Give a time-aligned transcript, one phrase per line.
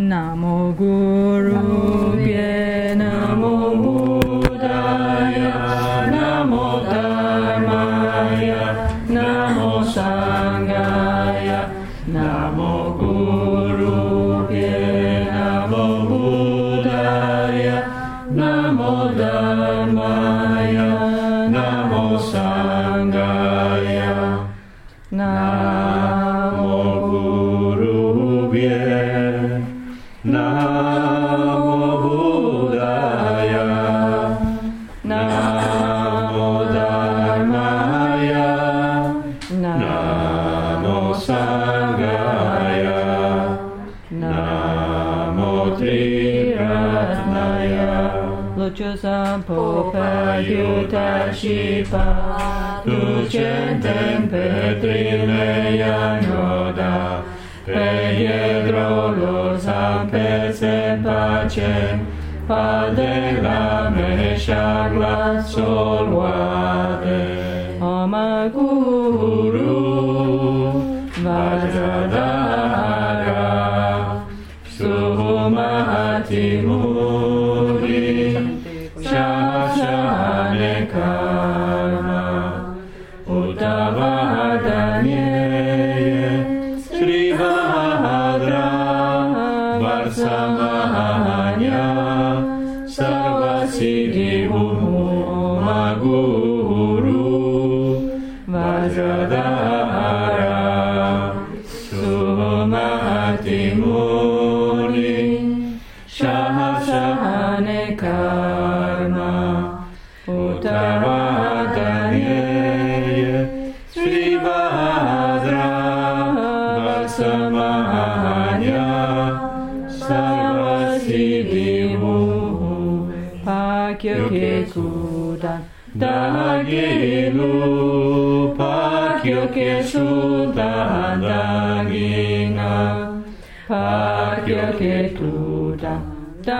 [0.00, 1.52] Namo Guru
[2.16, 2.89] Namo
[49.38, 57.24] popa iuta și pa, tu centem pe trileia noda,
[57.64, 57.88] pe
[58.20, 60.54] iedrolos am pe
[61.02, 62.00] pacem,
[62.46, 67.22] pa de la meșag la solvade.
[67.80, 69.79] Oma guru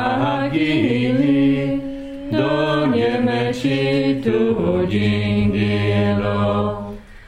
[0.00, 1.81] Agini,
[2.31, 6.38] Doamne meci tu gindilo,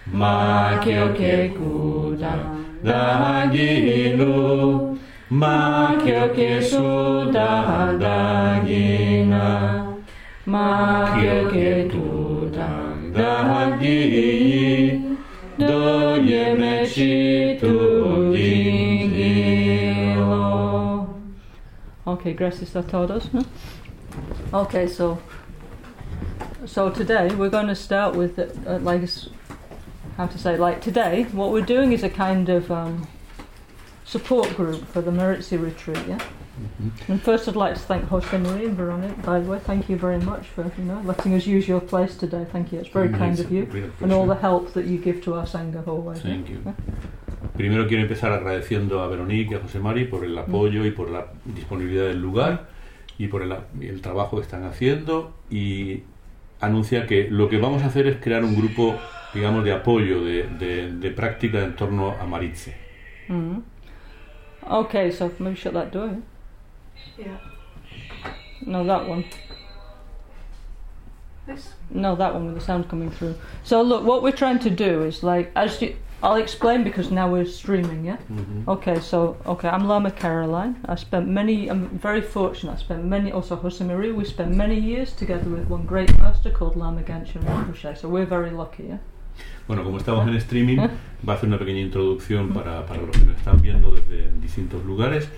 [0.04, 2.34] ma chio che cuda,
[2.80, 9.46] da gilu, ma chio che su da dagina,
[10.44, 12.01] ma chio che tu
[22.22, 23.32] Okay, gracias a todos.
[23.32, 23.44] No?
[24.54, 25.18] Okay, so
[26.66, 29.02] so today we're going to start with uh, like
[30.16, 33.08] how to say like today what we're doing is a kind of um,
[34.04, 35.98] support group for the Meritzi retreat.
[36.06, 36.20] Yeah.
[37.08, 39.20] And first, I'd like to thank Jose Marie and Veronique.
[39.22, 42.16] By the way, thank you very much for you know letting us use your place
[42.16, 42.46] today.
[42.52, 42.78] Thank you.
[42.78, 45.84] It's very kind of you, and all the help that you give to our sangha
[45.88, 46.20] always.
[46.20, 46.62] Thank you.
[47.56, 51.10] Primero quiero empezar agradeciendo a Veronique y a José Mari por el apoyo y por
[51.10, 52.68] la disponibilidad del lugar
[53.18, 56.02] y por el, el trabajo que están haciendo y
[56.60, 58.96] anuncia que lo que vamos a hacer es crear un grupo,
[59.34, 62.74] digamos, de apoyo, de, de- de práctica en torno a Maritze.
[63.28, 63.58] Mm.
[64.70, 66.08] Okay, so maybe shut that door.
[67.18, 67.26] Yeah?
[67.26, 67.40] Yeah.
[68.64, 69.24] No, that one.
[71.46, 71.74] This.
[71.90, 73.34] No, that one with the sound coming through.
[73.64, 77.28] So look, what we're trying to do is like as you, I'll explain because now
[77.28, 78.16] we're streaming, yeah.
[78.30, 78.70] Mm-hmm.
[78.70, 80.76] Okay, so okay, I'm Lama Caroline.
[80.86, 81.68] I spent many.
[81.68, 82.74] I'm very fortunate.
[82.74, 83.32] I spent many.
[83.32, 84.12] Also, Jose Marie.
[84.12, 87.98] We spent many years together with one great master called Lama Ganchen Rinpoche.
[87.98, 88.98] So we're very lucky, yeah.
[89.66, 90.76] Bueno, como estamos en streaming,
[91.28, 94.84] va a hacer una pequeña introducción para, para los que nos están viendo desde distintos
[94.84, 95.28] lugares.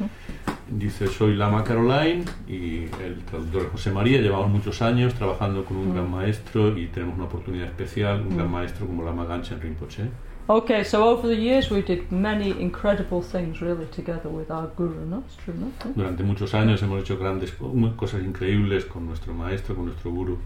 [0.68, 4.20] Dice, soy Lama Caroline y el traductor José María.
[4.20, 8.50] Llevamos muchos años trabajando con un gran maestro y tenemos una oportunidad especial, un gran
[8.50, 10.08] maestro como Lama Ganchen Rinpoche.
[10.48, 15.06] Okay, so over the years we did many incredible things really together with our guru.
[15.06, 15.72] No, it's true, no.
[15.94, 20.36] Durante muchos años hemos hecho grandes co- cosas increíbles con nuestro maestro, con nuestro guru.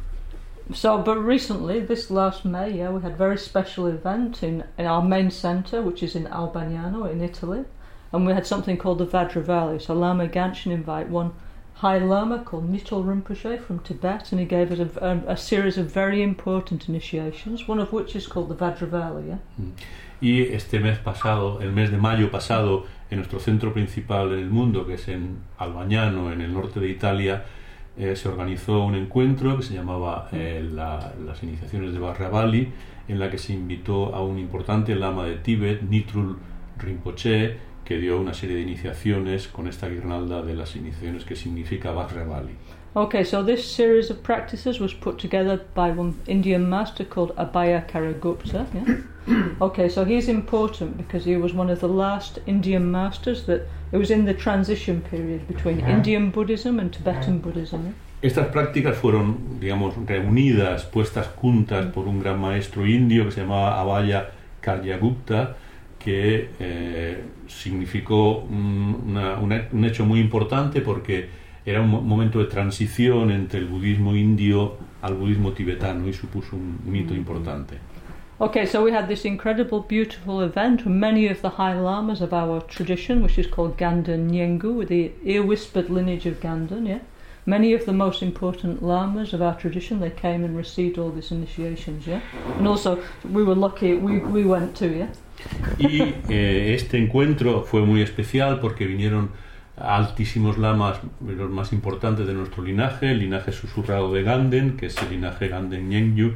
[0.72, 4.86] So, but recently, this last May, yeah, we had a very special event in, in
[4.86, 7.64] our main centre, which is in Albagnano in Italy,
[8.12, 9.80] and we had something called the Vajra Valley.
[9.80, 11.32] So Lama Ganchen invite one
[11.80, 15.78] High Lama called Nitul Rinpoche from Tibet, and he gave us a, a, a series
[15.78, 19.28] of very important initiations, one of which is called the Vajra Valley.
[19.28, 19.38] Yeah.
[20.20, 24.50] Y este mes pasado, el mes de mayo pasado, en nuestro centro principal en el
[24.50, 27.44] mundo, que es en Albagnano, en el norte de Italia,
[27.96, 32.72] eh, se organizó un encuentro que se llamaba eh, la- las iniciaciones de Barravali,
[33.06, 36.36] en la que se invitó a un importante lama de Tíbet, Nitrul
[36.78, 37.56] Rinpoche,
[37.88, 42.52] que dio una serie de iniciaciones con esta guirnalda de las iniciaciones que significa Vajrayavali.
[42.94, 47.87] Okay, so this series of practices was put together by one Indian master called Abhaya
[47.88, 48.67] Karagupta.
[48.75, 49.44] Yeah?
[49.67, 53.96] okay, so he's important because he was one of the last Indian masters that it
[53.96, 57.94] was in the transition period between Indian Buddhism and Tibetan Buddhism.
[58.20, 63.81] Estas prácticas fueron, digamos, reunidas, puestas juntas por un gran maestro indio que se llamaba
[63.81, 64.31] Abhaya
[64.61, 65.56] Karyagupta,
[65.98, 71.28] que eh, significó un, una- una- un hecho muy importante porque
[71.66, 76.56] era un mo- momento de transición entre el budismo indio al budismo tibetano y supuso
[76.56, 77.74] un hito importante.
[78.40, 82.32] Okay, so we had this incredible, beautiful event with many of the high lamas of
[82.32, 87.00] our tradition, which is called Ganden Nyengu, with the ear whispered lineage of Ganden, yeah?
[87.46, 91.32] Many of the most important lamas of our tradition, they came and received all these
[91.32, 92.20] initiations, yeah?
[92.58, 92.98] And also,
[93.28, 95.08] we were lucky, we, we went too, yeah?
[95.79, 99.31] Y eh, este encuentro fue muy especial porque vinieron
[99.76, 105.00] altísimos lamas, los más importantes de nuestro linaje, el linaje susurrado de Ganden, que es
[105.02, 106.35] el linaje Ganden Nyengyu,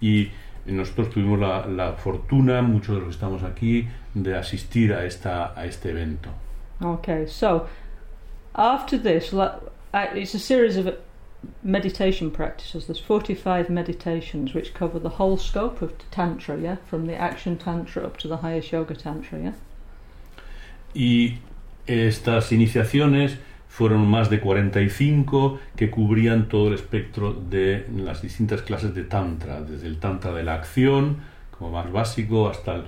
[0.00, 0.28] y
[0.66, 5.58] nosotros tuvimos la, la fortuna, muchos de los que estamos aquí, de asistir a, esta,
[5.58, 6.30] a este evento.
[6.80, 7.66] Okay, so
[8.54, 9.34] after this,
[10.14, 10.94] it's a series of
[11.62, 12.86] meditation practices.
[12.86, 16.76] There's 45 meditations which cover the whole scope of Tantra, yeah?
[16.86, 19.54] From the Action Tantra up to the highest Yoga Tantra, yeah?
[20.94, 21.38] Y
[21.86, 23.38] estas iniciaciones
[23.68, 29.60] fueron más de 45 que cubrían todo el espectro de las distintas clases de Tantra,
[29.62, 31.18] desde el Tantra de la acción,
[31.50, 32.84] como más básico, hasta el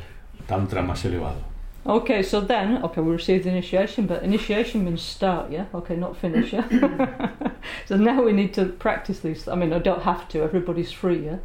[0.47, 1.56] Tantra más elevado.
[1.87, 5.67] Okay, so then, okay, we received the initiation, but initiation means start, yeah?
[5.73, 7.31] Okay, not finish, yeah?
[7.87, 9.47] so now we need to practice these.
[9.47, 11.37] I mean, I don't have to, everybody's free, yeah?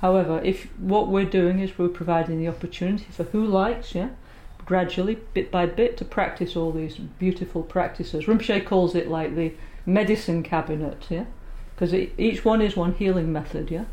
[0.00, 4.10] However, if what we're doing is we're providing the opportunity for who likes, yeah?
[4.64, 8.26] Gradually, bit by bit, to practice all these beautiful practices.
[8.26, 9.52] Rinpoche calls it like the
[9.84, 11.24] medicine cabinet, yeah?
[11.74, 13.86] Because each one is one healing method, yeah?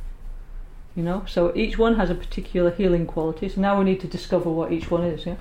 [0.95, 3.49] You know, so each one has a particular healing quality.
[3.49, 5.37] So now we need to discover what each one is, yeah?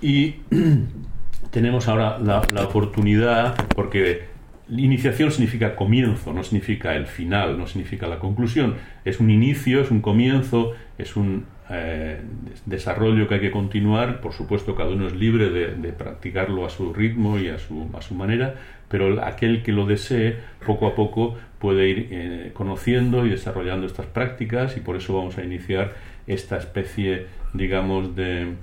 [0.00, 0.36] Y
[1.50, 4.24] tenemos ahora la, la oportunidad, porque
[4.68, 8.74] iniciación significa comienzo, no significa el final, no significa la conclusión.
[9.04, 12.20] Es un inicio, es un comienzo, es un eh,
[12.64, 14.20] desarrollo que hay que continuar.
[14.20, 17.88] Por supuesto, cada uno es libre de, de practicarlo a su ritmo y a su,
[17.96, 18.54] a su manera,
[18.88, 24.06] pero aquel que lo desee, poco a poco puede ir eh, conociendo y desarrollando estas
[24.06, 25.94] prácticas y por eso vamos a iniciar
[26.26, 28.54] esta especie, digamos, de...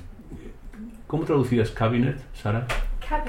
[1.07, 2.65] ¿Cómo traducidas cabinet, Sara?
[3.07, 3.27] Cabinet.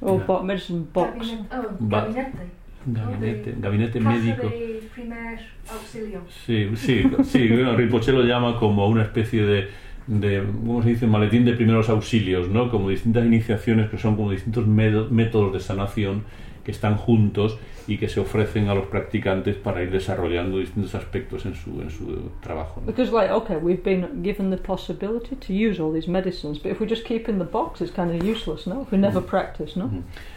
[0.00, 0.26] Cabinet.
[0.26, 1.12] Bo- medicine box.
[1.12, 1.40] Cabinet.
[1.52, 2.60] Oh, Ba- gabinete.
[2.86, 4.48] Gabinete, gabinete médico.
[4.48, 5.38] de primer
[5.70, 6.20] auxilio.
[6.46, 7.48] Sí, sí, sí.
[7.48, 9.68] Bueno, Rinpoche lo llama como una especie de,
[10.06, 11.06] de, ¿cómo se dice?
[11.06, 12.70] Maletín de primeros auxilios, ¿no?
[12.70, 16.24] Como distintas iniciaciones que son como distintos métodos de sanación
[16.64, 17.58] que están juntos
[17.90, 21.90] y que se ofrecen a los practicantes para ir desarrollando distintos aspectos en su, en
[21.90, 22.80] su trabajo.
[22.80, 22.86] ¿no?
[22.86, 26.80] Because, like, okay, we've been given the possibility to use all these medicines, but if
[26.80, 28.82] we just keep in the box, it's kind of useless, no?
[28.82, 29.90] If we never practice, no?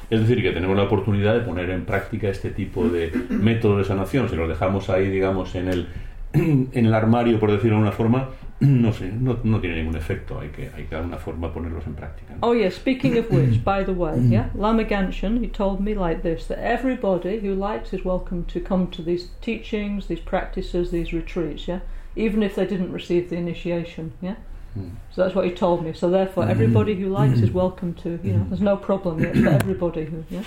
[0.09, 3.83] Es decir, que tenemos la oportunidad de poner en práctica este tipo de métodos de
[3.83, 4.29] sanación.
[4.29, 5.88] Si los dejamos ahí, digamos, en el,
[6.33, 8.29] en el armario, por decirlo de una forma,
[8.59, 10.39] no sé, no, no tiene ningún efecto.
[10.39, 12.33] Hay que, hay que dar una forma de ponerlos en práctica.
[12.33, 12.39] ¿no?
[12.41, 16.48] Oh, yeah, speaking of which, by the way, yeah, Lama he told me like this
[16.48, 21.67] that everybody who likes is welcome to come to these teachings, these practices, these retreats,
[21.67, 21.81] yeah?
[22.15, 24.36] Even if they didn't receive the initiation, yeah?
[24.77, 24.91] Mm.
[25.12, 25.93] So that's what he told me.
[25.93, 29.39] So therefore, everybody who likes is welcome to, you know, there's no problem, yeah, it's
[29.39, 30.43] for everybody who, yeah?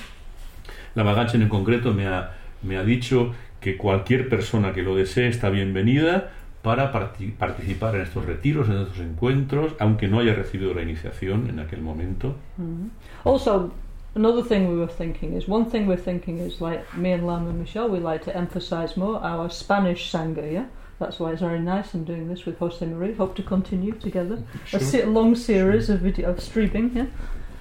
[0.95, 2.31] La Maganchen en concreto me ha,
[2.63, 6.31] me ha dicho que cualquier persona que lo desee está bienvenida
[6.67, 11.49] para parti- participar en estos retiros, en estos encuentros, aunque no haya recibido la iniciación
[11.49, 12.35] en aquel momento.
[12.59, 12.91] Mhm.
[13.25, 13.71] Also,
[14.17, 17.51] another thing we were thinking is one thing we're thinking is like me and Lama
[17.51, 20.65] and Michelle, we like to emphasize more our Spanish sangha, yeah?
[20.99, 21.95] That's why it's very nice.
[21.95, 23.13] I'm doing this with Jose Marie.
[23.15, 24.39] Hope to continue together.
[24.73, 27.07] A se- long series of video of streaming, yeah?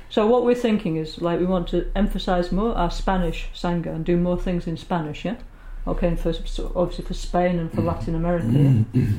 [0.09, 4.03] So what we're thinking is like we want to emphasize more our Spanish sangha and
[4.03, 5.35] do more things in Spanish, yeah?
[5.87, 9.03] Okay, and for, so obviously for Spain and for Latin America, yeah?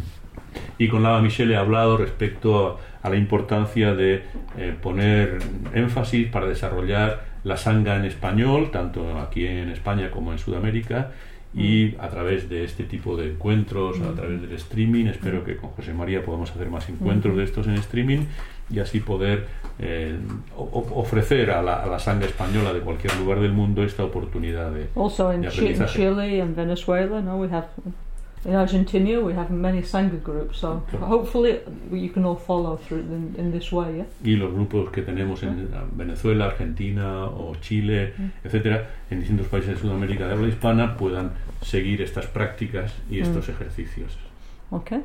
[0.78, 4.22] Y con Lava Michelle he hablado respecto a, a la importancia de
[4.56, 5.38] eh, poner
[5.74, 11.12] énfasis para desarrollar la sanga en español, tanto aquí en España como en Sudamérica,
[11.54, 15.70] y a través de este tipo de encuentros, a través del streaming, espero que con
[15.70, 18.26] José María podamos hacer más encuentros de estos en streaming
[18.70, 19.46] y así poder
[19.78, 20.16] eh,
[20.56, 24.88] ofrecer a la, a la sanga española de cualquier lugar del mundo esta oportunidad de,
[24.96, 25.92] Also in de aprendizaje.
[25.98, 27.66] Chile and Venezuela, no, we have
[28.44, 30.98] In Argentina, we have many Sangha groups, so Okay.
[30.98, 31.58] hopefully
[31.90, 34.06] you can all follow through in, in this way, yeah?
[34.22, 38.12] y los grupos que tenemos en Venezuela, Argentina o Chile,
[38.44, 41.32] etcétera, en distintos países de Sudamérica de habla hispana puedan
[41.62, 44.16] seguir estas prácticas y estos ejercicios.
[44.70, 45.02] Okay.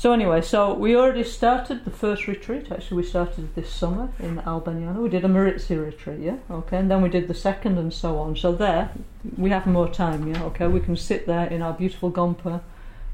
[0.00, 2.72] So anyway, so we already started the first retreat.
[2.72, 5.02] Actually, we started this summer in Albaniano.
[5.02, 6.36] We did a Maritzi retreat, yeah.
[6.50, 8.34] Okay, and then we did the second, and so on.
[8.34, 8.88] So there,
[9.36, 10.42] we have more time, yeah.
[10.44, 12.62] Okay, we can sit there in our beautiful Gompa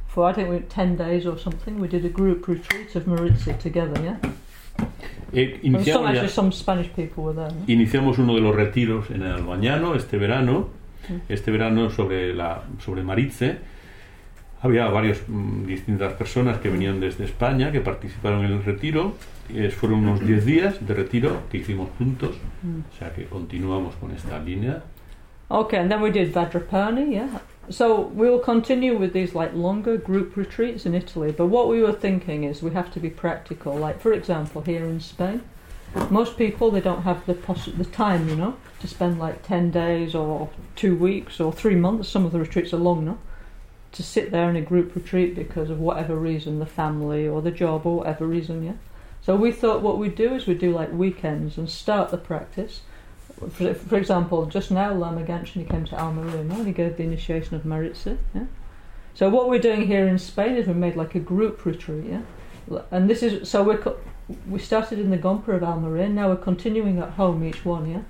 [0.06, 1.80] for I think we ten days or something.
[1.80, 4.18] We did a group retreat of Maritzi together, yeah.
[5.34, 7.50] Eh, some, iniciamos, ya- some Spanish people were there.
[7.50, 7.74] yeah?
[7.74, 10.68] iniciamos uno de los retiros en el Albañano este verano,
[11.08, 11.20] Mm.
[11.28, 13.58] este verano sobre, la, sobre Maritze.
[14.62, 19.14] Había varias mm, distintas personas que venían desde España que participaron en el retiro.
[19.48, 22.80] Eh, fueron unos 10 días de retiro que hicimos juntos, Mm.
[22.90, 24.82] o sea que continuamos con esta línea.
[25.48, 27.28] Okay, and then we did Vadrapani, yeah.
[27.70, 31.30] So we will continue with these like longer group retreats in Italy.
[31.32, 33.76] But what we were thinking is we have to be practical.
[33.78, 35.42] Like for example, here in Spain,
[36.10, 39.70] most people they don't have the poss- the time, you know, to spend like ten
[39.70, 42.08] days or two weeks or three months.
[42.08, 43.18] Some of the retreats are long, no,
[43.92, 47.50] to sit there in a group retreat because of whatever reason, the family or the
[47.50, 48.72] job or whatever reason, yeah.
[49.22, 52.82] So we thought what we'd do is we'd do like weekends and start the practice.
[53.50, 57.56] For, for example, just now Lama Ganchen came to Almarina and he gave the initiation
[57.56, 58.18] of Maritza.
[58.34, 58.44] Yeah?
[59.14, 62.04] So what we're doing here in Spain is we made like a group retreat.
[62.04, 62.22] Yeah?
[62.90, 63.76] And this is so we
[64.48, 66.12] we started in the Gompa of Almarin.
[66.12, 67.88] Now we're continuing at home each one.
[67.90, 68.02] Yeah,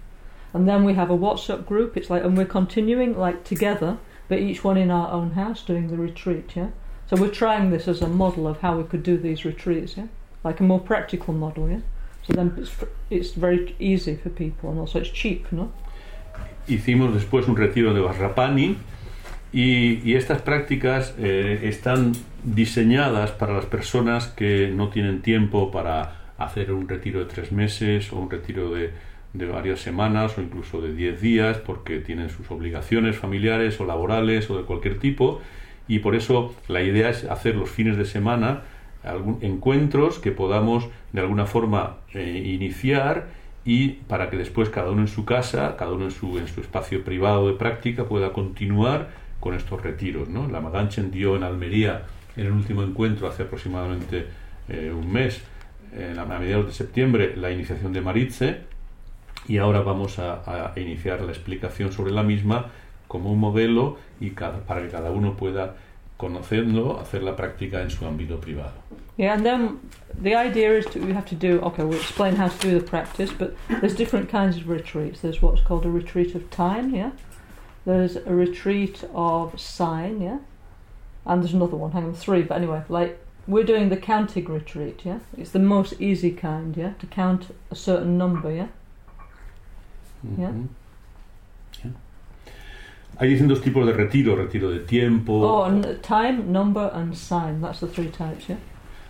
[0.55, 1.97] and then we have a WhatsApp group.
[1.97, 5.89] It's like and we're continuing like together, but each one in our own house doing
[5.89, 6.51] the retreat.
[6.55, 6.69] Yeah.
[7.09, 9.97] So we're trying this as a model of how we could do these retreats.
[9.97, 10.09] Yeah,
[10.45, 11.69] like a more practical model.
[11.69, 11.81] Yeah.
[12.27, 12.73] So then it's,
[13.09, 15.73] it's very easy for people and also it's cheap, no?
[16.67, 18.77] Hicimos después un retiro de Barrapani
[19.53, 26.27] y, y estas prácticas eh, están diseñadas para las personas que no tienen tiempo para
[26.39, 28.91] hacer un retiro de tres meses o un retiro de,
[29.39, 34.49] de varias semanas o incluso de diez días porque tienen sus obligaciones familiares o laborales
[34.51, 35.41] o de cualquier tipo
[35.89, 38.63] y por eso la idea es hacer los fines de semana
[39.05, 43.27] algún, encuentros que podamos de alguna forma eh, iniciar
[43.65, 46.61] y para que después cada uno en su casa, cada uno en su, en su
[46.61, 49.09] espacio privado de práctica pueda continuar
[49.41, 50.29] con estos retiros.
[50.29, 50.49] ¿no?
[50.49, 52.03] La Maganchen dio en Almería
[52.37, 54.27] en el último encuentro hace aproximadamente
[54.69, 55.43] eh, un mes,
[55.97, 58.61] en la- a mediados de septiembre, la iniciación de Maritze
[59.49, 62.67] y ahora vamos a, a iniciar la explicación sobre la misma
[63.09, 65.77] como un modelo y cada- para que cada uno pueda
[66.17, 68.73] conocerlo, hacer la práctica en su ámbito privado.
[69.19, 69.79] Yeah, and then
[70.23, 71.85] the idea is to we have to do okay.
[71.85, 75.21] We'll explain how to do the practice, but there's different kinds of retreats.
[75.21, 77.11] There's what's called a retreat of time, yeah.
[77.85, 80.39] There's a retreat of sign, yeah,
[81.25, 81.93] and there's another one.
[81.93, 82.43] Hang on, three.
[82.43, 85.19] But anyway, like we're doing the counting retreat, yeah.
[85.37, 88.69] It's the most easy kind, yeah, to count a certain number, yeah.
[90.37, 90.53] Yeah.
[93.19, 95.33] Hay distintos tipos de retiro, retiro de tiempo.
[95.41, 95.71] Oh,
[96.07, 97.61] time, number, and sign.
[97.63, 98.59] That's the three types, yeah.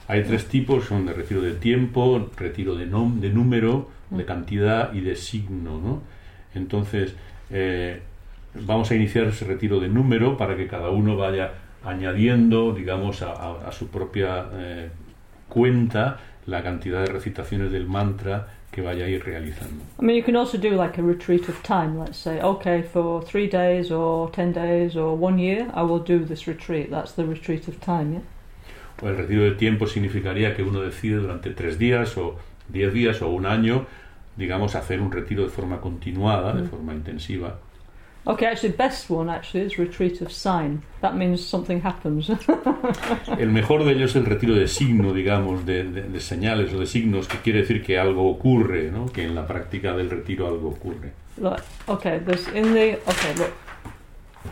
[0.08, 4.26] Hay tres tipos, son de retiro de tiempo, retiro de, nom- de número, de Mm.
[4.26, 5.80] cantidad y de signo.
[5.80, 6.02] ¿no?
[6.54, 7.16] Entonces,
[7.50, 8.00] eh,
[8.54, 11.54] vamos a iniciar ese retiro de número para que cada uno vaya
[11.84, 14.90] añadiendo, digamos, a, a- a su propia eh,
[15.48, 18.46] cuenta la cantidad de recitaciones del mantra
[18.76, 19.82] que vaya a ir realizando.
[19.98, 21.98] I mean, you can also do like a retreat of time.
[21.98, 26.24] Let's say, okay, for three days or ten days or one year, I will do
[26.24, 26.90] this retreat.
[26.90, 28.22] That's the retreat of time, yeah.
[29.02, 32.36] O el retiro de tiempo significaría que uno decide durante tres días o
[32.68, 33.86] diez días o un año,
[34.36, 36.68] digamos, hacer un retiro de forma continuada, de Mm.
[36.68, 37.58] forma intensiva.
[38.28, 40.82] Okay, actually, best one actually is retreat of sign.
[41.00, 42.28] That means something happens.
[43.38, 46.78] El mejor de ellos es el retiro de signo, digamos, de, de- de señales o
[46.80, 49.06] de signos, que quiere decir que algo ocurre, ¿no?
[49.06, 51.12] que en la práctica del retiro algo ocurre.
[51.38, 53.34] Look, okay, there's in the okay.
[53.36, 53.52] Look,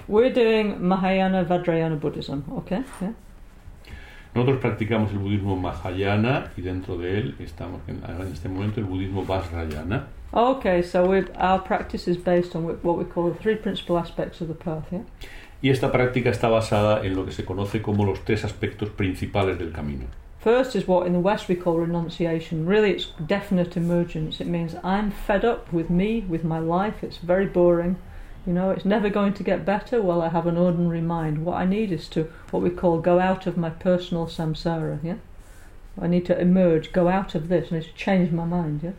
[0.06, 2.44] we're doing Mahayana Vajrayana Buddhism.
[2.58, 3.12] Okay, yeah.
[4.34, 8.86] Nosotros practicamos el budismo Mahayana y dentro de él estamos en, en este momento el
[8.86, 10.06] budismo Vajrayana.
[10.34, 14.48] Okay, so our practice is based on what we call the three principal aspects of
[14.48, 14.86] the path.
[14.90, 15.04] Yeah.
[15.62, 19.58] Y esta práctica está basada en lo que se conoce como los tres aspectos principales
[19.58, 20.06] del camino.
[20.40, 22.66] First is what in the West we call renunciation.
[22.66, 24.40] Really, it's definite emergence.
[24.40, 27.04] It means I'm fed up with me, with my life.
[27.04, 27.96] It's very boring.
[28.44, 30.02] You know, it's never going to get better.
[30.02, 31.44] Well, I have an ordinary mind.
[31.46, 34.98] What I need is to, what we call, go out of my personal samsara.
[35.02, 35.18] Yeah,
[35.98, 38.80] I need to emerge, go out of this, and it's change my mind.
[38.82, 38.90] Yeah.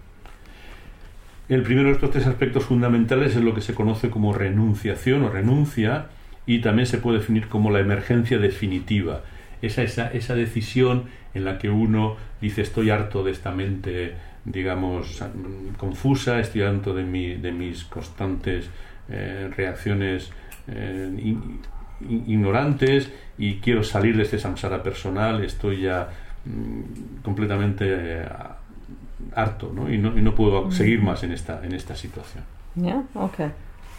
[1.47, 5.29] El primero de estos tres aspectos fundamentales es lo que se conoce como renunciación o
[5.29, 6.07] renuncia
[6.47, 9.21] y también se puede definir como la emergencia definitiva.
[9.61, 15.23] Esa, esa, esa decisión en la que uno dice estoy harto de esta mente, digamos,
[15.77, 18.69] confusa, estoy harto de, mi, de mis constantes
[19.07, 20.31] eh, reacciones
[20.67, 21.35] eh,
[22.09, 26.09] ignorantes y quiero salir de este samsara personal, estoy ya
[26.45, 28.25] mm, completamente eh,
[29.33, 29.91] harto ¿no?
[29.91, 32.43] Y, no, y no puedo seguir más en esta, en esta situación.
[32.75, 33.51] Yeah, okay.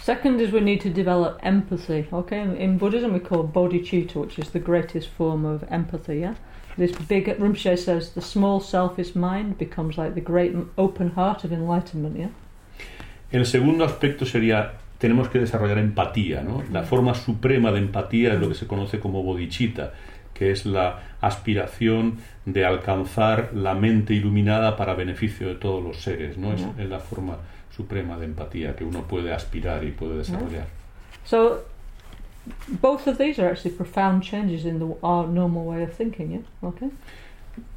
[0.02, 2.06] Second is we need to develop empathy.
[2.12, 6.20] Okay, in, Buddhism we call bodhicitta, which is the greatest form of empathy.
[6.20, 6.34] Yeah,
[6.76, 11.52] this big Rinpoche says the small selfish mind becomes like the great open heart of
[11.52, 12.16] enlightenment.
[12.16, 12.30] Yeah.
[13.32, 16.42] El segundo aspecto sería, tenemos que desarrollar empatía.
[16.42, 16.62] ¿no?
[16.70, 19.92] La forma suprema de empatía es lo que se conoce como bodhicitta,
[20.36, 26.36] que es la aspiración de alcanzar la mente iluminada para beneficio de todos los seres.
[26.36, 26.52] ¿no?
[26.52, 27.38] Es, es la forma
[27.74, 30.66] suprema de empatía que uno puede aspirar y puede desarrollar.
[31.24, 31.64] So
[32.80, 36.30] both of these are actually profound changes in the, our normal way of thinking.
[36.30, 36.68] Yeah.
[36.68, 36.90] Okay.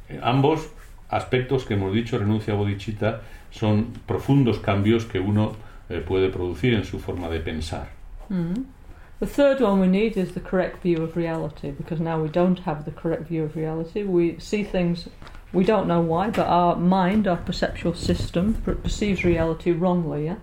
[0.08, 0.70] Eh, Ambos
[1.08, 5.52] aspectos que hemos dicho, renuncia a bodhicitta, son profundos cambios que uno
[5.88, 7.88] eh, puede producir en su forma de pensar.
[8.28, 8.79] Mm.
[9.20, 12.60] The third one we need is the correct view of reality because now we don't
[12.60, 14.02] have the correct view of reality.
[14.02, 15.10] We see things,
[15.52, 20.36] we don't know why, but our mind, our perceptual system, per- perceives reality wrongly, yeah?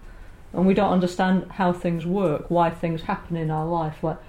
[0.54, 4.04] And we don't understand how things work, why things happen in our life.
[4.04, 4.20] Like,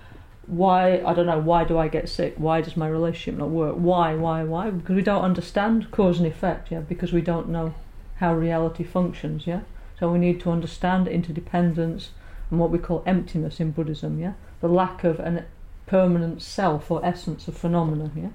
[0.46, 2.32] why, I don't know, why do I get sick?
[2.38, 3.74] Why does my relationship not work?
[3.74, 4.70] Why, why, why?
[4.70, 6.80] Because we don't understand cause and effect, yeah?
[6.80, 7.74] Because we don't know
[8.16, 9.60] how reality functions, yeah?
[10.00, 12.12] So we need to understand interdependence,
[12.50, 14.32] and what we call emptiness in Buddhism, yeah?
[14.60, 15.44] The lack of an
[15.86, 18.30] permanent self or essence of phenomena, yeah?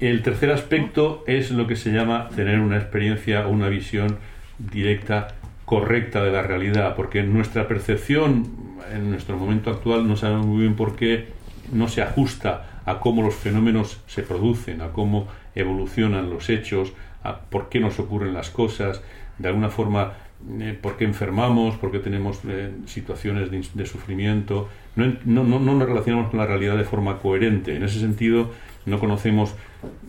[0.00, 4.18] El tercer aspecto es lo que se llama tener una experiencia o una visión
[4.58, 5.28] directa,
[5.64, 8.50] correcta de la realidad, porque nuestra percepción
[8.92, 11.28] en nuestro momento actual no sabemos muy bien por qué
[11.70, 16.92] no se ajusta a cómo los fenómenos se producen, a cómo evolucionan los hechos,
[17.22, 19.02] a por qué nos ocurren las cosas,
[19.38, 20.14] de alguna forma
[20.60, 24.68] eh, por qué enfermamos, por qué tenemos eh, situaciones de, de sufrimiento.
[24.96, 27.74] No, no, no, no nos relacionamos con la realidad de forma coherente.
[27.76, 28.50] En ese sentido,
[28.86, 29.54] no conocemos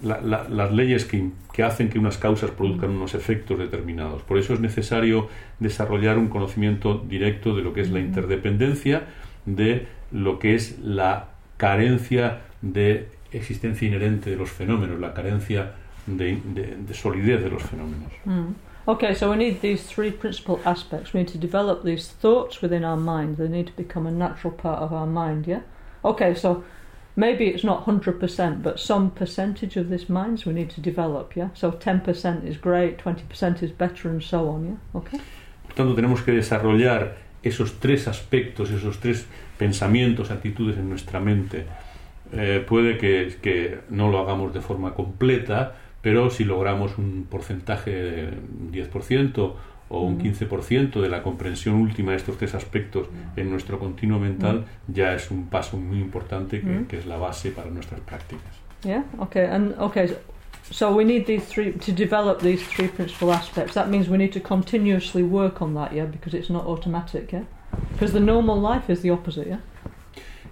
[0.04, 4.22] la- la- las leyes que, que hacen que unas causas produzcan unos efectos determinados.
[4.24, 9.04] Por eso es necesario desarrollar un conocimiento directo de lo que es la interdependencia,
[9.46, 15.74] de lo que es la carencia de existencia inherente de los fenómenos, la carencia
[16.06, 18.12] de, de- de solidez de los fenómenos.
[18.26, 18.48] Mm.
[18.86, 21.13] Okay, so we need these three principal aspects.
[21.13, 23.38] We need to develop these thoughts within our mind.
[23.38, 25.62] They need to become a natural part of our mind, yeah?
[26.04, 26.65] Okay, so
[27.15, 31.50] maybe it's not 100%, but some percentage of this mind we need to develop, yeah?
[31.54, 35.00] So 10% is great, 20% is better, and so on, yeah?
[35.00, 35.22] Okay?
[35.63, 39.26] Por tanto, tenemos que desarrollar esos tres aspectos, esos tres
[39.58, 41.67] pensamientos, actitudes en nuestra mente.
[42.34, 47.92] Eh, puede que, que no lo hagamos de forma completa, pero si logramos un porcentaje
[47.92, 48.30] de
[48.72, 49.54] 10%
[49.89, 54.66] o un 15% de la comprensión última de estos tres aspectos en nuestro continuo mental,
[54.88, 58.52] ya es un paso muy importante que, que es la base para nuestras prácticas.
[58.84, 59.06] Yeah.
[59.20, 59.46] Okay.
[59.46, 60.10] And okay.
[60.70, 63.74] So we need these three to develop these three principal aspects.
[63.74, 65.94] That means we need to continuously work on that.
[65.94, 67.32] Yeah, because it's not automatic.
[67.32, 67.46] Yeah,
[67.94, 69.48] because the normal life is the opposite.
[69.48, 69.60] Yeah.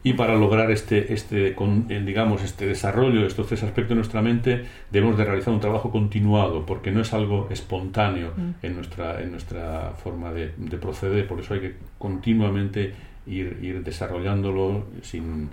[0.03, 3.95] Y para lograr este, este con- eh, digamos, este desarrollo de estos tres aspectos de
[3.95, 8.49] nuestra mente, debemos de realizar un trabajo continuado, porque no es algo espontáneo Mm.
[8.65, 12.93] en, nuestra, en nuestra forma de, de proceder, por eso hay que continuamente
[13.27, 15.49] ir, ir desarrollándolo sin,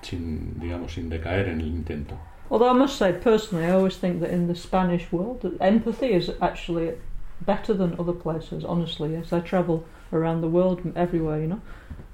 [0.00, 2.14] sin, digamos, sin decaer en el intento.
[2.48, 6.32] Although I must say, personally, I always think that in the Spanish world, empathy is
[6.40, 6.92] actually
[7.46, 8.64] better than other places.
[8.64, 11.60] Honestly, as I travel around the world, everywhere, you know,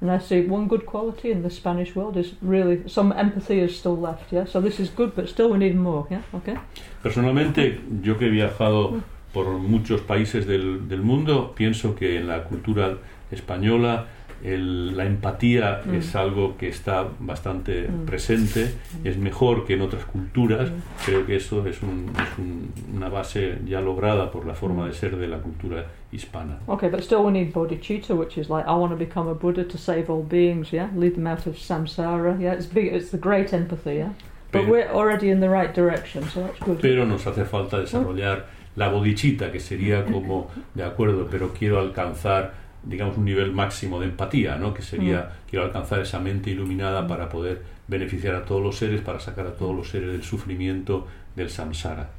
[0.01, 3.77] and I see one good quality in the Spanish world is really some empathy is
[3.79, 4.31] still left.
[4.33, 6.07] Yeah, so this is good, but still we need more.
[6.11, 6.21] Yeah.
[6.35, 6.55] Okay.
[7.03, 9.01] Personalmente, yo que he viajado
[9.33, 12.99] por muchos países del, del mundo, pienso que en la cultura
[13.31, 14.07] española
[14.45, 15.95] el- la empatía Mm.
[15.95, 18.05] es algo que está bastante Mm.
[18.05, 18.71] presente,
[19.03, 20.71] es mejor que en otras culturas.
[20.71, 20.75] Mm.
[21.07, 24.89] Creo que eso es, un- es un- una base ya lograda por la forma Mm.
[24.89, 26.59] de ser de la cultura hispana.
[26.69, 29.65] Okay, but still we need bodhicitta, which is like I want to become a Buddha
[29.65, 30.73] to save all beings.
[30.73, 32.41] Yeah, lead them out of samsara.
[32.41, 32.93] Yeah, it's big.
[32.93, 33.97] It's the great empathy.
[33.97, 34.13] Yeah,
[34.53, 36.81] but Pero- we're already in the right direction, so that's good.
[36.81, 42.53] Pero nos hace falta desarrollar la bodhicitta, que sería como, de acuerdo, pero quiero alcanzar,
[42.83, 44.75] digamos, un nivel máximo de empatía, ¿no?
[44.75, 49.19] Que sería, quiero alcanzar esa mente iluminada para poder beneficiar a todos los seres, para
[49.19, 52.11] sacar a todos los seres del sufrimiento, del samsara.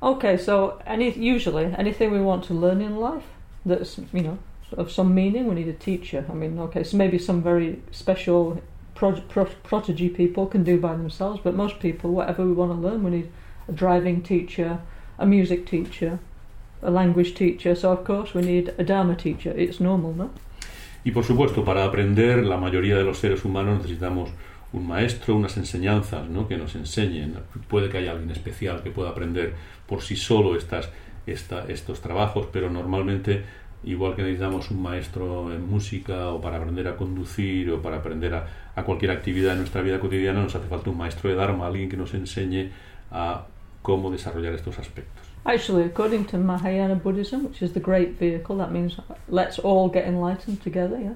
[0.00, 3.24] Okay, so any usually anything we want to learn in life
[3.66, 4.38] that's you know
[4.76, 6.24] of some meaning, we need a teacher.
[6.28, 8.60] I mean, okay, so maybe some very special
[8.94, 12.78] pro- pro- prodigy people can do by themselves, but most people, whatever we want to
[12.78, 13.30] learn, we need
[13.66, 14.80] a driving teacher,
[15.18, 16.18] a music teacher,
[16.82, 17.74] a language teacher.
[17.74, 19.52] So of course we need a Dharma teacher.
[19.56, 20.30] It's normal, ¿no?
[21.04, 24.30] Y por supuesto, para aprender, la mayoría de los seres humanos necesitamos
[24.72, 26.46] un maestro, unas enseñanzas ¿no?
[26.46, 27.34] que nos enseñen.
[27.68, 29.54] Puede que haya alguien especial que pueda aprender
[29.88, 30.90] por sí solo estas,
[31.26, 33.42] esta, estos trabajos, pero normalmente,
[33.82, 38.34] igual que necesitamos un maestro en música o para aprender a conducir o para aprender
[38.34, 38.46] a,
[38.76, 41.88] a cualquier actividad en nuestra vida cotidiana, nos hace falta un maestro de Dharma, alguien
[41.88, 42.70] que nos enseñe
[43.10, 43.46] a
[43.82, 45.26] cómo desarrollar estos aspectos.
[45.44, 48.98] Actually, according to Mahayana Buddhism, which is the great vehicle, that means
[49.28, 51.14] let's all get enlightened together, yeah?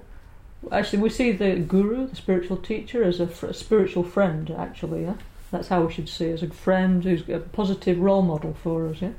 [0.70, 5.14] Actually, we see the guru, the spiritual teacher, as a, a spiritual friend, actually, yeah?
[5.52, 9.00] That's how we should see as a friend who's a positive role model for us,
[9.02, 9.12] yeah?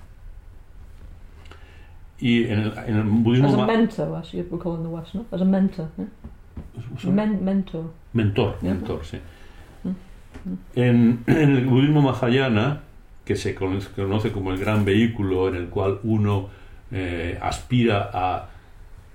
[2.19, 3.47] Y en el, en el budismo...
[3.49, 5.25] As a mentor, as you- we call in the West, no?
[5.31, 7.11] As a mentor, yeah?
[7.11, 7.85] Men- mentor.
[8.13, 8.69] Mentor, Ya.
[8.73, 9.17] mentor, sí.
[9.83, 10.55] Mm.
[10.75, 12.81] En, en el budismo mahayana,
[13.25, 16.49] que se conoce como el gran vehículo en el cual uno
[16.91, 18.49] eh, aspira a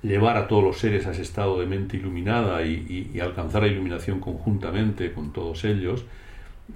[0.03, 3.63] llevar a todos los seres a ese estado de mente iluminada y, y- y alcanzar
[3.63, 6.05] la iluminación conjuntamente con todos ellos,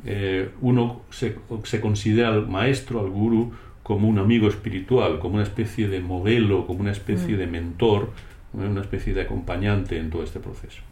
[0.05, 3.53] eh, uno se, se considera al maestro, al guru,
[3.83, 7.39] como un amigo espiritual, como una especie de modelo, como una especie Mm.
[7.39, 8.11] de mentor,
[8.53, 10.83] una especie de acompañante en todo este proceso.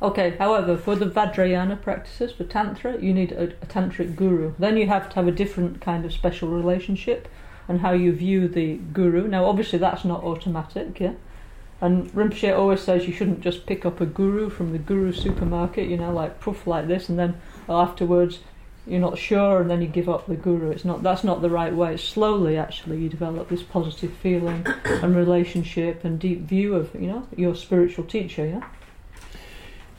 [0.00, 4.52] Okay, however, for the Vajrayana practices, for Tantra, you need a, a tantric guru.
[4.60, 7.26] Then you have to have a different kind of special relationship
[7.68, 9.26] and how you view the guru.
[9.26, 11.14] Now, obviously, that's not automatic, yeah?
[11.80, 15.88] And Rinpoche always says you shouldn't just pick up a guru from the guru supermarket,
[15.88, 17.34] you know, like puff like this, and then
[17.68, 18.40] afterwards
[18.88, 20.70] you're not sure and then you give up the guru.
[20.70, 21.94] It's not that's not the right way.
[21.94, 27.06] it's Slowly, actually, you develop this positive feeling and relationship and deep view of, you
[27.06, 28.60] know, your spiritual teacher, yeah?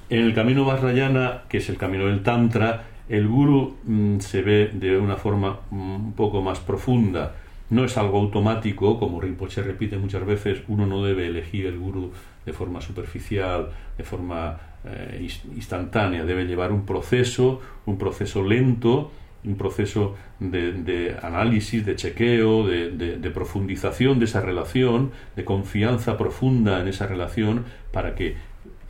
[0.09, 4.71] En el camino Vajrayana, que es el camino del Tantra, el guru mm, se ve
[4.73, 7.35] de una forma mm, un poco más profunda.
[7.69, 12.11] No es algo automático, como Rinpoche repite muchas veces, uno no debe elegir el guru
[12.43, 19.11] de forma superficial, de forma eh, ins- instantánea, debe llevar un proceso, un proceso lento,
[19.43, 26.17] un proceso de, de análisis, de chequeo, de, de- profundización de esa relación, de confianza
[26.17, 28.35] profunda en esa relación, para que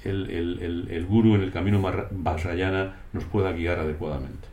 [0.04, 4.48] el, el, el, guru en el camino Vajrayana nos pueda guiar adecuadamente.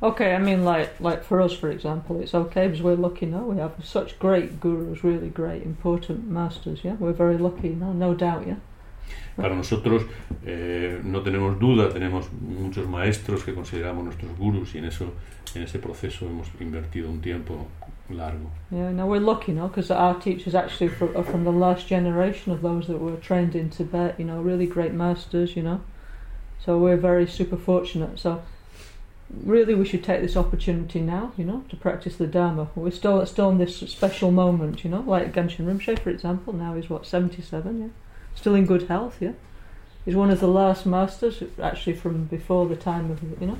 [0.00, 3.44] Okay, I mean, like like for us, for example, it's okay because we're lucky now.
[3.44, 6.80] We have such great gurus, really great, important masters.
[6.84, 8.46] Yeah, we're very lucky now, no doubt.
[8.46, 8.56] Yeah.
[9.36, 10.04] Para nosotros
[10.46, 15.12] eh, no tenemos duda, tenemos muchos maestros que consideramos nuestros gurus y en eso,
[15.54, 17.66] en ese proceso hemos invertido un tiempo
[18.10, 18.50] largo.
[18.70, 22.52] Yeah, no, we're lucky now because our teachers actually fro- are from the last generation
[22.52, 24.14] of those that were trained in Tibet.
[24.18, 25.56] You know, really great masters.
[25.56, 25.80] You know,
[26.64, 28.18] so we're very super fortunate.
[28.18, 28.42] So.
[29.42, 32.68] Really, we should take this opportunity now, you know, to practice the Dharma.
[32.76, 36.52] We're still still in this special moment, you know, like Genshin Rinpoche, for example.
[36.52, 37.88] Now he's what seventy-seven, yeah,
[38.34, 39.32] still in good health, yeah.
[40.04, 43.58] He's one of the last masters, actually from before the time of, you know,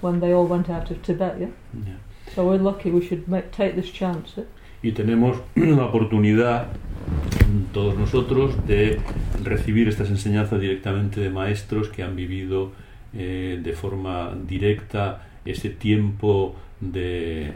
[0.00, 1.48] when they all went out of Tibet, yeah.
[1.86, 1.94] Ya.
[2.34, 2.90] So we're lucky.
[2.90, 4.32] We should make, take this chance.
[4.36, 4.44] Yeah?
[4.82, 6.68] Y tenemos la oportunidad,
[7.72, 9.00] todos nosotros, de
[9.42, 12.70] recibir estas enseñanzas directamente de maestros que han vivido
[13.12, 17.52] eh, de forma directa ese tiempo de,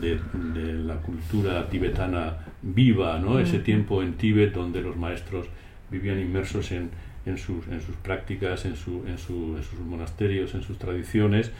[0.00, 3.38] de- de la cultura tibetana viva, ¿no?
[3.38, 3.62] ese Mm.
[3.62, 5.46] tiempo en Tíbet donde los maestros
[5.90, 6.90] vivían inmersos en,
[7.26, 11.50] en sus, en sus prácticas, en, su, en, su- en sus monasterios, en sus tradiciones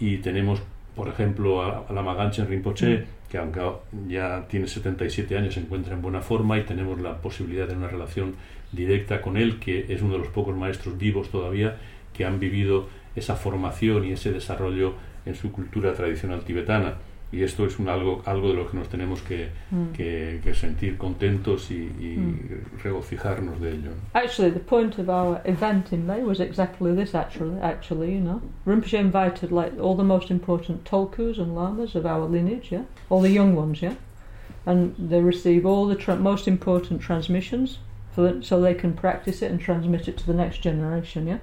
[0.00, 0.62] y tenemos,
[0.94, 3.60] por ejemplo, a, a la Maganchen Rinpoche, que aunque
[4.08, 7.88] ya tiene 77 años se encuentra en buena forma y tenemos la posibilidad de una
[7.88, 8.34] relación
[8.72, 11.76] directa con él, que es uno de los pocos maestros vivos todavía
[12.12, 16.94] que han vivido esa formación y ese desarrollo en su cultura tradicional tibetana.
[17.32, 19.92] Y esto es un algo, algo de lo que nos tenemos que, Mm.
[19.94, 22.82] que- que sentir contentos y, y Mm.
[22.84, 23.90] regocijarnos de ello.
[24.14, 27.14] Actually, the point of our event in May was exactly this.
[27.16, 32.06] Actually, actually, you know, Rinpoche invited like all the most important tolkus and lamas of
[32.06, 33.94] our lineage, yeah, all the young ones, yeah,
[34.64, 37.78] and they receive all the tra- most important transmissions
[38.14, 41.38] for the, so they can practice it and transmit it to the next generation, yeah.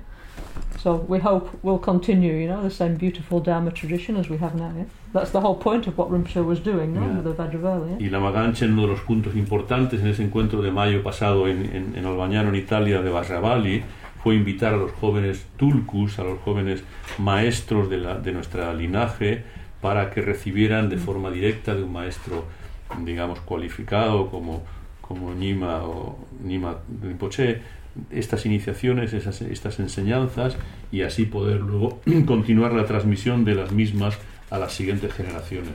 [0.79, 4.53] So we hope we'll continue, you know, the same beautiful Dharma tradition as we have
[4.53, 4.69] now.
[4.75, 7.21] Yeah, that's the whole point of what Rinpoche was doing, no, Yeah.
[7.21, 7.89] with the Vajravala.
[7.91, 8.07] Yeah?
[8.07, 12.05] Y uno de los puntos importantes en ese encuentro de mayo pasado en, en, en
[12.05, 13.83] Albañano, en Italia, de Basravali,
[14.21, 16.83] fue invitar a los jóvenes tulkus, a los jóvenes
[17.17, 19.43] maestros de, la, de nuestra linaje,
[19.81, 22.45] para que recibieran de forma directa de un maestro,
[23.05, 24.63] digamos, cualificado como,
[25.01, 27.61] como Nima o Nima Rinpoche,
[28.11, 30.57] estas iniciaciones, esas, estas enseñanzas
[30.91, 34.17] y así poder luego continuar la transmisión de las mismas
[34.49, 35.73] a las siguientes generaciones.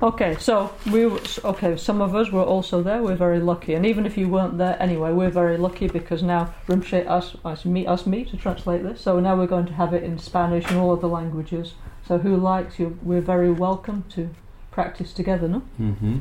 [0.00, 1.06] Okay, so we
[1.44, 1.76] okay.
[1.76, 3.00] Some of us were also there.
[3.02, 6.52] We're very lucky, and even if you weren't there anyway, we're very lucky because now
[6.66, 9.00] Rinpoche asked us me asked me to translate this.
[9.00, 11.74] So now we're going to have it in Spanish and all other languages.
[12.06, 12.98] So who likes you?
[13.02, 14.28] We're very welcome to
[14.72, 15.62] practice together, no?
[15.80, 16.20] Ujú.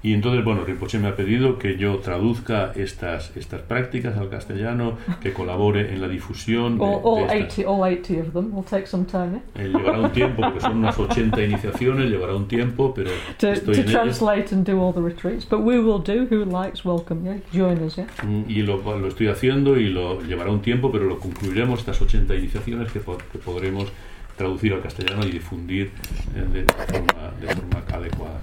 [0.00, 4.96] Y entonces, bueno, Rinpoche me ha pedido que yo traduzca estas, estas prácticas al castellano,
[5.20, 6.78] que colabore en la difusión.
[6.78, 7.36] de- All, all de estas.
[7.58, 9.40] eighty, all eighty of them will take some time.
[9.56, 9.64] Yeah?
[9.64, 13.74] Eh, llevará un tiempo, porque son unas 80 iniciaciones, llevará un tiempo, pero To, estoy
[13.74, 16.26] to en translate and do all the retreats, but we will do.
[16.32, 17.24] Who likes welcome?
[17.24, 17.96] Yeah, join us.
[17.96, 18.06] Yeah.
[18.22, 22.00] Mm, Y lo, lo estoy haciendo y lo llevará un tiempo, pero lo concluiremos, estas
[22.00, 23.90] 80 iniciaciones que, que podremos
[24.36, 25.90] traducir al castellano y difundir
[26.36, 28.38] eh, de, forma, de forma adecuada.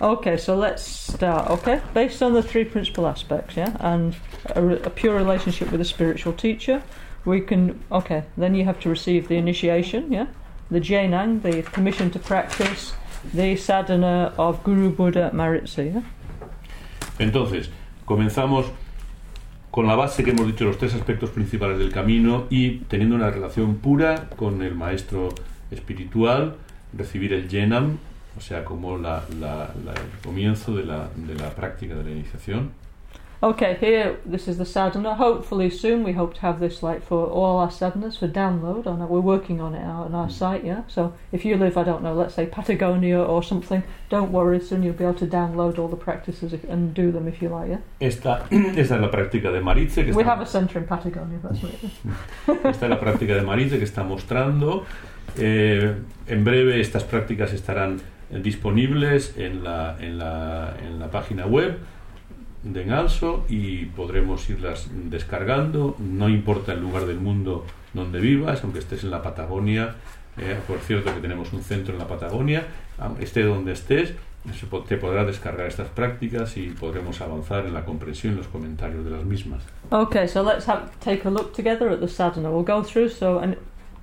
[0.00, 1.50] Okay, so let's start.
[1.50, 4.14] Okay, based on the three principal aspects, yeah, and
[4.54, 6.84] a, a pure relationship with a spiritual teacher,
[7.24, 7.82] we can.
[7.90, 10.26] Okay, then you have to receive the initiation, yeah,
[10.70, 12.92] the Jainang, the permission to practice,
[13.34, 15.92] the sadhana of Guru Buddha Maritsi.
[15.92, 16.02] Yeah?
[17.18, 17.68] Entonces,
[18.06, 18.66] comenzamos
[19.72, 23.30] con la base que hemos dicho, los tres aspectos principales del camino y teniendo una
[23.30, 25.30] relación pura con el maestro
[25.72, 26.54] espiritual,
[26.96, 27.98] recibir el Yenam,
[28.38, 32.10] o sea, como la, la- la- el comienzo de la, de la práctica de la
[32.10, 32.70] iniciación.
[33.40, 35.14] Okay, here this is the sadhana.
[35.14, 38.88] Hopefully soon we hope to have this like for all our sadhanas for download.
[38.88, 40.82] On we're working on it on our site, yeah.
[40.88, 44.58] So if you live, I don't know, let's say Patagonia or something, don't worry.
[44.60, 47.48] Soon you'll be able to download all the practices if, and do them if you
[47.48, 47.78] like, yeah.
[48.00, 51.38] Esta, esta es la práctica de Maritze, que We está, have a centre in Patagonia.
[51.40, 52.64] That's what it is.
[52.64, 54.84] esta es la práctica de Maritze que está mostrando.
[55.36, 55.94] Eh,
[56.26, 61.78] en breve estas prácticas estarán disponibles en la, en la, en la página web
[62.62, 65.96] de Enalso y podremos irlas descargando.
[65.98, 67.64] No importa el lugar del mundo
[67.94, 69.94] donde vivas, aunque estés en la Patagonia.
[70.40, 72.64] eh, por cierto que tenemos un centro en la Patagonia,
[73.20, 74.14] esté donde estés,
[74.88, 79.10] te podrás descargar estas prácticas y podremos avanzar en la comprensión y los comentarios de
[79.10, 79.62] las mismas.
[79.90, 82.50] Okay, so let's have take a look together at the sadhana.
[82.50, 83.56] We'll go through so and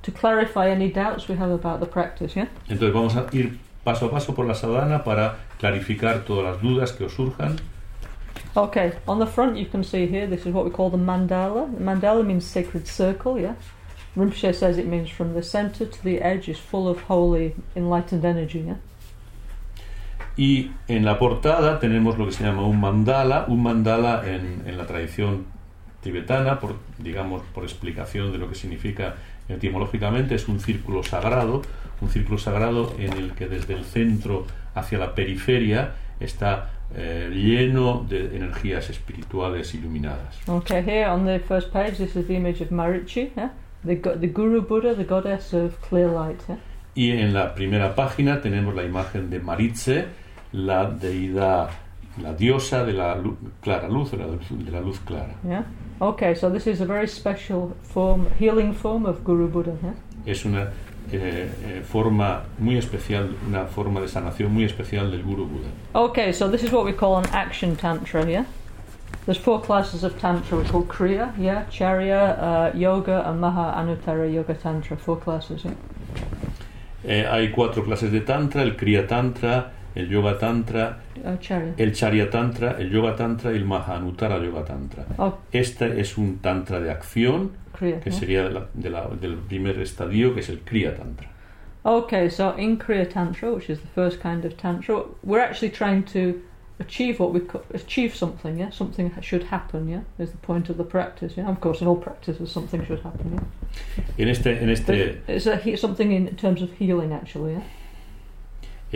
[0.03, 2.49] to clarify any doubts we have about the practice, yeah.
[2.67, 6.91] Entonces vamos a ir paso a paso por la sadhana para clarificar todas las dudas
[6.91, 7.55] que os surjan.
[8.55, 11.71] Okay, on the front you can see here, this is what we call the mandala.
[11.77, 13.55] The mandala means sacred circle, yeah?
[14.17, 18.25] Rinpoche says it means from the centre to the edge is full of holy, enlightened
[18.25, 18.77] energy, yeah?
[20.37, 24.77] Y en la portada tenemos lo que se llama un mandala, un mandala en, en
[24.77, 25.45] la tradición
[26.01, 29.15] tibetana, por, digamos, por explicación de lo que significa
[29.47, 31.61] etimológicamente, es un círculo sagrado,
[32.01, 38.05] un círculo sagrado en el que desde el centro hacia la periferia está eh, lleno
[38.07, 40.37] de energías espirituales iluminadas.
[40.47, 43.51] Okay, here on the first page, this is the image of Marichi, yeah?
[43.85, 46.57] The, the Guru Buddha, the goddess of clear light, yeah?
[46.95, 50.05] Y en la primera página tenemos la imagen de Maritze,
[50.53, 51.69] la deidad,
[52.21, 55.35] la diosa de la lu- clara luz, de la, de la luz clara.
[55.43, 55.63] Yeah?
[55.99, 59.73] Okay, so this is a very special form, healing form of Guru Buddha?
[60.25, 60.69] Es una
[61.11, 65.69] eh, eh, forma muy especial, una forma de sanación muy especial del Guru Buda.
[65.93, 68.45] Okay, so this is what we call an action tantra, yeah?
[69.25, 70.57] There's four classes of tantra.
[70.57, 74.97] We call Kriya, yeah, Charya, uh, Yoga, and Maha Anuttara Yoga Tantra.
[74.97, 75.73] Four classes, yeah.
[77.07, 80.97] Eh, hay cuatro clases de Tantra, el Kriya Tantra, el Yoga Tantra,
[81.39, 81.73] charya.
[81.77, 85.05] el Charya Tantra, el Yoga Tantra y el Mahanuttara Yoga Tantra.
[85.17, 87.99] Oh, Este es un Tantra de acción, Kriya.
[88.01, 88.19] que yeah.
[88.19, 91.27] sería de la- de la- del primer estadio, que es el Kriya Tantra.
[91.83, 96.03] Okay, so in Kriya Tantra, which is the first kind of Tantra, we're actually trying
[96.03, 96.41] to
[96.79, 97.39] achieve what we
[97.73, 98.69] achieve something, yeah?
[98.71, 100.01] Something should happen, yeah?
[100.19, 101.47] Is the point of the practice, yeah?
[101.49, 103.43] Of course, in all practices, something should happen, yeah?
[104.17, 107.61] En este, en But este, it's a, something in terms of healing, actually, yeah?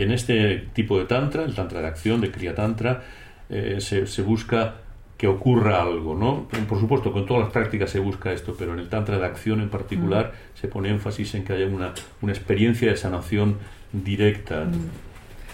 [0.02, 3.02] En este tipo de tantra, el tantra de acción, de kriya tantra,
[3.48, 4.76] eh, se, se busca
[5.20, 6.48] que ocurra algo, ¿no?
[6.66, 9.60] Por supuesto, con todas las prácticas se busca esto, pero en el tantra de acción
[9.60, 13.58] en particular se pone énfasis en que haya una, una experiencia de sanación
[13.92, 14.64] directa.
[14.64, 14.88] Mm.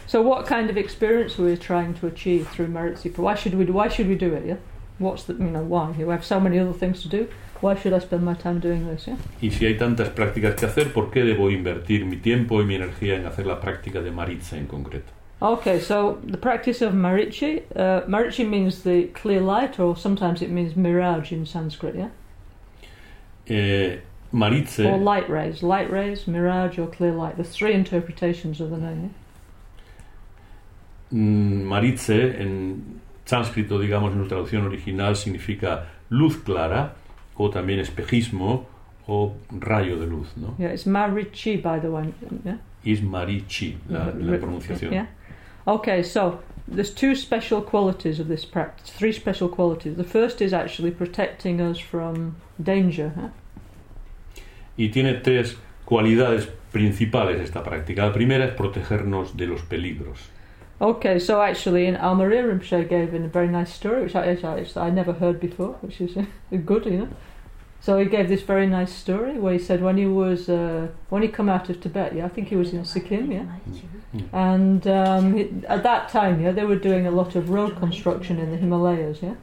[0.06, 3.11] So, what kind of experience are we trying to achieve through Meritzi?
[3.16, 3.64] Why should we?
[3.64, 4.46] Why should we do it?
[4.46, 4.59] Yeah.
[5.00, 5.90] What's the you know why?
[5.98, 7.26] We have so many other things to do.
[7.62, 9.06] Why should I spend my time doing this?
[9.06, 9.16] Yeah.
[9.40, 12.74] Y si hay tantas prácticas que hacer, ¿por qué debo invertir mi tiempo y mi
[12.74, 15.12] energía en hacer la práctica de Maritza en concreto?
[15.40, 17.62] Okay, so the practice of Marichi.
[17.74, 21.94] Uh, Marichi means the clear light, or sometimes it means mirage in Sanskrit.
[21.94, 22.08] Yeah.
[23.48, 23.98] Eh,
[24.32, 27.36] Maritze, Or light rays, light rays, mirage, or clear light.
[27.36, 29.14] There's three interpretations of the name.
[31.12, 36.94] mm, Maritze en, sánscrito, digamos, en su traducción original significa luz clara
[37.37, 38.66] o también espejismo
[39.07, 40.55] o rayo de luz, ¿no?
[40.59, 42.12] Yeah, it's marichi, by the way.
[42.44, 42.59] Yeah.
[42.85, 44.92] Es marichi la, la pronunciación.
[44.92, 45.07] Yeah.
[45.66, 49.96] Okay, so there's two special qualities of this practice, three special qualities.
[49.96, 53.12] The first is actually protecting us from danger.
[53.14, 53.29] Huh?
[54.77, 58.07] Y tiene tres cualidades principales esta práctica.
[58.07, 60.31] La primera es protegernos de los peligros.
[60.80, 64.76] Okay, so actually, in Almaria Rinpoche gave in a very nice story, which I, which
[64.76, 66.16] I, never heard before, which is
[66.66, 67.08] good, you know.
[67.80, 71.22] So he gave this very nice story where he said when he was uh, when
[71.22, 73.46] he come out of Tibet, yeah, I think he was in Sikkim, yeah,
[74.32, 78.38] and um, he, at that time, yeah, they were doing a lot of road construction
[78.38, 79.36] in the Himalayas, yeah.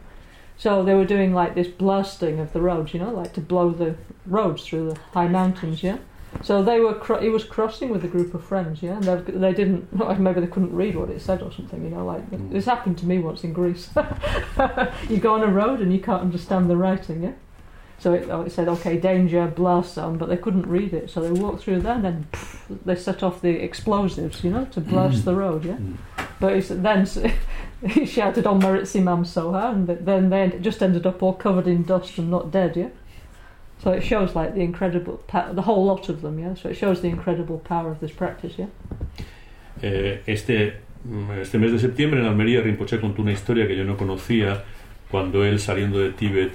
[0.57, 3.71] So they were doing like this blasting of the roads, you know, like to blow
[3.71, 5.97] the roads through the high mountains, yeah.
[6.41, 9.53] So they were he was crossing with a group of friends, yeah, and they, they
[9.53, 12.51] didn't maybe they couldn't read what it said or something, you know, like Mm.
[12.51, 13.89] this happened to me once in Greece.
[15.09, 17.33] you go on a road and you can't understand the writing, yeah.
[17.99, 21.09] So it, oh, it said, okay, danger, blast zone, but they couldn't read it.
[21.09, 24.65] So they walked through there and then pff, they set off the explosives, you know,
[24.65, 25.75] to blast the road, yeah.
[25.75, 25.97] Mm.
[26.39, 27.05] But said, then
[27.87, 31.83] he shouted on Maritsimam Soha, and th- then they just ended up all covered in
[31.83, 32.89] dust and not dead, yeah.
[33.83, 36.55] So it shows like the incredible, the whole lot of them, yeah.
[36.55, 38.67] So it shows the incredible power of this practice, yeah.
[39.81, 43.83] Eh, este, mm, este mes de septiembre en Almería Rinpoche contó una historia que yo
[43.83, 44.63] no conocía
[45.11, 46.51] cuando él saliendo de Tíbet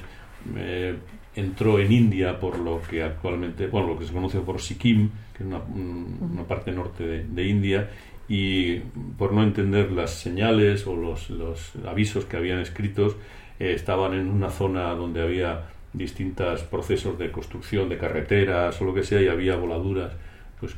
[0.56, 0.94] eh,
[1.36, 5.42] entró en India por lo que actualmente, bueno, lo que se conoce por Sikkim, que
[5.42, 7.90] es una, un- una parte norte de, de India,
[8.28, 8.78] y
[9.18, 13.16] por no entender las señales o los, los avisos que habían escritos,
[13.60, 18.94] eh, estaban en una zona donde había distintos procesos de construcción de carreteras o lo
[18.94, 20.12] que sea y había voladuras
[20.60, 20.74] pues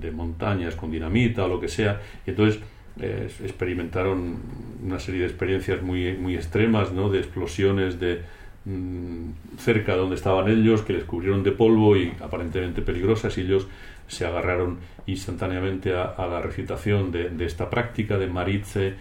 [0.00, 2.60] de, montañas con dinamita o lo que sea y entonces
[3.42, 4.36] experimentaron
[4.84, 7.08] una serie de experiencias muy muy extremas ¿no?
[7.08, 8.22] de explosiones de
[8.64, 13.42] mm, cerca de donde estaban ellos que les cubrieron de polvo y aparentemente peligrosas y
[13.42, 13.68] ellos
[14.08, 18.94] se agarraron instantáneamente a, a la recitación de, de esta práctica de Maritze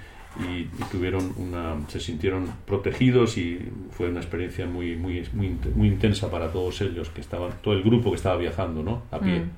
[0.47, 5.87] y, y tuvieron una se sintieron protegidos y fue una experiencia muy muy muy, muy
[5.87, 9.39] intensa para todos ellos que estaban todo el grupo que estaba viajando no a pie
[9.39, 9.49] Mm.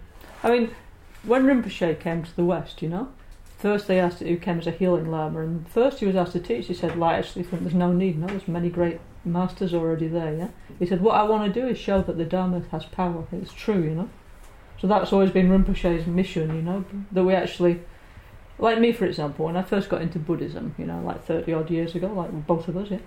[0.44, 0.70] I mean,
[1.24, 3.10] when Rinpoche came to the West, you know,
[3.60, 6.40] first they asked who came as a healing lama, and first he was asked to
[6.40, 6.68] teach.
[6.68, 8.18] He said, "Like, actually, think there's no need.
[8.18, 10.48] No, there's many great masters already there." Yeah.
[10.80, 13.26] He said, "What I want to do is show that the Dharma has power.
[13.32, 14.10] It's true, you know."
[14.80, 17.82] So that's always been Rinpoche's mission, you know, that we actually,
[18.62, 21.70] like me, for example, when I first got into Buddhism, you know, like thirty odd
[21.70, 23.00] years ago, like both of us, yeah.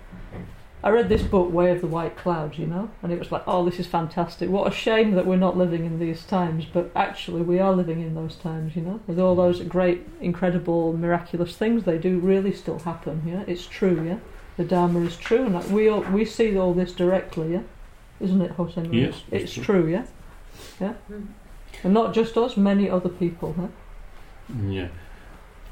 [0.82, 3.42] I read this book, Way of the White Clouds, you know, and it was like,
[3.46, 4.50] oh, this is fantastic.
[4.50, 8.02] What a shame that we're not living in these times, but actually we are living
[8.02, 12.52] in those times, you know, with all those great, incredible, miraculous things they do really
[12.52, 13.22] still happen.
[13.24, 14.04] Yeah, it's true.
[14.06, 14.18] Yeah,
[14.58, 17.54] the Dharma is true, and like, we all, we see all this directly.
[17.54, 17.62] Yeah,
[18.20, 18.78] isn't it, Jose?
[18.82, 19.06] Maria?
[19.06, 19.64] Yes, it's true.
[19.64, 19.88] true.
[19.88, 20.04] Yeah,
[20.78, 20.94] yeah,
[21.82, 23.54] and not just us, many other people.
[23.58, 23.68] Huh?
[24.68, 24.88] Ya.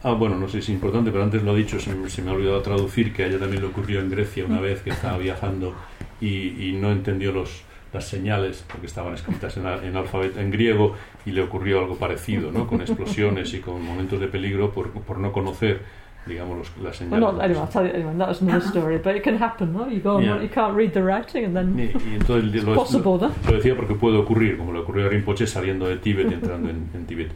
[0.04, 2.22] Ah, bueno, no sé si es importante, pero antes lo he dicho, se me, se
[2.22, 4.90] me ha olvidado traducir que a ella también le ocurrió en Grecia una vez que
[4.90, 5.74] estaba viajando
[6.20, 7.62] y, y no entendió los,
[7.92, 12.50] las señales porque estaban escritas en, en alfabeto en griego y le ocurrió algo parecido,
[12.50, 12.66] ¿no?
[12.66, 15.82] Con explosiones y con momentos de peligro por, por no conocer,
[16.26, 17.20] digamos, los- las Well, señales.
[17.34, 17.60] not anyway.
[17.62, 18.16] I'll tell you anyway.
[18.18, 19.72] That was another story, but it can happen.
[19.72, 20.42] No, you go Yeah.
[20.42, 23.56] you can't read the writing, and then Y, y entonces it's lo, possible, lo, lo
[23.56, 26.88] decía porque puede ocurrir, como le ocurrió a Rinpoche saliendo de Tíbet y entrando en,
[26.92, 27.30] en Tíbet,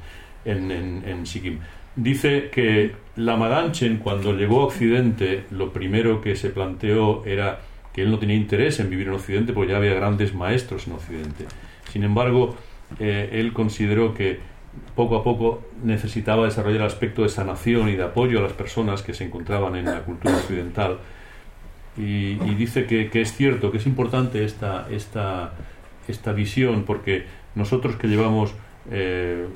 [0.44, 1.58] en, en, en Sikkim.
[1.96, 7.60] Dice que Lama Danchen, cuando llegó a Occidente, lo primero que se planteó era
[7.92, 10.92] que él no tenía interés en vivir en Occidente porque ya había grandes maestros en
[10.92, 11.46] Occidente.
[11.90, 12.54] Sin embargo,
[13.00, 14.38] eh, él consideró que
[14.94, 19.02] poco a poco necesitaba desarrollar el aspecto de sanación y de apoyo a las personas
[19.02, 20.98] que se encontraban en la cultura occidental
[21.96, 25.54] y, dice que, que es cierto, que es importante esta, esta,
[26.08, 28.54] esta visión, porque nosotros que llevamos
[28.90, 29.46] eh,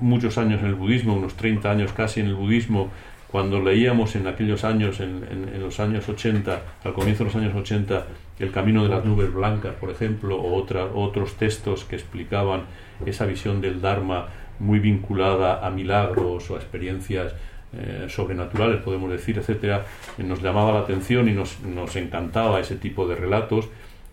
[0.00, 2.88] muchos años en el budismo, unos 30 años casi en el budismo,
[3.30, 7.36] cuando leíamos en aquellos años, en, en- en los años 80, al comienzo de los
[7.36, 8.06] años 80,
[8.40, 12.62] El camino de las nubes blancas, por ejemplo, o otra- otros textos que explicaban
[13.04, 14.26] esa visión del Dharma
[14.60, 17.34] muy vinculada a milagros o a experiencias
[17.76, 19.84] eh, sobrenaturales, podemos decir, etcétera,
[20.18, 23.68] nos llamaba la atención y nos, nos encantaba ese tipo de relatos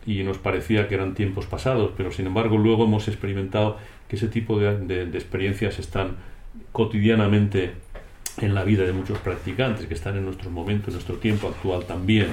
[0.08, 3.78] y nos parecía que eran tiempos pasados, pero sin embargo luego hemos experimentado
[4.08, 6.18] que ese tipo de, de- de experiencias están
[6.72, 7.74] cotidianamente
[8.42, 11.86] en la vida de muchos practicantes, que están en nuestro momento, en nuestro tiempo actual
[11.86, 12.28] también.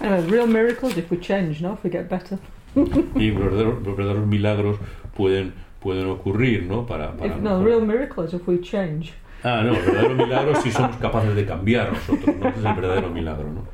[0.00, 1.74] Anyway, real miracles if we change, no?
[1.74, 2.38] If we get better.
[3.16, 4.78] Y verdaderos, verdaderos milagros
[5.16, 6.86] pueden, pueden ocurrir, ¿no?
[6.86, 9.12] Para, para If, no, real miracle is if we change.
[9.44, 12.48] Ah, no, el verdadero milagro si somos capaces de cambiar nosotros, ¿no?
[12.48, 13.62] Ese es el verdadero milagro, ¿no?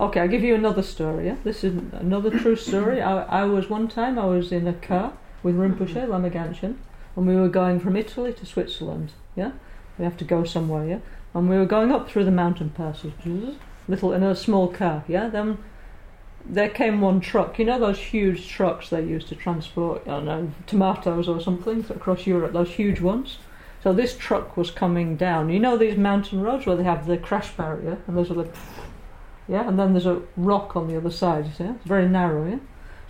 [0.00, 1.24] Okay, I'll give you another story.
[1.24, 3.00] Yeah, this is another true story.
[3.02, 5.10] I, I was one time I was in a car
[5.42, 6.76] with Rinpoche Lama Ganchen,
[7.16, 9.12] and we were going from Italy to Switzerland.
[9.36, 9.52] Yeah,
[9.98, 10.86] we have to go somewhere.
[10.86, 10.98] Yeah,
[11.34, 13.12] and we were going up through the mountain passes,
[13.86, 15.04] little in a small car.
[15.08, 15.58] Yeah, then
[16.44, 17.58] there came one truck.
[17.58, 21.84] You know those huge trucks they use to transport, I don't know, tomatoes or something
[21.90, 22.52] across Europe.
[22.52, 23.38] Those huge ones.
[23.82, 25.50] So this truck was coming down.
[25.50, 28.54] You know these mountain roads where they have the crash barrier, and there's a like,
[29.46, 31.46] yeah, and then there's a rock on the other side.
[31.46, 32.48] You see, it's very narrow.
[32.48, 32.58] Yeah,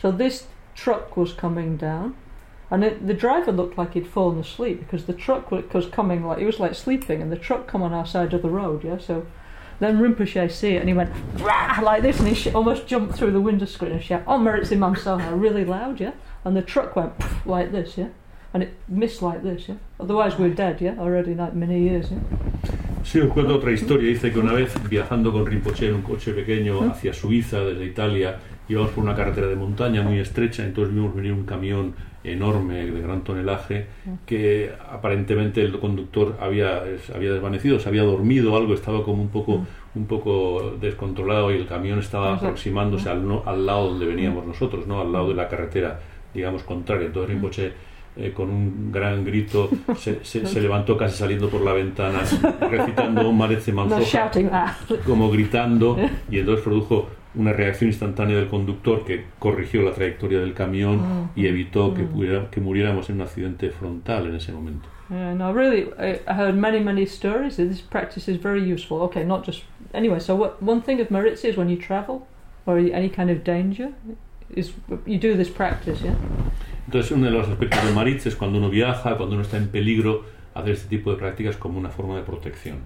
[0.00, 0.46] so this
[0.78, 2.14] truck was coming down,
[2.70, 6.38] and it, the driver looked like he'd fallen asleep because the truck was coming like
[6.38, 8.84] he was like sleeping, and the truck come on our side of the road.
[8.84, 9.26] Yeah, so
[9.80, 11.80] then Rinpoche see it and he went Rah!
[11.82, 14.76] like this and he sh- almost jumped through the window screen and shouted, "Oh, Meritzi
[14.76, 16.12] Mamsoha!" Uh, really loud, yeah.
[16.44, 17.12] And the truck went
[17.44, 18.10] like this, yeah,
[18.54, 19.76] and it missed like this, yeah.
[19.98, 22.20] Otherwise we're dead, yeah, already like many years, yeah.
[23.04, 24.10] Sí, os cuento otra historia.
[24.10, 26.90] Dice que una vez viajando con Rinpoche en un coche pequeño hmm?
[26.90, 28.38] hacia Suiza desde Italia,
[28.68, 31.94] íbamos por una carretera de montaña muy estrecha, entonces vimos venir un camión
[32.24, 33.86] enorme de gran tonelaje
[34.26, 36.82] que aparentemente el conductor había,
[37.14, 39.64] había desvanecido, se había dormido algo, estaba como un poco,
[39.94, 44.86] un poco descontrolado y el camión estaba aproximándose al, no, al lado donde veníamos nosotros,
[44.86, 45.00] ¿no?
[45.00, 46.00] al lado de la carretera,
[46.34, 47.06] digamos, contraria.
[47.06, 47.72] Entonces Rinpoche
[48.16, 52.20] eh, con un gran grito se, se, se, levantó casi saliendo por la ventana
[52.68, 54.30] recitando un Marece Manzoja
[55.06, 55.96] como gritando
[56.28, 57.08] y entonces produjo
[57.38, 62.50] una reacción instantánea del conductor que corrigió la trayectoria del camión y evitó que, pudiera,
[62.50, 64.88] que muriéramos en un accidente frontal en ese momento.
[65.08, 67.56] No, really, I heard many, many stories.
[67.56, 69.00] This practice is very useful.
[69.02, 69.62] Okay, not just
[69.94, 70.20] anyway.
[70.20, 72.26] So, what, one thing of Maritza is when you travel
[72.66, 73.94] or any kind of danger,
[74.54, 74.72] is
[75.06, 76.14] you do this practice, yeah.
[76.86, 79.68] Entonces, uno de los aspectos de Maritza es cuando uno viaja, cuando uno está en
[79.68, 80.24] peligro,
[80.54, 82.84] hacer este tipo de prácticas como una forma de protección.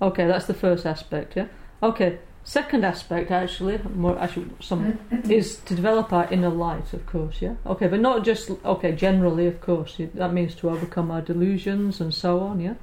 [0.00, 1.46] Okay, that's the first aspect, yeah.
[1.82, 7.42] Okay, Second aspect, actually, more actually, some is to develop our inner light, of course.
[7.42, 7.56] Yeah.
[7.66, 8.92] Okay, but not just okay.
[8.92, 12.60] Generally, of course, that means to overcome our delusions and so on.
[12.60, 12.74] Yeah.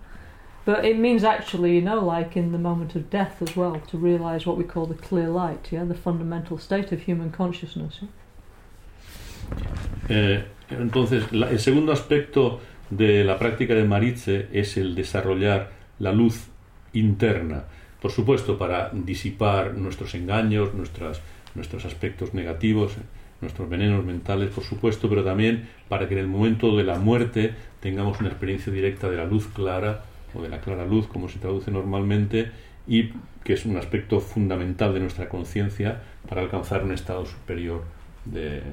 [0.66, 3.98] But it means actually, you know, like in the moment of death as well, to
[3.98, 5.72] realize what we call the clear light.
[5.72, 8.00] Yeah, the fundamental state of human consciousness.
[8.02, 8.10] Yeah?
[10.10, 12.60] Eh, entonces, la, el segundo aspecto
[12.90, 16.50] de la práctica de Maritze es el desarrollar la luz
[16.92, 17.64] interna.
[18.04, 21.22] Por supuesto, para disipar nuestros engaños, nuestras,
[21.56, 22.98] nuestros aspectos negativos,
[23.40, 27.54] nuestros venenos mentales, por supuesto, pero también para que en el momento de la muerte
[27.80, 31.40] tengamos una experiencia directa de la luz clara o de la clara luz, como se
[31.40, 32.52] traduce normalmente,
[32.90, 33.12] y
[33.46, 37.86] que es un aspecto fundamental de nuestra conciencia para alcanzar un estado superior
[38.26, 38.64] de,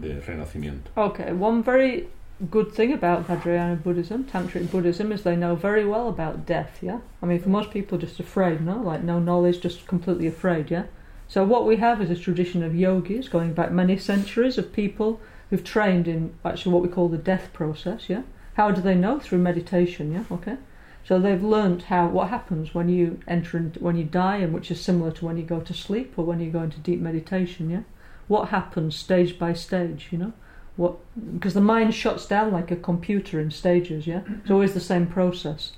[0.00, 0.90] de renacimiento.
[0.96, 2.08] Okay, one very
[2.50, 7.00] good thing about Vajrayana Buddhism, Tantric Buddhism, is they know very well about death, yeah?
[7.22, 8.80] I mean, for most people, just afraid, no?
[8.80, 10.84] Like, no knowledge, just completely afraid, yeah?
[11.28, 15.20] So, what we have is a tradition of yogis going back many centuries of people
[15.48, 18.22] who've trained in actually what we call the death process, yeah?
[18.54, 19.20] How do they know?
[19.20, 20.24] Through meditation, yeah?
[20.30, 20.56] Okay?
[21.04, 24.72] So, they've learned how, what happens when you enter, into, when you die, and which
[24.72, 27.70] is similar to when you go to sleep or when you go into deep meditation,
[27.70, 27.82] yeah?
[28.26, 30.32] What happens stage by stage, you know?
[30.76, 30.96] What
[31.32, 34.22] because the mind shuts down like a computer in stages yeah?
[34.42, 35.72] It's always the same process.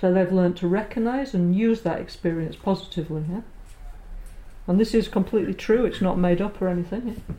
[0.00, 3.40] So they've learned to recognize and use that experience positively yeah?
[4.66, 7.34] And this is completely true it's not made up or anything yeah?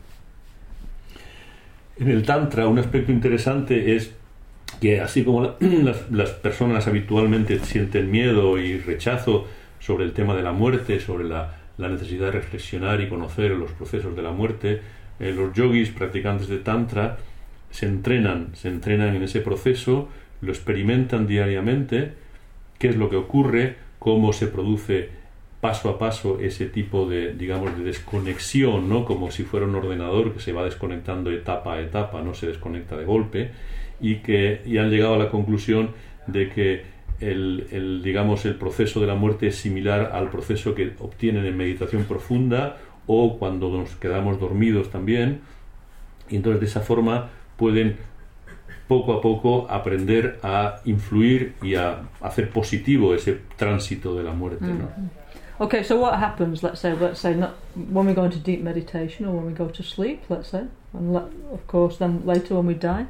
[2.00, 4.14] en el tantra un aspecto interesante es
[4.80, 9.46] que así como la, las, las personas habitualmente sienten miedo y rechazo
[9.80, 13.72] sobre el tema de la muerte sobre la, la necesidad de reflexionar y conocer los
[13.72, 14.80] procesos de la muerte
[15.20, 17.18] eh, los yogis practicantes de Tantra
[17.70, 20.08] se entrenan, se entrenan en ese proceso,
[20.40, 22.12] lo experimentan diariamente,
[22.78, 25.10] qué es lo que ocurre, cómo se produce
[25.60, 29.04] paso a paso ese tipo de, digamos, de desconexión, ¿no?
[29.04, 32.96] Como si fuera un ordenador que se va desconectando etapa a etapa, no se desconecta
[32.96, 33.50] de golpe,
[34.00, 35.90] y que y han llegado a la conclusión
[36.26, 36.82] de que
[37.20, 41.54] el, el, digamos, el proceso de la muerte es similar al proceso que obtienen en
[41.54, 42.78] meditación profunda
[43.12, 45.40] o cuando nos quedamos dormidos también.
[46.28, 47.96] Y entonces de esa forma pueden
[48.86, 54.64] poco a poco aprender a influir y a hacer positivo ese tránsito de la muerte.
[54.64, 54.88] ¿no?
[55.58, 56.62] Okay, so what happens?
[56.62, 59.68] Let's say, let's say, not, when we go into deep meditation or when we go
[59.68, 63.06] to sleep, let's say, and of course, then later when we die,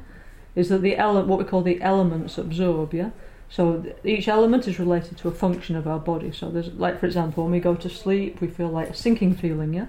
[0.57, 3.11] is that the ele- what we call the elements absorb, yeah.
[3.51, 6.33] So each element is related to a function of our body.
[6.33, 9.35] So there's like for example, when we go to sleep, we feel like a sinking
[9.35, 9.87] feeling, yeah.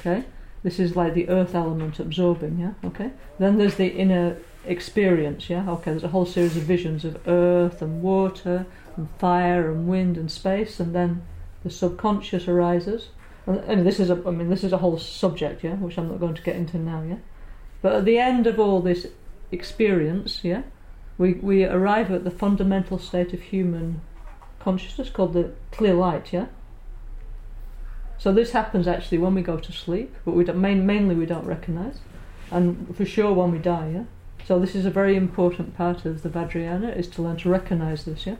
[0.00, 0.24] Okay.
[0.64, 2.72] This is like the earth element absorbing, yeah.
[2.84, 3.12] Okay.
[3.38, 4.36] Then there's the inner
[4.66, 5.68] experience, yeah?
[5.68, 10.16] Okay, there's a whole series of visions of earth and water and fire and wind
[10.16, 11.22] and space, and then
[11.62, 13.08] the subconscious arises.
[13.46, 16.08] And, and this is a, I mean, this is a whole subject, yeah, which I'm
[16.08, 17.18] not going to get into now, yeah.
[17.80, 19.06] But at the end of all this
[19.50, 20.62] experience, yeah,
[21.18, 24.00] we we arrive at the fundamental state of human
[24.60, 26.46] consciousness called the clear light, yeah.
[28.18, 31.26] So this happens actually when we go to sleep, but we don't, main, mainly we
[31.26, 31.98] don't recognize,
[32.50, 34.04] and for sure when we die, yeah.
[34.46, 38.04] So this is a very important part of the Vajrayana is to learn to recognize
[38.04, 38.36] this, yeah.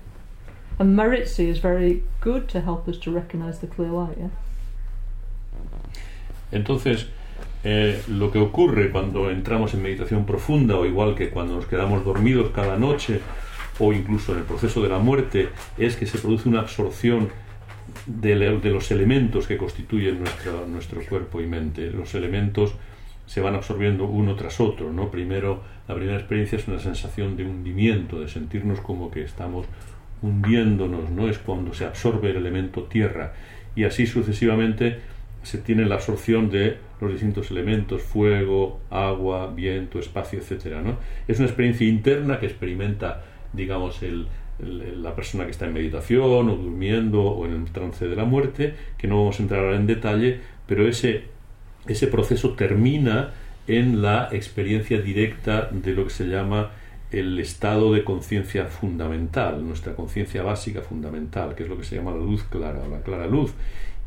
[0.79, 4.29] And Maritzi is very good to help us to recognize the clear light, yeah.
[6.53, 7.07] Entonces,
[7.65, 12.05] eh, lo que ocurre cuando entramos en meditación profunda, o igual que cuando nos quedamos
[12.05, 13.21] dormidos cada noche,
[13.79, 17.29] o incluso en el proceso de la muerte, es que se produce una absorción
[18.07, 20.23] de, de los elementos que constituyen
[20.69, 21.91] nuestro cuerpo y mente.
[21.91, 22.75] Los elementos
[23.27, 25.11] se van absorbiendo uno tras otro, ¿no?
[25.11, 29.67] Primero, la primera experiencia es una sensación de hundimiento, de sentirnos como que estamos
[30.23, 31.29] hundiéndonos, ¿no?
[31.29, 33.35] Es cuando se absorbe el elemento tierra
[33.77, 34.99] y así sucesivamente
[35.43, 40.97] se tiene la absorción de los distintos elementos, fuego, agua, viento, espacio, etcétera, ¿no?
[41.27, 44.27] Es una experiencia interna que experimenta, digamos, el,
[44.59, 48.75] la persona que está en meditación o durmiendo o en el trance de la muerte,
[48.97, 51.25] que no vamos a entrar ahora en detalle, pero ese,
[51.87, 53.31] ese proceso termina
[53.69, 56.71] en la experiencia directa de lo que se llama
[57.11, 62.11] el estado de conciencia fundamental, nuestra conciencia básica fundamental, que es lo que se llama
[62.11, 63.53] la luz clara o la clara luz.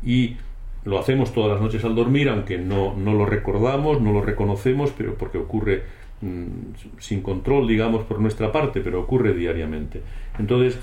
[0.04, 0.36] Y
[0.84, 4.92] lo hacemos todas las noches al dormir, aunque no, no lo recordamos, no lo reconocemos,
[4.96, 5.82] pero porque ocurre
[6.20, 10.02] mm, sin control, digamos, por nuestra parte, pero ocurre diariamente.
[10.38, 10.78] Entonces,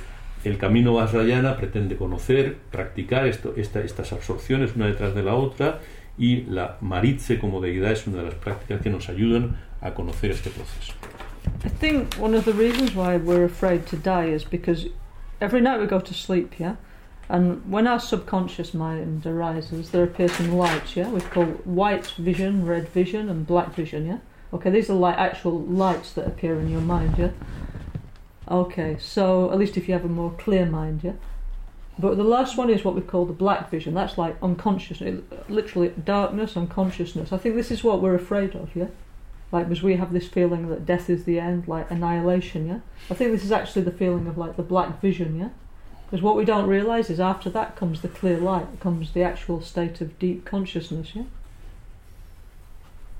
[0.45, 5.79] el camino Vajrayana pretende conocer, practicar esto, esta- estas absorciones una detrás de la otra
[6.17, 10.31] y la Maritze como deidad es una de las prácticas que nos ayudan a conocer
[10.31, 10.93] este proceso.
[11.65, 14.87] I think one of the reasons why we're afraid to die is because
[15.41, 16.75] every night we go to sleep, yeah?
[17.29, 21.09] And when our subconscious mind arises, there appear some lights, yeah?
[21.09, 24.17] We call white vision, red vision, and black vision, yeah?
[24.51, 27.31] Okay, these are like actual lights that appear in your mind, yeah?
[28.49, 31.13] Okay, so at least if you have a more clear mind, yeah?
[31.99, 33.93] But the last one is what we call the black vision.
[33.93, 37.31] That's like unconsciousness, literally darkness, unconsciousness.
[37.31, 38.87] I think this is what we're afraid of, yeah?
[39.51, 43.13] like because we have this feeling that death is the end like annihilation yeah i
[43.13, 45.49] think this is actually the feeling of like the black vision yeah
[46.09, 49.61] because what we don't realize is after that comes the clear light comes the actual
[49.61, 51.23] state of deep consciousness yeah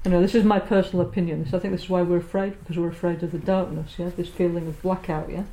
[0.05, 1.43] you know this is my personal opinion.
[1.43, 4.09] This i think this is why we're afraid because we're afraid of the darkness yeah
[4.15, 5.43] this feeling of blackout yeah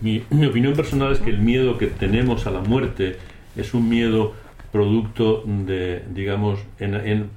[0.00, 3.16] Mi, mi opinión personal es que el miedo que tenemos a la muerte
[3.56, 4.34] es un miedo
[4.72, 7.30] producto de, digamos, en, en-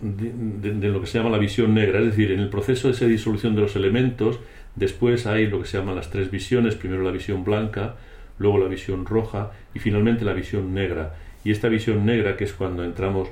[0.00, 3.04] de, lo que se llama la visión negra, es decir, en el proceso de esa
[3.04, 4.40] disolución de los elementos,
[4.74, 7.94] después hay lo que se llaman las tres visiones, primero la visión blanca,
[8.38, 11.14] luego la visión roja y finalmente la visión negra.
[11.44, 13.28] Y esta visión negra, que es cuando entramos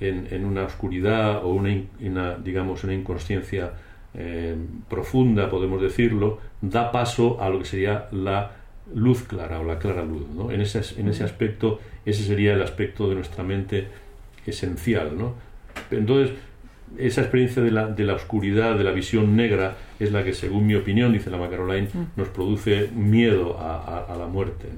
[0.00, 3.72] en, en una oscuridad o una, una, digamos, una inconsciencia
[4.14, 4.56] eh,
[4.88, 8.52] profunda, podemos decirlo, da paso a lo que sería la
[8.94, 10.26] luz clara o la clara luz.
[10.34, 10.50] ¿no?
[10.50, 13.86] En, ese, en ese aspecto, ese sería el aspecto de nuestra mente
[14.46, 15.16] esencial.
[15.16, 15.34] ¿no?
[15.90, 16.34] Entonces,
[16.98, 20.66] esa experiencia de la, de la oscuridad, de la visión negra, es la que, según
[20.66, 22.06] mi opinión, dice la Caroline, mm.
[22.16, 24.68] nos produce miedo a, a- a la muerte.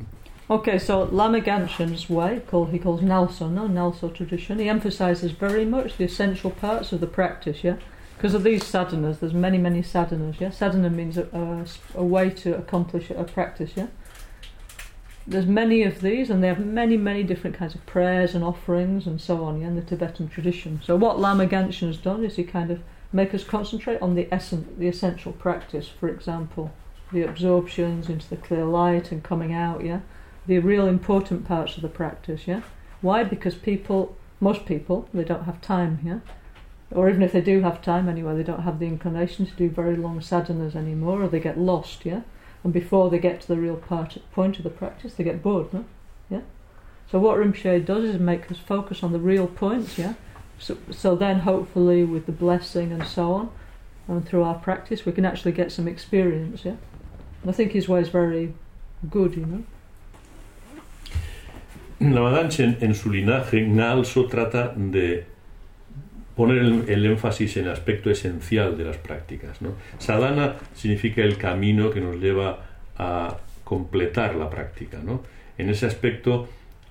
[0.51, 3.69] Okay, so Lama Ganshan's way, called, he calls Nalso, no?
[3.69, 7.77] Nalso tradition, he emphasizes very much the essential parts of the practice, yeah?
[8.17, 10.51] Because of these sadhanas, there's many, many sadhanas, yeah?
[10.51, 13.87] Sadhana means a, a, a way to accomplish a practice, yeah?
[15.27, 19.07] There's many of these, and they have many, many different kinds of prayers and offerings
[19.07, 20.81] and so on, yeah, in the Tibetan tradition.
[20.85, 22.81] So what Lama Ganshan has done is he kind of
[23.13, 26.73] make us concentrate on the essence, the essential practice, for example,
[27.13, 30.01] the absorptions into the clear light and coming out, yeah?
[30.47, 32.63] the real important parts of the practice, yeah?
[33.01, 33.25] Why?
[33.25, 36.21] Because people, most people, they don't have time, yeah?
[36.91, 39.71] Or even if they do have time anyway, they don't have the inclination to do
[39.71, 42.23] very long sadhanas anymore, or they get lost, yeah?
[42.65, 45.73] And before they get to the real part, point of the practice, they get bored,
[45.73, 45.85] no?
[46.29, 46.43] Yeah?
[47.11, 50.15] So what Rinpoche does is make us focus on the real points, yeah?
[50.63, 53.51] So, so then hopefully with the blessing and so on,
[54.07, 56.77] and through our practice, we can actually get some experience, yeah?
[57.43, 58.55] And I think his way is very
[59.11, 59.65] good, you know?
[62.01, 65.25] La Madanchen en su linaje, Nalso trata de
[66.37, 69.61] poner el, el énfasis en el aspecto esencial de las prácticas.
[69.63, 69.75] ¿no?
[69.99, 72.59] Sadhana significa el camino que nos lleva
[72.97, 74.99] a completar la práctica.
[75.05, 75.23] ¿no?
[75.59, 76.49] En ese aspecto,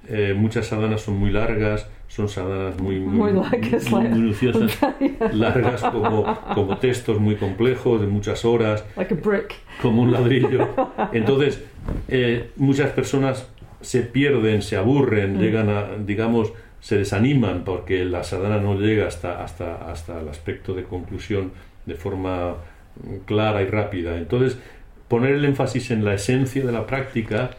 [0.07, 4.77] eh, muchas sadhanas son muy largas, son sadhanas muy, Muy muy minuciosas,
[5.33, 9.55] largas como, como textos muy complejos de muchas horas, like a brick.
[9.81, 10.67] como un ladrillo.
[11.13, 11.63] Entonces,
[12.09, 13.47] eh, muchas personas
[13.79, 16.51] se pierden, se aburren, llegan a, digamos,
[16.81, 21.53] se desaniman porque la sadhana no llega hasta, hasta, hasta el aspecto de conclusión
[21.85, 22.55] de forma
[23.03, 24.17] mm, clara y rápida.
[24.17, 24.59] Entonces,
[25.07, 27.51] poner el énfasis en la esencia de la práctica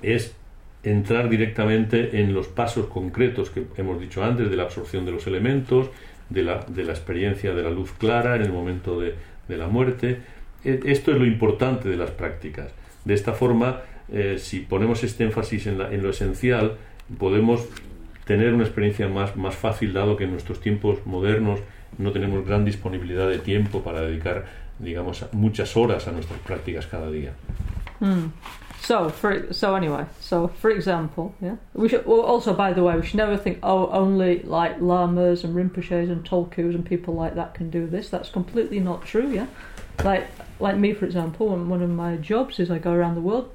[0.00, 0.34] es
[0.86, 5.26] entrar directamente en los pasos concretos que hemos dicho antes, de la absorción de los
[5.26, 5.90] elementos,
[6.30, 9.14] de la, de la experiencia de la luz clara en el momento de,
[9.48, 10.18] de la muerte.
[10.64, 12.68] E- Esto es lo importante de las prácticas.
[13.04, 13.80] De esta forma,
[14.12, 16.76] eh, si ponemos este énfasis en, lo esencial,
[17.18, 17.66] podemos
[18.24, 21.60] tener una experiencia más, más fácil, dado que en nuestros tiempos modernos
[21.98, 24.46] no tenemos gran disponibilidad de tiempo para dedicar,
[24.78, 27.32] digamos, muchas horas a nuestras prácticas cada día.
[28.00, 28.26] Hmm.
[28.86, 32.06] So, for so anyway, so for example, yeah, we should.
[32.06, 36.08] Well, also, by the way, we should never think, oh, only like lamas and rinpoches
[36.08, 38.08] and tolkus and people like that can do this.
[38.08, 39.28] That's completely not true.
[39.28, 39.48] Yeah,
[40.04, 40.28] like
[40.60, 43.50] like me, for example, one of my jobs is I go around the world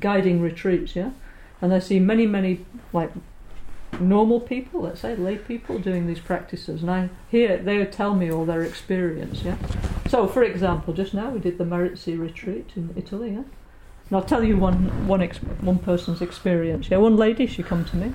[0.00, 0.96] guiding retreats.
[0.96, 1.12] Yeah,
[1.62, 3.12] and I see many, many like
[4.00, 8.28] normal people, let's say lay people, doing these practices, and I hear they tell me
[8.28, 9.44] all their experience.
[9.44, 9.56] Yeah.
[10.08, 13.34] So, for example, just now we did the Maritzi retreat in Italy.
[13.34, 13.44] Yeah.
[14.08, 16.90] And I'll tell you one one ex- one person's experience.
[16.90, 18.12] Yeah, one lady she come to me,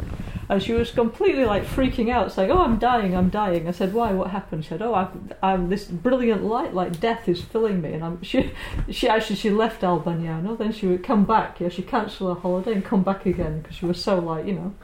[0.47, 3.93] and she was completely like freaking out, saying, "Oh, I'm dying, I'm dying." I said,
[3.93, 4.11] "Why?
[4.11, 5.09] What happened?" She said, "Oh, I've,
[5.41, 8.51] I've this brilliant light, like death, is filling me." And I'm she
[8.89, 11.59] she actually she left Albagnano, then she would come back.
[11.59, 14.53] Yeah, she cancelled her holiday and come back again because she was so like you
[14.53, 14.75] know.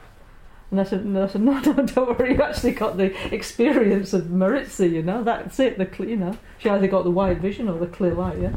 [0.72, 2.34] And I said, no, I said, no, no, don't worry.
[2.34, 5.22] You actually got the experience of Maritza, you know.
[5.22, 5.78] That's it.
[5.78, 8.52] The you know, she either got the wide vision or the clear light, yeah.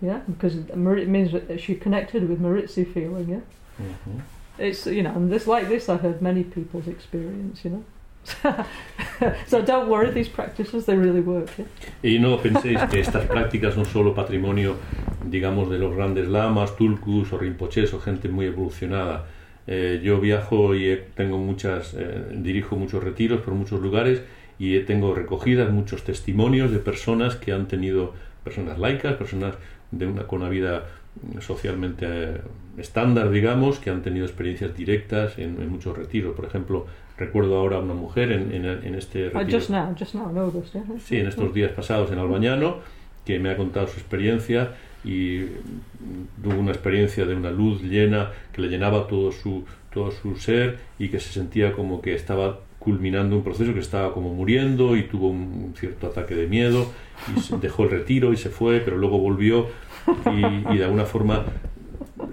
[0.00, 3.40] Yeah, because Marit means that she connected with Maritzi feeling, yeah.
[4.58, 7.84] It's you know, and this like this, I heard many people's experience, you know.
[9.46, 11.50] so don't worry, these practices they really work.
[11.58, 11.66] Yeah?
[12.02, 14.76] Y no penséis que estas prácticas son solo patrimonio,
[15.24, 19.26] digamos, de los grandes lamas, tulkus o rinpoches o gente muy evolucionada.
[19.66, 24.22] Eh, yo viajo y tengo muchas, eh, dirijo muchos retiros por muchos lugares
[24.58, 29.54] y tengo recogidas muchos testimonios de personas que han tenido, personas laicas, personas
[29.90, 30.84] de una, con una vida
[31.40, 32.40] socialmente eh,
[32.78, 36.34] estándar, digamos, que han tenido experiencias directas en, en muchos retiros.
[36.36, 36.86] Por ejemplo,
[37.18, 39.58] recuerdo ahora a una mujer en, en- en este Uh, retiro.
[39.58, 40.82] just now, just now, this, yeah.
[41.04, 42.76] Sí, en estos días pasados en Albañano,
[43.24, 44.72] que me ha contado su experiencia
[45.04, 45.44] y
[46.42, 50.78] tuvo una experiencia de una luz llena que le llenaba todo su, todo su ser
[50.98, 55.04] y que se sentía como que estaba culminando un proceso que estaba como muriendo y
[55.04, 56.86] tuvo un cierto ataque de miedo
[57.28, 59.68] y dejó el retiro y se fue, pero luego volvió
[60.26, 61.44] y, y de alguna forma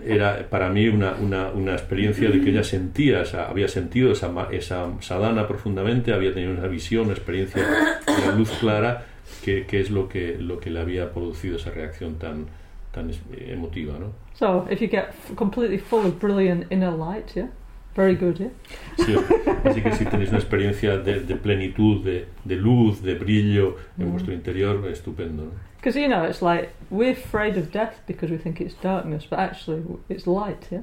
[0.05, 4.31] era para mí una, una, una experiencia de que ella sentía, esa- había sentido esa,
[4.51, 9.05] esa sadhana profundamente, había tenido una visión, una experiencia de la luz clara,
[9.43, 12.45] que, que es lo que, lo que le había producido esa reacción tan,
[12.93, 13.19] tan es-
[13.49, 13.95] emotiva.
[13.99, 14.13] ¿no?
[14.33, 17.49] So if you get completely full of brilliant inner light, yeah,
[17.97, 18.51] very good, yeah.
[18.97, 19.13] Sí,
[19.65, 24.07] así que si tenéis una experiencia de, de plenitud, de, de luz, de brillo en
[24.07, 24.11] Mm.
[24.11, 25.43] vuestro interior, estupendo.
[25.45, 25.51] ¿no?
[25.77, 29.39] Because you know, it's like we're afraid of death because we think it's darkness, but
[29.39, 30.65] actually it's light.
[30.71, 30.81] Yeah,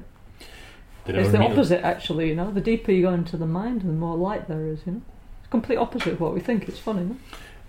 [1.05, 1.81] Tenemos it's the miedo- opposite.
[1.83, 4.79] Actually, you know, the deeper you go into the mind, the more light there is.
[4.85, 5.01] You know,
[5.41, 6.67] it's complete opposite of what we think.
[6.67, 7.15] It's funny, no?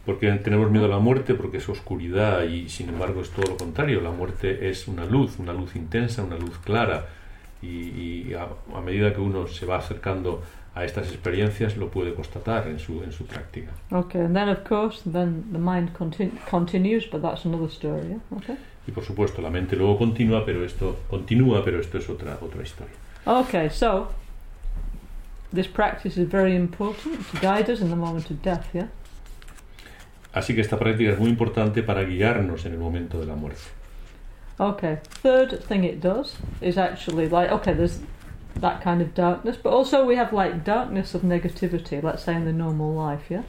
[0.07, 3.57] Porque tenemos miedo a la muerte porque es oscuridad y sin embargo es todo lo
[3.57, 4.01] contrario.
[4.01, 7.07] La muerte es una luz, una luz intensa, una luz clara
[7.63, 10.43] y, y a, a medida que uno se va acercando
[10.75, 13.73] a estas experiencias lo puede constatar en su, en su práctica.
[13.91, 18.09] Okay, and then of course, then the mind continu- continues, but that's another story.
[18.09, 18.37] Yeah?
[18.37, 18.57] Okay.
[18.87, 22.63] Y por supuesto la mente luego continúa, pero esto continúa, pero esto es otra otra
[22.63, 22.95] historia.
[23.25, 24.09] Okay, so
[25.53, 28.67] this practice is very important to guide us in the moment of death.
[28.75, 28.89] Yeah.
[30.35, 33.63] Así que esta práctica es muy importante para guiarnos en el momento de la muerte.
[34.59, 34.99] Okay.
[35.23, 37.99] Third thing it does is actually like okay, there's
[38.61, 42.45] that kind of darkness, but also we have like darkness of negativity, let's say in
[42.47, 43.43] the normal life, yeah.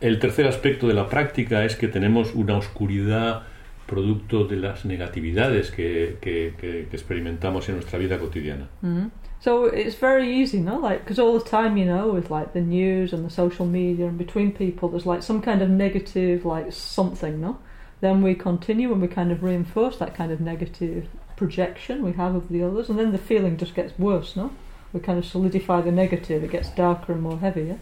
[0.00, 3.42] El tercer aspecto de la práctica es que tenemos una oscuridad
[3.86, 8.68] producto de las negatividades que, que- que- que experimentamos en nuestra vida cotidiana.
[8.82, 9.10] Mm.
[9.40, 10.78] So it's very easy, no?
[10.78, 14.06] Like because all the time, you know, with like the news and the social media
[14.06, 17.58] and between people, there's like some kind of negative, like something, no?
[18.00, 22.34] Then we continue and we kind of reinforce that kind of negative projection we have
[22.34, 24.52] of the others, and then the feeling just gets worse, no?
[24.92, 27.62] We kind of solidify the negative; it gets darker and more heavy.
[27.62, 27.76] Yeah?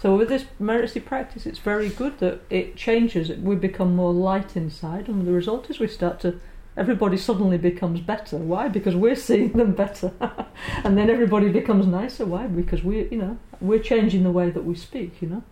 [0.00, 3.28] So with this Meritsy practice, it's very good that it changes.
[3.30, 6.40] We become more light inside, and the result is we start to
[6.76, 8.38] everybody suddenly becomes better.
[8.38, 8.68] Why?
[8.68, 10.12] Because we're seeing them better,
[10.84, 12.24] and then everybody becomes nicer.
[12.24, 12.46] Why?
[12.46, 15.20] Because we, you know, we're changing the way that we speak.
[15.20, 15.42] You know,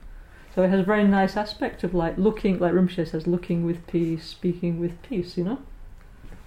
[0.59, 3.86] so it has a very nice aspect of like looking, like Rinpoche says, looking with
[3.86, 5.38] peace, speaking with peace.
[5.38, 5.59] You know,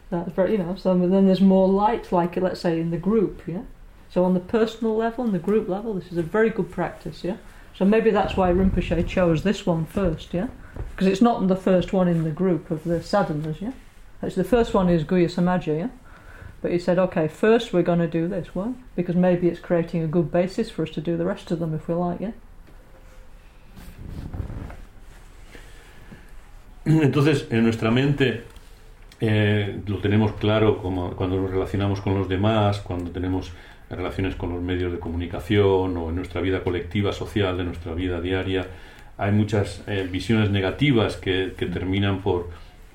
[0.10, 0.76] that's very, you know.
[0.76, 3.42] So then there's more light, like let's say in the group.
[3.48, 3.62] Yeah.
[4.10, 7.24] So on the personal level and the group level, this is a very good practice.
[7.24, 7.38] Yeah.
[7.74, 10.34] So maybe that's why Rinpoche chose this one first.
[10.34, 10.48] Yeah.
[10.90, 13.62] Because it's not the first one in the group of the sadhanas.
[13.62, 13.72] Yeah.
[14.22, 15.90] Actually, the first one is Guhya Samaja, yeah?
[16.62, 18.54] But he said, okay, first we're going to do this.
[18.54, 18.74] Why?
[18.94, 21.74] Because maybe it's creating a good basis for us to do the rest of them
[21.74, 22.32] if we like, yeah?
[26.86, 28.44] Entonces, en nuestra mente
[29.20, 33.52] eh, lo tenemos claro como cuando nos relacionamos con los demás, cuando tenemos
[33.90, 38.20] relaciones con los medios de comunicación o en nuestra vida colectiva, social, de nuestra vida
[38.20, 38.68] diaria.
[39.18, 42.50] Hay muchas eh, visiones negativas que, terminan por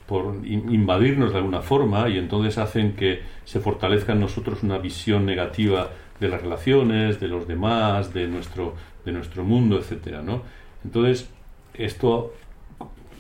[0.07, 5.27] por invadirnos de alguna forma y entonces hacen que se fortalezca en nosotros una visión
[5.27, 5.91] negativa
[6.21, 10.43] de las relaciones, de los demás, de nuestro, de nuestro mundo, etcétera, ¿no?
[10.87, 11.29] Entonces,
[11.75, 12.33] esto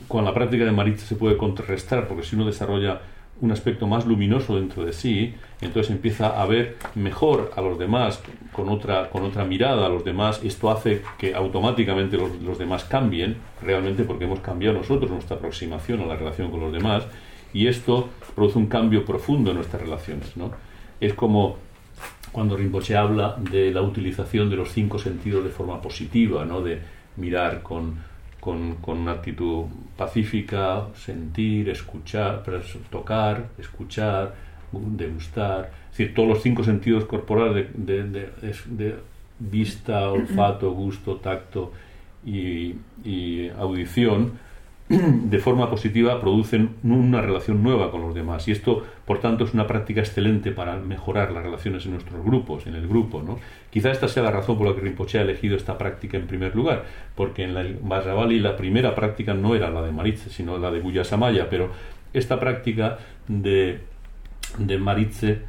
[0.06, 3.00] con la práctica de Maritza se puede contrarrestar, porque si uno desarrolla
[3.40, 8.22] un aspecto más luminoso dentro de sí, entonces empieza a ver mejor a los demás
[8.52, 10.40] con otra, con otra mirada a los demás.
[10.44, 16.00] Esto hace que automáticamente los, los, demás cambien, realmente porque hemos cambiado nosotros nuestra aproximación
[16.02, 17.04] a la relación con los demás,
[17.52, 20.36] y esto produce un cambio profundo en nuestras relaciones.
[20.36, 20.52] ¿no?
[21.00, 21.56] Es como
[22.30, 26.60] cuando Rinpoche habla de la utilización de los cinco sentidos de forma positiva, ¿no?
[26.60, 27.98] de mirar con
[28.46, 29.64] con, con, una actitud
[29.96, 32.44] pacífica, sentir, escuchar,
[32.90, 34.36] tocar, escuchar,
[34.70, 38.94] degustar, es decir, todos los cinco sentidos corporales de, de, de, de
[39.40, 41.72] vista, olfato, gusto, tacto
[42.24, 44.38] y, y audición
[44.88, 49.52] de forma positiva producen una relación nueva con los demás y esto por tanto es
[49.52, 53.40] una práctica excelente para mejorar las relaciones en nuestros grupos, en el grupo ¿no?
[53.70, 56.54] quizá esta sea la razón por la que Rinpoche ha elegido esta práctica en primer
[56.54, 56.84] lugar
[57.16, 60.78] porque en la Vajravali la primera práctica no era la de Maritze sino la de
[60.78, 61.70] Buya Samaya pero
[62.12, 63.80] esta práctica de,
[64.58, 65.40] de Maritze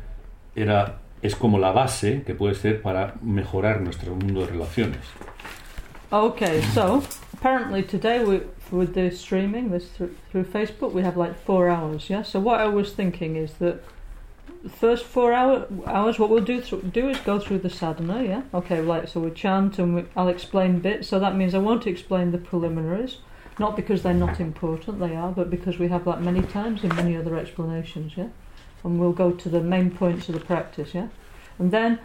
[0.55, 5.01] era, es como la base que puede ser para mejorar nuestro mundo de relaciones
[6.09, 7.03] Okay, so
[7.37, 12.09] apparently today we with the streaming this through, through Facebook we have like four hours.
[12.09, 12.23] Yeah.
[12.23, 13.83] So what I was thinking is that
[14.69, 18.23] first four hour, hours, what we'll do th- do is go through the sadhana.
[18.23, 18.41] Yeah.
[18.53, 18.81] Okay.
[18.81, 19.07] Right.
[19.07, 21.07] So we chant and we, I'll explain bits.
[21.07, 23.17] So that means I won't explain the preliminaries,
[23.59, 26.95] not because they're not important, they are, but because we have that many times in
[26.95, 28.17] many other explanations.
[28.17, 28.29] Yeah.
[28.83, 30.93] And we'll go to the main points of the practice.
[30.93, 31.07] Yeah.
[31.59, 31.99] And then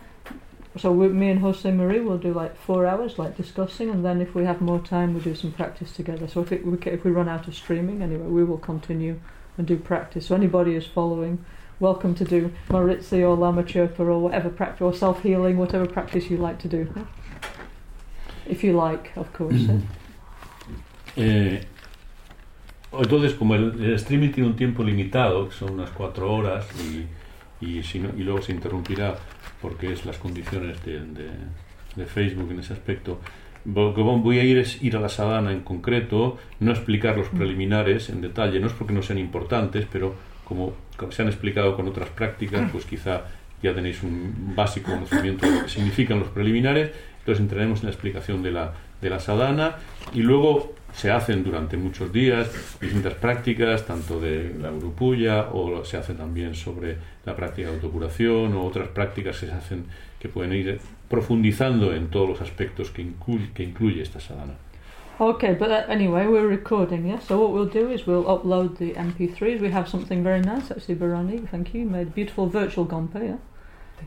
[0.79, 4.23] so we, me and Jose Marie will do like four hours, like discussing, and then
[4.23, 6.27] if we have more time, we do some practice together.
[6.27, 9.21] So if it, we, if we run out of streaming, anyway, we will continue
[9.59, 10.27] and do practice.
[10.27, 11.45] So anybody is following,
[11.79, 16.31] welcome to do Maritzi or Lama Chirpa or whatever practice, or self healing, whatever practice
[16.31, 16.91] you like to do.
[16.97, 17.05] Yeah?
[18.47, 19.55] If you like, of course.
[19.55, 19.79] yeah.
[21.15, 21.63] Eh,
[22.91, 27.07] entonces, como el, el, streaming tiene un tiempo limitado, que son unas cuatro horas, y,
[27.63, 29.17] y, si no, y luego se interrumpirá
[29.63, 31.31] porque es las condiciones de, de,
[31.97, 33.21] de Facebook en ese aspecto.
[33.65, 37.29] Lo que voy a ir es ir a la sadhana en concreto, no explicar los
[37.29, 40.75] preliminares en detalle, no es porque no sean importantes, pero como
[41.11, 43.23] se han explicado con otras prácticas, pues quizá
[43.63, 46.91] ya tenéis un básico conocimiento de lo que significan los preliminares,
[47.21, 49.77] entonces entraremos en la explicación de la, de la sadhana
[50.15, 52.51] y luego se hacen durante muchos días
[52.81, 58.55] distintas prácticas, tanto de la grupulla o se hace también sobre la práctica de autocuración
[58.55, 59.85] o otras prácticas que se hacen
[60.19, 64.55] que pueden ir profundizando en todos los aspectos que incluye, que incluye esta sadhana.
[65.19, 67.19] Okay, but uh, anyway, we're recording, yeah?
[67.21, 69.61] So what we'll do is we'll upload the MP3s.
[69.61, 71.83] We have something very nice, actually, Barani, thank you.
[71.83, 73.37] You made a beautiful virtual gompa, yeah?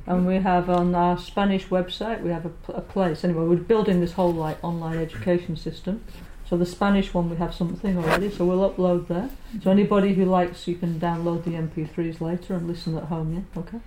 [0.07, 3.23] And we have on our Spanish website, we have a, a place.
[3.23, 6.01] Anyway, we're building this whole like online education system.
[6.47, 9.29] So the Spanish one we have something already, so we'll upload there.
[9.63, 13.61] So anybody who likes, you can download the MP3s later and listen at home, yeah?
[13.61, 13.79] Okay.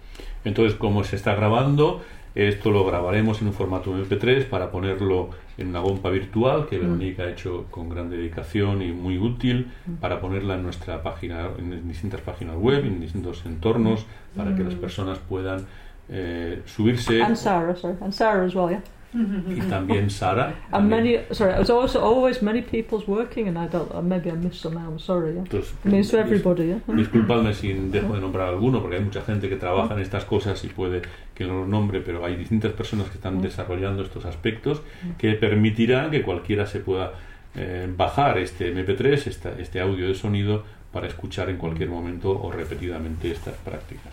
[0.44, 2.00] Entonces, como se está grabando,
[2.34, 6.80] esto lo grabaremos en un formato MP3 para ponerlo en una gompa virtual que mm.
[6.80, 9.94] Verónica ha hecho con gran dedicación y muy útil mm.
[9.94, 14.04] para ponerla en nuestra página, en distintas páginas web, en distintos entornos,
[14.36, 14.80] para que las mm.
[14.80, 15.66] personas puedan
[16.08, 17.22] eh, subirse.
[17.22, 18.80] And Sarah, sorry, and Sarah as well, yeah.
[19.14, 20.54] y también Sara.
[20.72, 24.34] And many, sorry, it was also always many people's working, and I don't, maybe I
[24.34, 24.76] missed some.
[24.76, 25.34] I'm sorry.
[25.34, 25.42] Yeah.
[25.42, 26.68] Entonces, I mean, it's to everybody.
[26.68, 26.80] Yeah.
[26.94, 30.62] Disculpadme si dejo de nombrar alguno, porque hay mucha gente que trabaja en estas cosas
[30.64, 31.02] y puede
[31.34, 34.82] que no los nombre, pero hay distintas personas que están desarrollando estos aspectos
[35.16, 37.12] que permitirán que cualquiera se pueda
[37.54, 42.50] eh, bajar este MP3, esta, este audio de sonido, para escuchar en cualquier momento o
[42.50, 44.12] repetidamente estas prácticas.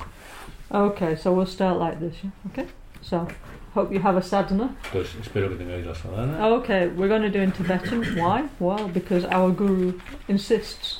[0.71, 2.15] Okay, so we'll start like this.
[2.23, 2.31] Yeah?
[2.47, 2.67] Okay,
[3.01, 3.27] so
[3.73, 4.75] hope you have a sadhana.
[4.85, 6.47] Entonces, espero que tengáis la sadhana.
[6.57, 8.03] Okay, we're going to do in Tibetan.
[8.15, 8.49] Why?
[8.59, 10.99] Well, because our guru insists.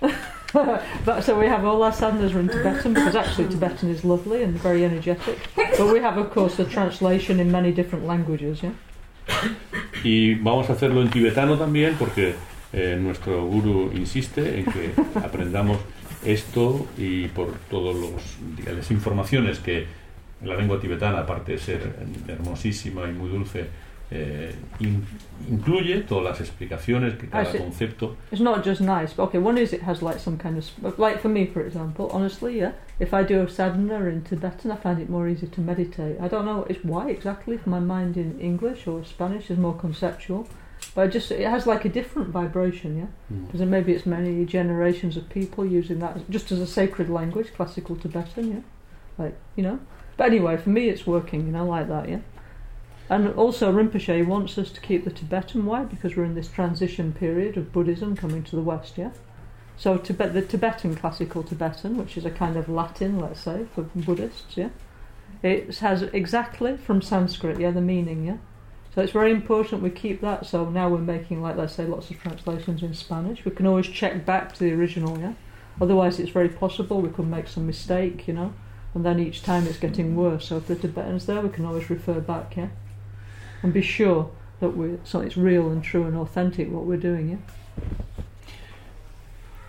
[0.52, 4.42] but so we have all our sadhanas are in Tibetan because actually Tibetan is lovely
[4.42, 5.38] and very energetic.
[5.56, 8.62] But we have, of course, the translation in many different languages.
[8.62, 8.72] Yeah.
[10.04, 12.34] Y vamos a hacerlo en tibetano también porque
[12.72, 14.92] eh, nuestro guru insiste en que
[15.24, 15.78] aprendamos
[16.24, 17.96] esto y por todas
[18.66, 19.86] las informaciones que
[20.44, 21.94] la lengua tibetana, aparte de ser
[22.28, 23.66] hermosísima y muy dulce,
[24.14, 25.02] eh, in,
[25.48, 28.16] incluye todas las explicaciones que cada Actually, concepto.
[28.30, 29.14] It's not just nice.
[29.14, 32.10] But okay, one is it has like some kind of like for me, for example.
[32.12, 32.72] Honestly, yeah.
[33.00, 36.20] If I do a sadhana in Tibetan, I find it more easy to meditate.
[36.20, 37.54] I don't know it's why exactly.
[37.54, 40.46] If my mind in English or Spanish is more conceptual,
[40.94, 43.06] but it just it has like a different vibration, yeah.
[43.34, 43.46] Mm.
[43.46, 47.96] Because maybe it's many generations of people using that just as a sacred language, classical
[47.96, 48.60] Tibetan, yeah.
[49.22, 49.80] Like you know.
[50.16, 52.20] But anyway, for me, it's working, you know, like that, yeah.
[53.08, 55.66] And also, Rinpoche wants us to keep the Tibetan.
[55.66, 55.84] Why?
[55.84, 59.10] Because we're in this transition period of Buddhism coming to the West, yeah?
[59.76, 63.82] So, Tibet, the Tibetan, classical Tibetan, which is a kind of Latin, let's say, for
[63.82, 64.68] Buddhists, yeah?
[65.42, 68.36] It has exactly from Sanskrit, yeah, the meaning, yeah?
[68.94, 70.44] So it's very important we keep that.
[70.46, 73.44] So now we're making, like, let's say, lots of translations in Spanish.
[73.44, 75.32] We can always check back to the original, yeah?
[75.80, 78.52] Otherwise, it's very possible we could make some mistake, you know?
[78.94, 80.48] And then each time it's getting worse.
[80.48, 82.68] So if the Tibetan's there, we can always refer back, yeah?
[83.62, 84.30] and be sure
[84.60, 87.30] that we so it's real and true and authentic what we're doing.
[87.30, 87.38] Yeah.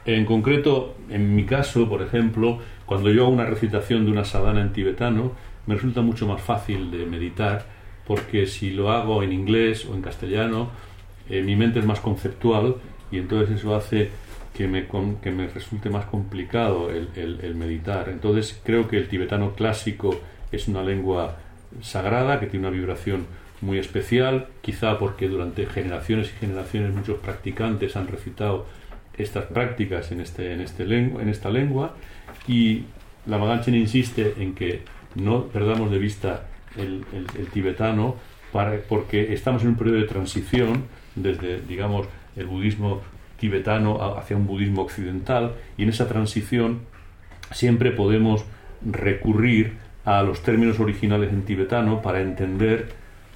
[0.06, 4.62] En concreto, en mi caso, por ejemplo, cuando yo hago una recitación de una sadhana
[4.62, 5.32] en tibetano,
[5.66, 7.66] me resulta mucho más fácil de meditar
[8.08, 10.70] porque si lo hago en inglés o en castellano,
[11.30, 12.76] eh, mi mente es más conceptual
[13.12, 14.10] y entonces eso hace
[14.54, 14.86] que me,
[15.22, 18.10] que me resulte más complicado el, el- el meditar.
[18.10, 20.20] Entonces creo que el tibetano clásico
[20.52, 21.38] es una lengua
[21.82, 23.26] sagrada que tiene una vibración
[23.62, 28.66] muy especial, quizá porque durante generaciones y generaciones muchos practicantes han recitado
[29.18, 31.96] estas prácticas en, este, en, este lengua, en esta lengua
[32.48, 32.84] y
[33.26, 34.82] la Maganchen insiste en que
[35.16, 36.48] no perdamos de vista
[36.78, 37.06] el,
[37.52, 38.16] tibetano
[38.52, 43.02] para, porque estamos en un periodo de transición desde, digamos, el budismo
[43.40, 46.82] tibetano hacia un budismo occidental y en esa transición
[47.52, 48.46] siempre podemos
[48.86, 49.74] recurrir
[50.06, 52.90] a los términos originales en tibetano para entender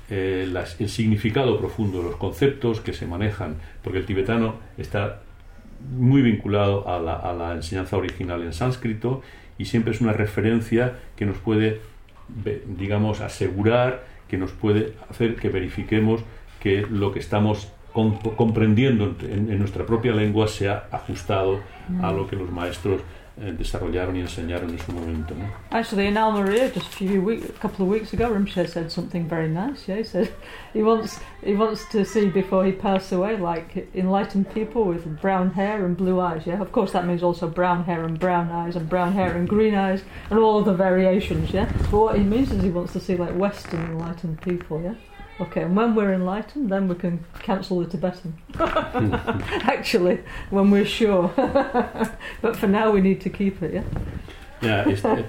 [0.10, 5.22] eh, el significado profundo de los conceptos que se manejan, porque el tibetano está
[5.92, 9.22] muy vinculado a la, a la enseñanza original en sánscrito
[9.58, 11.82] y siempre es una referencia que nos puede,
[12.78, 16.22] digamos, asegurar, que nos puede hacer que verifiquemos
[16.60, 21.60] que lo que estamos com- comprendiendo en, nuestra propia lengua se ha ajustado
[22.02, 23.02] a lo que los maestros
[23.40, 25.36] Eh, desarrollaron y enseñaron en su momento.
[25.36, 25.46] ¿no?
[25.70, 29.28] Actually, in Almeria, just a few week, a couple of weeks ago, Rinpoche said something
[29.28, 29.88] very nice.
[29.88, 30.34] Yeah, he said
[30.74, 35.52] he wants he wants to see before he passes away, like enlightened people with brown
[35.52, 36.48] hair and blue eyes.
[36.48, 39.48] Yeah, of course that means also brown hair and brown eyes and brown hair and
[39.48, 41.52] green eyes and all the variations.
[41.52, 44.82] Yeah, but what he means is he wants to see like Western enlightened people.
[44.82, 44.96] Yeah.
[45.40, 48.34] Okay, and when we're enlightened, then we can cancel the Tibetan.
[49.64, 50.20] Actually,
[50.50, 51.32] when we're sure.
[52.42, 53.84] but for now, we need to keep it, yeah?
[54.62, 55.26] Ya, este,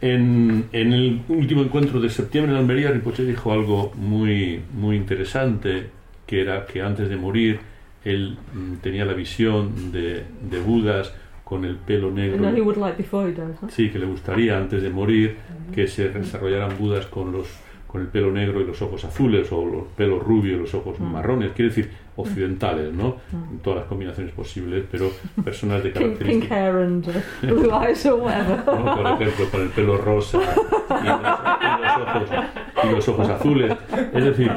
[0.00, 5.90] en, en el último encuentro de septiembre en Almería, Rinpoche dijo algo muy, muy interesante,
[6.26, 7.60] que era que antes de morir
[8.04, 11.12] él mm, tenía la visión de, de Budas
[11.44, 12.64] con el pelo And then he negro.
[12.64, 13.68] would like before he dies, huh?
[13.68, 15.36] Sí, que le gustaría antes de morir
[15.72, 17.46] que se desarrollaran Budas con los
[17.92, 20.98] con el pelo negro y los ojos azules o los pelos rubios y los ojos
[20.98, 21.04] Mm.
[21.12, 23.16] marrones, quiere decir occidentales, ¿no?
[23.30, 23.52] Mm.
[23.52, 25.10] En todas las combinaciones posibles, pero
[25.44, 26.50] personas de características
[28.96, 32.28] por ejemplo, con el pelo rosa y los, y los ojos,
[32.84, 33.72] y los ojos azules.
[34.14, 34.50] Es decir,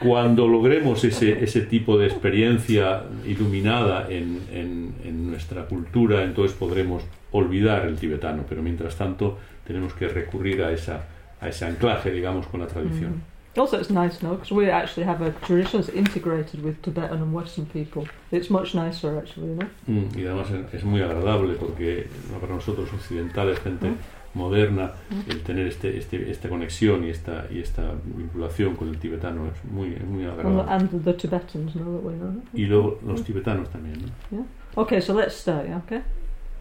[0.00, 7.02] cuando logremos ese, ese tipo de experiencia iluminada en, en- en nuestra cultura, entonces podremos
[7.32, 11.04] olvidar el tibetano, pero mientras tanto tenemos que recurrir a, esa,
[11.44, 13.22] a ese anclaje, digamos, con la tradición.
[13.56, 14.32] Also, it's nice, no?
[14.32, 18.02] Because we actually have a tradition that's integrated with Tibetan and Western people.
[18.32, 19.68] It's much nicer, actually, you know?
[19.86, 22.08] Mm, Y además es, es muy agradable porque
[22.40, 23.96] para nosotros occidentales, gente Mm.
[24.36, 24.90] moderna,
[25.28, 29.64] el tener este, este, esta conexión y esta, y esta vinculación con el tibetano es
[29.70, 30.72] muy, es muy And, agradable.
[30.72, 32.42] and the Tibetans know that we know.
[32.52, 34.00] Y luego los tibetanos también.
[34.32, 34.44] ¿no?
[34.74, 36.00] Okay, so let's start, yeah, okay?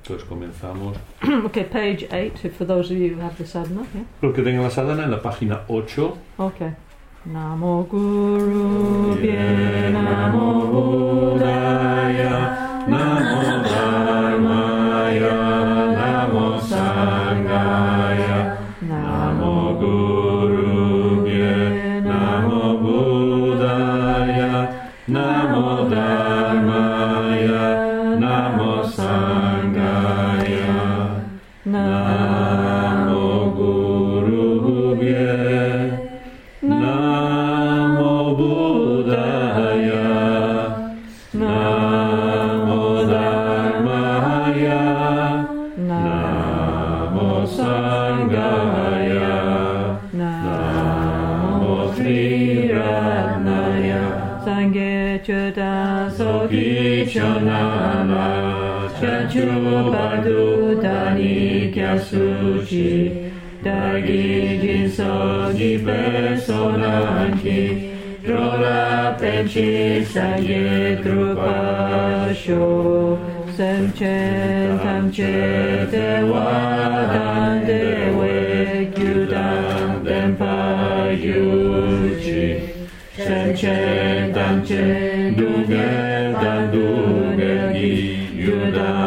[0.04, 0.98] Entonces comenzamos.
[1.46, 4.04] okay, page 8, if for those of you who have the sadhana, yeah?
[4.22, 6.14] Los que tengan la sadhana en la página 8.
[6.40, 6.74] Okay.
[7.26, 10.68] Namo Guru Pye Namo
[11.40, 12.36] Buddhaya
[12.86, 15.43] Namo Namo
[59.92, 62.92] padutani kyasuchi
[63.64, 66.02] Dagi jinso jibe
[66.46, 67.90] sonanchi
[68.28, 72.64] Rola penci sanje trupasho
[73.56, 78.36] Semchen tamche te wadan dewe
[78.96, 80.58] kyudan denpa
[81.12, 82.44] yuchi
[83.16, 84.86] Semchen tamche
[85.38, 87.94] dungen dan dungen gi
[88.46, 89.03] yudan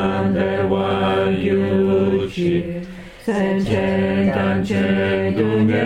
[3.26, 5.84] Sęcie dancie dunie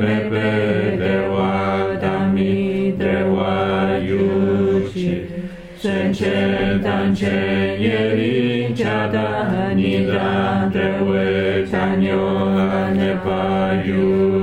[0.00, 5.26] me bebe wa dami de wa yuci.
[5.78, 7.32] Sęcie dancie
[7.80, 14.42] nieri dziada ni da de we tanio ane pa yuci.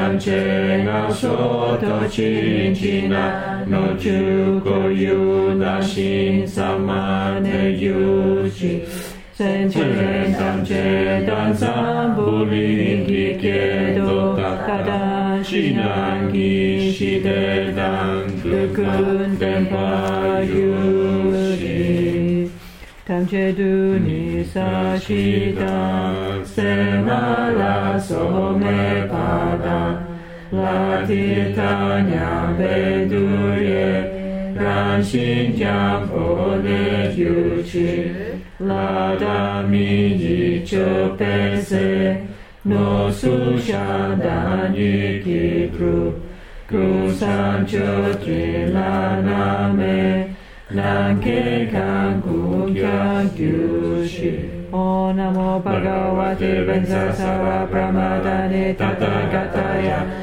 [0.00, 0.32] 난제
[0.88, 4.08] 가서더지지나너주
[4.64, 8.80] 고 유나 신사만의 유지
[9.36, 14.90] 생전에단제단사부리기께도다다다
[15.44, 21.28] 지난기시대당 그근된 바유
[21.60, 22.48] 시
[23.04, 30.06] 당제두 니、 嗯 Sashida Semala Somepada
[30.52, 34.18] Latitanya Bedurye.
[34.56, 38.10] Ranshinjam Ole Yuchi
[40.70, 42.28] cho pesé
[42.64, 46.14] No Sushadani Kipru
[46.68, 50.36] Krusan Chotri Laname.
[50.72, 52.70] Nanke Kanku
[53.34, 59.66] Kyushi O Namo Bhagavate Bensasara Pramadane Tathagata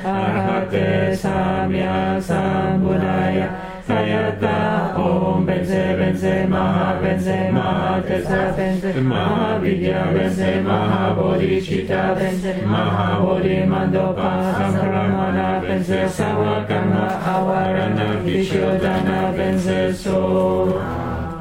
[0.06, 3.67] Arhate Samya Sambuddhaya
[3.98, 12.64] Sayata Om Benze Benze Maha Benze Maha Tesa Benze Maha Vidya Benze Maha Bodhicitta Benze
[12.66, 20.80] Maha Bodhi Mandopa Sampramana Benze Sawakama Avarana Vishodana Benze So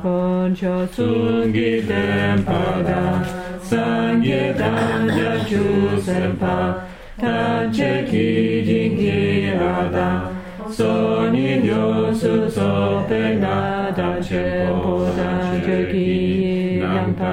[0.02, 3.22] Poncho Sungi Dempada
[3.61, 6.86] Sangye Danja Chu Sempa
[7.20, 10.36] Tanche Ki Jingi
[10.71, 17.25] 索尼牛苏索贝那达切波那切基南帕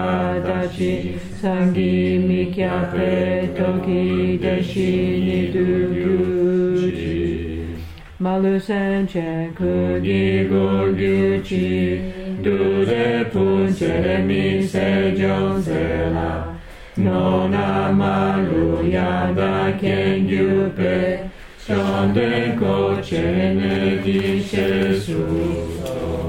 [0.46, 5.60] 达西桑吉米卡佩托基德西尼杜
[5.94, 7.58] 尤吉，
[8.18, 9.64] 马鲁山泉库
[10.02, 12.02] 尼古尤吉，
[12.44, 15.72] 杜勒普切米塞琼塞
[16.14, 16.48] 拉，
[16.96, 21.20] 诺那马鲁亚达肯尤贝。
[21.66, 25.24] Shandeko chene dice su,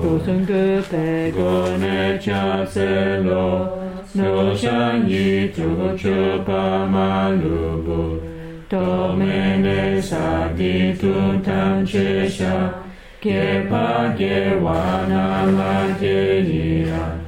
[0.00, 3.82] Usungu pego ne chaselo,
[4.14, 8.22] No shanyi tu chupa malubu,
[8.70, 11.12] Domene sadi tu
[11.42, 12.72] tanchesha,
[13.20, 17.18] Kepa gewana la geia,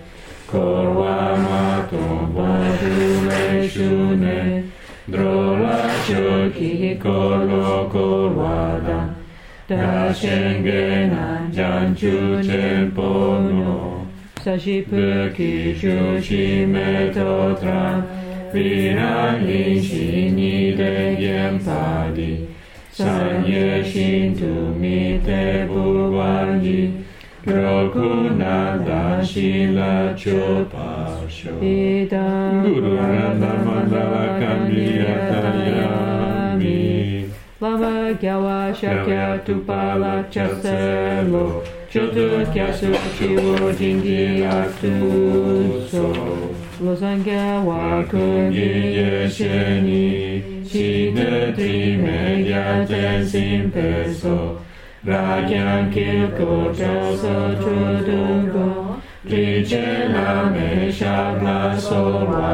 [0.46, 2.46] Korwa matombo
[2.78, 2.94] tu
[3.26, 4.70] leshune,
[5.09, 9.14] Drovacho kikolo kolwada
[9.68, 14.04] Dashengena janchu chenpono
[14.42, 18.02] Sashipu kishu shimeto tram
[18.52, 22.48] Vinali shini de yempadi
[22.92, 26.80] Sanye shintu mite buwanji
[27.46, 43.72] Rokuna dashila chupas Sho Guru Randa Mandala Kamiyatayami Lama Gyawa Shakya Tupala Chaselo Chodukya Sukiwo
[43.74, 46.14] Jingi Aktuso
[46.81, 50.43] Lozanga Wakungi Yesheni.
[50.66, 54.39] Shida Trime Yaten Simpeso
[55.05, 58.86] Ragyan Kirko Chasa Chodungo
[61.81, 62.51] Soma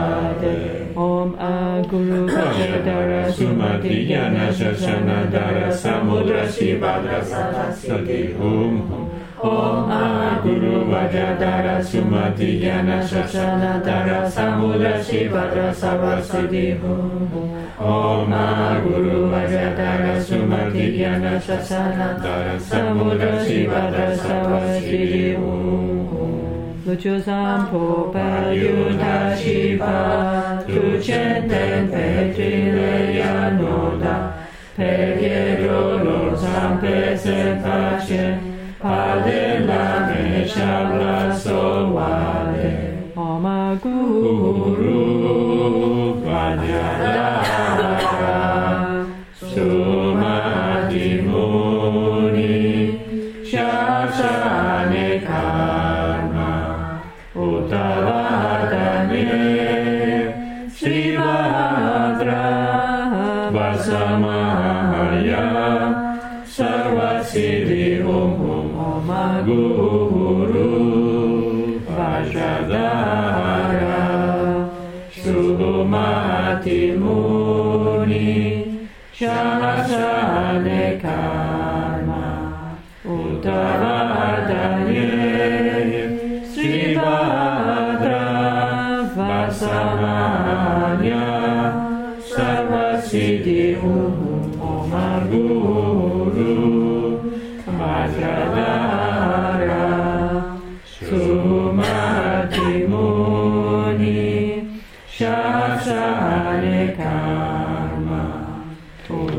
[0.97, 7.09] ॐ आ गुरु तारा सुमाधि ज्ञान सारा समोद्रिपाद
[7.83, 8.79] सदे ॐ
[9.45, 16.97] आ गुरु मजा तारा सुमाधि ज्ञान सारा समोदी पदा सदेहो
[17.83, 19.27] ॐ आ गुरु
[20.47, 26.02] मधि ज्ञान सशाना तारा समुद्र शिवा सवसे हो
[26.85, 29.99] nu chu sam po pa yu na chi pa
[30.67, 34.15] tu chen ten pe tri le ya no da
[34.77, 34.91] pe
[35.23, 38.35] ye ro lo sam pe sen pa chen
[38.83, 41.15] pa de la me sha la
[41.45, 41.61] so
[41.95, 42.11] wa
[42.57, 42.73] de
[43.27, 43.97] o ma gu
[44.81, 44.99] ru
[46.27, 47.02] va
[79.23, 82.27] Shavashale karma
[83.07, 85.07] utavadaye
[86.53, 88.23] srivada
[89.17, 91.25] vasamanya
[92.33, 93.63] sarvasiddhi
[94.71, 96.51] omar guru
[97.79, 99.87] vajradhara
[100.99, 104.19] sumati muni
[105.17, 107.62] Shavashale karma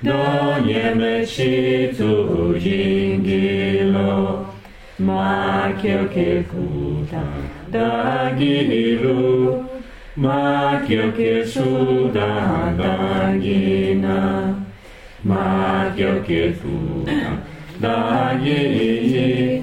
[0.00, 2.86] Doniemy Ci cudingilo,
[4.98, 7.22] makio kekuta
[7.68, 9.64] dagilu,
[10.16, 12.30] makio kesuda
[12.78, 14.54] dagina,
[15.24, 17.42] makio kekuta
[17.80, 19.62] dagili,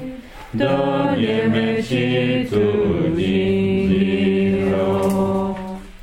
[0.53, 3.95] doniemy Ci cudingilo.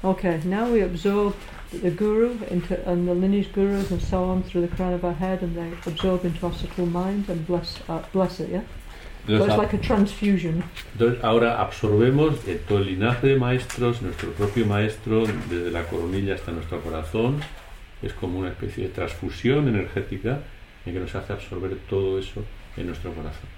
[0.03, 1.35] Okay, now we absorb
[1.81, 5.15] the guru into and the lineage gurus and so on through the crown of our
[5.15, 8.51] head, and they absorb into our subtle mind and bless uh, bless it.
[8.51, 8.63] Yeah,
[9.27, 10.65] so it's like a transfusion.
[10.95, 16.35] entonces, ahora absorbemos de todo el linaje de maestros, nuestro propio maestro, desde la coronilla
[16.35, 17.41] hasta nuestro corazón.
[18.03, 20.41] Es como una especie de transfusión energética
[20.85, 22.43] en que nos hace absorber todo eso
[22.77, 23.49] en nuestro corazón.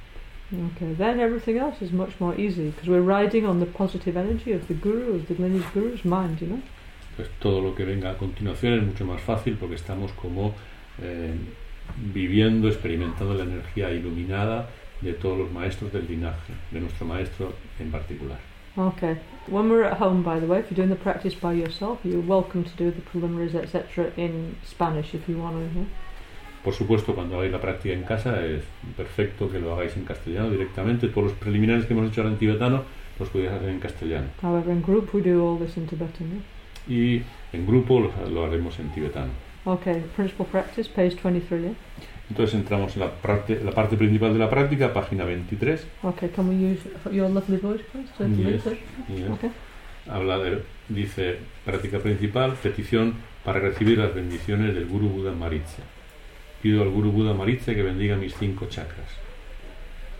[0.53, 4.53] Okay, then everything else is much more easy because we're riding on the positive energy
[4.53, 6.43] of the guru, of the lineage guru's mind.
[6.43, 6.62] You know.
[7.17, 10.55] Pues todo lo que venga a continuación es mucho más fácil porque estamos como
[11.01, 11.35] eh,
[12.12, 14.69] viviendo, experimentando la energía iluminada
[15.01, 18.39] de todos los maestros del linaje, de nuestro maestro en particular.
[18.77, 19.19] Okay.
[19.47, 22.21] When we're at home, by the way, if you're doing the practice by yourself, you're
[22.21, 25.79] welcome to do the preliminaries, etc., in Spanish if you want to.
[25.79, 25.87] Yeah?
[26.65, 28.65] Por supuesto, cuando hagáis la práctica en casa es
[28.97, 31.09] perfecto que lo hagáis en castellano directamente.
[31.09, 32.83] Todos los preliminares que hemos hecho ahora en tibetano
[33.21, 34.27] los podéis hacer en castellano.
[34.43, 36.30] However, in group we do all this in Tibetan.
[36.30, 36.54] Yeah?
[36.89, 39.31] Y en grupo lo, lo haremos en tibetano.
[39.65, 41.63] Okay, principal practice, page 23.
[41.63, 41.73] Yeah?
[42.31, 45.87] Entonces entramos en la parte, la parte principal de la práctica, página 23.
[46.03, 46.81] Okay, can we use
[47.13, 48.09] your lovely voice, please?
[48.19, 48.65] to Yes.
[48.65, 48.79] read it?
[49.09, 49.51] Y es- Okay.
[50.09, 55.83] habla de, dice, práctica principal, petición para recibir las bendiciones del Guru Buda Maritza.
[56.63, 59.09] Pido al Guru Buda Maritza que bendiga mis cinco chakras.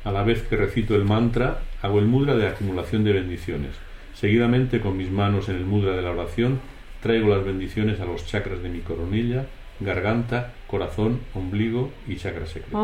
[0.05, 3.70] A la vez que recito el mantra, hago el mudra de acumulación de bendiciones.
[4.15, 6.61] Seguidamente, con mis manos en el mudra de la oración,
[7.03, 9.47] traigo las bendiciones a los chakras de mi coronilla,
[9.81, 12.78] garganta, corazón, ombligo y chakra secreto.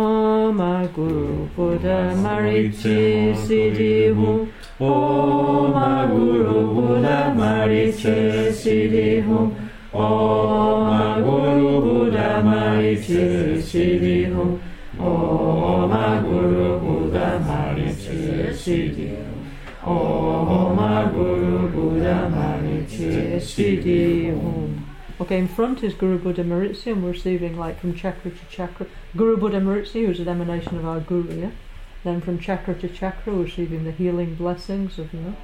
[25.21, 28.87] Okay, in front is Guru Buddha Maritsi, and we're receiving like from chakra to chakra.
[29.17, 31.51] Guru Buddha Maritsi, who's an emanation of our Guru, yeah?
[32.05, 35.35] Then from chakra to chakra, receiving the healing blessings of, you know.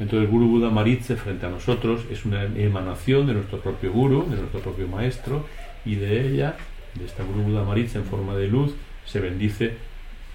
[0.00, 4.36] Entonces, Guru Buda Maritze frente a nosotros es una emanación de nuestro propio Guru, de
[4.38, 5.46] nuestro propio maestro,
[5.84, 6.56] y de ella,
[6.94, 8.74] de esta Guru Buda Maritze en forma de luz,
[9.04, 9.76] se bendice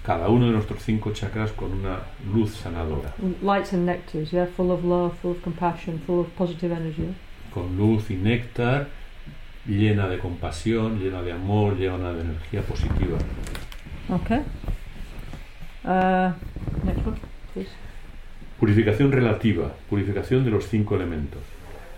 [0.04, 2.00] cada uno de nuestros cinco chakras con una
[2.32, 6.74] luz sanadora, Lights and nectars, yeah, full of love, full of compassion, full of positive
[6.74, 7.14] energy.
[7.54, 8.88] con luz y néctar,
[9.66, 13.18] llena de compasión, llena de amor, llena de energía positiva.
[14.10, 14.40] Okay.
[15.84, 16.32] Uh,
[16.84, 17.16] next one,
[17.52, 17.70] please.
[18.58, 21.40] Purificación relativa, purificación de los cinco elementos.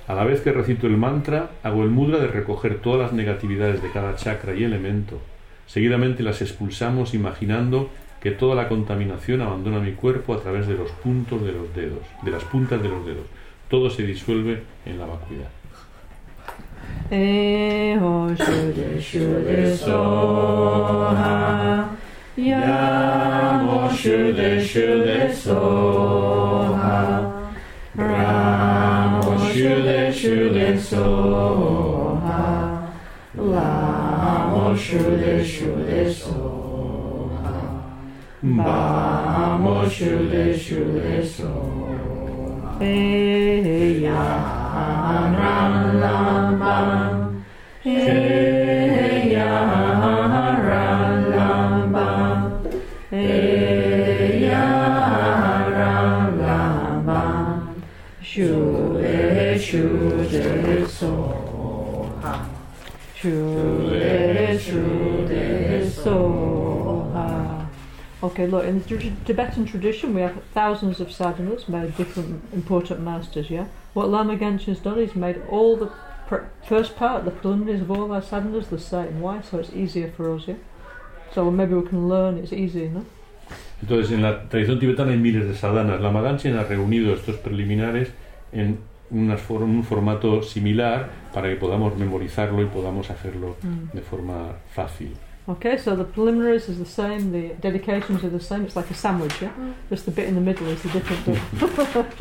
[0.06, 3.82] A la vez que recito el mantra, hago el mudra de recoger todas las negatividades
[3.82, 5.20] de cada chakra y elemento.
[5.66, 10.90] Seguidamente las expulsamos imaginando que toda la contaminación abandona mi cuerpo a través de los
[10.90, 13.26] puntos de los dedos, de las puntas de los dedos.
[13.68, 15.48] Todo se disuelve en la vacuidad.
[34.54, 37.54] Namo Shuddha Shuddha Soha.
[38.40, 42.78] Bamo Shuddha Shuddha Soha.
[42.80, 44.12] Eyam
[45.34, 47.44] Ram Lambam.
[47.84, 49.34] Eyam
[50.68, 52.38] Ram Lambam.
[53.10, 54.54] Eyam
[55.74, 57.74] Ram Lambam.
[58.22, 61.43] Shuddha Shuddha
[63.24, 67.66] Shude shude soha
[68.22, 73.00] Okay, look, in the Tib- Tibetan tradition we have thousands of sadhanas made different important
[73.00, 73.66] masters, yeah?
[73.94, 75.90] What Lama Genshin's done is made all the
[76.26, 79.20] pr- first part, the preliminaries of all our sadhanas the same.
[79.20, 79.40] Why?
[79.40, 80.56] So it's easier for us, yeah?
[81.34, 83.04] So maybe we can learn, it's easier, no?
[83.82, 86.00] Entonces, en la tradición tibetana hay miles de sadhanas.
[86.00, 88.10] La Maganchen ha reunido estos preliminares
[88.52, 88.78] en
[89.14, 93.56] unas for- un formato similar para que podamos memorizarlo y podamos hacerlo
[93.92, 95.12] de forma fácil.
[95.46, 98.94] Okay, so the preliminaries is the same, the dedications are the same, it's like a
[98.94, 99.50] sandwich, yeah?
[99.90, 101.38] Just the bit in the middle is the different bit.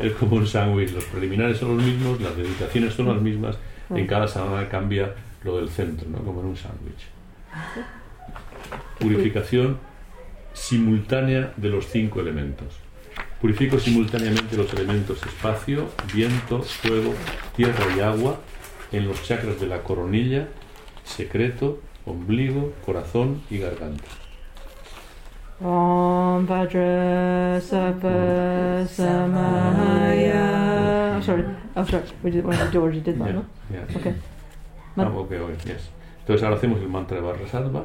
[0.00, 3.56] Es como un sándwich, los preliminares son los mismos, las dedicaciones son las mismas,
[3.88, 6.18] en cada sadhana cambia lo del centro, ¿no?
[6.18, 7.08] como en un sándwich.
[8.98, 9.78] Purificación
[10.52, 12.78] simultánea de los cinco elementos.
[13.44, 17.12] Purifico simultáneamente los elementos espacio, viento, fuego,
[17.54, 18.38] tierra y agua
[18.90, 20.48] en los chakras de la coronilla,
[21.04, 24.02] secreto, ombligo, corazón y garganta.
[25.60, 28.08] Om Vajra Sapa.
[31.18, 31.44] Oh, sorry.
[31.76, 32.04] Oh, sorry.
[32.22, 33.44] We did already did that, no?
[33.70, 33.84] Yeah.
[33.94, 34.14] Okay.
[34.96, 35.90] Ah, ok, ok, yes.
[36.20, 37.84] Entonces ahora hacemos el mantra de Vajrasattva.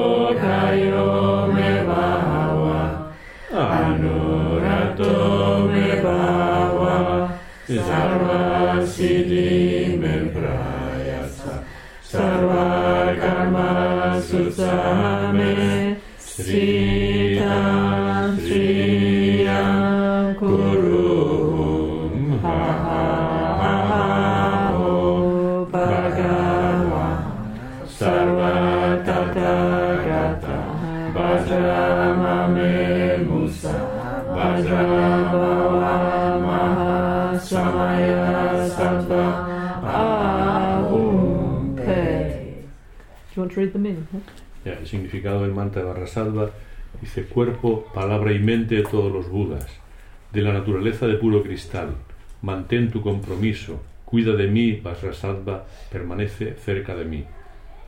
[7.79, 9.95] sarvasiddhi
[10.35, 11.63] prayasa
[12.03, 15.20] sarva karma sutsana
[44.65, 46.51] el significado del mantra de Vajrasattva
[47.01, 49.67] dice cuerpo, palabra y mente de todos los budas,
[50.31, 51.95] de la naturaleza de puro cristal.
[52.41, 57.25] Mantén tu compromiso, cuida de mí, Vajrasattva, permanece cerca de mí.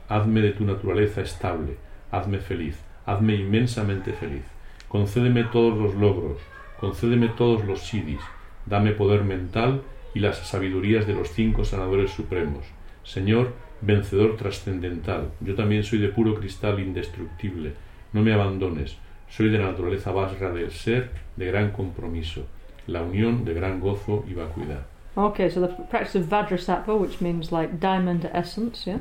[0.08, 1.76] Hazme de tu naturaleza estable,
[2.10, 2.76] hazme feliz,
[3.06, 4.42] hazme inmensamente feliz.
[4.88, 6.38] Concédeme todos los logros,
[6.78, 8.20] concédeme todos los siddhis,
[8.66, 9.82] dame poder mental
[10.14, 12.64] y las sabidurías de los cinco sanadores supremos.
[13.02, 13.52] Señor,
[13.84, 17.74] vencedor trascendental, yo también soy de puro cristal indestructible.
[18.12, 18.96] No me abandones,
[19.28, 22.46] soy de la naturaleza vasra del ser, de gran compromiso,
[22.86, 24.86] la unión de gran gozo y vacuidad.
[25.16, 28.98] Okay, so the practice of Vajrasattva, which means like diamond essence, yeah?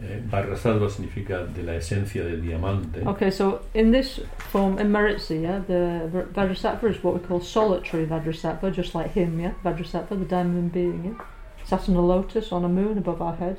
[0.00, 3.02] Eh, Vajrasattva significa de la esencia del diamante.
[3.06, 8.06] Okay, so in this form, in Maritzi, yeah, the Vajrasattva is what we call solitary
[8.06, 9.52] Vajrasattva, just like him, yeah?
[9.64, 11.24] Vajrasattva, the diamond being, yeah?
[11.64, 13.56] Sat on a lotus on a moon above our head.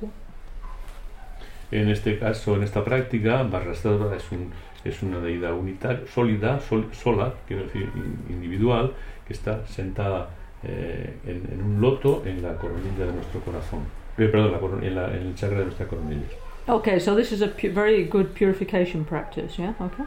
[1.71, 4.51] En este caso, en esta práctica, Vajrasattva es, un,
[4.83, 8.93] es una deidad unitaria, sólida, sol- sola, quiero decir, in- individual,
[9.27, 10.29] que está sentada
[10.63, 13.79] eh, en, en un loto en la coronilla de nuestro corazón.
[14.17, 16.27] Eh, perdón, en, la- en el chakra de nuestra coronilla.
[16.67, 19.73] Okay, so this is a pu- very good purification practice, yeah?
[19.79, 20.05] Okay.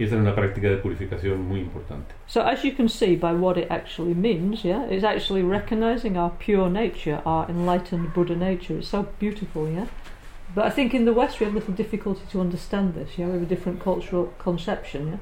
[0.00, 2.14] Es una práctica de purificación muy importante.
[2.26, 6.32] So as you can see by what it actually means, yeah, it's actually recognizing our
[6.38, 8.78] pure nature, our enlightened Buddha nature.
[8.78, 9.84] It's so beautiful, yeah.
[10.54, 13.26] But I think in the West we have little difficulty to understand this, yeah.
[13.26, 15.18] We have a different cultural conception, yeah.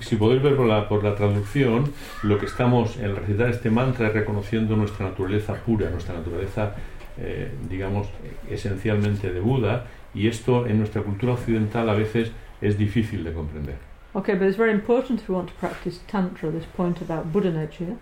[0.00, 1.92] Si podéis ver por la, por la traducción,
[2.22, 6.74] lo que estamos en recitar este mantra es reconociendo nuestra naturaleza pura, nuestra naturaleza,
[7.18, 8.08] eh, digamos,
[8.48, 12.30] esencialmente de Buda, y esto en nuestra cultura occidental a veces
[12.60, 13.76] es difícil de comprender.
[14.14, 17.50] Okay, but it's very important if we want to practice Tantra, this point about Buddha
[17.50, 17.94] nature.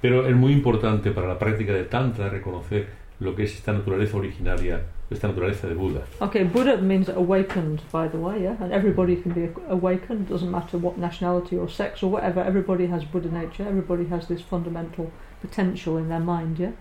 [0.00, 2.86] Pero es muy importante para la práctica de Tantra reconocer
[3.18, 6.02] lo que es esta naturaleza originaria, esta naturaleza de Buda.
[6.20, 10.28] Okay, Buddha means awakened, by the way, yeah, and everybody can be awakened.
[10.28, 12.42] Doesn't matter what nationality or sex or whatever.
[12.44, 13.66] Everybody has Buddha nature.
[13.66, 15.10] Everybody has this fundamental
[15.40, 16.72] potential in their mind, yeah.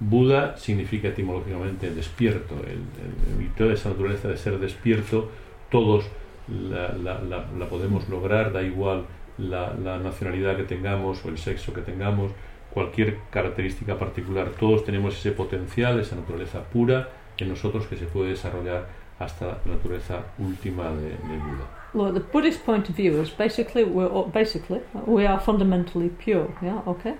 [0.00, 2.80] Buda significa etimológicamente despierto, el,
[3.38, 5.28] el- y toda esa naturaleza de ser despierto,
[5.70, 6.04] todos
[6.48, 9.04] la, la- la- la podemos lograr, da igual
[9.38, 12.32] la, la nacionalidad que tengamos o el sexo que tengamos,
[12.72, 18.30] cualquier característica particular, todos tenemos ese potencial, esa naturaleza pura en nosotros que se puede
[18.30, 18.86] desarrollar
[19.18, 21.66] hasta la naturaleza última de, de Buda.
[21.92, 26.48] Look, the Buddhist point of view is basically we're all- basically we are fundamentally pure,
[26.62, 27.14] yeah, okay.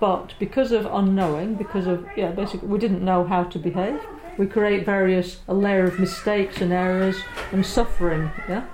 [0.00, 3.98] But because of unknowing, because of yeah, basically we didn't know how to behave,
[4.38, 7.16] we create various a layer of mistakes and errors
[7.52, 8.64] and suffering, yeah,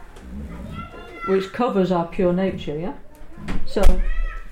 [1.27, 2.95] which covers our pure nature, yeah.
[3.67, 3.83] So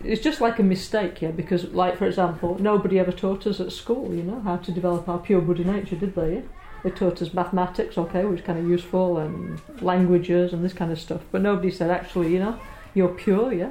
[0.05, 3.73] it's just like a mistake, yeah, because like for example, nobody ever taught us at
[3.73, 6.35] school, you know, how to develop our pure Buddha nature, did they?
[6.37, 6.43] Yeah?
[6.83, 10.93] They taught us mathematics, okay, which is kind of useful, and languages and this kind
[10.93, 11.23] of stuff.
[11.33, 12.61] But nobody said, actually, you know,
[12.95, 13.71] you're pure, yeah?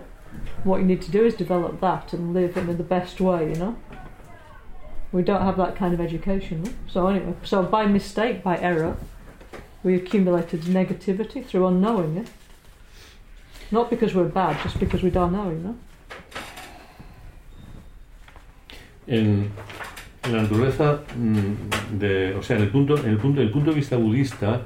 [0.64, 3.56] What you need to do is develop that and live in the best way, you
[3.56, 3.78] know?
[5.12, 6.64] We don't have that kind of education.
[6.88, 8.98] So, anyway, so by mistake, by error,
[9.84, 12.26] we accumulated negativity through unknowing, yeah?
[13.72, 15.78] Not because we're bad, just because we don't know, you know?
[19.08, 19.50] en,
[20.24, 23.72] en la naturaleza mm, de, o sea, en el punto, en el punto, el punto
[23.72, 24.62] de vista budista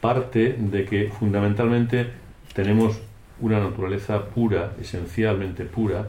[0.00, 2.06] parte de que fundamentalmente
[2.54, 3.00] tenemos
[3.40, 6.08] una naturaleza pura, esencialmente pura,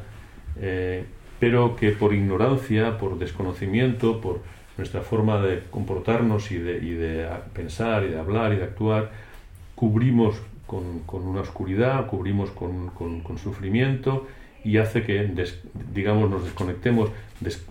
[0.59, 1.05] eh,
[1.41, 4.39] pero que por ignorancia, por desconocimiento, por
[4.77, 9.09] nuestra forma de comportarnos y de, pensar y de hablar y de actuar,
[9.75, 10.35] cubrimos
[10.67, 12.91] con, una oscuridad, cubrimos con,
[13.43, 14.27] sufrimiento
[14.63, 15.33] y hace que,
[15.93, 17.09] digamos, nos desconectemos,
[17.39, 17.65] des-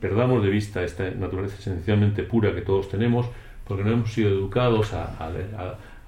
[0.00, 3.26] perdamos de vista esta naturaleza esencialmente pura que todos tenemos,
[3.68, 5.14] porque no hemos sido educados a-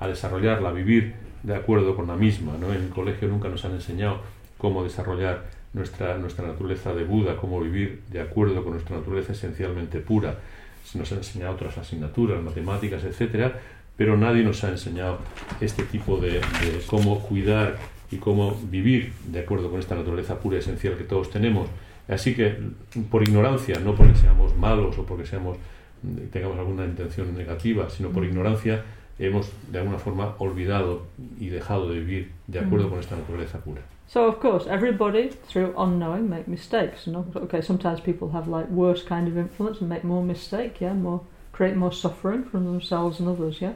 [0.01, 1.13] a desarrollarla, a vivir
[1.43, 2.55] de acuerdo con la misma.
[2.59, 2.73] ¿no?
[2.73, 4.21] En el colegio nunca nos han enseñado
[4.57, 10.01] cómo desarrollar nuestra, nuestra naturaleza de Buda, cómo vivir de acuerdo con nuestra naturaleza esencialmente
[10.01, 10.39] pura.
[10.85, 13.61] Se nos han enseñado otras asignaturas, matemáticas, etcétera,
[13.97, 15.19] pero nadie nos ha enseñado
[15.61, 17.79] este tipo de, de cómo cuidar
[18.11, 21.69] y cómo vivir de acuerdo con esta naturaleza pura y esencial que todos tenemos.
[22.09, 22.59] Así que,
[23.11, 25.57] por ignorancia, no porque seamos malos o porque seamos,
[26.31, 28.85] tengamos alguna intención negativa, sino por ignorancia,
[29.19, 31.07] hemos de alguna forma olvidado
[31.39, 33.83] y dejado de vivir de acuerdo con esta naturaleza pura.
[34.13, 37.07] So of course, everybody through unknowing make mistakes.
[37.07, 40.83] Know, okay, sometimes people have like worse kind of influence and make more mistake.
[40.83, 41.23] Yeah, more
[41.53, 43.63] create more suffering from themselves and others.
[43.63, 43.73] Yeah,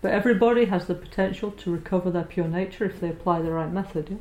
[0.00, 3.70] but everybody has the potential to recover their pure nature if they apply the right
[3.70, 4.08] method.
[4.08, 4.16] Yeah.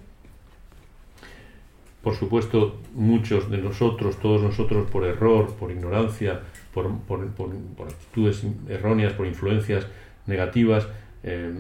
[2.03, 6.41] Por supuesto, muchos de nosotros, todos nosotros, por error, por ignorancia,
[6.73, 9.88] por, por, por- por actitudes erróneas, por influencias
[10.27, 10.85] negativas,
[11.23, 11.53] eh,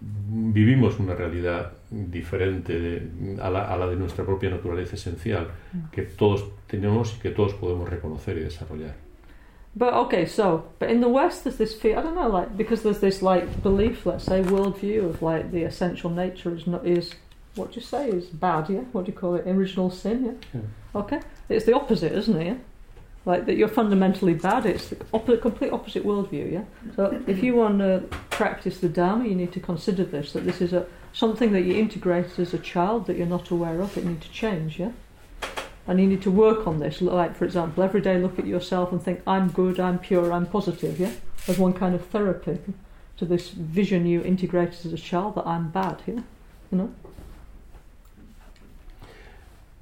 [0.00, 5.90] vivimos una realidad diferente de- a, la, a la de nuestra propia naturaleza esencial, mm.
[5.90, 8.94] que todos tenemos y que todos podemos reconocer y desarrollar.
[9.74, 11.98] But okay, so but in the West there's this fear.
[11.98, 15.64] I don't know, like because there's this like belief, let's say, worldview of like the
[15.64, 17.14] essential nature is not is
[17.54, 18.68] what do you say is bad.
[18.68, 19.46] Yeah, what do you call it?
[19.46, 20.24] Original sin.
[20.24, 20.60] Yeah.
[20.60, 21.00] Yeah.
[21.00, 22.46] Okay, it's the opposite, isn't it?
[22.46, 22.56] Yeah?
[23.24, 24.66] Like that you're fundamentally bad.
[24.66, 26.52] It's the opposite, complete opposite worldview.
[26.52, 26.64] Yeah.
[26.94, 30.60] So if you want to practice the Dharma, you need to consider this that this
[30.60, 33.96] is a something that you integrated as a child that you're not aware of.
[33.96, 34.78] It needs to change.
[34.78, 34.92] Yeah.
[35.86, 37.00] And you need to work on this.
[37.00, 40.46] Like, for example, every day look at yourself and think, I'm good, I'm pure, I'm
[40.46, 41.12] positive, yeah?
[41.48, 42.58] As one kind of therapy
[43.16, 46.22] to this vision you integrated as a child that I'm bad, yeah?
[46.70, 46.94] You know?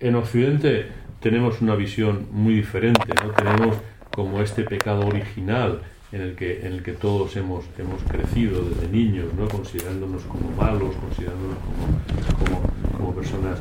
[0.00, 0.90] En Occidente
[1.20, 3.32] tenemos una visión muy diferente, ¿no?
[3.32, 3.76] Tenemos
[4.10, 5.82] como este pecado original
[6.12, 9.48] en el que, en el que todos hemos, hemos crecido desde niños, ¿no?
[9.48, 11.56] considerándonos como malos, considerándonos
[12.38, 12.62] como,
[12.96, 13.58] como, personas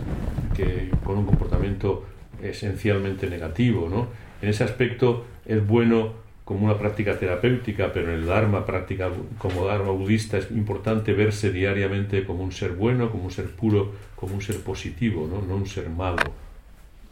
[0.56, 2.06] que, con un comportamiento
[2.42, 3.88] esencialmente negativo.
[3.90, 4.08] ¿no?
[4.42, 9.68] En ese aspecto es bueno como una práctica terapéutica, pero en el Dharma, práctica como
[9.68, 14.34] Dharma budista, es importante verse diariamente como un ser bueno, como un ser puro, como
[14.34, 16.24] un ser positivo, no, no un ser malo.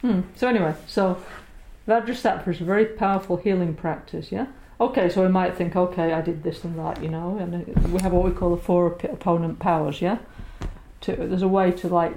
[0.02, 0.22] Hmm.
[0.34, 1.18] So anyway, so
[1.86, 4.48] Vajrasattva is a very powerful healing practice, yeah?
[4.80, 8.00] Okay, so we might think, okay, I did this and that, you know, and we
[8.00, 10.18] have what we call the four opponent powers, yeah?
[11.00, 12.16] To, there's a way to like,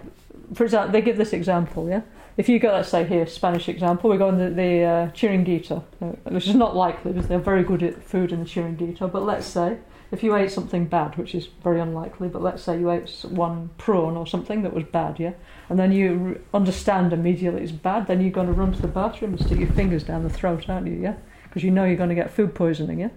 [0.54, 2.02] for example, they give this example, yeah?
[2.38, 5.84] If you go, let's say here, Spanish example, we go in the, the uh, Chiringuito,
[6.02, 9.24] uh, which is not likely because they're very good at food in the Chiringuito, but
[9.24, 9.78] let's say
[10.12, 13.72] if you ate something bad, which is very unlikely, but let's say you ate one
[13.80, 15.34] prawn or something that was bad, yeah,
[15.70, 19.34] and then you understand immediately it's bad, then you're going to run to the bathroom
[19.34, 21.16] and stick your fingers down the throat, aren't you, yeah?
[21.52, 23.10] Because you know you're going to get food poisoning, yeah?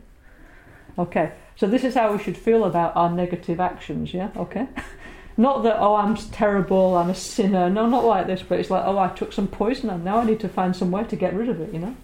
[0.98, 4.30] Okay, so this is how we should feel about our negative actions, yeah?
[4.36, 4.66] Okay?
[5.36, 8.84] not that, oh, I'm terrible, I'm a sinner, no, not like this, but it's like,
[8.84, 11.32] oh, I took some poison and now I need to find some way to get
[11.32, 11.96] rid of it, you know?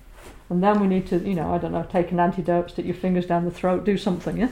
[0.48, 2.94] And then we need to, you know, I don't know, take an antidote, stick your
[2.94, 4.50] fingers down the throat, do something, yeah?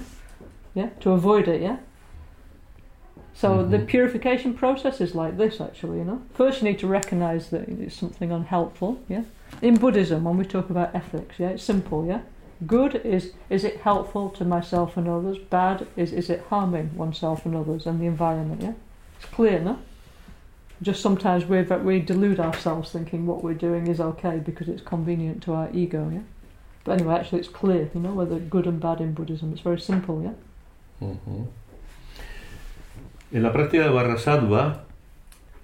[0.75, 0.91] Yeah?
[1.01, 1.79] To avoid it, yeah?
[3.39, 3.71] So mm-hmm.
[3.71, 5.99] the purification process is like this, actually.
[5.99, 9.01] You know, first you need to recognise that it's something unhelpful.
[9.09, 9.23] Yeah.
[9.61, 12.07] In Buddhism, when we talk about ethics, yeah, it's simple.
[12.07, 12.21] Yeah.
[12.67, 15.39] Good is is it helpful to myself and others?
[15.39, 18.63] Bad is is it harming oneself and others and the environment?
[18.63, 18.75] Yeah.
[19.21, 19.79] It's clear, no?
[20.81, 25.43] Just sometimes we we delude ourselves thinking what we're doing is okay because it's convenient
[25.45, 26.11] to our ego.
[26.13, 26.23] Yeah.
[26.85, 27.91] But anyway, actually, it's clear.
[27.95, 29.53] You know whether good and bad in Buddhism.
[29.53, 30.23] It's very simple.
[30.23, 30.37] Yeah.
[31.01, 31.45] Mm-hmm.
[33.31, 34.85] En la práctica de Barra Sattva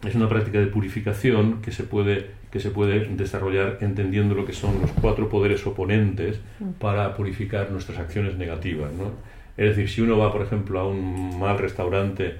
[0.05, 4.53] es una práctica de purificación que se puede que se puede desarrollar entendiendo lo que
[4.53, 6.75] son los cuatro poderes oponentes mm.
[6.79, 8.93] para purificar nuestras acciones negativas.
[8.93, 9.11] ¿no?
[9.57, 12.35] Es decir, si uno va, por ejemplo, a un mal restaurante,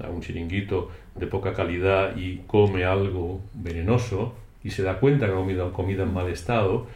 [0.00, 5.32] a un chiringuito de poca calidad y come algo venenoso y se da cuenta que
[5.32, 6.86] ha comido comida en mal estado,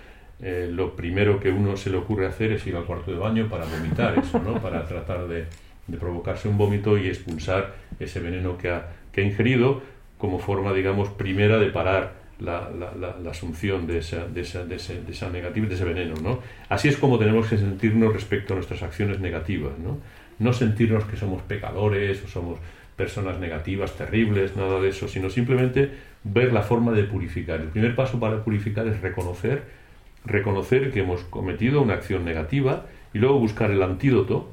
[0.41, 3.49] eh, lo primero que uno se le ocurre hacer es ir al cuarto de baño
[3.49, 4.63] para vomitar eso, ¿no?
[4.63, 5.47] para tratar de,
[5.89, 9.83] de provocarse un vómito y expulsar ese veneno que ha, que ha ingerido
[10.19, 14.77] como forma, digamos, primera de parar la, la, la, asunción de esa, de, esa, de,
[14.77, 16.15] ese, de esa negativa, de ese veneno.
[16.23, 16.41] ¿no?
[16.69, 19.79] Así es como tenemos que sentirnos respecto a nuestras acciones negativas.
[19.79, 19.99] ¿no?
[20.41, 22.59] no sentirnos que somos pecadores o somos
[22.97, 25.91] personas negativas, terribles, nada de eso, sino simplemente
[26.25, 27.61] ver la forma de purificar.
[27.61, 29.63] El primer paso para purificar es reconocer,
[30.25, 34.51] reconocer que hemos cometido una acción negativa y luego buscar el antídoto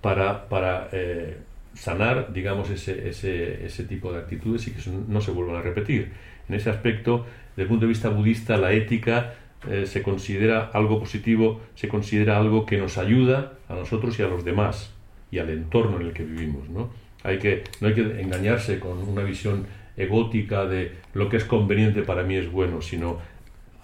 [0.00, 1.38] para, para eh,
[1.74, 6.12] sanar, digamos, ese, ese, ese, tipo de actitudes y que no se vuelvan a repetir.
[6.48, 9.34] En ese aspecto, desde el punto de vista budista, la ética
[9.68, 14.28] eh, se considera algo positivo, se considera algo que nos ayuda a nosotros y a
[14.28, 14.92] los demás
[15.30, 16.68] y al entorno en el que vivimos.
[16.68, 16.90] ¿no?
[17.22, 19.66] Hay que, engañarse con una visión
[19.96, 23.18] egótica de lo que es conveniente para mí es bueno, sino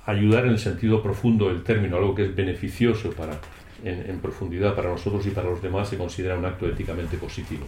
[0.05, 3.41] ayudar en el sentido profundo del término, algo que es beneficioso para,
[3.85, 7.67] en, profundidad para nosotros y para los demás se considera un acto éticamente positivo.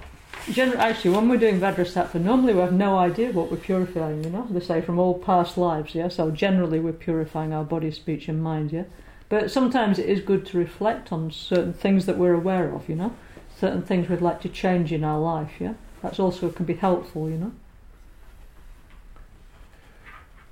[0.51, 4.31] Gen actually, when we're doing Vajrasattva, normally we have no idea what we're purifying, you
[4.31, 6.09] know, they say from all past lives, yeah?
[6.09, 8.85] So generally we're purifying our body, speech and mind, yeah?
[9.29, 12.97] But sometimes it is good to reflect on certain things that we're aware of, you
[12.97, 13.15] know?
[13.57, 15.75] Certain things we'd like to change in our life, yeah?
[16.03, 17.53] That's also can be helpful, you know?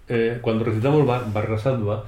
[0.08, 2.04] Eh, cuando recitamos Vajrasattva,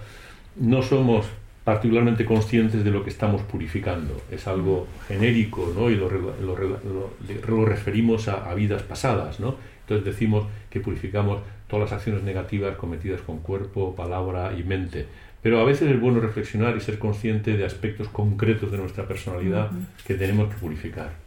[0.57, 1.27] no somos
[1.65, 4.21] particularmente conscientes de lo que estamos purificando.
[4.31, 5.91] Es algo genérico ¿no?
[5.91, 7.11] y lo, lo,
[7.47, 9.39] lo, referimos a, a, vidas pasadas.
[9.39, 9.57] ¿no?
[9.81, 15.07] Entonces decimos que purificamos todas las acciones negativas cometidas con cuerpo, palabra y mente.
[15.43, 19.71] Pero a veces es bueno reflexionar y ser consciente de aspectos concretos de nuestra personalidad
[20.07, 21.22] que tenemos que purificar.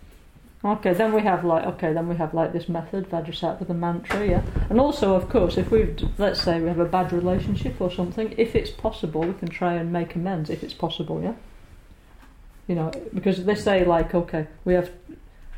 [0.65, 4.27] Okay, then we have like okay, then we have like this method, Vajrasattva, the mantra,
[4.27, 4.41] yeah.
[4.71, 8.33] And also, of course, if we've let's say we have a bad relationship or something,
[8.35, 11.35] if it's possible, we can try and make amends if it's possible, yeah.
[12.67, 14.89] You know, because they say like okay, we have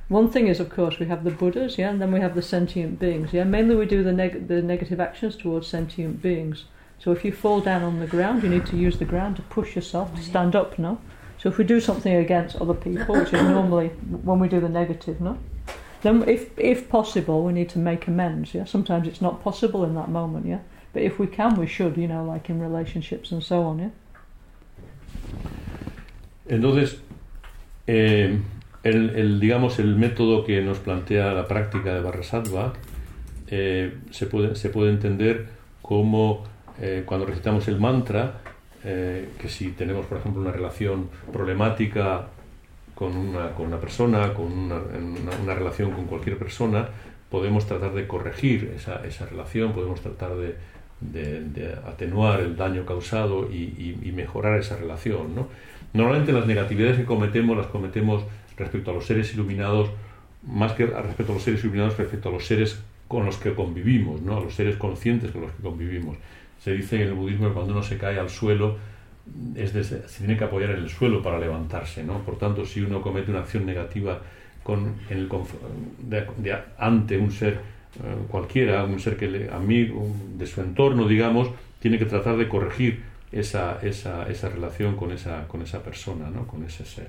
[0.10, 2.42] one thing is of course we have the Buddhas, yeah, and then we have the
[2.42, 3.46] sentient beings, yeah.
[3.46, 6.66] Mainly we do the neg- the negative actions towards sentient beings.
[7.00, 9.42] So if you fall down on the ground, you need to use the ground to
[9.44, 11.00] push yourself to stand up, no.
[11.38, 13.90] So if we do something against other people, which is normally
[14.24, 15.38] when we do the negative, no?
[16.02, 18.66] Then if if possible we need to make amends, yeah?
[18.66, 20.60] Sometimes it's not possible in that moment, yeah?
[20.94, 23.90] But if we can we should, you know, like in relationships and so on, yeah?
[26.50, 26.98] Entonces,
[27.88, 28.40] eh,
[28.84, 32.74] el, el, digamos, el método que nos plantea la práctica de Barrasattva
[33.48, 35.48] eh, se, puede, se puede entender
[35.82, 36.44] cómo
[36.80, 38.42] eh, cuando recitamos el mantra,
[38.90, 42.28] eh, que si tenemos, por ejemplo, una relación problemática
[42.96, 46.88] con una, persona, con una, relación con cualquier persona,
[47.30, 54.58] podemos tratar de corregir esa, relación, podemos tratar de, atenuar el daño causado y, mejorar
[54.58, 55.36] esa relación.
[55.36, 55.50] ¿no?
[55.92, 58.24] Normalmente las negatividades que cometemos las cometemos
[58.56, 59.90] respecto a los seres iluminados,
[60.44, 64.22] más que respecto a los seres iluminados, respecto a los seres con los que convivimos,
[64.22, 64.38] ¿no?
[64.38, 66.16] a los seres conscientes con los que convivimos.
[66.68, 68.76] Se dice en el budismo que cuando uno se cae al suelo,
[69.56, 72.20] es se tiene que apoyar en el suelo para levantarse, ¿no?
[72.26, 74.20] Por tanto, si uno comete una acción negativa
[74.64, 74.96] con,
[76.78, 77.60] ante un ser eh,
[78.28, 83.02] cualquiera, un ser que le, amigo de su entorno, digamos, tiene que tratar de corregir
[83.32, 86.46] esa, esa, esa relación con esa, con esa persona, ¿no?
[86.48, 87.08] Con ese ser.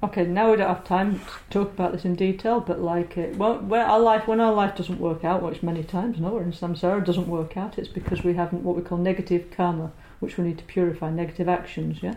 [0.00, 3.58] Okay, now we don't have time to talk about this in detail, but like, well,
[3.58, 6.52] where our life, when our life doesn't work out, which many times, no, or in
[6.52, 10.44] samsara doesn't work out, it's because we haven't what we call negative karma, which we
[10.44, 12.14] need to purify, negative actions, yeah?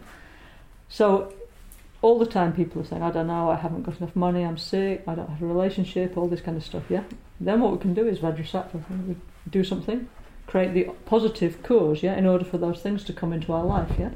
[0.89, 1.33] So,
[2.03, 4.59] all the time people are saying, I don't know, I haven't got enough money, I'm
[4.59, 7.03] sick, I don't have a relationship, all this kind of stuff, yeah?
[7.39, 9.15] Then what we can do is Vajrasattva, we
[9.49, 10.07] do something,
[10.45, 13.89] create the positive cause, yeah, in order for those things to come into our life,
[13.97, 14.11] yeah?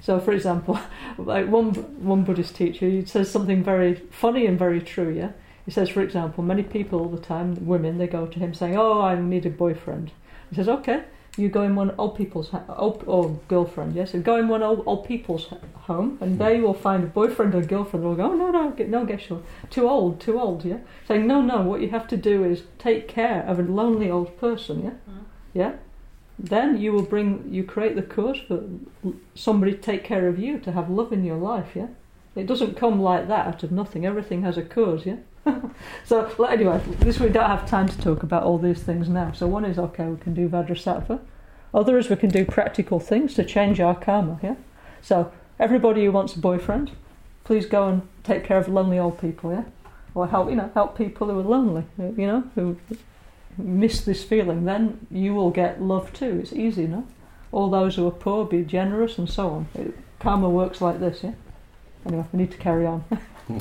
[0.00, 0.78] So, for example,
[1.18, 1.74] like one
[2.04, 5.10] one Buddhist teacher, he says something very funny and very true.
[5.10, 5.32] Yeah,
[5.64, 8.76] he says, for example, many people all the time, women, they go to him saying,
[8.76, 10.12] "Oh, I need a boyfriend."
[10.50, 11.04] He says, "Okay,
[11.36, 14.82] you go in one old people's old, or girlfriend, yes, so go in one old,
[14.86, 18.04] old people's home, and there you will find a boyfriend or girlfriend.
[18.04, 20.78] They'll go, oh, no, no, get, no, get sure, too old, too old, yeah.
[21.06, 24.38] Saying, no, no, what you have to do is take care of a lonely old
[24.38, 25.24] person, yeah, mm-hmm.
[25.54, 25.72] yeah.
[26.42, 28.62] Then you will bring, you create the cause for
[29.34, 31.88] somebody to take care of you, to have love in your life, yeah?
[32.34, 34.06] It doesn't come like that out of nothing.
[34.06, 35.16] Everything has a cause, yeah?
[36.04, 39.32] so, anyway, this we don't have time to talk about all these things now.
[39.32, 41.20] So, one is okay, we can do Vajrasattva.
[41.74, 44.56] Other is we can do practical things to change our karma, yeah?
[45.02, 46.92] So, everybody who wants a boyfriend,
[47.44, 49.64] please go and take care of lonely old people, yeah?
[50.14, 52.78] Or help, you know, help people who are lonely, you know, who
[53.64, 54.64] miss this feeling.
[54.64, 56.40] Then you will get love too.
[56.42, 57.06] It's easy, no?
[57.52, 59.68] All those who are poor, be generous, and so on.
[59.74, 61.34] It, karma works like this, yeah?
[62.06, 63.04] Anyway, we need to carry on.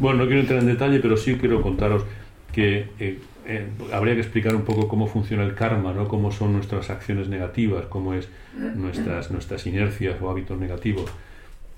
[0.00, 2.04] Bueno, no quiero entrar en detalle, pero sí quiero contaros
[2.52, 6.08] que eh, eh, habría que explicar un poco cómo funciona el karma, ¿no?
[6.08, 11.10] cómo son nuestras acciones negativas, cómo es nuestras, nuestras inercias o hábitos negativos.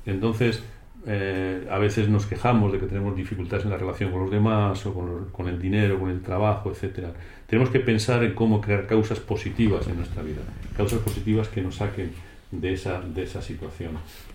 [0.07, 0.63] Entonces,
[1.05, 4.87] eh, a veces nos quejamos de que tenemos dificultades en la relación con los demás
[4.87, 4.95] o
[5.33, 7.13] con, el dinero, con el trabajo, etcétera.
[7.47, 10.43] Tenemos que pensar en cómo crear causas positivas en nuestra vida,
[10.77, 12.13] causas positivas que nos saquen
[12.53, 13.93] de esa, de esa situación.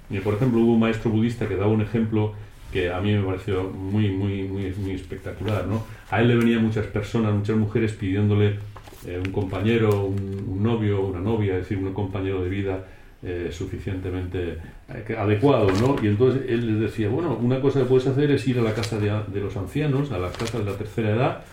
[0.09, 2.33] Y, por ejemplo, hubo un maestro budista que daba un ejemplo
[2.71, 5.65] que a mí me pareció muy, muy, muy, muy espectacular.
[5.67, 5.85] ¿no?
[6.11, 8.59] A él le venían muchas personas, muchas mujeres pidiéndole
[9.05, 12.85] eh, un compañero, un, un novio, una novia, es decir, un compañero de vida
[13.23, 14.57] eh, suficientemente
[14.89, 15.95] eh, adecuado, ¿no?
[16.01, 18.73] Y entonces él les decía, bueno, una cosa que puedes hacer es ir a la
[18.73, 21.43] casa de, de los ancianos, a las casas de la tercera edad,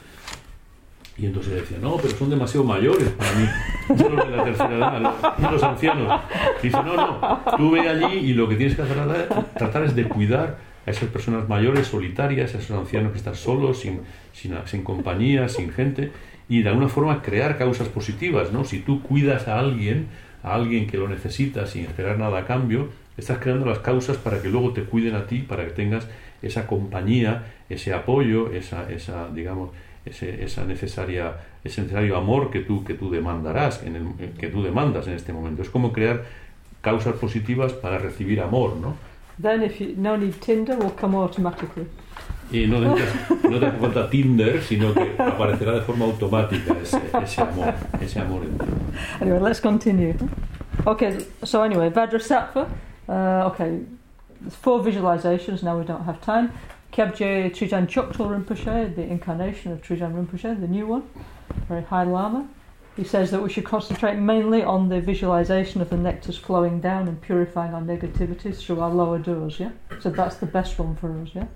[1.16, 3.46] y entonces él decía, no, pero son demasiado mayores para mí,
[3.96, 6.20] no los de la tercera edad, los, los ancianos.
[6.62, 10.04] Dice, no, no, tú ve allí y lo que tienes que hacer, tratar es de
[10.04, 14.00] cuidar a esas personas mayores, solitarias, a esos ancianos que están solos, sin,
[14.32, 16.10] sin, sin compañía, sin gente,
[16.48, 18.64] y de alguna forma crear causas positivas, ¿no?
[18.64, 20.08] Si tú cuidas a alguien,
[20.44, 24.40] a alguien que lo necesita sin esperar nada a cambio, estás creando las causas para
[24.40, 26.06] que luego te cuiden a ti, para que tengas
[26.42, 29.70] esa compañía, ese apoyo, esa, esa digamos,
[30.04, 31.32] ese, esa necesaria,
[31.64, 35.32] ese necesario amor que tú, que tú demandarás, en el, que tú demandas en este
[35.32, 35.62] momento.
[35.62, 36.22] Es como crear
[36.82, 38.94] causas positivas para recibir amor, ¿no?
[39.40, 41.86] Then, if you no need Tinder, will come automatically.
[42.52, 47.00] Y no, necesitas- no te hace falta Tinder, sino que aparecerá de forma automática ese,
[47.22, 48.66] ese amor, ese amor en ti.
[49.20, 50.16] Anyway, let's continue.
[50.86, 52.70] Okay, so anyway, Vajrasattva.
[53.08, 53.12] Uh,
[53.46, 53.80] okay,
[54.40, 55.62] there's four visualizations.
[55.62, 56.52] Now we don't have time.
[56.92, 61.02] Kyabje Trijan Choktul Rinpoche, the incarnation of Trijan Rinpoche, the new one,
[61.68, 62.48] very high Lama.
[62.96, 67.08] He says that we should concentrate mainly on the visualization of the nectars flowing down
[67.08, 69.72] and purifying our negativities through our lower doors, yeah?
[70.00, 71.46] So that's the best one for us, yeah?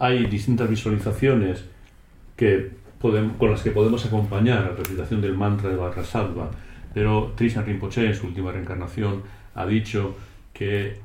[0.00, 1.62] Hay distintas visualizaciones
[2.36, 2.72] que
[3.04, 6.50] podem- con las que podemos acompañar la recitación del mantra de Vajrasattva,
[6.94, 9.22] pero Trishan Rinpoche en su última reencarnación
[9.54, 10.16] ha dicho
[10.54, 10.96] que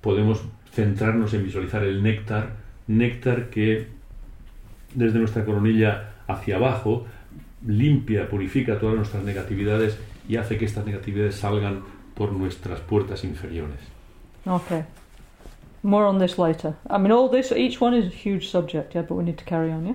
[0.00, 0.42] podemos
[0.72, 2.56] centrarnos en visualizar el néctar,
[2.88, 3.86] néctar que
[4.94, 7.06] desde nuestra coronilla hacia abajo
[7.64, 9.98] limpia, purifica todas nuestras negatividades
[10.28, 11.82] y hace que estas negatividades salgan
[12.14, 13.78] por nuestras puertas inferiores.
[14.44, 14.82] Okay.
[15.82, 16.74] More on this later.
[16.90, 19.44] I mean, all this, each one is a huge subject, yeah, but we need to
[19.44, 19.94] carry on, yeah?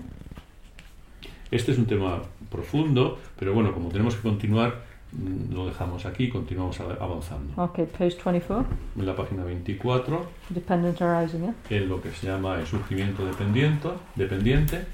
[1.51, 4.75] Este es un tema profundo, pero bueno, como tenemos que continuar,
[5.11, 7.61] mm, lo dejamos aquí y continuamos avanzando.
[7.61, 8.65] Okay, page 24.
[8.97, 11.53] En la página 24, Dependent arising, yeah?
[11.69, 14.85] en lo que se llama el surgimiento dependiente, dependiente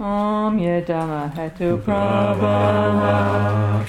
[0.00, 3.82] Om yedama hetu Prabhava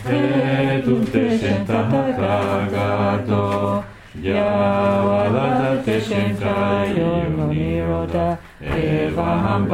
[7.49, 9.69] niroda Evaham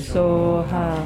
[0.00, 1.04] soha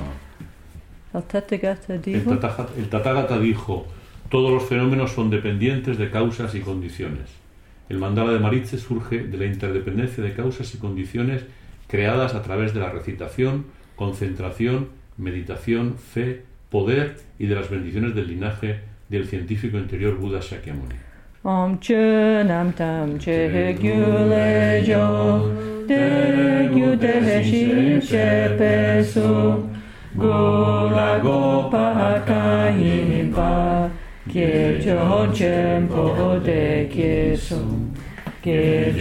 [1.14, 3.86] El Tathagata dijo Tathagata, el Tathagata dijo,
[4.28, 7.30] todos los fenómenos son dependientes de causas y condiciones.
[7.88, 11.44] El mandala de Maritze surge de la interdependencia de causas y condiciones
[11.86, 13.66] creadas a través de la recitación,
[13.96, 14.88] concentración,
[15.18, 18.80] meditación, fe, poder y de las bendiciones del linaje
[19.10, 21.11] del científico interior Buda Shakyamuni.
[21.44, 25.40] Om cânam tam ce ghiulejo,
[25.86, 29.68] de gyu de shi chen pe su ghiudele și ce pesu,
[30.16, 33.90] gula gopa ca imba,
[35.32, 37.60] chen po de ke su
[38.40, 38.94] ke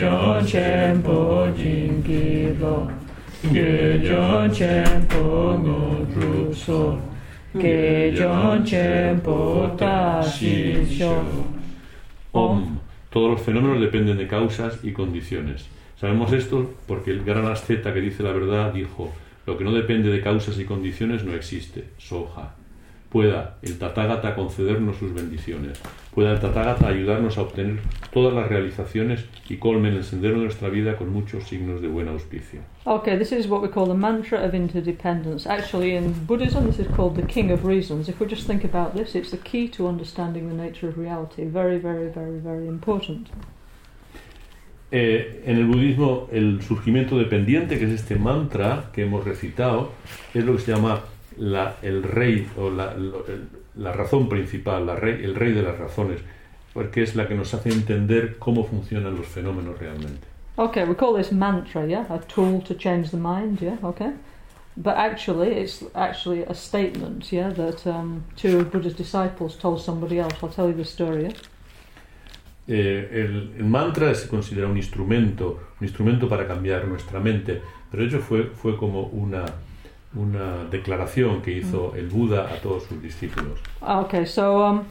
[0.45, 2.89] chen po jin ki lo
[3.53, 6.97] ke chen chiesu,
[7.59, 11.60] chiejo cempo gingilo, chiejo chen po ta shi tashisho,
[12.31, 12.79] Om.
[13.09, 15.67] Todos los fenómenos dependen de causas y condiciones.
[15.99, 19.11] Sabemos esto porque el gran asceta que dice la verdad dijo,
[19.45, 21.89] lo que no depende de causas y condiciones no existe.
[21.97, 22.55] Soja.
[23.11, 25.77] Pueda el Tathagata concedernos sus bendiciones.
[26.15, 27.79] Pueda el Tathagata ayudarnos a obtener
[28.13, 32.07] todas las realizaciones y colmen el sendero de nuestra vida con muchos signos de buen
[32.07, 32.61] auspicio.
[32.85, 35.45] Okay, this is what we call the mantra of interdependence.
[35.45, 38.07] Actually, in Buddhism, this is called the king of reasons.
[38.07, 41.43] If we just think about this, it's the key to understanding the nature of reality.
[41.43, 43.27] Very, very, very, very important.
[44.93, 49.91] Eh, en el budismo, el surgimiento dependiente, que es este mantra que hemos recitado,
[50.33, 51.01] es lo que se llama
[51.37, 52.95] la- el rey o la,
[53.75, 56.21] la razón principal, la rey, el rey de las razones,
[56.73, 60.27] porque es la que nos hace entender cómo funcionan los fenómenos realmente.
[60.57, 64.11] Okay, we call this mantra, yeah, a tool to change the mind, yeah, okay.
[64.77, 70.19] But actually, it's actually a statement, yeah, that um, two of Buddha's disciples told somebody
[70.19, 70.33] else.
[70.41, 71.23] I'll tell you the story.
[71.23, 71.31] Yeah?
[72.67, 78.03] Eh, el, el mantra se considera un instrumento, un instrumento para cambiar nuestra mente, pero
[78.03, 79.43] ello fue, fue como una,
[80.15, 83.59] una declaración que hizo el Buda a todos sus discípulos.
[83.81, 84.85] Okay, so um,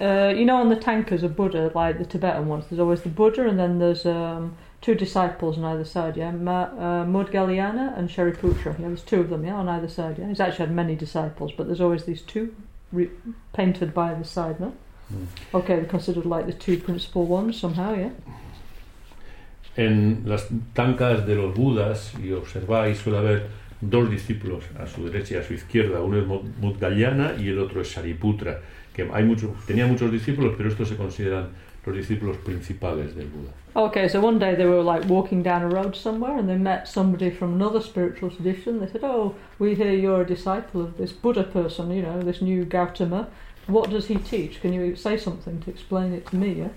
[0.00, 3.08] uh, you know, on the tankers of Buddha, like the Tibetan ones, there's always the
[3.08, 6.16] Buddha, and then there's um, two disciples on either side.
[6.16, 8.78] Yeah, Ma- uh, Mudgalyana and Shariputra.
[8.78, 9.44] Yeah, there's two of them.
[9.44, 10.18] Yeah, on either side.
[10.18, 12.54] Yeah, he's actually had many disciples, but there's always these two
[12.92, 13.10] re-
[13.52, 14.58] painted by the side.
[14.60, 14.72] No.
[15.12, 15.26] Mm.
[15.54, 17.94] Okay, they're considered like the two principal ones somehow.
[17.94, 18.10] Yeah.
[19.76, 23.46] En las tancas de los Budas, y observáis, suele haber
[23.80, 26.00] dos discípulos a su derecha y a su izquierda.
[26.00, 28.60] Uno es Mudgalyana y el otro es Shariputra.
[28.92, 31.48] Que hay muchos, tenía muchos discípulos, pero estos se consideran
[31.84, 33.52] los discípulos principales del Buda.
[33.74, 36.88] Okay, so one day they were like walking down a road somewhere and they met
[36.88, 38.80] somebody from another spiritual tradition.
[38.80, 42.40] They said, Oh, we hear you're a disciple of this Buddha person, you know, this
[42.40, 43.28] new Gautama.
[43.66, 44.60] What does he teach?
[44.60, 46.54] Can you say something to explain it to me?
[46.54, 46.70] Yeah?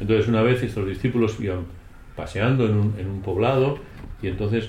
[0.00, 1.66] Entonces una vez estos discípulos iban
[2.14, 3.78] paseando en un, en un poblado
[4.22, 4.68] y entonces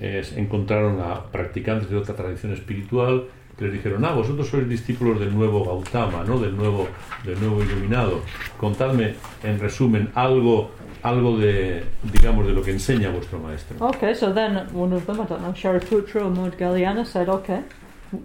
[0.00, 3.26] eh, encontraron a practicantes de otra tradición espiritual
[3.58, 6.38] que les dijeron, ah, vosotros sois discípulos del nuevo Gautama, ¿no?
[6.38, 6.88] del, nuevo,
[7.24, 8.22] del nuevo iluminado.
[8.56, 10.70] Contadme, en resumen, algo,
[11.02, 13.76] algo de, digamos, de lo que enseña vuestro maestro.
[13.88, 17.62] Okay, so then one of them, I don't know, Shariputra or Mudgalyana, said, Okay,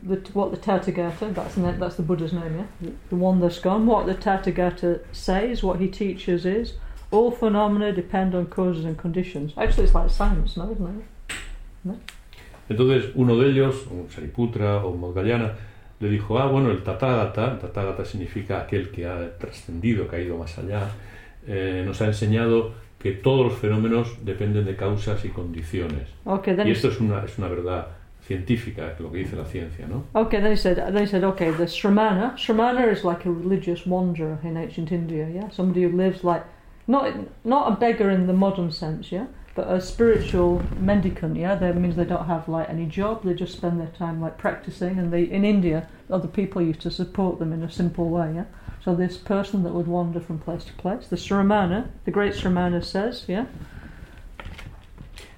[0.04, 2.92] the, what the Tathagata, that's, the, that's the Buddha's name, yeah?
[3.10, 6.76] The one that's gone, what the Tathagata says, what he teaches is,
[7.12, 9.52] all phenomena depend on causes and conditions.
[9.58, 11.06] Actually, it's like science, no, isn't it?
[12.70, 15.54] Entonces uno de ellos, un Sariputra o Modgayana,
[16.00, 20.38] le dijo, ah, bueno, el Tathagata, Tathagata significa aquel que ha trascendido, que ha ido
[20.38, 20.90] más allá,
[21.48, 26.10] eh, nos ha enseñado que todos los fenómenos dependen de causas y condiciones.
[26.26, 27.88] Okay, then Y esto es una, es una verdad
[28.26, 30.06] científica, lo que dice la ciencia, ¿no?
[30.14, 32.36] Okay, then he said, then he said, okay, the Shramana.
[32.36, 35.50] Shramana is like a religious wanderer in ancient India, yeah?
[35.52, 36.44] Somebody who lives like,
[36.88, 37.14] not,
[37.44, 39.28] not a beggar in the modern sense, yeah?
[39.56, 41.56] But a spiritual mendicant, yeah?
[41.56, 45.00] That means they don't have like any job, they just spend their time like practicing,
[45.00, 48.46] and they, in India, other people used to support them in a simple way, yeah?
[48.84, 52.84] So this person that would wander from place to place, the Shramana, the great Sramana
[52.84, 53.46] says, yeah?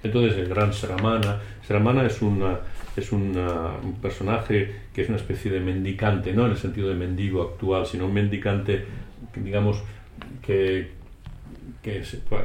[0.02, 2.58] Entonces el gran Sramana, Sramana es, una,
[2.96, 6.88] es una- uh, un personaje que es una especie de mendicante, no en el sentido
[6.88, 8.84] de mendigo actual, sino un mendicante,
[9.36, 9.80] digamos,
[10.42, 10.97] que
[11.82, 12.02] que,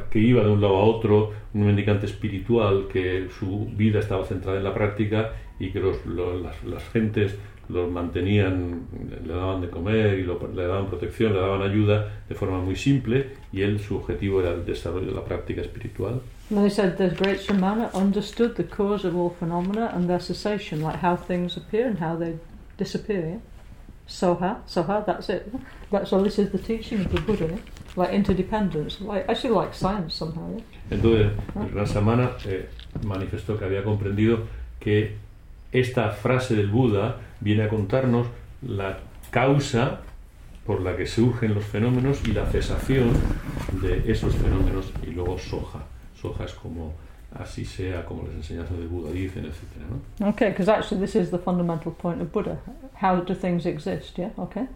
[0.10, 4.58] que iba de un lado a otro, un mendicante espiritual que su vida estaba centrada
[4.58, 7.36] en la práctica y que los, lo- las, las gentes
[7.70, 8.88] los mantenían,
[9.26, 12.76] le daban de comer y lo- le daban protección, le daban ayuda de forma muy
[12.76, 16.22] simple y él su objetivo era el desarrollo de la práctica espiritual.
[16.50, 20.98] They said the great Shramana understood the cause of all phenomena and their cessation, like
[21.02, 22.36] how things appear and how they
[22.78, 23.40] disappear.
[24.08, 25.50] Soha, Soha, that's it.
[25.90, 27.58] That, so this is the teaching of the Buddha?
[27.96, 30.50] Like interdependence, like actually like science somehow.
[30.56, 30.64] Yeah?
[30.92, 32.70] Entonces, el Gran Samana eh,
[33.04, 34.40] manifestó que había comprendido
[34.80, 35.18] que
[35.72, 38.28] esta frase del Buda viene a contarnos
[38.62, 39.00] la
[39.32, 40.02] causa
[40.66, 43.12] por la que surgen los fenómenos y la cesación
[43.82, 45.80] de esos fenómenos y luego soja.
[46.20, 46.94] Soja es como
[47.38, 50.30] así sea, como las enseñanzas del Buda dicen, etcétera, ¿no?
[50.30, 52.60] Okay, because actually this is the fundamental point of Buddha.
[53.02, 54.18] How do things exist?
[54.18, 54.32] Yeah.
[54.38, 54.68] Okay.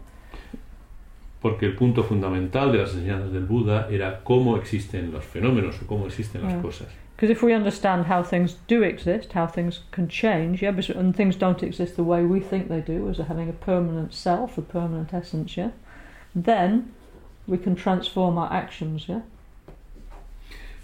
[1.40, 5.86] Porque el punto fundamental de las enseñanzas del Buda era cómo existen los fenómenos o
[5.86, 6.62] cómo existen las Mm.
[6.62, 6.88] cosas.
[7.14, 11.14] Because if we understand how things do exist, how things can change, yeah, but- and
[11.14, 14.62] things don't exist the way we think they do, as having a permanent self, a
[14.62, 15.70] permanent essence, yeah,
[16.40, 16.92] then
[17.48, 19.22] we can transform our actions, yeah.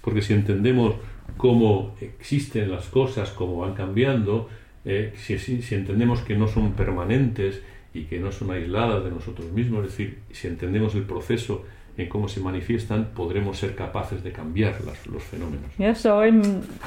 [0.02, 0.94] Porque si entendemos
[1.36, 4.48] cómo existen las cosas, cómo van cambiando,
[4.84, 5.34] eh, si
[5.74, 7.62] entendemos que no son permanentes
[7.94, 11.62] y que no son aisladas de nosotros mismos, es decir, si entendemos el proceso
[11.96, 15.70] en cómo se manifiestan, podremos ser capaces de cambiar las- los fenómenos.
[15.78, 16.42] Yeah, so in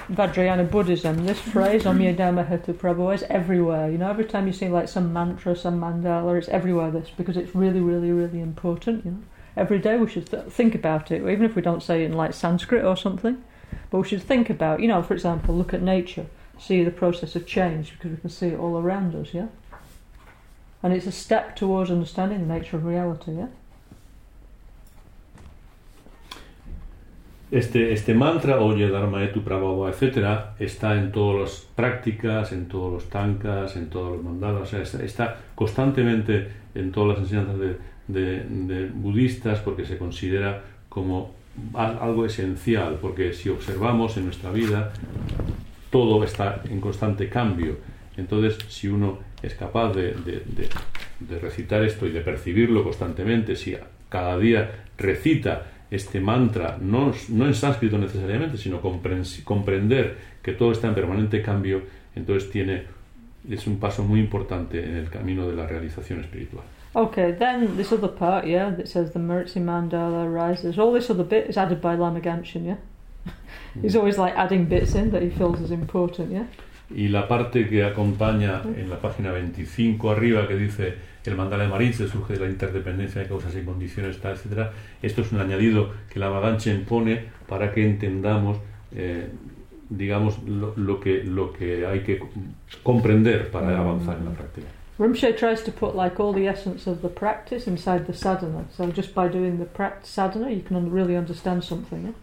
[0.09, 3.89] Vajrayana Buddhism, this phrase, Omya Dhamma Hetu Prabhu, is everywhere.
[3.89, 7.37] You know, every time you see like some mantra, some mandala, it's everywhere this, because
[7.37, 9.23] it's really, really, really important, you know.
[9.55, 12.17] Every day we should th- think about it, even if we don't say it in
[12.17, 13.37] like Sanskrit or something.
[13.89, 16.25] But we should think about, you know, for example, look at nature,
[16.59, 19.47] see the process of change, because we can see it all around us, yeah?
[20.87, 23.47] And it's a step towards understanding the nature of reality, yeah?
[27.51, 32.93] Este, este mantra, Oye Dharma Etu Prabhava, etcétera, está en todas las prácticas, en todos
[32.93, 37.59] los tankas, en todos los mandalas, o sea, está, está constantemente en todas las enseñanzas
[37.59, 37.77] de,
[38.07, 41.33] de- de budistas porque se considera como
[41.73, 44.93] al- algo esencial, porque si observamos en nuestra vida,
[45.89, 47.75] todo está en constante cambio.
[48.15, 50.69] Entonces, si uno es capaz de, de- de-
[51.19, 53.75] de recitar esto y de percibirlo constantemente, si
[54.09, 60.71] cada día recita este mantra, no, no en sánscrito necesariamente, sino compren- comprender que todo
[60.71, 61.81] está en permanente cambio,
[62.15, 62.83] entonces tiene,
[63.49, 66.63] es un paso muy importante en el camino de la realización espiritual.
[66.93, 70.79] Okay, then this other part, yeah, that says the Meritzi Mandala rises.
[70.79, 72.77] All this other bit is added by Lama Ganshin, yeah?
[73.81, 76.45] He's always like adding bits in that he feels as important, yeah?
[76.89, 80.95] Y la parte que acompaña en la página 25 arriba, que dice
[81.25, 84.71] el mandala de Maritze surge de la interdependencia de causas y condiciones, tal, etcétera.
[85.01, 88.57] Esto es un añadido que la Maganchen pone para que entendamos,
[88.95, 89.27] eh,
[89.89, 92.19] digamos, lo, lo que, lo que hay que
[92.81, 94.67] comprender para avanzar en la práctica.
[94.99, 98.65] Rinpoche tries to put like all the essence of the practice inside the sadhana.
[98.75, 99.67] So just by doing the
[100.01, 102.13] sadhana, you can really understand something, yeah?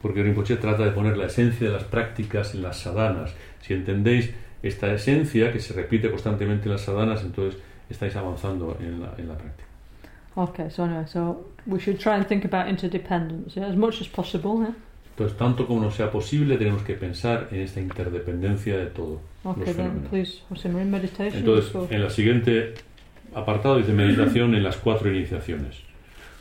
[0.00, 3.34] Porque Rinpoche trata de poner la esencia de las prácticas en las sadhanas.
[3.60, 4.30] Si entendéis
[4.62, 9.28] esta esencia que se repite constantemente en las sadhanas, entonces estáis avanzando en la, en
[9.28, 9.68] la práctica.
[10.36, 14.08] Okay, so anyway, so we should try and think about interdependence, yeah, as much as
[14.08, 14.74] possible, yeah?
[15.16, 19.20] Entonces, tanto como nos sea posible, tenemos que pensar en esta interdependencia de todo.
[19.44, 20.08] Okay, los then fenómenos.
[20.08, 21.36] please.
[21.36, 22.74] Entonces, en la siguiente
[23.34, 25.82] apartado dice meditación en las cuatro iniciaciones.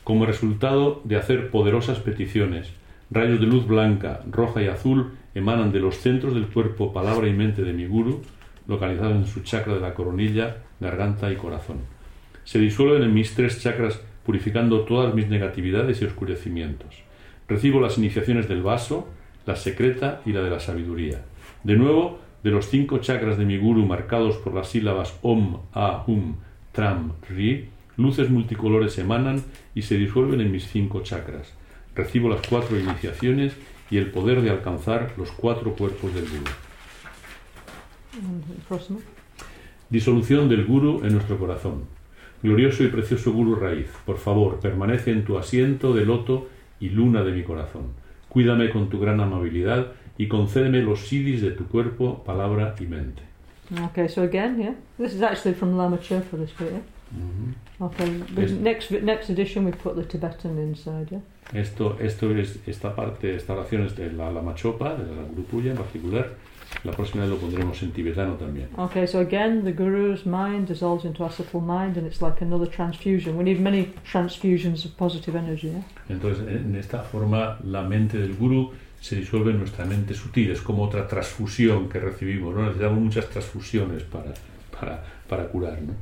[0.03, 2.71] Como resultado de hacer poderosas peticiones,
[3.11, 7.33] rayos de luz blanca, roja y azul emanan de los centros del cuerpo, palabra y
[7.33, 8.21] mente de mi guru,
[8.67, 11.77] localizados en su chakra de la coronilla, garganta y corazón.
[12.43, 17.03] Se disuelven en mis tres chakras, purificando todas mis negatividades y oscurecimientos.
[17.47, 19.07] Recibo las iniciaciones del vaso,
[19.45, 21.23] la secreta y la de la sabiduría.
[21.63, 26.03] De nuevo, de los cinco chakras de mi guru marcados por las sílabas Om, A,
[26.07, 26.35] Hum,
[26.71, 29.43] Tram, Ri, luces multicolores emanan
[29.75, 31.53] y se disuelven en mis cinco chakras.
[31.95, 33.53] Recibo las cuatro iniciaciones
[33.89, 36.51] y el poder de alcanzar los cuatro cuerpos del guru.
[38.13, 38.99] Mm, próximo.
[39.89, 41.85] Disolución del Guru en nuestro corazón.
[42.43, 46.47] Glorioso y precioso Guru Raíz, por favor, permanece en tu asiento de loto
[46.79, 47.93] y luna de mi corazón.
[48.29, 53.23] Cuídame con tu gran amabilidad y concédeme los siddhis de tu cuerpo, palabra y mente.
[53.85, 56.81] Okay, so again, yeah, this is actually from Lama Chöpa, this bit, yeah?
[57.15, 57.53] Ujú.
[57.81, 61.21] Okay, the next next edition we put the Tibetan inside, yeah?
[61.53, 65.43] Esto, esto es esta parte, esta oración es de la Lama Chopa, de la Guru
[65.43, 66.35] Puya en particular.
[66.83, 68.67] La próxima vez lo pondremos en tibetano también.
[68.77, 72.67] Okay, so again, the Guru's mind dissolves into our subtle mind, and it's like another
[72.67, 73.35] transfusion.
[73.35, 75.71] We need many transfusions of positive energy.
[75.71, 75.83] Yeah?
[76.09, 78.71] Entonces, en esta forma, la mente del Guru
[79.01, 80.51] se disuelve en nuestra mente sutil.
[80.51, 82.53] Es como otra transfusión que recibimos.
[82.53, 82.61] ¿no?
[82.61, 84.33] Necesitamos muchas transfusiones para,
[84.79, 85.81] para, para curar.
[85.81, 85.93] ¿no?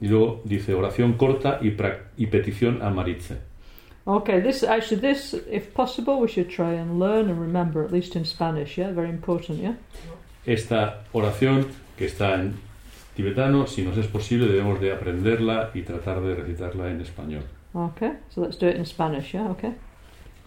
[0.00, 1.74] Y luego dice oración corta y,
[2.16, 3.53] y petición a Maritze.
[4.06, 8.16] Okay, this actually this, if possible, we should try and learn and remember at least
[8.16, 8.76] in Spanish.
[8.76, 9.60] Yeah, very important.
[9.60, 9.76] Yeah.
[10.44, 11.66] Esta oración,
[11.96, 12.54] que está en
[13.16, 17.44] tibetano, si nos es posible, debemos de aprenderla y tratar de recitarla en español.
[17.72, 19.32] Okay, so let's do it in Spanish.
[19.32, 19.50] Yeah.
[19.52, 19.74] Okay.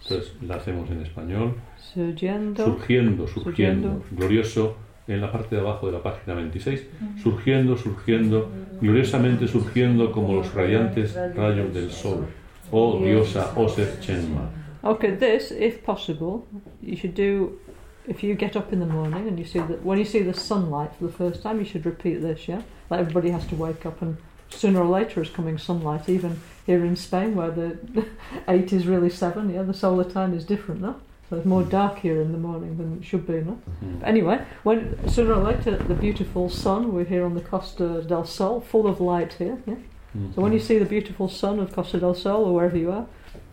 [0.02, 1.54] Entonces, la hacemos en español.
[1.76, 2.64] Surgiendo.
[2.64, 4.02] surgiendo, surgiendo, Surgiendo.
[4.12, 4.76] glorioso,
[5.08, 6.86] en la parte de abajo de la página 26,
[7.22, 8.48] surgiendo, surgiendo,
[8.80, 12.26] gloriosamente surgiendo como los radiantes rayos del sol.
[12.72, 14.50] Oh Oser Chenma.
[14.84, 16.46] Okay, this, if possible,
[16.80, 17.58] you should do.
[18.06, 20.32] If you get up in the morning and you see that when you see the
[20.32, 22.48] sunlight for the first time, you should repeat this.
[22.48, 24.16] Yeah, like everybody has to wake up, and
[24.50, 26.08] sooner or later is coming sunlight.
[26.08, 27.78] Even here in Spain, where the
[28.48, 31.00] eight is really seven, yeah, the solar time is different, no?
[31.28, 31.70] So it's more hmm.
[31.70, 33.52] dark here in the morning than it should be, no?
[33.80, 33.98] Hmm.
[33.98, 38.24] But anyway, when sooner or later the beautiful sun, we're here on the Costa del
[38.24, 39.58] Sol, full of light here.
[39.66, 39.74] Yeah.
[40.16, 40.34] Mm-hmm.
[40.34, 43.06] So when you see the beautiful sun of Costa del Sol or wherever you are,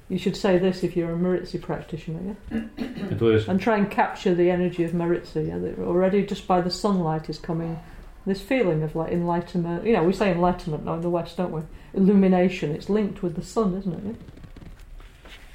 [0.07, 2.61] you should say this if you're a Maritzi practitioner, yeah?
[3.47, 5.57] And try and capture the energy of Maritzi, yeah?
[5.57, 7.79] That already just by the sunlight is coming
[8.25, 9.85] this feeling of like enlightenment.
[9.85, 11.61] You know, we say enlightenment now in the West, don't we?
[11.93, 12.71] Illumination.
[12.71, 14.03] It's linked with the sun, isn't it?
[14.05, 14.13] Yeah?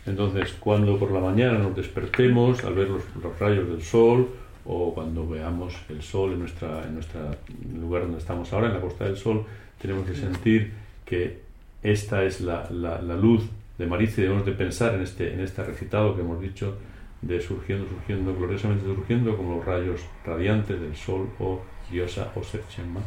[0.06, 4.28] entonces, cuando por la mañana nos despertemos al ver los, los rayos del sol
[4.64, 8.68] o cuando veamos el sol en nuestra en nuestra en el lugar donde estamos ahora,
[8.68, 9.44] en la Costa del Sol,
[9.80, 10.16] tenemos que mm.
[10.16, 10.72] sentir
[11.10, 11.40] que
[11.82, 13.42] esta es la, la, luz
[13.78, 16.78] de Marice, debemos de pensar en este, en este recitado que hemos dicho
[17.20, 23.00] de surgiendo, surgiendo, gloriosamente surgiendo como los rayos radiantes del sol o diosa o Setchenma.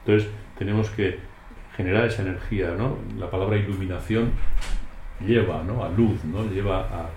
[0.00, 0.28] Entonces
[0.58, 1.18] tenemos que
[1.76, 2.98] generar esa energía, ¿no?
[3.18, 4.32] La palabra iluminación
[5.26, 5.82] lleva ¿no?
[5.82, 6.44] a luz, ¿no?
[6.50, 7.10] lleva a,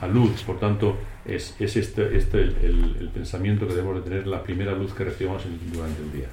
[0.00, 4.42] a luz, por tanto es, es este, este el, pensamiento que debemos de tener, la
[4.42, 6.28] primera luz que recibamos durante el día.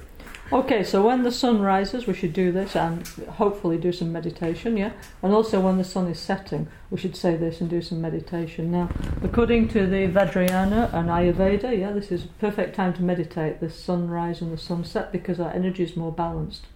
[0.52, 4.76] Okay, so when the sun rises, we should do this and hopefully do some meditation,
[4.76, 4.92] yeah?
[5.22, 8.70] And also when the sun is setting, we should say this and do some meditation.
[8.70, 8.90] Now,
[9.22, 13.70] according to the Vajrayana and Ayurveda, yeah, this is a perfect time to meditate, the
[13.70, 16.66] sunrise and the sunset, because our energy is more balanced.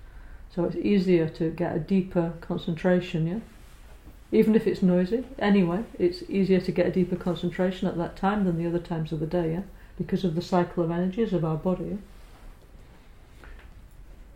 [0.54, 3.40] So it's easier to get a deeper concentration, yeah?
[4.32, 8.46] Even if it's noisy, anyway, it's easier to get a deeper concentration at that time
[8.46, 9.62] than the other times of the day, yeah?
[9.98, 11.96] Because of the cycle of energies of our body, yeah?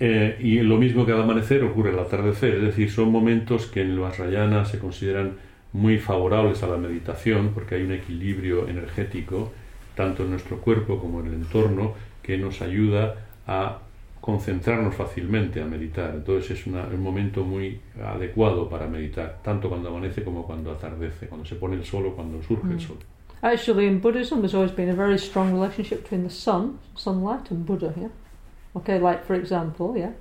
[0.03, 3.83] Eh, y lo mismo que al amanecer ocurre al atardecer, es decir, son momentos que
[3.83, 5.33] en las rayanas se consideran
[5.75, 9.53] muy favorables a la meditación porque hay un equilibrio energético
[9.95, 13.15] tanto en nuestro cuerpo como en el entorno que nos ayuda
[13.47, 13.79] a
[14.23, 16.13] concentrarnos fácilmente a meditar.
[16.15, 21.27] Entonces es una- un momento muy adecuado para meditar, tanto cuando amanece como cuando atardece,
[21.27, 22.81] cuando se pone el sol o cuando surge el Mm.
[22.81, 22.97] sol.
[23.43, 27.67] Actually, in Buddhism, there's always been a very strong relationship between the sun, sunlight, and
[27.67, 27.93] Buddha.
[27.97, 28.09] Yeah.
[28.77, 30.13] Okay, like for example, yeah.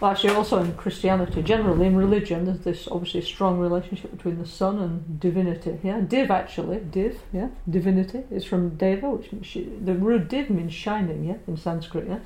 [0.00, 4.46] Well, actually, also in Christianity, generally in religion, there's this obviously strong relationship between the
[4.46, 5.78] sun and divinity.
[5.82, 7.18] Yeah, div actually, div.
[7.32, 11.24] Yeah, divinity is from deva, which means shi- the root div means shining.
[11.24, 12.06] Yeah, in Sanskrit.
[12.08, 12.18] Yeah.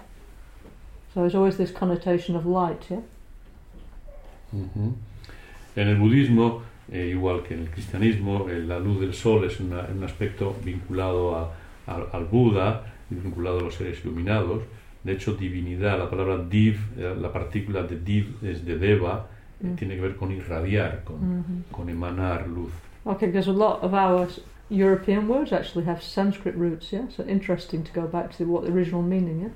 [1.14, 2.84] So there's always this connotation of light.
[2.90, 3.02] Yeah.
[4.54, 4.94] Ujú.
[5.76, 9.60] En el budismo, eh, igual que en el cristianismo, eh, la luz del sol es
[9.60, 11.52] una- un aspecto vinculado a-
[11.86, 14.62] a- al Buda, vinculado a los seres iluminados.
[15.08, 19.26] De hecho, divinidad, la palabra div, eh, la partícula de div es de deva,
[19.58, 19.74] eh, Mm.
[19.76, 21.64] tiene que ver con irradiar, con, Mhm.
[21.72, 22.72] con emanar luz.
[23.04, 24.28] Okay, because a lot of our
[24.68, 27.08] European words actually have Sanskrit roots, yeah?
[27.08, 29.52] So interesting to go back to what the original meaning, yeah?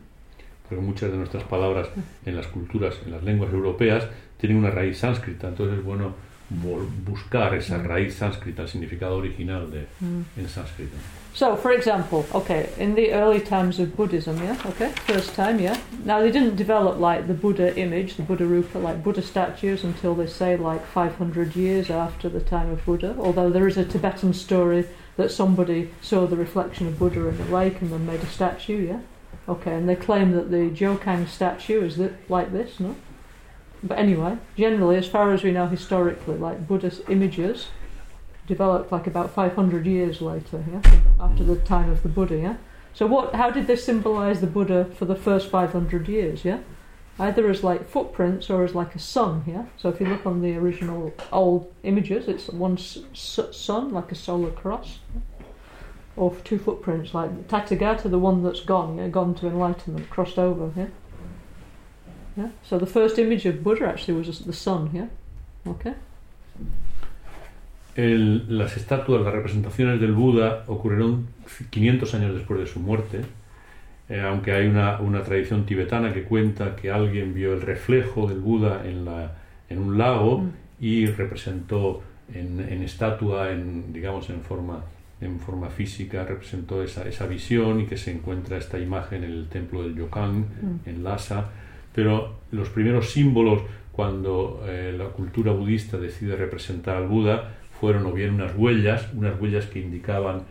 [0.70, 1.90] Pero muchas de nuestras palabras
[2.24, 4.08] en las culturas, en las lenguas europeas,
[4.38, 5.48] tienen una raíz sánscrita.
[5.48, 6.14] Entonces es bueno
[7.04, 7.86] buscar esa Mm.
[7.86, 10.22] raíz sánscrita, el significado original de, Mm.
[10.36, 10.96] en sánscrito.
[11.34, 15.78] So, for example, okay, in the early times of Buddhism, yeah, okay, first time, yeah.
[16.04, 20.14] Now, they didn't develop like the Buddha image, the Buddha Rupa, like Buddha statues until
[20.14, 24.34] they say like 500 years after the time of Buddha, although there is a Tibetan
[24.34, 24.84] story
[25.16, 28.86] that somebody saw the reflection of Buddha in the lake and then made a statue,
[28.88, 29.00] yeah.
[29.48, 31.98] Okay, and they claim that the Jokang statue is
[32.28, 32.94] like this, no?
[33.82, 37.68] But anyway, generally, as far as we know historically, like Buddhist images
[38.46, 42.56] developed like about 500 years later, yeah, after the time of the Buddha, yeah.
[42.94, 43.34] So what?
[43.34, 46.58] How did they symbolize the Buddha for the first 500 years, yeah?
[47.18, 49.44] either as like footprints or as like a sun.
[49.46, 49.66] Yeah.
[49.76, 54.50] So if you look on the original old images, it's one sun like a solar
[54.50, 54.98] cross,
[56.16, 60.72] or two footprints like Tathagata, the one that's gone, yeah, gone to enlightenment, crossed over.
[60.76, 60.88] Yeah.
[62.36, 62.50] Yeah.
[62.62, 64.90] So the first image of Buddha actually was the sun.
[64.92, 65.08] Yeah.
[65.66, 65.92] Okay.
[67.94, 71.26] El- las estatuas, las representaciones del Buda ocurrieron
[71.70, 73.20] 500 años después de su muerte,
[74.08, 78.38] eh, aunque hay una, una tradición tibetana que cuenta que alguien vio el reflejo del
[78.40, 79.32] Buda en, la,
[79.68, 80.50] en un lago Mm.
[80.80, 82.02] y representó
[82.34, 84.82] en, en estatua, en, digamos en forma,
[85.20, 89.48] en forma física, representó esa, esa visión y que se encuentra esta imagen en el
[89.48, 90.88] templo del Yokan, Mm.
[90.88, 91.50] en Lhasa.
[91.94, 93.62] Pero los primeros símbolos
[93.92, 99.38] cuando eh, la cultura budista decide representar al Buda fueron o bien unas huellas, unas
[99.40, 100.42] huellas que indicaban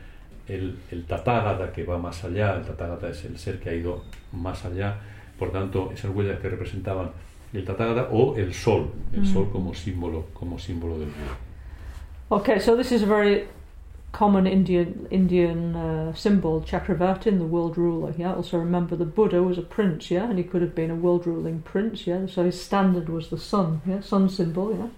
[0.47, 4.03] el, el Tathagata que va más allá, el Tathagata es el ser que ha ido
[4.33, 4.97] más allá,
[5.39, 7.09] por tanto esas huellas que representaban
[7.53, 9.25] el Tathagata o el sol, el Mm.
[9.25, 11.37] sol como símbolo, como símbolo del Buda.
[12.29, 13.45] Okay, so this is very
[14.11, 18.13] common Indian Indian uh, symbol, Chakravarti, the world ruler.
[18.17, 18.35] Yeah.
[18.35, 20.11] Also remember the Buddha was a prince.
[20.11, 22.07] Yeah, and he could have been a world ruling prince.
[22.07, 22.25] Yeah.
[22.27, 23.81] So his standard was the sun.
[23.85, 24.71] Yeah, sun symbol.
[24.75, 24.89] Yeah.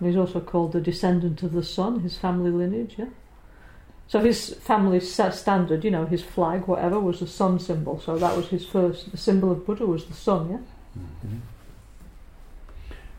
[0.00, 2.00] And he's also called the descendant of the sun.
[2.00, 2.96] His family lineage.
[2.98, 3.10] Yeah.
[4.06, 8.00] So his family standard, you know, his flag, whatever, was the sun symbol.
[8.00, 9.10] So that was his first.
[9.10, 10.50] The symbol of Buddha was the sun.
[10.50, 10.58] Yeah.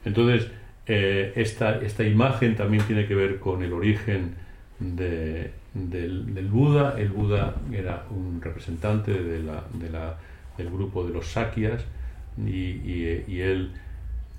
[0.06, 0.52] Entonces,
[0.86, 4.36] eh, esta, esta imagen también tiene que ver con el origen
[4.80, 6.96] de- del, del Buda.
[6.98, 10.18] El Buda era un representante de la- de la-
[10.58, 11.84] del grupo de los Sakyas
[12.38, 13.72] y, y- y él,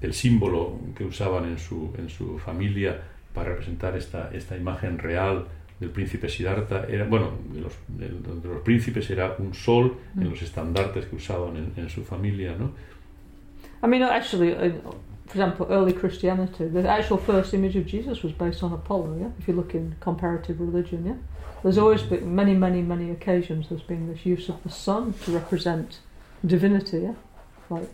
[0.00, 3.00] el símbolo que usaban en su, en su familia
[3.34, 5.46] para representar esta, esta imagen real
[5.80, 10.30] del príncipe Siddhartha, era, bueno, de los, de- los príncipes era un sol en Mm.
[10.30, 12.72] los estandartes que usaban en, en su familia, ¿no?
[13.82, 14.72] I mean, actually, uh,
[15.26, 19.30] for example, early Christianity, the actual first image of Jesus was based on Apollo, yeah?
[19.38, 21.16] If you look in comparative religion, yeah?
[21.62, 25.32] There's always been many, many, many occasions there's been this use of the sun to
[25.32, 25.98] represent
[26.44, 27.14] divinity, yeah?
[27.70, 27.88] Like,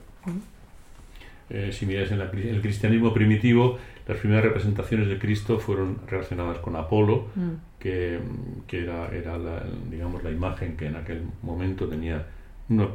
[1.50, 3.76] Eh, si miráis en la cri- el cristianismo primitivo,
[4.09, 8.20] las primeras representaciones de Cristo fueron relacionadas con Apolo, mm, que,
[8.66, 12.24] que era, era la, digamos, la imagen que en aquel momento tenía
[12.74, 12.88] una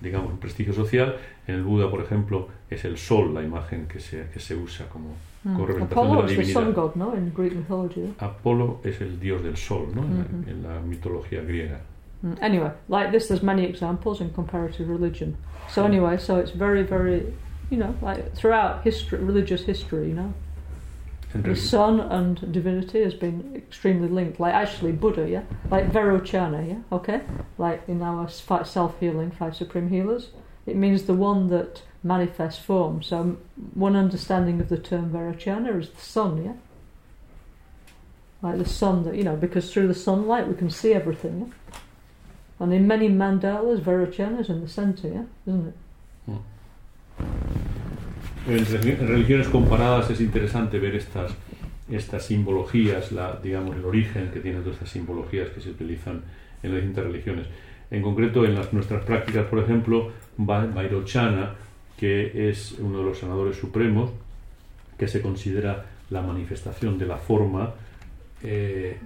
[0.00, 1.16] digamos, un prestigio social.
[1.46, 4.86] En el Buda, por ejemplo, es el sol la imagen que se, que se usa
[4.88, 5.10] como,
[5.44, 5.54] mm.
[5.54, 6.82] como representación Apollo de la the sun divinidad.
[6.82, 7.16] god, no?
[7.16, 8.14] In Greek mythology.
[8.18, 10.02] Apolo es el dios del sol ¿no?
[10.02, 10.50] en, la, Ujú.
[10.50, 11.80] en la mitología griega.
[12.22, 12.32] Mm.
[12.40, 15.36] Anyway, like this, there's many examples in comparative religion.
[15.68, 17.32] So anyway, so it's very, very,
[17.70, 20.51] you know, like throughout history, religious history, you know, En
[21.34, 24.38] the sun and divinity has been extremely linked.
[24.38, 27.22] Like actually Buddha, yeah, like Vairocana, yeah, okay,
[27.58, 30.28] like in our self healing five supreme healers,
[30.66, 33.02] it means the one that manifests form.
[33.02, 33.38] So
[33.74, 36.54] one understanding of the term Vairocana is the sun, yeah,
[38.42, 41.40] like the sun that you know because through the sunlight we can see everything.
[41.40, 41.78] Yeah?
[42.60, 45.74] And in many mandalas, Vairocana is in the centre, yeah, isn't it?
[46.28, 46.38] En,
[47.18, 47.81] religi-
[48.48, 51.32] en religiones comparadas es interesante ver estas,
[51.90, 53.10] estas simbologías,
[53.42, 56.22] digamos, el origen que tienen todas estas simbologías que se utilizan
[56.62, 57.46] en las distintas religiones.
[57.90, 61.54] En concreto, en las, nuestras prácticas, por ejemplo, Vairochana,
[61.96, 64.10] que es uno de los sanadores supremos,
[64.98, 67.72] que se considera la manifestación de la forma,
[68.42, 68.98] eh,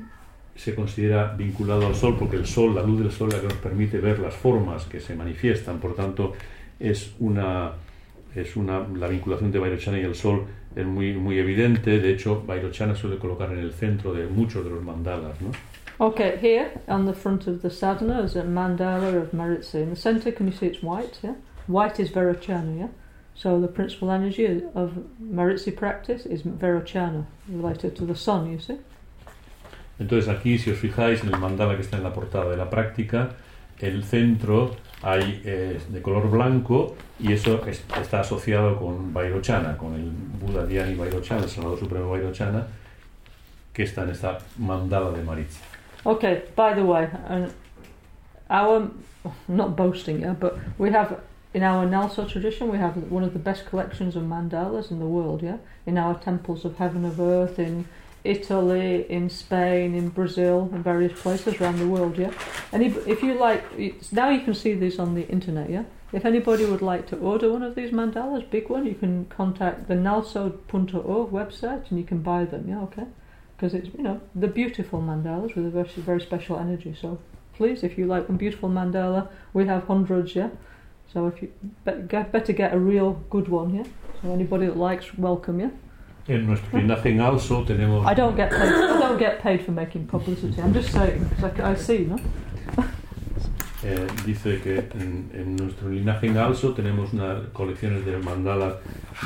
[0.54, 3.48] se considera vinculado al sol, porque el sol, la luz del sol, es la que
[3.48, 5.78] nos permite ver las formas que se manifiestan.
[5.78, 6.32] Por tanto,
[6.80, 7.72] es una,
[8.36, 10.44] es una, la vinculación de Vairochana y el sol
[10.74, 11.98] es muy, muy evidente.
[11.98, 15.40] De hecho, Vairochana suele colocar en el centro de muchos de los mandalas.
[15.40, 15.50] ¿no?
[15.98, 19.78] Okay, here on the front of the sadhana is a mandala of Maritza.
[19.78, 21.18] In the centre, can you see it's white?
[21.22, 21.36] Yeah,
[21.66, 22.78] white is Vairocana.
[22.78, 22.88] Yeah,
[23.34, 28.52] so the principal energy of Maritzi practice is Vairocana, related to the sun.
[28.52, 28.76] You see.
[29.98, 32.68] Entonces aquí, si os fijáis en el mandala que está en la portada de la
[32.68, 33.30] práctica,
[33.78, 39.94] el centro hay eh, de color blanco y eso es- está asociado con Vairochana, con
[39.94, 40.10] el
[40.40, 42.66] Buda Dhyani Vairochana, el Salvador Supremo Vairochana,
[43.72, 45.60] que está en esta mandala de Maritza.
[46.04, 46.42] Okay.
[46.54, 47.48] By the way, uh,
[48.48, 48.88] our
[49.48, 51.18] not boasting, yeah, but we have
[51.52, 55.04] in our Nalso tradition we have one of the best collections of mandalas in the
[55.06, 55.42] world.
[55.42, 57.86] Yeah, in our temples of heaven of earth in
[58.26, 62.18] Italy, in Spain, in Brazil, in various places around the world.
[62.18, 62.32] Yeah,
[62.72, 63.62] and if, you like,
[64.12, 65.70] now you can see these on the internet.
[65.70, 69.26] Yeah, if anybody would like to order one of these mandalas, big one, you can
[69.26, 72.66] contact the nalso.org website and you can buy them.
[72.68, 73.06] Yeah, okay,
[73.56, 76.96] because it's you know the beautiful mandalas with a very very special energy.
[77.00, 77.18] So
[77.54, 80.34] please, if you like one beautiful mandala, we have hundreds.
[80.34, 80.50] Yeah,
[81.12, 81.52] So if you
[81.84, 83.84] better get a real good one, yeah.
[84.22, 85.70] So anybody that likes, welcome, yeah.
[86.28, 88.72] En nuestro linaje en Also tenemos I don't get paid.
[88.72, 90.60] I don't get paid for making publicity.
[90.60, 92.16] I'm just saying because I, I see, no.
[93.84, 98.74] Eh, dice que en, en nuestro linaje en Also tenemos unas colecciones de mandalas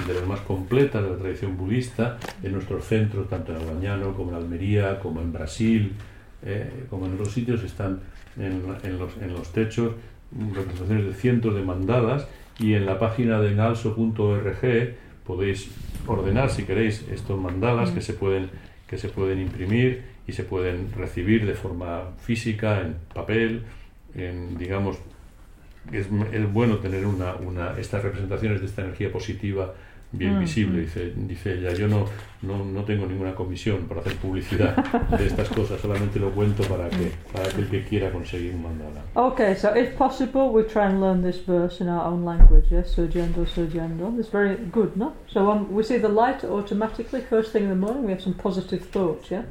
[0.07, 4.33] de las más completas de la tradición budista en nuestros centros, tanto en Albañano como
[4.33, 5.95] en Almería, como en Brasil,
[6.43, 8.01] eh, como en otros sitios, están
[8.37, 9.93] en, en los, en los techos
[10.33, 12.27] representaciones de cientos de mandalas
[12.59, 14.95] y en la página de enalso.org
[15.25, 15.71] podéis
[16.07, 17.95] ordenar si queréis estos mandalas Mm.
[17.95, 18.51] que se pueden
[18.89, 23.63] que se pueden imprimir y se pueden recibir de forma física en papel
[24.17, 24.99] en, digamos,
[25.93, 29.75] es, es bueno tener una, una, estas representaciones de esta energía positiva
[30.13, 31.73] bien Mm, visible, dice, dice ella.
[31.73, 32.05] Yo no,
[32.43, 34.77] no, no tengo ninguna comisión para hacer publicidad
[35.17, 38.63] de estas cosas, solamente lo cuento para que, para que el que quiera conseguir un
[38.63, 39.03] mandala.
[39.15, 42.67] Okay, so if possible, we try and learn this verse in our own language.
[42.71, 44.13] Yes, surgendo, surgendo.
[44.19, 45.13] It's very good, no?
[45.29, 48.05] So um, we see the light automatically first thing in the morning.
[48.05, 49.45] We have some positive thoughts, yeah.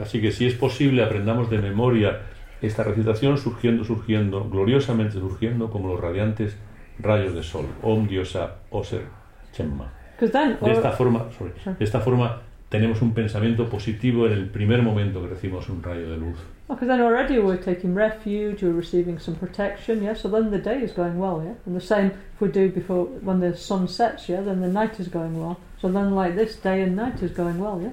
[0.00, 2.20] Así que si es posible, aprendamos de memoria
[2.60, 6.56] esta recitación surgiendo, surgiendo, gloriosamente surgiendo como los radiantes
[6.98, 7.66] rayos de sol.
[7.82, 9.17] Om Diosa Oser
[9.52, 9.90] Chemma.
[10.18, 11.76] De esta or- forma, sorry, Sure.
[11.78, 16.10] de esta forma tenemos un pensamiento positivo en el primer momento que recibimos un rayo
[16.10, 16.36] de luz.
[16.68, 20.14] because then already we're taking refuge, we're receiving some protection, yeah.
[20.14, 21.54] So then the day is going well, yeah.
[21.64, 24.42] And the same if we do before when the sun sets, yeah.
[24.42, 25.56] Then the night is going well.
[25.80, 27.92] So then, like this, day and night is going well, yeah.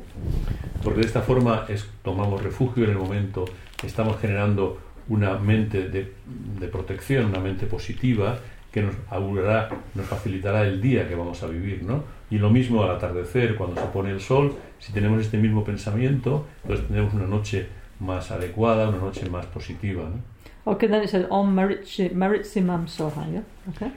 [0.84, 3.46] Porque de esta forma es, tomamos refugio en el momento,
[3.82, 4.78] estamos generando
[5.08, 6.12] una mente de,
[6.60, 8.40] de protección, una mente positiva
[8.76, 12.04] que nos augurará, nos facilitará el día que vamos a vivir, ¿no?
[12.30, 16.46] Y lo mismo al atardecer, cuando se pone el sol, si tenemos este mismo pensamiento,
[16.64, 17.70] entonces tendremos una noche
[18.02, 20.74] más adecuada, una noche más positiva, ¿no?
[20.74, 23.44] Okay, then it says Om Maritsi Maritsi Mam Soha, yeah.
[23.70, 23.94] Okay.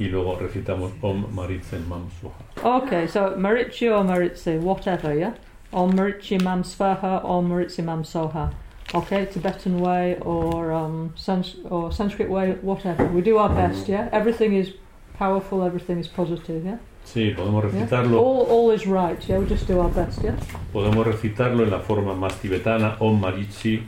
[0.00, 2.82] Y luego recitamos Om Maritzen Mam Soha.
[2.82, 5.34] Okay, so Maritchi or Maritsi, whatever, yeah?
[5.70, 8.50] Or Maritchi Mam Svaha or Maritsi Mam Soha.
[8.94, 13.04] Okay, Tibetan way or um, Sans- or Sanskrit way, whatever.
[13.06, 14.08] We do our best, yeah?
[14.12, 14.72] Everything is
[15.18, 16.78] powerful, everything is positive, yeah?
[17.04, 17.70] Sí, podemos yeah?
[17.80, 18.18] recitarlo.
[18.20, 19.38] All, all is right, yeah?
[19.38, 20.34] We just do our best, yeah?
[20.72, 23.82] Podemos recitarlo en la forma más tibetana, Om Marichi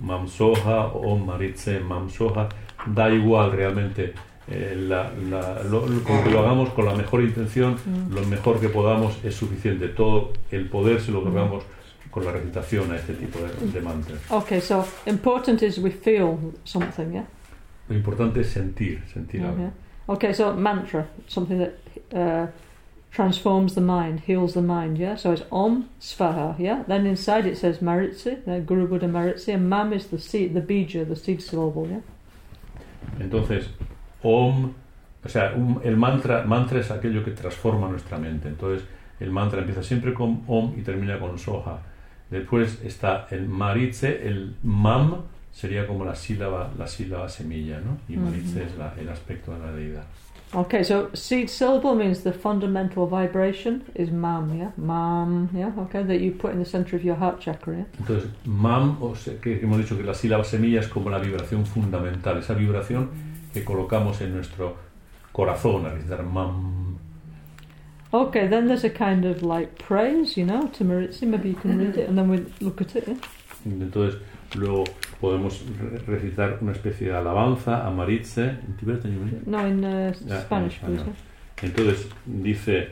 [0.00, 2.48] Mamsoha, Om Maritze Mamsoha.
[2.86, 4.14] Da igual realmente.
[4.50, 8.14] eh, la- la- lo, lo- con que lo hagamos con la mejor intención, Mm.
[8.14, 9.88] lo mejor que podamos es suficiente.
[9.88, 11.64] Todo el poder se lo otorgamos
[12.10, 14.18] con la recitación a este tipo de, de mantras.
[14.30, 17.26] Okay, so important is we feel something, yeah?
[17.88, 19.70] Lo importante es sentir, sentir algo.
[20.08, 21.74] Okay, so mantra, something that
[22.14, 22.46] uh,
[23.10, 25.16] transforms the mind, heals the mind, yeah?
[25.16, 26.82] So it's Om Svaha, yeah?
[26.86, 28.36] Then inside it says Maritsi,
[28.66, 32.00] Guru Buddha Maritsi, and Mam is the seed, the bija, the seed syllable, yeah?
[33.20, 33.66] Entonces,
[34.22, 34.72] Om,
[35.24, 38.48] o sea, un- el mantra, mantra es aquello que transforma nuestra mente.
[38.48, 38.86] Entonces,
[39.20, 41.80] el mantra empieza siempre con Om y termina con Soha.
[42.30, 45.22] Después está el Maritze, el Mam
[45.52, 47.98] sería como la sílaba, la sílaba semilla, ¿no?
[48.12, 50.04] Y Maritze es la- el aspecto de la deidad.
[50.54, 54.70] Okay, so seed syllable means the fundamental vibration is Mam, yeah?
[54.78, 55.72] Mam, yeah?
[55.76, 57.86] Okay, that you put in the center of your heart chakra, yeah?
[57.98, 61.66] Entonces, Mam, o sea, que hemos dicho que la sílaba semilla es como la vibración
[61.66, 63.10] fundamental, esa vibración
[63.52, 64.76] que colocamos en nuestro
[65.32, 66.96] corazón al recitar Mam.
[68.12, 71.26] Okay, then there's a kind of like praise, you know, to Maritsi.
[71.26, 73.16] Maybe you can read it and then we look at it, yeah?
[73.66, 74.18] Entonces,
[74.54, 74.84] luego
[75.20, 78.44] podemos re- recitar una especie de alabanza a Maritze.
[78.44, 79.42] ¿En tibetano, Yuri?
[79.44, 81.00] No, in uh, Ya, Spanish, en.
[81.62, 82.88] Entonces, dice: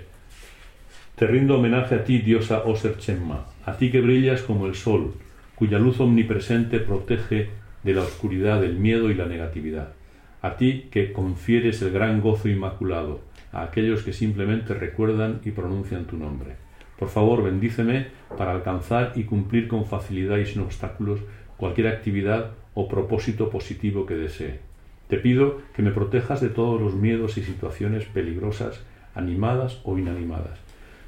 [1.15, 5.15] Te rindo homenaje a ti, diosa Oser Chemma, a ti que brillas como el sol,
[5.55, 7.49] cuya luz omnipresente protege
[7.83, 9.95] de la oscuridad, del miedo y la negatividad.
[10.43, 13.21] A ti que confieres el gran gozo inmaculado
[13.57, 16.57] a aquellos que simplemente recuerdan y pronuncian tu nombre.
[16.99, 21.21] Por favor, bendíceme para alcanzar y cumplir con facilidad y sin obstáculos
[21.57, 24.61] cualquier actividad o propósito positivo que desee.
[25.09, 28.83] Te pido que me protejas de todos los miedos y situaciones peligrosas,
[29.15, 30.59] animadas o inanimadas.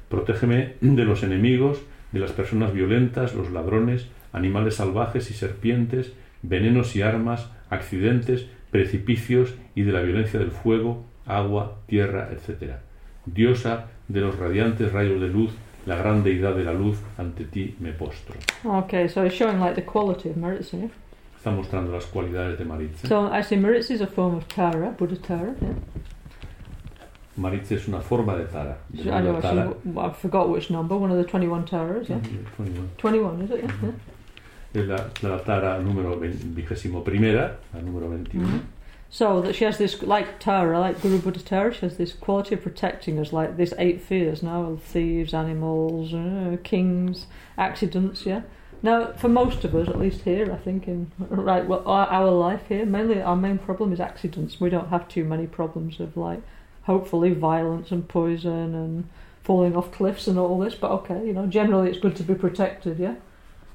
[0.09, 6.95] Protégeme de los enemigos, de las personas violentas, los ladrones, animales salvajes y serpientes, venenos
[6.95, 12.73] y armas, accidentes, precipicios y de la violencia del fuego, agua, tierra, etc.
[13.25, 15.51] Diosa de los radiantes rayos de luz,
[15.85, 18.35] la gran deidad de la luz, ante ti me postro.
[18.65, 20.89] Okay, so it's showing like the quality of Maritsi, yeah?
[21.37, 23.07] Está mostrando las cualidades de Maritze.
[23.07, 25.55] So actually, Maritsi is a form of Tara, Buddha Tara.
[25.61, 25.75] Yeah.
[27.37, 28.77] Maritze es una forma de Tara.
[28.89, 29.61] de So I know Tara.
[29.69, 30.97] actually, I forgot which number.
[30.97, 32.09] One of the twenty-one Taras.
[32.09, 32.19] Yeah.
[32.57, 33.63] Bueno, Twenty-one, is it?
[33.63, 33.71] Yeah.
[33.81, 33.91] yeah.
[34.81, 34.97] Es la,
[35.29, 38.45] la Tara número vigésimo primera, la número 21.
[38.45, 38.61] Mhm.
[39.11, 42.53] So that she has this, like Tara, like Guru Buddha Tara, she has this quality
[42.53, 47.25] of protecting us, like this eight fears now thieves, animals, uh, kings,
[47.57, 48.41] accidents, yeah.
[48.81, 52.31] Now, for most of us, at least here, I think, in right, well, our, our
[52.31, 54.61] life here, mainly our main problem is accidents.
[54.61, 56.41] We don't have too many problems of like,
[56.83, 59.09] hopefully, violence and poison and
[59.43, 60.75] falling off cliffs and all this.
[60.75, 63.15] But okay, you know, generally it's good to be protected, yeah.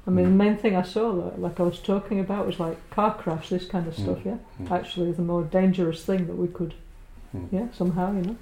[0.06, 2.76] I mean, the main thing I saw, like, like I was talking about, was like
[2.90, 4.36] car crash, this kind of stuff, yeah.
[4.60, 4.70] Mm.
[4.70, 6.74] Actually, the more dangerous thing that we could,
[7.34, 7.48] Mm.
[7.50, 8.36] yeah, somehow, you know.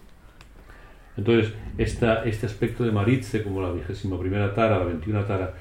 [1.17, 5.55] Entonces, esta, este aspecto de Maritze, como la vigésima primera tara, la 21 tara,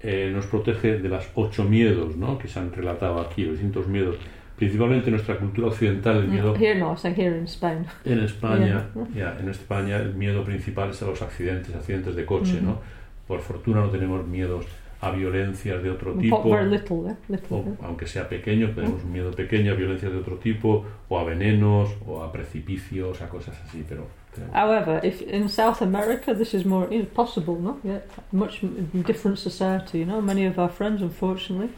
[0.00, 2.38] eh, nos protege de las ocho miedos ¿no?
[2.38, 4.16] que se han relatado aquí, los distintos miedos.
[4.56, 7.86] Principalmente en nuestra cultura occidental, el miedo Here, no, saying here in Spain.
[8.04, 9.34] en España, Yeah.
[9.34, 12.64] ya, en España el miedo principal es a los accidentes, accidentes de coche, Ujú.
[12.66, 12.78] ¿no?
[13.26, 14.64] Por fortuna no tenemos miedos
[15.00, 17.56] a violencias de otro Po- tipo, little, yeah, little.
[17.56, 17.76] o, yeah.
[17.82, 21.90] aunque sea pequeño, tenemos un miedo pequeño a violencias de otro tipo, o a venenos,
[22.06, 24.06] o a precipicios, a cosas así, pero...
[24.52, 27.80] However, if in South America this is more you know, possible, no?
[27.82, 28.00] Yeah,
[28.30, 28.60] much
[29.04, 29.98] different society.
[29.98, 31.70] You know, many of our friends, unfortunately,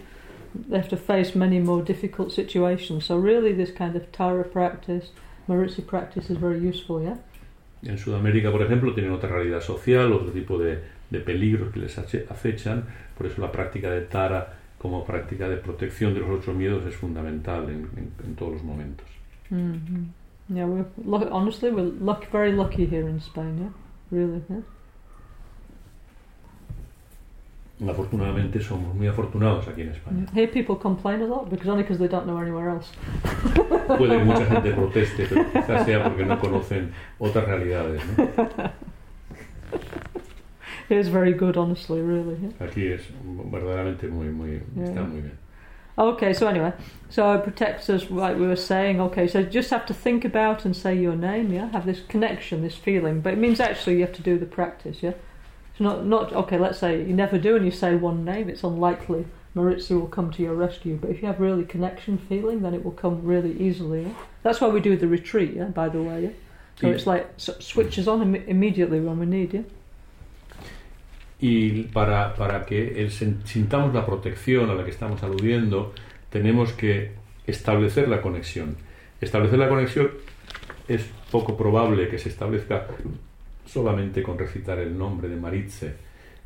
[0.69, 3.07] they have to face many more difficult situations.
[3.07, 5.11] So really, this kind of Tara practice,
[5.49, 7.03] Maritzi practice, is very useful.
[7.03, 7.17] Yeah.
[7.83, 10.81] En Sudamérica, por ejemplo, tienen otra realidad social, otro tipo de,
[11.11, 12.85] de peligros que les acechan,
[13.17, 16.95] por eso la práctica de Tara como práctica de protección de los ocho miedos es
[16.97, 19.07] fundamental en, en- en todos los momentos.
[19.51, 20.05] hmm
[20.53, 20.85] Yeah, we're
[21.31, 23.57] honestly we're luck- very lucky here in Spain.
[23.59, 23.71] Yeah,
[24.11, 24.43] really.
[24.49, 24.63] Yeah.
[27.89, 30.27] Afortunadamente somos muy afortunados aquí en España.
[30.35, 32.93] Here people complain a lot because only because they don't know anywhere else.
[33.97, 38.03] Puede que mucha gente proteste, pero quizás sea porque no conocen otras realidades.
[38.19, 38.29] ¿no?
[40.91, 42.37] It is very good, honestly, really.
[42.43, 42.67] Yeah.
[42.67, 43.03] Aquí es
[43.51, 45.39] verdaderamente muy, muy, está muy bien.
[45.97, 46.73] Oh, okay, so anyway,
[47.11, 49.01] so it protects us, like we were saying.
[49.01, 51.69] Okay, so just have to think about and say your name, yeah.
[51.71, 55.03] Have this connection, this feeling, but it means actually you have to do the practice,
[55.03, 55.13] yeah.
[55.73, 56.59] It's not not okay.
[56.59, 58.49] Let's say you never do and you say one name.
[58.49, 60.97] It's unlikely Maritza will come to your rescue.
[61.01, 64.03] But if you have really connection feeling, then it will come really easily.
[64.05, 64.15] Yeah?
[64.43, 65.65] That's why we do the retreat, yeah.
[65.67, 66.31] By the way, yeah.
[66.81, 66.95] So Yeah.
[66.95, 69.63] it's like s- switches on Im- immediately when we need, yeah.
[71.41, 75.95] Y para, para que el sintamos la protección a la que estamos aludiendo,
[76.29, 77.13] tenemos que
[77.47, 78.77] establecer la conexión.
[79.21, 80.11] Establecer la conexión
[80.89, 82.87] es poco probable que se establezca
[83.65, 85.95] solamente con recitar el nombre de Maritze.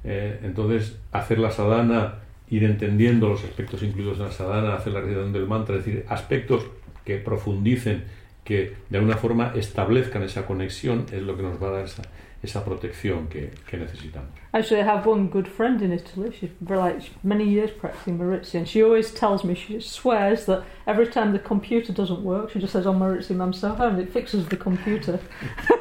[0.05, 5.01] Eh, entonces, hacer la sadhana, ir entendiendo los aspectos incluidos en la sadhana, hacer la
[5.01, 6.67] recitación del mantra, es decir, aspectos
[7.05, 8.05] que profundicen,
[8.45, 12.03] que de alguna forma establezcan esa conexión, es lo que nos va a dar esa,
[12.45, 14.31] esa protección que, que necesitamos.
[14.53, 16.31] Actually, I have one good friend in Italy.
[16.31, 18.21] She's for like many years practicing
[18.55, 22.61] and she always tells me, she swears that every time the computer doesn't work, she
[22.61, 25.19] just says, "Oh, Maritzi, Mam Soho," and it fixes the computer.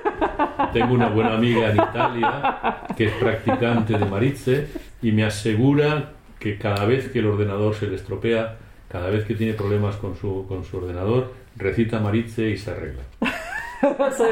[0.74, 4.68] Tengo una buena amiga en Italia que es practicante de Maritze
[5.02, 8.58] y me asegura que cada vez que el ordenador se le estropea,
[8.90, 13.04] cada vez que tiene problemas con su, con su ordenador, recita Maritze y se arregla.
[14.18, 14.32] so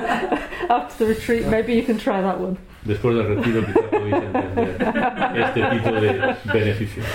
[0.70, 2.58] after the retreat, maybe you can try that one.
[2.86, 4.76] Después del retiro quizá podéis entender
[5.36, 7.06] este tipo de beneficios.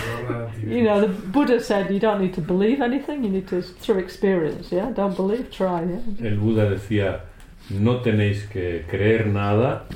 [0.65, 3.99] You know, the Buddha said you don't need to believe anything; you need to through
[3.99, 4.71] experience.
[4.71, 5.83] Yeah, don't believe, try.
[5.83, 6.29] Yeah.
[6.29, 7.23] El Buda decía,
[7.71, 9.87] no tenéis que creer nada,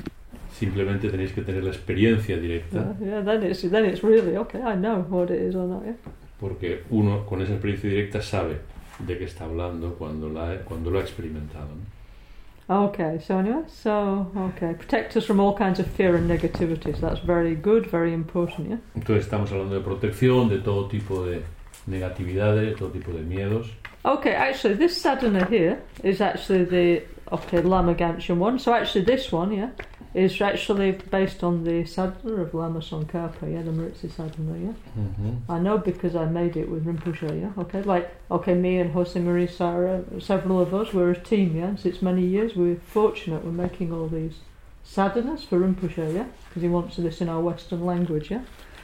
[0.51, 4.61] simplemente tenéis que tener la experiencia directa, Yeah, yeah, then it's then it's really okay.
[4.61, 5.85] I know what it is or not.
[5.85, 5.95] Yeah.
[6.41, 8.57] porque uno con esa experiencia directa sabe
[8.99, 11.67] de qué está hablando cuando, la, cuando lo ha experimentado.
[11.67, 11.90] ¿no?
[12.71, 16.95] Okay, so anyway, so okay, protect us from all kinds of fear and negativity.
[16.95, 18.69] So that's very good, very important.
[18.69, 18.77] Yeah.
[18.95, 21.43] Entonces estamos hablando de protección, de todo tipo de
[21.85, 23.67] negatividades, todo tipo de miedos.
[24.05, 27.03] Okay, actually, this sadhana here is actually the
[27.33, 28.57] okay Lama Ganchen one.
[28.57, 29.71] So actually, this one, yeah,
[30.13, 34.73] is actually based on the sadhana of Lama Tsongkhapa, yeah, the Maritzi sadhana, yeah.
[34.99, 35.51] Mm-hmm.
[35.51, 37.61] I know because I made it with Rinpoche, yeah.
[37.61, 41.75] Okay, like okay, me and Jose Marie Sarah, several of us, we're a team, yeah.
[41.75, 44.39] Since many years, we're fortunate we're making all these
[44.85, 48.41] sadhanas for Rinpoche, yeah, because he wants this in our Western language, yeah.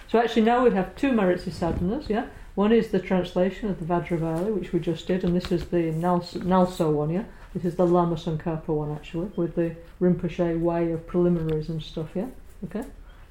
[0.07, 2.27] So actually now we have two Maritzi sadhanas, yeah.
[2.55, 5.91] One is the translation of the Vajravali, which we just did, and this is the
[5.91, 7.25] Nalso, Nalso one, yeah.
[7.57, 12.09] This is the Lama Tsongkhapa one actually, with the Rinpoche way of preliminaries and stuff,
[12.13, 12.27] yeah.
[12.65, 12.83] Okay,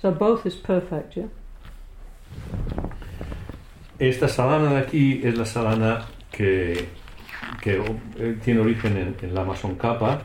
[0.02, 1.28] so both is perfect, yeah.
[4.00, 6.88] Esta sadhana de aquí es la sadhana que,
[7.62, 7.76] que
[8.18, 10.22] eh, tiene origen en, en la Amazon Kappa.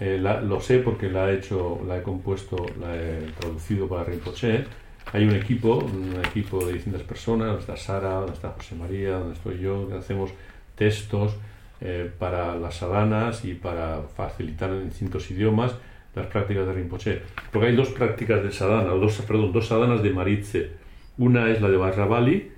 [0.00, 4.02] Eh, la- lo sé porque la he hecho, la he compuesto, la he traducido para
[4.02, 4.64] Rinpoche.
[5.12, 9.12] Hay un equipo, un equipo de distintas personas, donde está Sara, donde está José María,
[9.18, 10.30] donde estoy yo, que hacemos
[10.74, 11.36] textos
[11.80, 15.74] eh, para las sadanas y para facilitar en distintos idiomas
[16.14, 17.22] las prácticas de Rinpoche.
[17.52, 20.70] Porque hay dos prácticas de sadhana, dos, perdón, dos sadanas de Maritze.
[21.18, 22.52] Una es la de Barrabali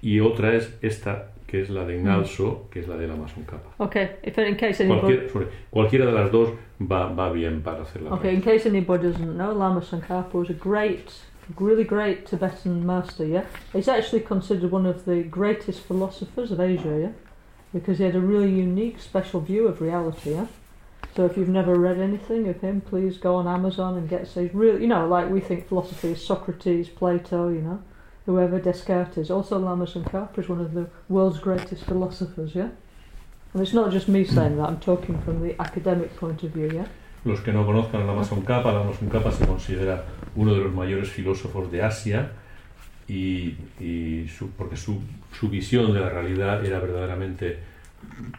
[0.00, 3.44] y otra es esta que es la de Inalso, que es la de la Mason
[3.44, 3.68] Kappa.
[3.76, 6.48] Okay, if in case anybody, Cualquier- sorry, cualquiera de las dos
[6.80, 10.48] va, va bien para hacer la okay, in case anybody doesn't know, Lama Tsongkhapa was
[10.48, 11.12] a great,
[11.60, 13.26] really great Tibetan master.
[13.26, 13.44] Yeah,
[13.74, 16.98] he's actually considered one of the greatest philosophers of Asia.
[16.98, 17.12] Yeah,
[17.72, 20.32] because he had a really unique, special view of reality.
[20.32, 20.46] Yeah.
[21.16, 24.26] So if you've never read anything of him, please go on Amazon and get.
[24.28, 27.82] He's really, you know, like we think philosophy is Socrates, Plato, you know,
[28.26, 29.30] whoever Descartes.
[29.30, 32.54] Also, Lama Tsongkhapa is one of the world's greatest philosophers.
[32.54, 32.68] Yeah.
[33.52, 34.68] And it's not just me saying that.
[34.68, 36.70] I'm talking from the academic point of view.
[36.72, 36.86] Yeah.
[37.24, 40.02] Los que no conozcan a la Mason Kappa, la Mason Kappa se considera
[40.34, 42.32] uno de los mayores filósofos de Asia
[43.06, 44.98] y, y su- porque su,
[45.32, 47.58] su visión de la realidad era verdaderamente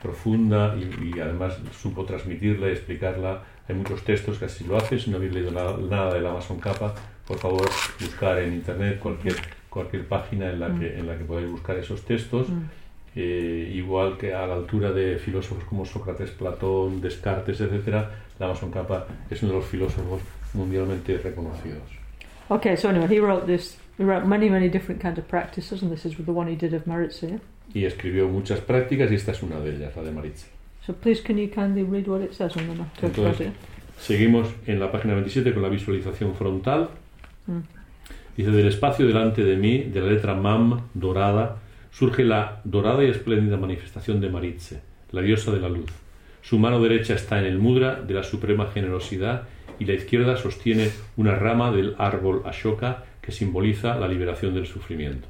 [0.02, 3.44] profunda y, y además supo transmitirla y explicarla.
[3.68, 5.00] Hay muchos textos que así lo hacen.
[5.00, 6.94] Si no habéis leído nada, nada de la Mason Kappa,
[7.28, 9.36] por favor buscar en internet cualquier,
[9.70, 12.48] cualquier página en la, que, en la que podáis buscar esos textos.
[13.16, 18.10] Eh, igual que a la altura de filósofos como Sócrates, Platón, Descartes, etcétera,
[18.40, 20.20] la Mason Kappa es uno de los filósofos
[20.54, 21.84] mundialmente reconocidos.
[22.50, 23.78] Okay, so anyway, he wrote this.
[23.98, 26.74] He wrote many, many different kinds of practices, and this is the one he did
[26.74, 27.40] of Maritza.
[27.74, 30.48] Y escribió muchas prácticas y esta es una de ellas, la de Maritza.
[30.86, 32.88] So please, can you kindly read what it says on the map?
[33.02, 33.52] Entonces,
[33.98, 36.90] Seguimos en la página 27 con la visualización frontal.
[37.48, 37.60] Mm.
[38.36, 41.58] Dice, del espacio delante de mí, de la letra MAM dorada,
[41.92, 45.92] surge la dorada y espléndida manifestación de Maritze, la diosa de la luz.
[46.42, 49.44] Su mano derecha está en el mudra de la suprema generosidad
[49.80, 55.28] y la izquierda sostiene una rama del árbol Ashoka que simboliza la liberación del sufrimiento.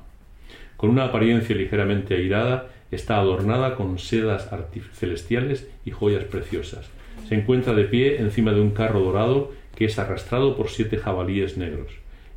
[0.76, 4.50] Con una apariencia ligeramente airada, está adornada con sedas
[4.94, 6.90] celestiales y joyas preciosas.
[7.30, 11.58] Se encuentra de pie encima de un carro dorado que es arrastrado por siete jabalíes
[11.58, 11.94] negros.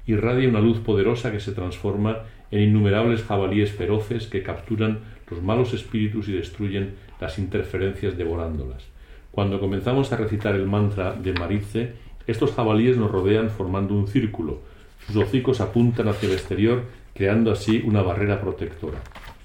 [0.07, 2.20] Irradia una luz poderosa que se transforma
[2.51, 8.85] en innumerables jabalíes feroces que capturan los malos espíritus y destruyen las interferencias devorándolas.
[9.33, 11.93] Cuando comenzamos a recitar el mantra de Maritze,
[12.27, 14.61] estos jabalíes nos rodean formando un círculo.
[15.07, 16.85] Sus hocicos apuntan hacia el exterior,
[17.15, 18.99] creando así una barrera protectora.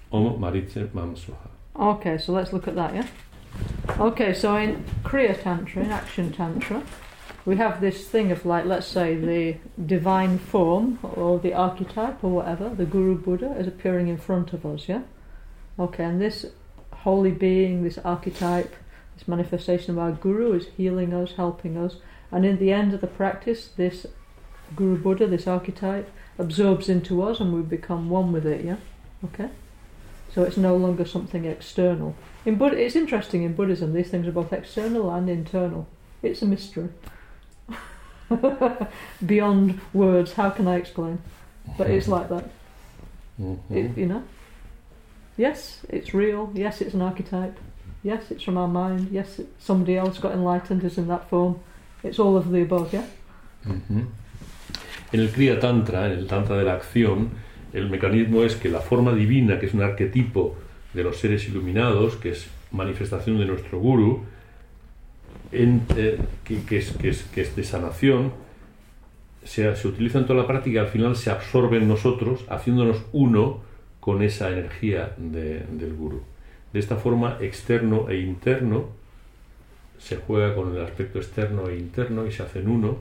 [0.09, 0.43] Om
[1.75, 3.07] Okay, so let's look at that, yeah?
[3.99, 6.81] Okay, so in Kriya Tantra, in Action Tantra,
[7.45, 12.31] we have this thing of like, let's say, the divine form or the archetype or
[12.31, 15.01] whatever, the Guru Buddha is appearing in front of us, yeah?
[15.79, 16.45] Okay, and this
[16.91, 18.75] holy being, this archetype,
[19.15, 21.97] this manifestation of our Guru is healing us, helping us,
[22.31, 24.05] and in the end of the practice, this
[24.76, 28.77] Guru Buddha, this archetype, absorbs into us and we become one with it, yeah?
[29.26, 29.49] Okay?
[30.34, 32.15] So it's no longer something external.
[32.45, 35.88] In Bud- it's interesting in Buddhism, these things are both external and internal.
[36.23, 36.89] It's a mystery.
[39.26, 41.19] Beyond words, how can I explain?
[41.77, 42.49] But it's like that.
[43.39, 43.60] Mhm.
[43.69, 44.23] It, you know?
[45.38, 46.52] Yes, it's real.
[46.53, 47.57] Yes, it's an archetype.
[48.03, 49.10] Yes, it's from our mind.
[49.11, 51.60] Yes, it, somebody else got enlightened is in that form.
[52.03, 53.06] It's all of the above, yeah?
[53.65, 54.07] Ujú.
[55.11, 57.29] En el Kriya Tantra, en el Tantra de la acción,
[57.73, 60.55] el mecanismo es que la forma divina, que es un arquetipo
[60.93, 64.23] de los seres iluminados, que es manifestación de nuestro guru,
[65.51, 66.91] eh, que, es,
[67.23, 68.31] que, de sanación,
[69.43, 73.61] se, utiliza en toda la práctica al final se absorbe en nosotros, haciéndonos uno
[73.99, 76.21] con esa energía de- del guru.
[76.73, 78.85] De esta forma, externo e interno,
[79.99, 82.97] se juega con el aspecto externo e interno y se hacen uno.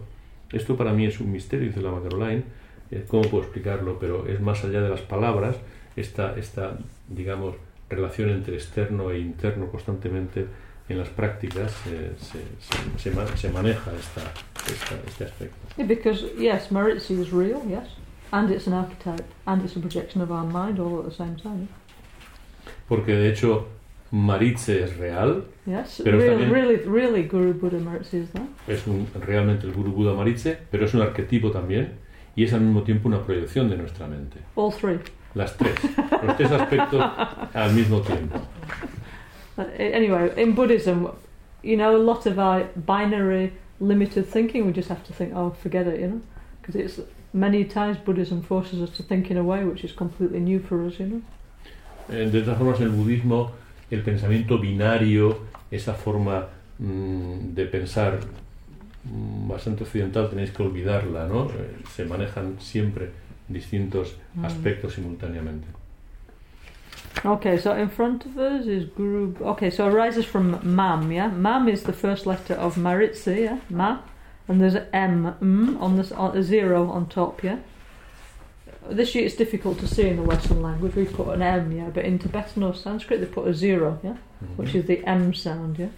[0.53, 2.43] Esto para mí es un misterio, dice la Caroline.
[2.91, 3.99] Eh, ¿Cómo puedo explicarlo?
[3.99, 5.57] Pero es más allá de las palabras,
[5.97, 6.77] esta, esta,
[7.09, 7.55] digamos,
[7.89, 10.47] relación entre externo e interno constantemente
[10.89, 12.39] en las prácticas eh, se,
[12.99, 14.23] se- se se maneja esta,
[14.67, 15.57] esta- este aspecto.
[15.77, 17.89] Yeah, because, yes, Maritzi is real, yes,
[18.33, 21.37] and it's an archetype, and it's a projection of our mind all at the same
[21.37, 21.69] time.
[22.89, 23.69] Porque de hecho
[24.13, 28.43] Maritze es real, Yes, Pero really, también- really, really Guru Buddha Maritzi is that.
[28.67, 31.93] es un- realmente el Guru Buda Maritze, pero es un arquetipo también
[32.35, 34.39] y es al mismo tiempo una proyección de nuestra mente.
[34.57, 34.99] All three.
[35.35, 35.75] Las tres,
[36.27, 37.01] los tres aspectos
[37.55, 38.41] al mismo tiempo.
[39.57, 41.07] Uh, anyway, in Buddhism,
[41.63, 45.51] you know, a lot of our binary, limited thinking, we just have to think, oh,
[45.63, 46.21] forget it, you know,
[46.61, 47.01] because it's
[47.33, 50.85] many times Buddhism forces us to think in a way which is completely new for
[50.85, 51.21] us, you know.
[52.09, 53.53] Eh, De todas formas, el budismo,
[53.91, 55.39] el pensamiento binario,
[55.71, 56.47] esa forma
[56.79, 58.19] mm, de pensar
[59.05, 61.47] mm, bastante occidental, tenéis que olvidarla, ¿no?
[61.51, 63.11] Eh, Se manejan siempre
[63.49, 64.45] distintos Mm.
[64.45, 65.67] aspectos simultáneamente.
[67.25, 69.35] Okay, so in front of us is Guru.
[69.43, 71.29] Okay, so arises from Mam, yeah?
[71.29, 73.59] Mam is the first letter of Maritzi, yeah?
[73.69, 73.99] Ma.
[74.49, 77.59] And there's an M, M on this, a zero on top, yeah?
[78.89, 80.95] This year it's difficult to see in the Western language.
[80.95, 81.91] We put an M, yeah?
[81.91, 84.17] But in Tibetan or Sanskrit they put a zero, yeah?
[84.57, 85.89] Which is the M sound, yeah?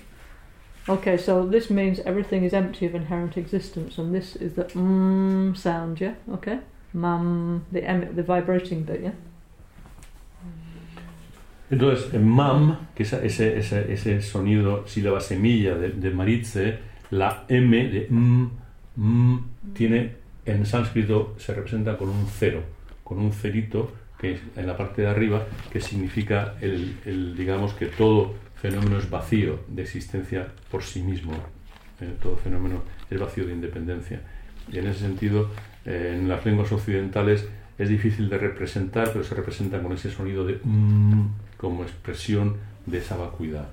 [0.89, 5.57] Okay, so this means everything is empty of inherent existence, and this is the mm
[5.57, 6.15] sound, yeah?
[6.33, 6.59] Okay?
[6.93, 9.13] Mam, the M, the vibrating bit, yeah?
[11.71, 16.79] Entonces, en mam, que es ese, ese, ese sonido, sílaba semilla de, de Maritze,
[17.11, 18.51] la M de m,
[18.99, 22.63] m, tiene, en sánscrito se representa con un cero,
[23.05, 27.75] con un cerito que es en la parte de arriba, que significa el, el, digamos
[27.75, 31.33] que todo fenómeno es vacío de existencia por sí mismo.
[32.01, 34.21] Eh, todo fenómeno es vacío de independencia.
[34.71, 35.51] Y en ese sentido,
[35.85, 37.49] eh, en las lenguas occidentales
[37.79, 42.57] es difícil de representar, pero se representa con ese sonido de mm, como expresión
[42.87, 43.69] de esa vacuidad.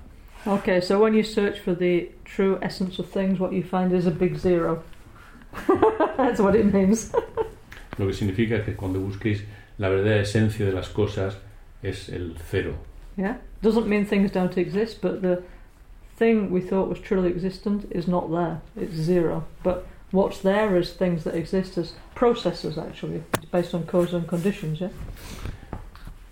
[0.46, 4.06] Okay, so when you search for the true essence of things, what you find is
[4.06, 4.82] a big zero.
[6.16, 7.12] That's what it means.
[7.98, 9.42] Lo que significa que cuando busquéis
[9.78, 11.36] la verdadera esencia de las cosas
[11.82, 12.74] es el cero.
[13.16, 13.38] Yeah?
[13.62, 15.42] Doesn't mean things don't exist, but the
[16.16, 18.60] thing we thought was truly existent is not there.
[18.76, 19.44] It's zero.
[19.62, 23.22] But what's there is things that exist as processes, actually.
[23.50, 24.90] Based on cause and conditions, yeah?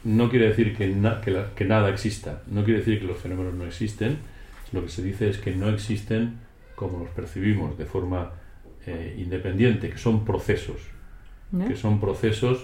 [0.05, 3.19] No quiere decir que, na- que, la- que nada exista, no quiere decir que los
[3.19, 4.19] fenómenos no existen,
[4.73, 6.39] lo que se dice es que no existen
[6.77, 8.31] como los percibimos, de forma
[8.89, 10.77] eh, independiente, que son procesos,
[11.53, 11.67] Yeah?
[11.69, 12.59] que son procesos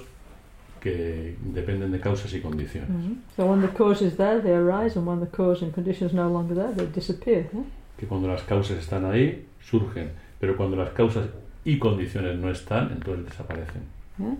[0.81, 2.91] que dependen de causas y condiciones.
[2.91, 3.17] Mhm.
[3.37, 6.29] So when the cause is there, they arise, and when the cause and conditions no
[6.31, 7.47] longer there, they disappear.
[7.53, 7.65] Yeah?
[7.99, 10.11] Que cuando las causas están ahí, surgen,
[10.41, 11.29] pero cuando las causas
[11.65, 13.83] y condiciones no están, entonces desaparecen.
[14.19, 14.37] Yeah.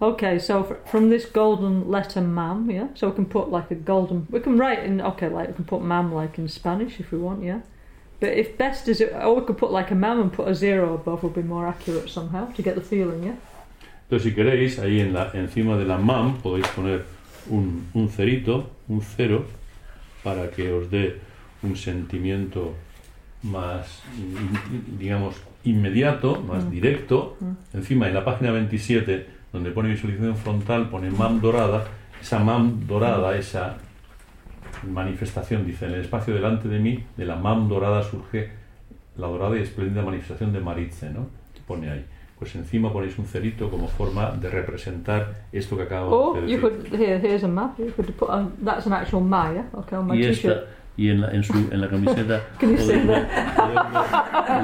[0.00, 2.88] Okay, so fr- from this golden letter mam, yeah.
[2.94, 4.26] So we can put like a golden.
[4.30, 7.18] We can write in okay, like we can put mam like in Spanish if we
[7.18, 7.60] want, yeah.
[8.20, 10.94] But if best is, or we could put like a mam and put a zero
[10.94, 13.36] above would be more accurate somehow to get the feeling, yeah.
[14.10, 17.04] Entonces, si queréis, ahí en la, encima de la mam podéis poner
[17.50, 19.44] un, un cerito, un cero,
[20.24, 21.20] para que os dé
[21.62, 22.74] un sentimiento
[23.42, 24.02] más,
[24.98, 26.70] digamos, inmediato, más Mm.
[26.70, 27.36] directo.
[27.40, 27.76] Mm.
[27.76, 31.84] Encima, en la página 27, donde pone visualización frontal, pone mam dorada.
[32.20, 33.76] Esa mam dorada, esa
[34.84, 38.50] manifestación, dice, en el espacio delante de mí, de la mam dorada surge
[39.16, 41.26] la dorada y espléndida manifestación de Maritze, ¿no?
[41.66, 42.04] Pone ahí.
[42.38, 46.60] Pues encima ponéis un cerito como forma de representar esto que acabo Or de you
[46.60, 46.88] decir.
[46.90, 47.18] could here.
[47.18, 47.76] Here's a map.
[47.78, 49.64] You could put a, that's an actual ma, yeah.
[49.74, 50.56] Okay, on my y t-shirt.
[50.56, 50.66] esta,
[50.98, 54.58] y en la, en, su, en la camiseta Can you ver- that?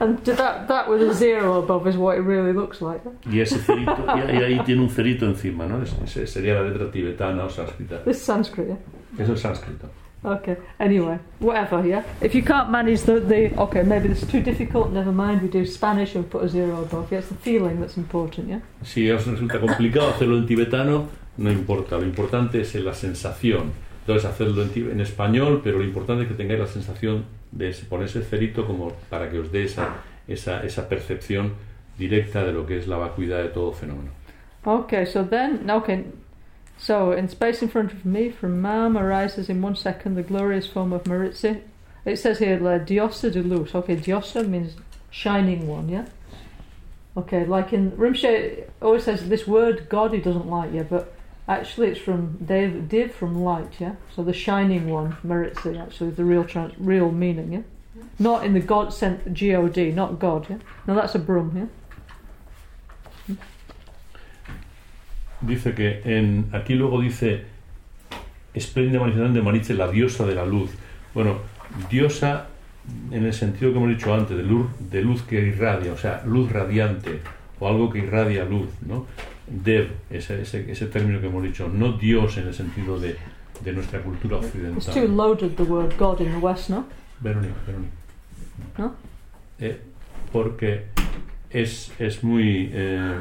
[0.00, 3.02] And that that with a zero above is what it really looks like.
[3.04, 3.32] yeah?
[3.32, 5.82] y ese cerito, y, y ahí tiene un cerito encima, ¿no?
[5.82, 8.02] Es- ese sería la letra tibetana o sánscrita.
[8.04, 8.78] This is Sanskrit, yeah.
[9.18, 9.88] Eso es sánscrito.
[10.24, 10.56] Okay.
[10.78, 11.84] Anyway, whatever.
[11.84, 12.04] Yeah.
[12.20, 14.92] If you can't manage the the okay, maybe this is too difficult.
[14.92, 15.42] Never mind.
[15.42, 17.10] We do Spanish and put a zero above.
[17.10, 18.48] Yeah, it's the feeling that's important.
[18.48, 18.60] Yeah.
[18.84, 21.08] Si os resulta complicado hacerlo en tibetano,
[21.38, 21.96] no importa.
[21.98, 23.72] Lo importante es la sensación.
[24.02, 27.86] Entonces, hacerlo en, en español, pero lo importante es que tengáis la sensación de ese-
[27.86, 29.94] poner ese cerito como para que os dé esa,
[30.28, 31.52] esa, esa percepción
[31.98, 34.10] directa de lo que es la vacuidad de todo fenómeno.
[34.64, 35.06] Okay.
[35.06, 36.04] So then, okay.
[36.78, 40.66] So in space in front of me, from Mam arises in one second the glorious
[40.66, 41.60] form of Maritzi.
[42.04, 43.72] It says here la diosa de luz.
[43.74, 44.74] Okay, diosa means
[45.10, 45.88] shining one.
[45.88, 46.06] Yeah.
[47.16, 51.12] Okay, like in Rimshay always says this word God he doesn't like, yeah, but
[51.46, 53.94] actually it's from Div, div from light, yeah.
[54.14, 57.62] So the shining one, Meritzi, actually the real trans, real meaning, yeah.
[58.18, 60.58] Not in the God sent G O D, not God, yeah.
[60.86, 63.36] No, that's a brum, yeah.
[65.40, 67.44] Dice que en, aquí luego dice
[68.54, 70.70] espléndida manifestación de Maritze, la diosa de la luz.
[71.14, 71.38] Bueno,
[71.90, 72.46] diosa
[73.10, 76.22] en el sentido que hemos dicho antes, de luz, de luz que irradia, o sea,
[76.24, 77.20] luz radiante,
[77.58, 79.06] o algo que irradia luz, ¿no?
[79.46, 83.16] Dev, ese, ese, ese término que hemos dicho, no Dios en el sentido de,
[83.64, 84.58] de nuestra cultura It's too
[84.92, 85.16] occidental.
[85.16, 86.84] loaded the word God in the West, no?
[87.20, 87.92] Verónica, Verónica.
[88.78, 88.94] ¿No?
[89.58, 89.80] Eh,
[90.32, 90.84] porque
[91.50, 92.70] es, es muy...
[92.72, 93.18] eh,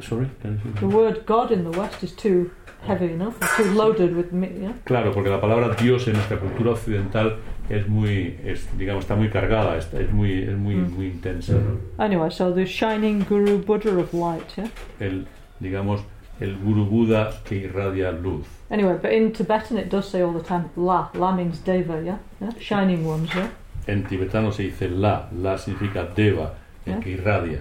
[0.00, 2.50] sorry, can you- The word God in the West is too
[2.86, 4.72] heavy enough, it's too loaded with me, yeah.
[4.84, 7.36] Claro, porque la palabra Dios en nuestra cultura occidental
[7.70, 10.94] es muy, es, digamos, está muy cargada, está- es muy, es muy, Mm.
[10.96, 11.54] muy intensa.
[11.98, 14.68] Anyway, so the shining Guru Buddha of light, yeah.
[15.00, 15.26] El,
[15.60, 16.02] digamos,
[16.40, 18.46] el Guru Buda que irradia luz.
[18.70, 21.10] Anyway, but in Tibetan it does say all the time La.
[21.14, 22.18] La means Deva, yeah?
[22.40, 22.50] yeah?
[22.58, 23.50] Shining ones, yeah?
[23.86, 26.54] En tibetano se dice la, la significa deva,
[26.86, 27.00] el ¿Eh?
[27.02, 27.60] que irradia.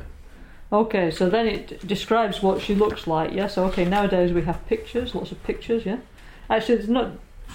[0.71, 3.33] Okay, so then it describes what she looks like.
[3.33, 3.47] Yeah.
[3.47, 5.85] So okay, nowadays we have pictures, lots of pictures.
[5.85, 5.97] Yeah.
[6.49, 7.11] Actually, it's not.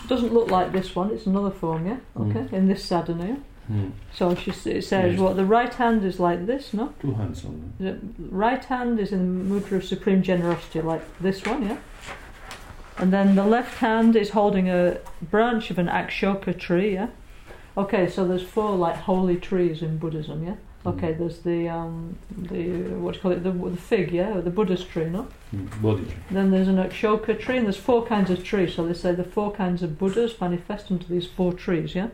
[0.08, 1.10] Doesn't look like this one.
[1.10, 1.86] It's another form.
[1.86, 1.96] Yeah.
[2.16, 2.36] Mm.
[2.36, 2.56] Okay.
[2.56, 3.38] In this sadhana.
[3.70, 3.92] Mm.
[4.12, 5.18] So she it says Yes.
[5.18, 6.72] what the right hand is like this.
[6.72, 6.92] No.
[7.00, 7.72] Two hands on.
[7.80, 7.98] The
[8.30, 11.78] right hand is in the mudra of supreme generosity, like this one, yeah.
[12.98, 17.08] And then the left hand is holding a branch of an akshoka tree, yeah.
[17.76, 20.54] Okay, so there's four like holy trees in Buddhism, yeah.
[20.86, 24.50] Okay, there's the um the what do you call it the, the fig, yeah, the
[24.50, 25.26] Buddhist tree, no.
[25.54, 25.82] Mm.
[25.82, 26.06] Body.
[26.30, 28.74] Then there's an akshoka tree, and there's four kinds of trees.
[28.74, 32.08] So they say the four kinds of Buddhas manifest into these four trees, yeah.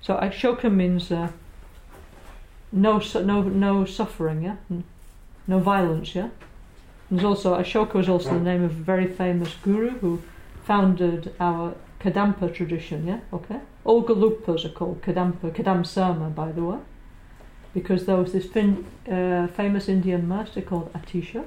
[0.00, 1.28] So akshoka means uh,
[2.72, 4.56] no su- no no suffering, yeah,
[5.46, 6.30] no violence, yeah.
[7.10, 10.22] And there's also Ashoka was also the name of a very famous guru who
[10.64, 13.20] founded our Kadampa tradition, yeah.
[13.32, 16.78] Okay, all Galupas are called Kadampa, Kadam Sama, by the way,
[17.74, 21.44] because there was this fin- uh, famous Indian master called Atisha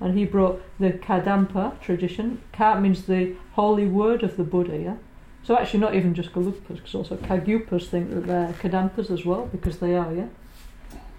[0.00, 2.40] and he brought the Kadampa tradition.
[2.52, 4.96] Ka means the holy word of the Buddha, yeah?
[5.42, 9.46] So actually not even just Galupas, because also Kagyupas think that they're Kadampas as well,
[9.46, 10.28] because they are, yeah?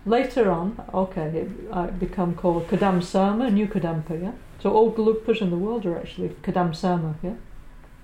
[0.06, 4.34] Later on, okay, it uh, become called Kadam Sama, New Kadampa, yeah?
[4.61, 7.36] So all Galupas in the world are actually Kadam Sama, yeah?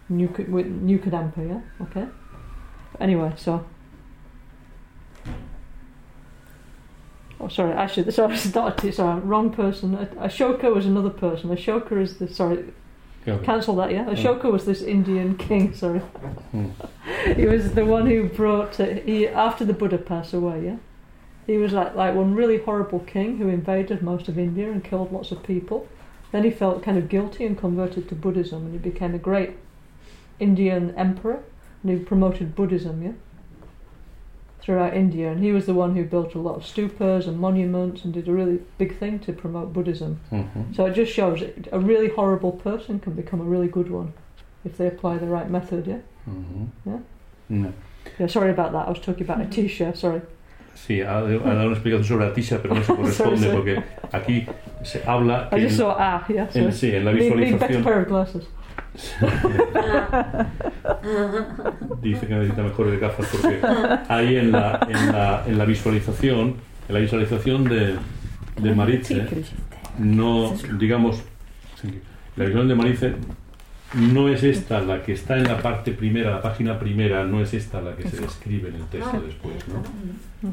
[0.10, 1.61] New, New Kadampa, yeah?
[1.86, 2.07] Okay?
[2.99, 3.65] Anyway, so...
[7.41, 9.97] Oh, sorry, actually, sorry, it's not, sorry, wrong person.
[9.97, 11.49] Ashoka was another person.
[11.49, 12.65] Ashoka is the, sorry,
[13.43, 14.05] cancel that, yeah?
[14.05, 16.01] Ashoka was this Indian king, sorry.
[16.53, 16.72] Mm.
[17.35, 20.77] he was the one who brought, uh, he, after the Buddha passed away, yeah?
[21.47, 25.11] He was like, like one really horrible king who invaded most of India and killed
[25.11, 25.88] lots of people.
[26.31, 29.57] Then he felt kind of guilty and converted to Buddhism and he became a great
[30.39, 31.43] Indian emperor
[31.81, 33.13] and he promoted Buddhism, yeah?
[34.61, 38.05] Throughout India, and he was the one who built a lot of stupas and monuments
[38.05, 40.19] and did a really big thing to promote Buddhism.
[40.31, 40.75] Mhm.
[40.75, 44.13] So it just shows it- a really horrible person can become a really good one
[44.63, 46.01] if they apply the right method, yeah?
[46.29, 46.67] Mhm.
[46.85, 46.99] Yeah.
[47.49, 47.73] No.
[48.19, 48.88] Yeah, sorry about that.
[48.88, 50.21] I was talking about a t-shirt, sorry.
[50.75, 53.55] Sí, ha, ha dado una explicación sobre la tisha, pero no se corresponde Sorry, sorry.
[53.57, 54.45] porque aquí
[54.83, 56.71] se habla I que just en, saw ah, yeah, en- sorry.
[56.71, 57.59] sí, en la Need, need
[58.93, 60.47] visualización
[62.01, 63.59] dice que necesita mejores gafas porque
[64.09, 66.55] ahí en la, en la, en la visualización,
[66.87, 67.95] en la visualización de,
[68.61, 69.27] de Maritze,
[69.97, 71.23] no, digamos,
[72.35, 73.15] la visión de Maritze
[73.93, 77.53] no es esta la que está en la parte primera, la página primera, no es
[77.53, 80.51] esta la que se describe en el texto después, ¿no?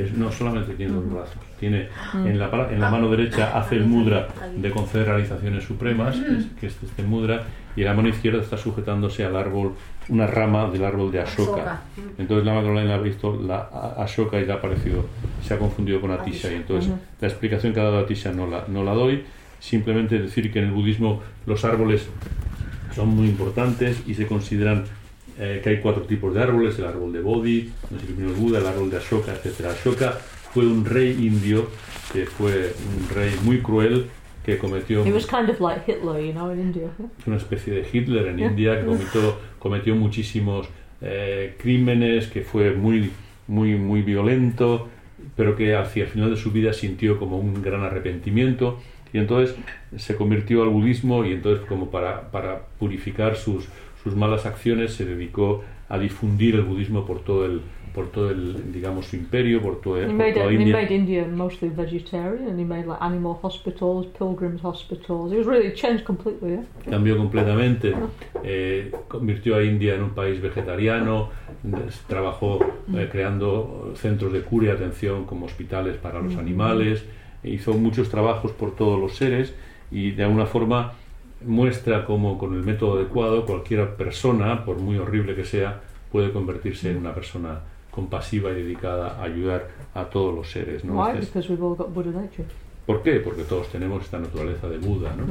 [0.00, 3.84] Es, no solamente tiene dos brazos, tiene en la, en la mano derecha hace el
[3.84, 7.42] mudra de conceder realizaciones supremas, que es, que es este mudra,
[7.76, 9.74] y en la mano izquierda está sujetándose al árbol,
[10.08, 11.82] una rama del árbol de Ashoka.
[12.18, 13.68] Entonces la Caroline ha visto la
[13.98, 15.06] Ashoka y le ha parecido,
[15.42, 16.50] se ha confundido con Atisha.
[16.50, 19.24] Y entonces la explicación que ha dado Atisha no la, no la doy,
[19.60, 22.08] simplemente decir que en el budismo los árboles
[22.94, 24.84] son muy importantes y se consideran
[25.42, 28.58] eh, que hay cuatro tipos de árboles, el árbol de Bodhi, no sé qué Buda,
[28.58, 29.68] el árbol de Ashoka, etc.
[29.68, 30.18] Ashoka
[30.52, 31.66] fue un rey indio
[32.12, 34.06] que fue un rey muy cruel
[34.44, 36.90] que cometió He was kind of like Hitler, you know, in India.
[37.26, 38.38] una especie de Hitler en.
[38.38, 40.68] India que cometió, cometió muchísimos
[41.00, 43.10] eh, crímenes, que fue muy,
[43.46, 44.88] muy, muy violento,
[45.36, 48.78] pero que hacia el final de su vida sintió como un gran arrepentimiento
[49.12, 49.56] y entonces
[49.96, 53.68] se convirtió al budismo y entonces como para, para purificar sus,
[54.02, 57.60] sus malas acciones se dedicó a difundir el budismo por todo el
[57.94, 60.76] por todo el digamos su imperio por, todo, He por made, toda it, he India.
[60.76, 65.32] made India mostly vegetarian he made like animal hospitals, pilgrims hospitals.
[65.32, 66.64] It was really changed completely, yeah?
[66.88, 67.92] cambió completamente,
[68.44, 71.30] eh, convirtió a India en un país vegetariano,
[72.06, 72.60] trabajó
[72.94, 77.04] eh, creando centros de cura y atención como hospitales para los animales,
[77.42, 79.52] hizo muchos trabajos por todos los seres
[79.90, 80.92] y de alguna forma
[81.44, 85.80] muestra cómo con el método adecuado cualquier persona, por muy horrible que sea,
[86.12, 87.60] puede convertirse en una persona
[87.90, 90.84] compasiva y dedicada a ayudar a todos los seres.
[90.84, 90.94] ¿no?
[91.02, 91.18] Why?
[91.18, 92.46] Because we've all got Buddha nature.
[92.86, 93.20] ¿Por qué?
[93.20, 95.14] Porque todos tenemos esta naturaleza de Buda.
[95.16, 95.24] ¿no?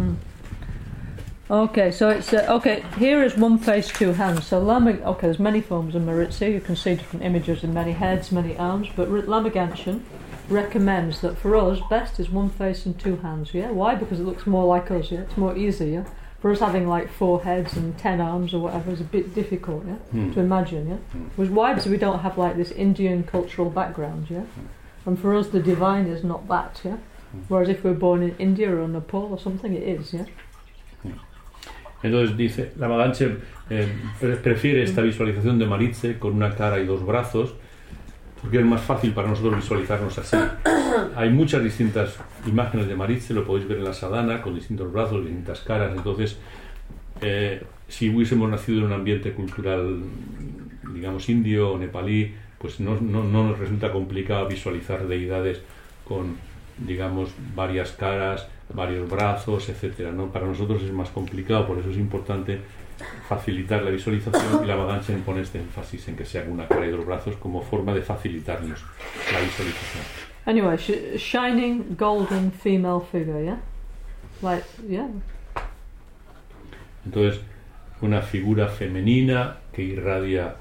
[1.52, 2.84] Okay, so it's uh, okay.
[3.00, 4.46] Here is one face, two hands.
[4.46, 6.48] So Lama, okay, there's many forms of Maritza.
[6.48, 8.88] You can see different images in many heads, many arms.
[8.96, 10.02] But R- Lama Ganshin
[10.50, 13.54] recommends that for us, best is one face and two hands.
[13.54, 13.96] Yeah, why?
[13.96, 15.12] Because it looks more like us.
[15.12, 15.92] Yeah, it's more easy.
[15.92, 16.06] Yeah,
[16.42, 19.84] for us having like four heads and ten arms or whatever is a bit difficult.
[19.88, 20.32] Yeah, Hmm.
[20.34, 20.88] to imagine.
[20.90, 21.74] Yeah, was why?
[21.74, 24.28] Because we don't have like this Indian cultural background.
[24.30, 24.44] Yeah,
[25.06, 26.82] and for us the divine is not that.
[26.84, 26.98] Yeah,
[27.48, 30.14] whereas if we're born in India or Nepal or something, it is.
[30.14, 30.26] Yeah.
[32.02, 33.40] Entonces dice, la Maganche
[33.70, 33.88] eh,
[34.42, 37.56] prefiere esta visualización de Maritze con una cara y dos brazos,
[38.42, 40.38] porque es más fácil para nosotros visualizarnos así.
[41.16, 45.26] Hay muchas distintas imágenes de Maritze, lo podéis ver en la sadana, con distintos brazos,
[45.26, 45.94] distintas caras.
[45.96, 46.38] Entonces,
[47.22, 50.02] eh, si hubiésemos nacido en un ambiente cultural,
[50.94, 55.62] digamos, indio o nepalí, pues no, no, no nos resulta complicado visualizar deidades
[56.06, 56.38] con,
[56.86, 60.12] digamos, varias caras, varios brazos, etcétera.
[60.12, 60.28] ¿no?
[60.32, 62.60] Para nosotros es más complicado, por eso es importante
[63.28, 66.86] facilitar la visualización y la Badanchen pone este énfasis en que se haga una cara
[66.86, 68.80] y dos brazos como forma de facilitarnos
[69.32, 70.04] la visualización.
[70.46, 73.60] Anyway, sh- shining golden female figure, yeah?
[74.42, 75.08] Like, yeah.
[77.06, 77.42] Entonces,
[78.02, 80.56] una figura femenina que irradia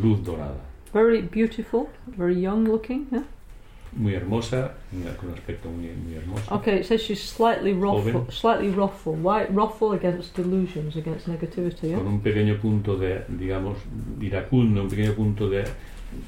[0.00, 0.60] luz dorada,
[0.92, 3.22] Very beautiful, very young looking, yeah?
[3.94, 4.72] Muy hermosa,
[5.18, 6.54] con un aspecto muy, muy hermoso.
[6.54, 9.14] Okay, it says she's slightly wrathful, slightly wrathful.
[9.14, 11.98] Why wrathful against delusions, against negativity, yeah?
[11.98, 13.76] con un pequeño punto de, digamos,
[14.20, 15.64] iracundo, un pequeño punto de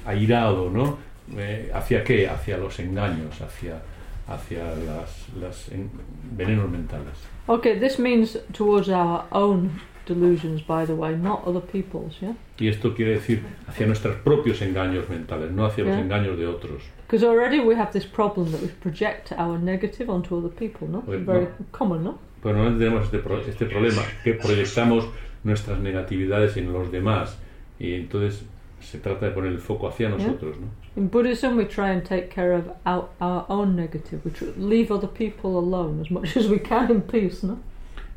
[0.06, 0.98] airado, ¿no?
[1.36, 2.28] Eh, ¿Hacia qué?
[2.28, 3.80] Hacia los engaños, hacia,
[4.28, 5.90] hacia las, las en-
[6.36, 7.14] venenos mentales.
[7.46, 9.70] Okay, this means towards our own
[10.06, 12.34] delusions, by the way, not other people's, yeah?
[12.58, 16.02] Y esto quiere decir hacia nuestros propios engaños mentales, no hacia los Yeah.
[16.04, 16.82] engaños de otros.
[17.06, 21.02] Because already we have this problem that we project our negative onto other people, no?
[21.06, 21.50] Well, Very no.
[21.72, 22.18] common, no?
[22.42, 25.06] Pero no tenemos este, pro- este problema, que proyectamos
[25.44, 27.36] nuestras negatividades en los demás.
[27.78, 28.42] Y entonces
[28.80, 30.66] se trata de poner el foco hacia nosotros, ¿no?
[30.96, 34.20] In Buddhism, we try and take care of our, our own negative.
[34.24, 37.58] We leave other people alone as much as we can in peace, no?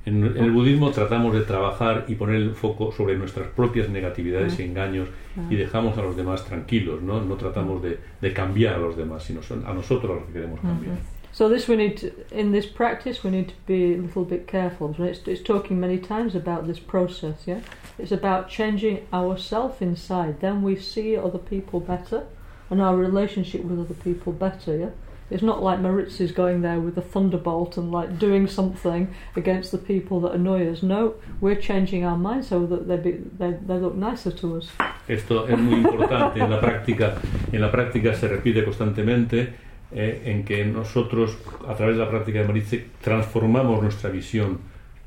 [0.07, 4.53] En, en el budismo tratamos de trabajar y poner el foco sobre nuestras propias negatividades
[4.57, 4.61] ah.
[4.61, 5.09] y engaños
[5.49, 5.57] y ah.
[5.57, 7.19] dejamos a los demás tranquilos, ¿no?
[7.21, 10.61] No tratamos de, de cambiar a los demás, sino son a nosotros los que queremos
[10.61, 10.95] cambiar.
[11.33, 14.47] So this we need to, in this practice we need to be a little bit
[14.47, 14.95] careful.
[14.97, 17.45] It's, it's talking many times about this process.
[17.45, 17.59] Yeah,
[17.99, 20.39] it's about changing ourselves inside.
[20.39, 22.23] Then we see other people better,
[22.69, 24.77] and our relationship with other people better.
[24.77, 24.89] Yeah,
[25.29, 29.77] it's not like Maritza's going there with a thunderbolt and like doing something against the
[29.77, 30.81] people that annoy us.
[30.83, 34.69] No, we're changing our mind so that they be, they, they look nicer to us.
[35.07, 37.15] Esto es muy importante en la práctica.
[37.51, 39.53] En la práctica se repite constantemente
[39.91, 41.37] eh, en que nosotros,
[41.67, 44.59] a través de la práctica de Maritze, transformamos nuestra visión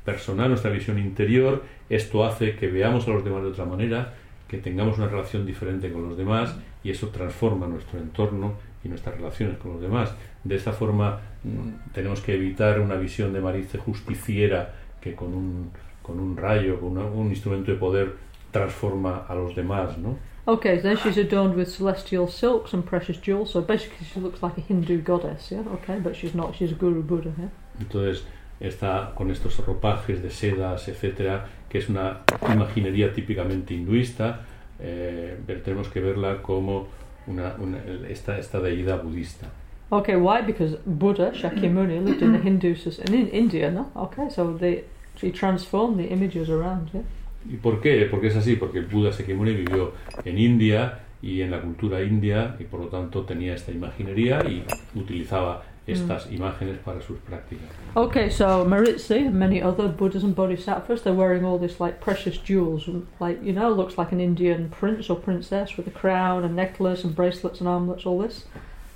[0.05, 1.63] personal, nuestra visión interior.
[1.89, 4.13] Esto hace que veamos a los demás de otra manera,
[4.47, 9.15] que tengamos una relación diferente con los demás y eso transforma nuestro entorno y nuestras
[9.15, 10.13] relaciones con los demás.
[10.43, 15.71] De esta forma mm, tenemos que evitar una visión de Maritze justiciera que con un,
[16.01, 18.13] con un rayo, con una- un instrumento de poder
[18.51, 20.17] transforma a los demás, ¿no?
[20.45, 23.51] Okay, then she's adorned with celestial silks and precious jewels.
[23.51, 25.51] So basically, she looks like a Hindu goddess.
[25.51, 26.55] Yeah, okay, but she's not.
[26.55, 27.31] She's a Guru Buddha.
[27.37, 27.49] Yeah.
[27.79, 28.25] Entonces
[28.59, 32.21] está con estos ropajes de sedas, etcétera, que es una
[32.51, 34.41] imaginería típicamente hinduista,
[34.79, 36.87] eh, pero tenemos que verla como
[37.27, 39.47] una, una- esta, esta deidad budista.
[39.89, 40.41] Okay, why?
[40.41, 42.75] Because Buddha Shakyamuni lived in the Hindu
[43.09, 43.91] in India, no?
[43.95, 44.83] Okay, so they
[45.17, 46.89] she transformed the images around.
[46.93, 47.01] Yeah.
[47.49, 48.07] ¿Y por qué?
[48.09, 49.93] Porque es así, porque el Buda Sakyamuni vivió
[50.23, 54.63] en India y en la cultura india y por lo tanto tenía esta imaginería y
[54.95, 57.69] utilizaba estas imágenes para sus prácticas.
[57.95, 62.37] Okay, so Maritzi and many other Buddhas and Bodhisattvas, they're wearing all this like precious
[62.37, 62.87] jewels,
[63.19, 67.03] like you know, looks like an Indian prince or princess with a crown, and necklace,
[67.03, 68.45] and bracelets and armlets, all this.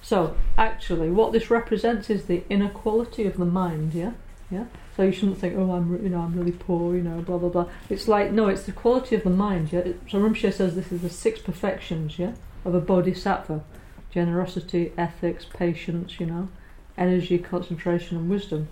[0.02, 3.94] So actually, what this represents is the inequality of the mind.
[3.94, 4.12] Yeah,
[4.52, 4.66] yeah.
[4.96, 7.50] So you shouldn't think, oh, I'm you know I'm really poor, you know, blah blah
[7.50, 7.68] blah.
[7.90, 9.74] It's like no, it's the quality of the mind.
[9.74, 9.94] Yeah.
[10.08, 12.20] So Rinpoche says this is the six perfections.
[12.20, 12.34] Yeah,
[12.64, 13.64] of a bodhisattva:
[14.12, 16.20] generosity, ethics, patience.
[16.20, 16.50] You know
[16.98, 18.68] energy, concentration, and wisdom.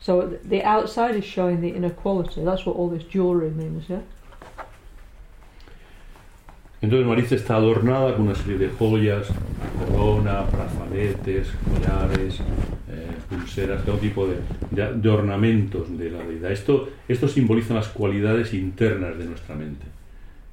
[0.00, 2.42] So th- the outside is showing the inequality.
[2.44, 4.00] That's what all this jewellery means, yeah?
[6.82, 9.28] Entonces Maritza está adornada con una serie de joyas,
[9.86, 12.40] corona, brazaletes, collares,
[12.88, 14.36] eh, pulseras, todo tipo de,
[14.70, 16.50] de- de ornamentos de la deidad.
[16.50, 19.84] Esto, esto simboliza las cualidades internas de nuestra mente.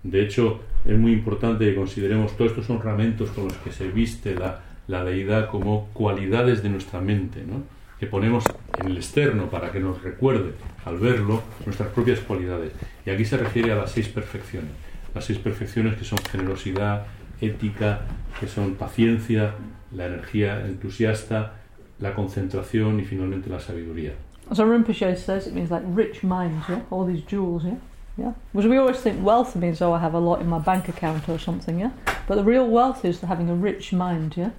[0.03, 4.35] De hecho, es muy importante que consideremos todos estos ornamentos con los que se viste
[4.35, 7.64] la, la deidad como cualidades de nuestra mente, ¿no?
[7.99, 8.43] que ponemos
[8.80, 10.53] en el externo para que nos recuerde
[10.85, 12.72] al verlo nuestras propias cualidades.
[13.06, 14.72] Y aquí se refiere a las seis perfecciones.
[15.16, 17.07] Las seis perfecciones que son generosidad,
[17.41, 18.01] ética,
[18.40, 19.56] que son paciencia,
[19.91, 21.53] la energía entusiasta,
[21.99, 24.14] la concentración y finalmente la sabiduría.
[24.53, 26.82] So Rinpoche says it means like rich minds, yeah?
[26.90, 27.77] All these jewels, yeah?
[28.17, 28.33] Yeah?
[28.53, 31.27] Because we always think wealth means, oh, I have a lot in my bank account
[31.27, 31.91] or something, yeah?
[32.27, 34.51] But the real wealth is having a rich mind, yeah?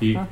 [0.00, 0.28] Y Ah.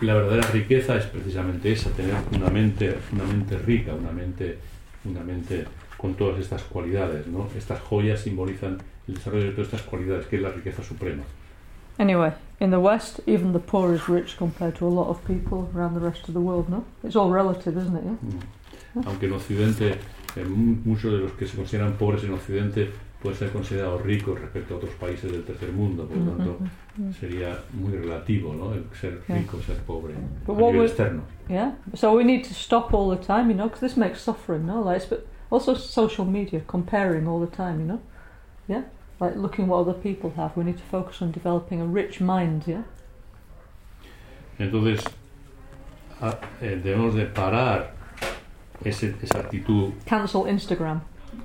[0.00, 4.58] la verdadera riqueza es precisamente esa, tener una mente, una mente rica, una mente,
[5.04, 5.64] una mente
[5.96, 7.48] con todas estas cualidades, ¿no?
[7.56, 11.22] Estas joyas simbolizan el desarrollo de todas estas cualidades, que es la riqueza suprema.
[11.98, 12.30] Anyway,
[12.60, 15.94] in the West, even the poor is rich compared to a lot of people around
[15.98, 16.84] the rest of the world, no?
[17.02, 18.04] It's all relative, isn't it?
[18.04, 19.02] Yeah?
[19.06, 19.96] Aunque en Occidente,
[20.48, 22.88] mu- muchos de los que se consideran pobres en Occidente
[23.20, 26.58] pueden ser considerados ricos respecto a otros países del tercer mundo, por lo tanto
[27.18, 28.72] sería muy relativo, ¿no?
[28.74, 30.14] El ser rico, ser pobre,
[30.46, 31.22] But a nivel externo.
[31.48, 31.72] Yeah.
[31.94, 34.80] So we need to stop all the time, you know, because this makes suffering, no?
[34.82, 38.00] Like, but also social media, comparing all the time, you know?
[38.68, 38.82] Yeah?
[39.20, 40.56] Like looking what other people have.
[40.56, 42.82] We need to focus on developing a rich mind, yeah?
[44.58, 45.04] Entonces,
[46.20, 47.92] a- eh, debemos de parar
[48.84, 51.00] ese- esa actitud Cancel Instagram.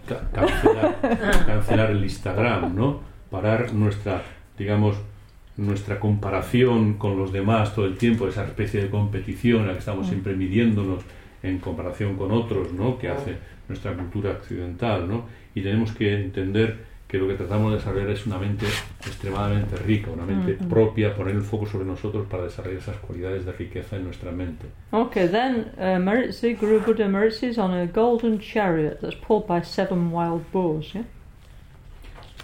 [0.08, 1.00] ca- cancelar,
[1.46, 3.00] cancelar el Instagram, ¿no?
[3.30, 4.22] Parar nuestra,
[4.58, 4.96] digamos,
[5.58, 9.80] nuestra comparación con los demás todo el tiempo, esa especie de competición en la que
[9.80, 11.04] estamos siempre midiéndonos
[11.44, 12.98] en comparación con otros, ¿no?
[12.98, 15.26] Que hace nuestra cultura occidental, ¿no?
[15.54, 18.66] Y tenemos que entender que lo que tratamos de desarrollar es una mente
[19.06, 23.52] extremadamente rica, una mente propia, poner el foco sobre nosotros para desarrollar esas cualidades de
[23.52, 24.66] riqueza en nuestra mente.
[24.92, 29.62] Okay, then uh, Meritzi, Guru Buddha Meritzi is on a golden chariot that's pulled by
[29.62, 31.04] seven wild boars, yeah?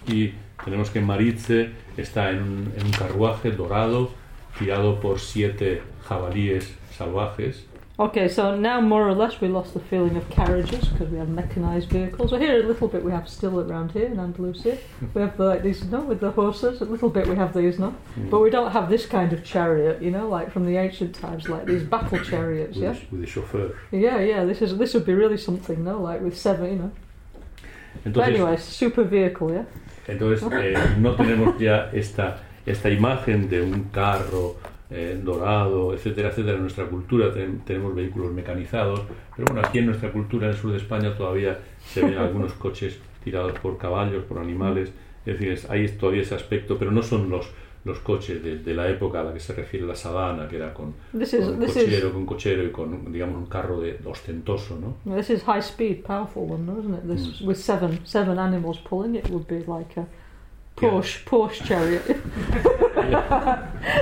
[0.08, 4.12] y tenemos que Maritze está en un, en un carruaje dorado
[4.58, 7.66] tirado por siete jabalíes salvajes.
[8.00, 11.28] Okay, so now more or less we lost the feeling of carriages because we have
[11.28, 12.32] mechanized vehicles.
[12.32, 14.78] Well, here a little bit we have still around here in Andalusia.
[15.02, 15.20] We hmm.
[15.20, 16.80] have the, like these, no, with the horses.
[16.80, 18.30] A little bit we have these, no, hmm.
[18.30, 21.50] but we don't have this kind of chariot, you know, like from the ancient times,
[21.50, 22.78] like these battle chariots.
[22.78, 23.78] with, Yeah, the, with the chauffeur.
[23.92, 24.46] yeah, yeah.
[24.46, 26.92] This is this would be really something, no, like with seven, you know.
[28.06, 29.66] But anyway, super vehicle, yeah.
[30.12, 34.56] Entonces eh, no tenemos ya esta, esta imagen de un carro
[34.92, 36.56] eh, dorado, etcétera, etcétera.
[36.56, 39.02] En nuestra cultura ten- tenemos vehículos mecanizados,
[39.36, 42.54] pero bueno, aquí en nuestra cultura, en el sur de España, todavía se ven algunos
[42.54, 44.90] coches tirados por caballos, por animales.
[45.26, 47.52] Es decir, es- hay todavía ese aspecto, pero no son los,
[47.86, 50.74] los coches de, de la época a la que se refiere la sabana, que era
[50.74, 54.00] con, This is con this is cochero, con cochero y con, digamos, un carro de,
[54.06, 55.16] ostentoso, ¿no?
[55.16, 57.08] this is high speed, powerful one, though, isn't it?
[57.08, 60.06] This with seven seven animals pulling it would be like a
[60.82, 60.90] Yeah.
[60.92, 62.04] Porsche Porsche chariot.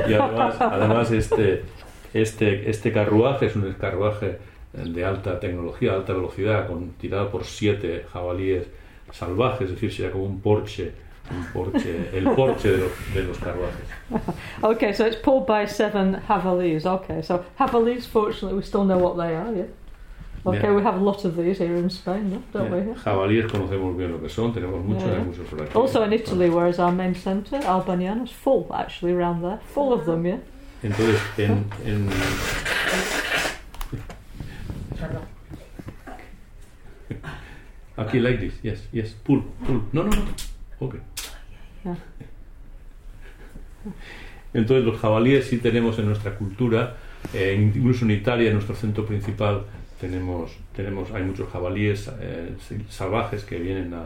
[0.08, 1.64] Y además, además este,
[2.14, 4.40] este, este carruaje es un carruaje
[4.74, 8.68] de alta tecnología, alta velocidad, con, tirado por siete jabalíes
[9.12, 10.92] salvajes, es decir, sería como un Porsche,
[11.32, 13.88] un Porsche el Porsche de los, de los carruajes.
[14.64, 16.86] Okay, so it's pulled by seven Havalis.
[16.86, 19.66] Okay, so Havalis, fortunately, we still know what they are, yeah?
[20.46, 20.74] Okay, Yeah.
[20.74, 22.42] we have a lot of these here in Spain, no?
[22.54, 22.78] don't we?
[22.78, 22.94] Eh, Yeah?
[23.04, 25.20] Jabalíes conocemos bien lo que son, tenemos muchos, Yeah, yeah.
[25.20, 25.76] hay muchos por aquí.
[25.76, 29.60] Also in Italy, where is our main centre, Albaniana's full, actually, around there.
[29.74, 30.38] Full of them, yeah?
[30.84, 32.10] Entonces, en, en,
[37.98, 39.82] Aquí, like this, yes, yes, pull, pull.
[39.92, 40.26] No, no, no.
[40.80, 40.96] Ok.
[44.54, 46.96] Entonces, los jabalíes sí tenemos en nuestra cultura,
[47.34, 49.64] eh, incluso en Italia, en nuestro centro principal,
[50.00, 52.56] tenemos, tenemos hay muchos jabalíes eh,
[52.90, 54.02] salvajes que vienen a,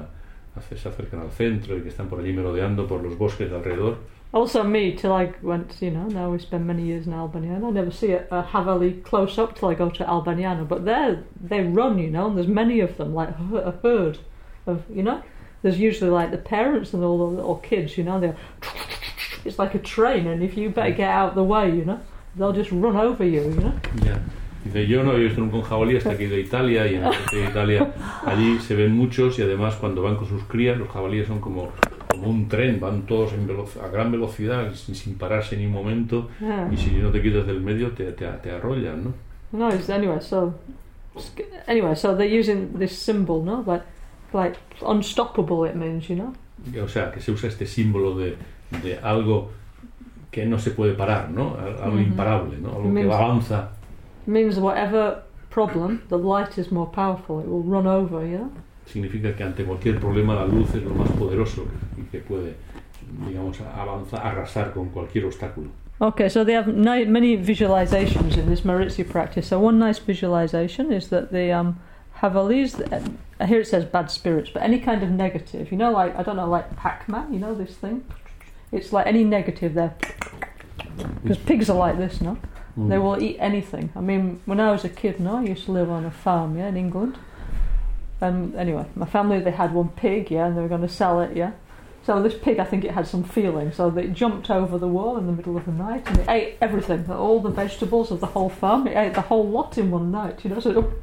[0.55, 3.55] a- se acercan al centro y que están por allí merodeando por los bosques de
[3.55, 3.97] alrededor.
[4.33, 7.71] Also, me, till I went, you know, now we spend many years in Albaniana, I
[7.71, 11.17] never see a, a Havali close up till I go to Albaniana, but they
[11.49, 14.17] they run, you know, and there's many of them, like a herd
[14.65, 15.21] of, you know?
[15.63, 18.37] There's usually like the parents and all the little kids, you know, they're.
[19.45, 21.99] It's like a train, and if you better get out of the way, you know,
[22.37, 23.73] they'll just run over you, you know?
[24.05, 24.17] Ya.
[24.63, 26.93] Dice, yo no he visto nunca un jabalí hasta que he ido a Italia y
[26.95, 27.93] en el norte de Italia
[28.27, 31.69] allí se ven muchos y además cuando van con sus crías los jabalíes son como,
[32.07, 35.71] como un tren, van todos en velo- a gran velocidad sin, sin pararse ni un
[35.71, 36.69] momento Yeah.
[36.71, 39.13] y si no te quitas del medio te, te, te arrollan, ¿no?
[39.51, 40.53] No, it's, anyway, so
[41.67, 43.83] anyway, so they're using this symbol, no, like
[44.31, 45.65] like unstoppable.
[45.67, 46.33] It means, you know.
[46.83, 48.35] O sea, que se usa este símbolo de,
[48.83, 49.51] de algo
[50.31, 51.55] que no se puede parar, ¿no?
[51.59, 52.05] Al- Algo Ujú.
[52.05, 52.69] imparable, ¿no?
[52.69, 53.69] Algo que Means- avanza.
[54.25, 57.41] Means whatever problem, the light is more powerful.
[57.41, 58.49] It will run over, know.
[58.85, 61.65] Significa que ante cualquier problema la luz es lo más poderoso
[61.97, 62.55] y que puede,
[63.27, 65.67] digamos, avanzar, arrasar con cualquier obstáculo.
[65.99, 69.47] Okay, so they have many visualizations in this Maritzi practice.
[69.49, 71.75] So one nice visualization is that the um,
[72.21, 76.15] Havalis, uh, here it says bad spirits, but any kind of negative, you know, like
[76.17, 78.01] I don't know, like Pac-Man, you know this thing.
[78.71, 79.95] It's like any negative there,
[81.23, 82.37] because pigs are like this, no?
[82.77, 83.91] They will eat anything.
[83.95, 86.57] I mean, when I was a kid, no, I used to live on a farm,
[86.57, 87.17] yeah, in England.
[88.21, 91.19] And anyway, my family they had one pig, yeah, and they were going to sell
[91.19, 91.51] it, yeah.
[92.03, 95.17] So this pig, I think it had some feeling, so it jumped over the wall
[95.17, 98.25] in the middle of the night and it ate everything, all the vegetables of the
[98.25, 98.87] whole farm.
[98.87, 100.59] It ate the whole lot in one night, you know.
[100.59, 100.93] So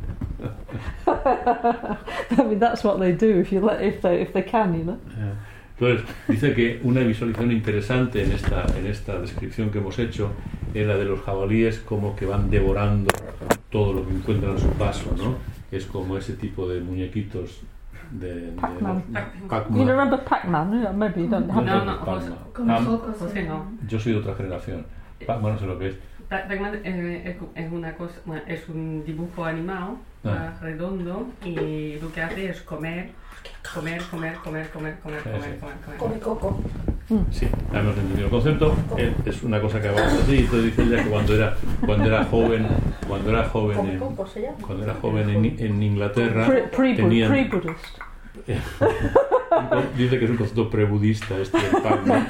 [1.06, 1.96] I
[2.38, 5.00] mean, that's what they do if you let, if they if they can, you know.
[5.20, 5.34] Eh,
[5.80, 10.30] Entonces, dice que una visualización interesante en esta, en esta descripción que hemos hecho
[10.74, 13.08] es la de los jabalíes como que van devorando
[13.70, 15.36] todo lo que encuentran a su paso, ¿no?
[15.70, 17.60] Es como ese tipo de muñequitos
[18.10, 18.34] de...
[18.50, 19.02] de- Pac-Man.
[19.48, 19.78] Pac-Man.
[19.80, 20.82] You remember Pac-Man?
[20.82, 21.64] Yeah, Maybe you don't No, have.
[21.66, 22.34] no, no, Pac-Man.
[22.54, 22.80] Con Ah.
[23.18, 23.70] José no.
[23.86, 24.84] yo soy de otra generación.
[25.26, 25.96] Pac-Man no sé lo que es.
[26.28, 32.20] Pac-Man eh, es, una cosa, bueno, es un dibujo animado ah, redondo y lo que
[32.22, 33.10] hace es comer,
[33.74, 35.58] comer, comer, comer, comer, comer, Sí, comer, sí.
[35.60, 35.98] comer, comer.
[35.98, 36.60] Come coco.
[37.30, 38.74] Sí, ya hemos entendido el concepto.
[39.24, 40.38] Es una cosa que así.
[40.38, 42.66] Entonces dice ella que cuando era, cuando era joven,
[43.08, 44.56] cuando era joven en, coco se llama.
[44.66, 47.32] cuando era joven en, en Inglaterra, tenían-
[49.96, 52.26] dice que es un concepto prebudista este del Pac-Man.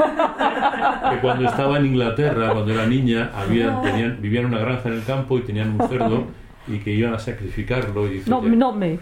[1.10, 4.94] que cuando estaba en Inglaterra, cuando era niña, habían, tenían, vivían en una granja en
[4.94, 6.24] el campo y tenían un cerdo
[6.66, 8.98] y que iban a sacrificarlo y dice Not que- not me.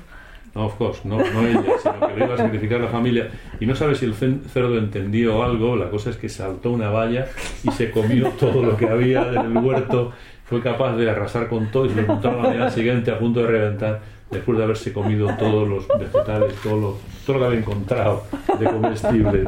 [0.57, 3.29] No, of course, no, no ella, sino que lo iba a sacrificar la familia.
[3.61, 7.27] Y no sabe si el cerdo entendió algo, la cosa es que saltó una valla
[7.63, 10.13] y se comió todo lo que había en el huerto.
[10.47, 13.19] Fue capaz de arrasar con todo y se lo encontró a la mañana siguiente a
[13.19, 17.47] punto de reventar, después de haberse comido todos los vegetales, todo lo, todo lo que
[17.47, 18.23] había encontrado
[18.59, 19.45] de comestible.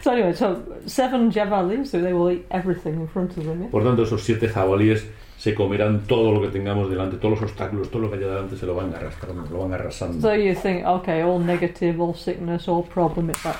[0.00, 3.68] So anyway, so seven so they will eat everything in front of them.
[3.68, 5.06] Por tanto, esos siete jabalíes
[5.42, 8.56] se comerán todo lo que tengamos delante, todos los obstáculos, todo lo que haya delante
[8.56, 10.20] se lo van arrastrando, lo van arrasando.
[10.20, 13.30] So you think, okay, all negative, all sickness, all problem.
[13.30, 13.58] It's like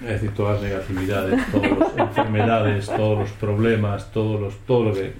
[0.00, 4.94] Es decir, todas las negatividades, todas las enfermedades, todos los problemas, todos los, todo lo
[4.94, 5.12] que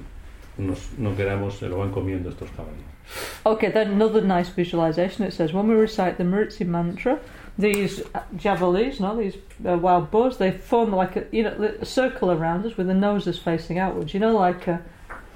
[0.56, 2.86] nos, no queramos se lo van comiendo estos jabalíes.
[3.44, 5.26] Okay, then another nice visualization.
[5.26, 7.18] It says when we recite the Maritzi mantra,
[7.58, 8.00] these
[8.39, 9.36] javalis, no, these
[9.68, 12.94] uh, wild boars, they form like a you know a circle around us with the
[12.94, 14.14] noses facing outwards.
[14.14, 14.78] You know, like uh,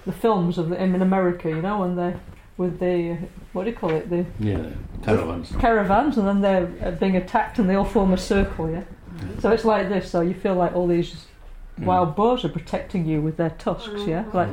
[0.07, 1.49] the films of him in America.
[1.51, 2.15] You know, when they
[2.57, 3.17] with the uh,
[3.53, 4.65] what do you call it, the Yeah,
[5.05, 5.53] caravans.
[5.59, 8.71] caravans, and then they're uh, being attacked, and they all form a circle.
[8.71, 8.85] Yeah.
[9.41, 10.11] So it's like this.
[10.11, 11.27] So you feel like all these
[11.79, 14.07] wild boars are protecting you with their tusks.
[14.07, 14.25] Yeah.
[14.33, 14.49] Like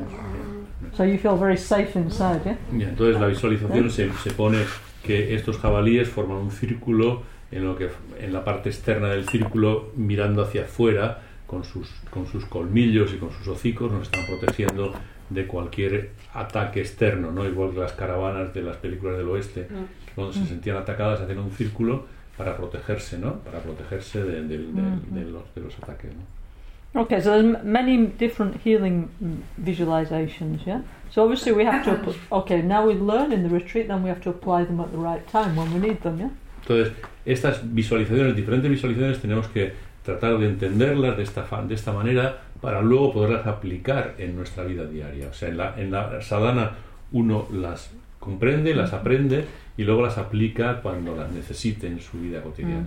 [0.93, 2.41] so you feel very safe inside.
[2.45, 2.57] Yeah.
[2.71, 4.65] Ya, entonces la visualización se, se pone
[5.03, 9.89] que estos jabalíes forman un círculo en lo que en la parte externa del círculo
[9.95, 14.93] mirando hacia afuera con sus con sus colmillos y con sus hocicos nos están protegiendo
[15.33, 17.45] de cualquier ataque externo, ¿no?
[17.47, 21.39] Igual que las caravanas de las películas del oeste, que cuando se sentían atacadas hacían
[21.39, 22.05] un círculo
[22.37, 23.33] para protegerse, ¿no?
[23.39, 27.01] Para protegerse de, de- de- de los, de los ataques, ¿no?
[27.01, 30.81] Okay, so there's m- many different healing mm, visualizations, yeah?
[31.09, 34.21] So obviously we have to, okay, now we learn in the retreat, then we have
[34.21, 36.29] to apply them at the right time when we need them, yeah?
[36.61, 36.93] Entonces,
[37.25, 42.41] estas visualizaciones, diferentes visualizaciones, tenemos que tratar de entenderlas de esta, fa- de esta manera
[42.63, 45.27] para luego poderlas aplicar en nuestra vida diaria.
[45.27, 46.71] O sea, en la, en la sadhana
[47.11, 52.41] uno las comprende, las aprende y luego las aplica cuando las necesite en su vida
[52.41, 52.85] cotidiana.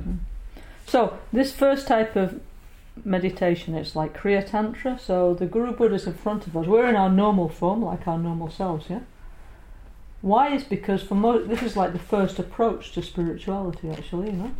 [0.86, 2.40] So this first type of
[3.04, 6.66] meditation, it's like Kriya Tantra, so the Guru Buddha's in front of us.
[6.66, 9.00] We're in our normal form, like our normal selves, yeah?
[10.22, 14.38] Why is because for mo- this is like the first approach to spirituality, actually, you
[14.38, 14.50] know?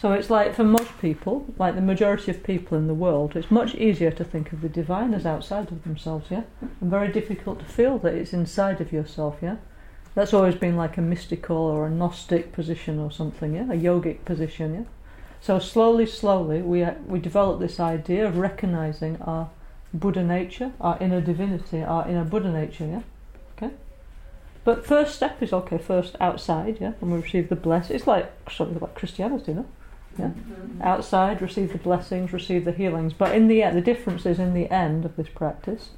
[0.00, 3.50] So it's like for most people, like the majority of people in the world, it's
[3.50, 6.44] much easier to think of the divine as outside of themselves, yeah?
[6.80, 9.56] And very difficult to feel that it's inside of yourself, yeah?
[10.14, 13.64] That's always been like a mystical or a Gnostic position or something, yeah?
[13.64, 14.84] A yogic position, yeah?
[15.42, 19.50] So slowly, slowly, we uh, we develop this idea of recognizing our
[19.92, 22.86] Buddha nature, our inner divinity, our inner Buddha nature.
[22.86, 23.02] Yeah,
[23.56, 23.74] okay.
[24.64, 25.76] But first step is okay.
[25.76, 27.90] First outside, yeah, and we receive the bless.
[27.90, 29.66] It's like sort of like Christianity, no?
[30.20, 30.30] Yeah.
[30.82, 33.12] Outside, receive the blessings, receive the healings.
[33.12, 35.90] But in the end, the difference is in the end of this practice,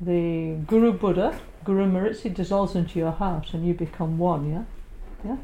[0.00, 4.50] the Guru Buddha, Guru Maritzi, dissolves into your heart, and you become one.
[4.50, 4.64] Yeah,
[5.24, 5.36] yeah.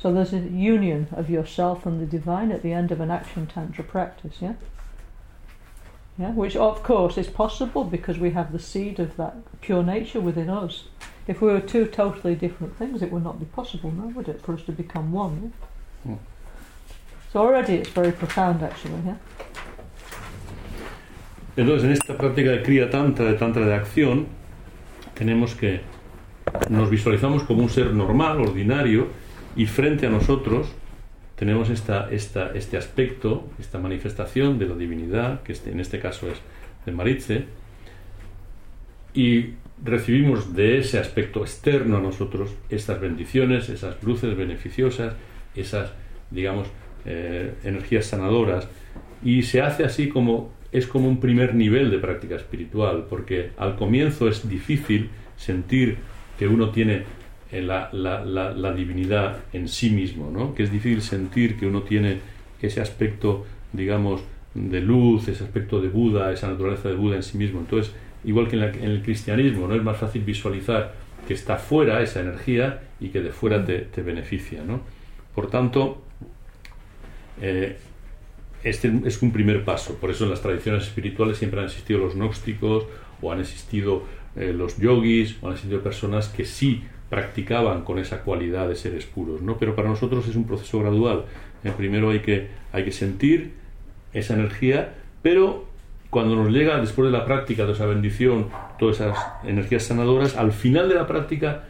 [0.00, 3.46] So there's a union of yourself and the divine at the end of an action
[3.46, 4.54] tantra practice, yeah?
[6.18, 10.20] Yeah, which of course is possible because we have the seed of that pure nature
[10.20, 10.84] within us.
[11.26, 14.40] If we were two totally different things, it would not be possible, no, would it,
[14.42, 15.52] for us to become one?
[16.04, 16.12] Yeah?
[16.12, 16.18] Mm.
[17.32, 19.16] So already it's very profound, actually, yeah?
[21.56, 24.26] Entonces, en esta práctica de Kriya Tantra, de Tantra de acción,
[25.14, 25.80] tenemos que
[26.68, 29.08] nos visualizamos como un ser normal, ordinario,
[29.56, 30.68] y frente a nosotros
[31.36, 36.28] tenemos esta, esta, este aspecto, esta manifestación de la divinidad, que este- en este caso
[36.28, 36.38] es
[36.86, 37.44] de Maritze,
[39.14, 45.14] y recibimos de ese aspecto externo a nosotros estas bendiciones, esas luces beneficiosas,
[45.54, 45.92] esas,
[46.30, 46.68] digamos,
[47.04, 48.68] eh, energías sanadoras,
[49.22, 53.76] y se hace así como es como un primer nivel de práctica espiritual, porque al
[53.76, 55.98] comienzo es difícil sentir
[56.38, 57.02] que uno tiene
[57.50, 60.54] eh, la, divinidad en sí mismo, ¿no?
[60.54, 62.18] que es difícil sentir que uno tiene
[62.62, 64.22] ese aspecto, digamos,
[64.54, 67.60] de luz, ese aspecto de Buda, esa naturaleza de Buda en sí mismo.
[67.60, 67.92] Entonces,
[68.24, 69.74] igual que en el cristianismo, ¿no?
[69.74, 70.94] es más fácil visualizar
[71.26, 74.62] que está fuera esa energía y que de fuera te, te beneficia.
[74.62, 74.80] ¿no?
[75.34, 76.02] Por tanto,
[77.40, 77.76] eh,
[78.62, 79.94] este es un primer paso.
[79.96, 82.86] Por eso en las tradiciones espirituales siempre han existido los gnósticos
[83.22, 84.02] o han existido
[84.36, 89.06] eh, los yogis o han existido personas que sí practicaban con esa cualidad de seres
[89.06, 89.42] puros.
[89.42, 89.58] ¿no?
[89.58, 91.24] Pero para nosotros es un proceso gradual.
[91.64, 93.52] Eh, primero hay que, hay que sentir
[94.12, 95.66] esa energía, pero
[96.10, 100.52] cuando nos llega después de la práctica, de esa bendición, todas esas energías sanadoras, al
[100.52, 101.64] final de la práctica,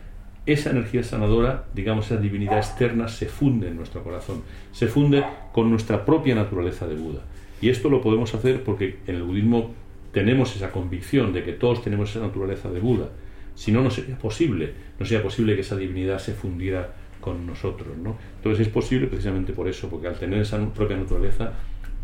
[0.52, 5.70] esa energía sanadora, digamos, esa divinidad externa, se funde en nuestro corazón, se funde con
[5.70, 7.20] nuestra propia naturaleza de Buda.
[7.60, 9.74] Y esto lo podemos hacer porque en el budismo
[10.12, 13.08] tenemos esa convicción de que todos tenemos esa naturaleza de Buda.
[13.54, 17.96] Si no, no sería posible, no sería posible que esa divinidad se fundiera con nosotros.
[17.98, 18.16] ¿no?
[18.36, 21.52] Entonces es posible precisamente por eso, porque al tener esa propia naturaleza,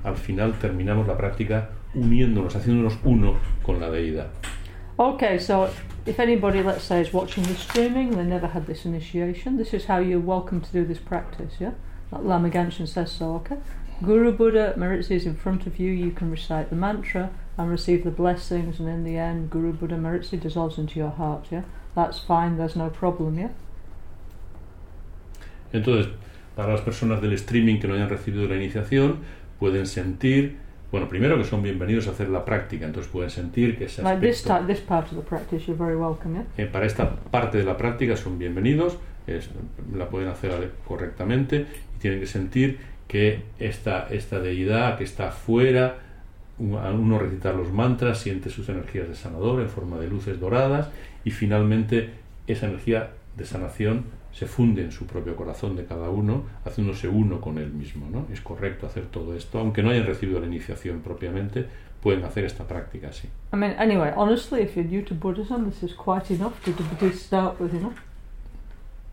[0.05, 4.29] al final terminamos la práctica uniéndonos, haciéndonos uno con la deidad.
[4.99, 5.71] Okay, so
[6.07, 9.85] if anybody, let's say, is watching the streaming, they never had this initiation, this is
[9.85, 11.73] how you're welcome to do this practice, yeah?
[12.11, 13.59] Like Lama says so, okay?
[14.03, 18.05] Guru Buddha Maritzi is in front of you, you can recite the mantra and receive
[18.05, 21.65] the blessings, and in the end, Guru Buddha Maritzi dissolves into your heart, yeah?
[21.95, 23.51] That's fine, there's no problem, yeah?
[25.75, 26.11] Entonces,
[26.55, 29.19] para las personas del streaming que no hayan recibido la iniciación,
[29.61, 30.57] pueden sentir,
[30.93, 34.27] bueno, primero que son bienvenidos a hacer la práctica, entonces pueden sentir que ese aspecto-?
[36.57, 39.51] Eh, para esta parte de la práctica son bienvenidos, es-
[39.95, 41.67] la pueden hacer correctamente
[41.97, 45.97] y tienen que sentir que esta, esta deidad que está fuera,
[46.83, 50.89] al uno recitar los mantras, siente sus energías de sanador en forma de luces doradas
[51.25, 52.11] y finalmente
[52.47, 54.05] esa energía de sanación
[54.37, 58.07] se funde en su propio corazón de cada uno, haciéndose uno con él mismo.
[58.11, 58.27] ¿no?
[58.31, 61.65] Es correcto hacer todo esto, aunque no hayan recibido la iniciación propiamente,
[62.03, 63.29] pueden hacer esta práctica así.
[63.55, 67.13] I mean, anyway, honestly, if you're new to Buddhism, this is quite enough to, to
[67.17, 67.95] start with, you know?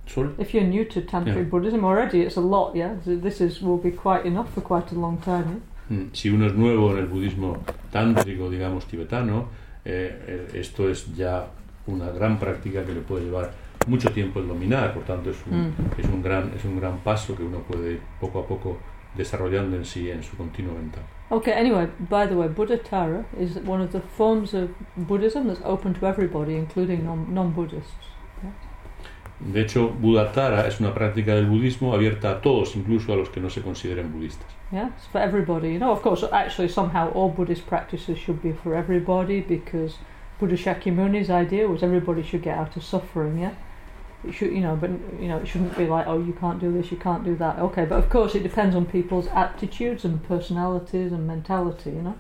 [0.08, 0.32] Sorry?
[0.38, 1.50] If you're new to Tantric Yeah.
[1.50, 2.96] Buddhism already, it's a lot, yeah.
[3.06, 5.62] So this is will be quite enough for quite a long time.
[5.90, 5.98] Yeah?
[5.98, 9.46] Mm, Si uno es nuevo en el budismo tántrico, digamos, tibetano,
[9.86, 11.48] eh, eh, esto es ya
[11.88, 13.52] una gran práctica que le puede llevar
[13.88, 15.74] mucho tiempo el dominar, por tanto es un, Mm.
[16.00, 18.78] es un, gran, es un gran paso que uno puede ir poco a poco
[19.16, 21.04] desarrollando en sí, en su continuo mental.
[21.30, 21.54] Okay.
[21.54, 25.94] Anyway, by the way, Buddha Tara is one of the forms of Buddhism that's open
[25.96, 28.10] to everybody, including non non-Buddhists.
[29.40, 33.42] De hecho, Buddhatara es una práctica del budismo abierta a todos, incluso a los que
[33.42, 34.48] no se consideren budistas.
[34.72, 35.74] Yeah, it's for everybody.
[35.74, 39.98] You know, of course, actually, somehow all Buddhist practices should be for everybody because
[40.40, 43.40] Buddha Shakyamuni's idea was everybody should get out of suffering.
[43.40, 43.54] Yeah,
[44.26, 46.72] it should, you know, but you know, it shouldn't be like, oh, you can't do
[46.72, 47.60] this, you can't do that.
[47.60, 51.92] Okay, but of course, it depends on people's aptitudes and personalities and mentality.
[51.92, 52.16] You know,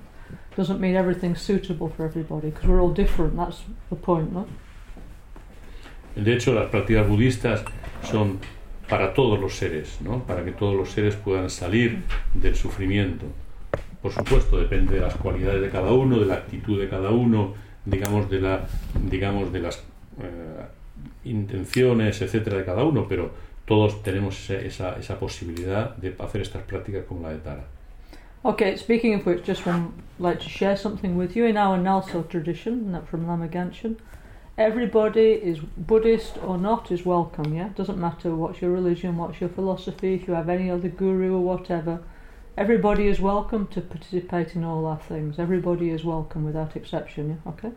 [0.56, 3.36] doesn't mean everything's suitable for everybody because we're all different.
[3.38, 4.46] That's the point, no?
[6.16, 7.64] De hecho, las prácticas budistas
[8.04, 8.40] son
[8.88, 10.20] para todos los seres, ¿no?
[10.20, 13.26] para que todos los seres puedan salir del sufrimiento.
[14.02, 17.54] Por supuesto, depende de las cualidades de cada uno, de la actitud de cada uno,
[17.86, 18.68] digamos de, la,
[19.10, 19.78] digamos de las
[20.22, 20.66] eh,
[21.26, 23.32] intenciones, etcétera, de cada uno, pero
[23.66, 27.64] todos tenemos ese- esa, esa posibilidad de hacer estas prácticas como la de Tara.
[28.46, 32.28] Okay, speaking of which, just one like to share something with you in our Nalso
[32.28, 33.96] tradition, not from Lama Ganshin.
[34.58, 37.56] Everybody is Buddhist or not is welcome.
[37.56, 41.34] Yeah, doesn't matter what's your religion, what's your philosophy, if you have any other guru
[41.36, 42.00] or whatever.
[42.56, 45.40] Everybody is welcome to participate in all our things.
[45.40, 47.30] Everybody is welcome without exception.
[47.30, 47.72] Yeah, okay.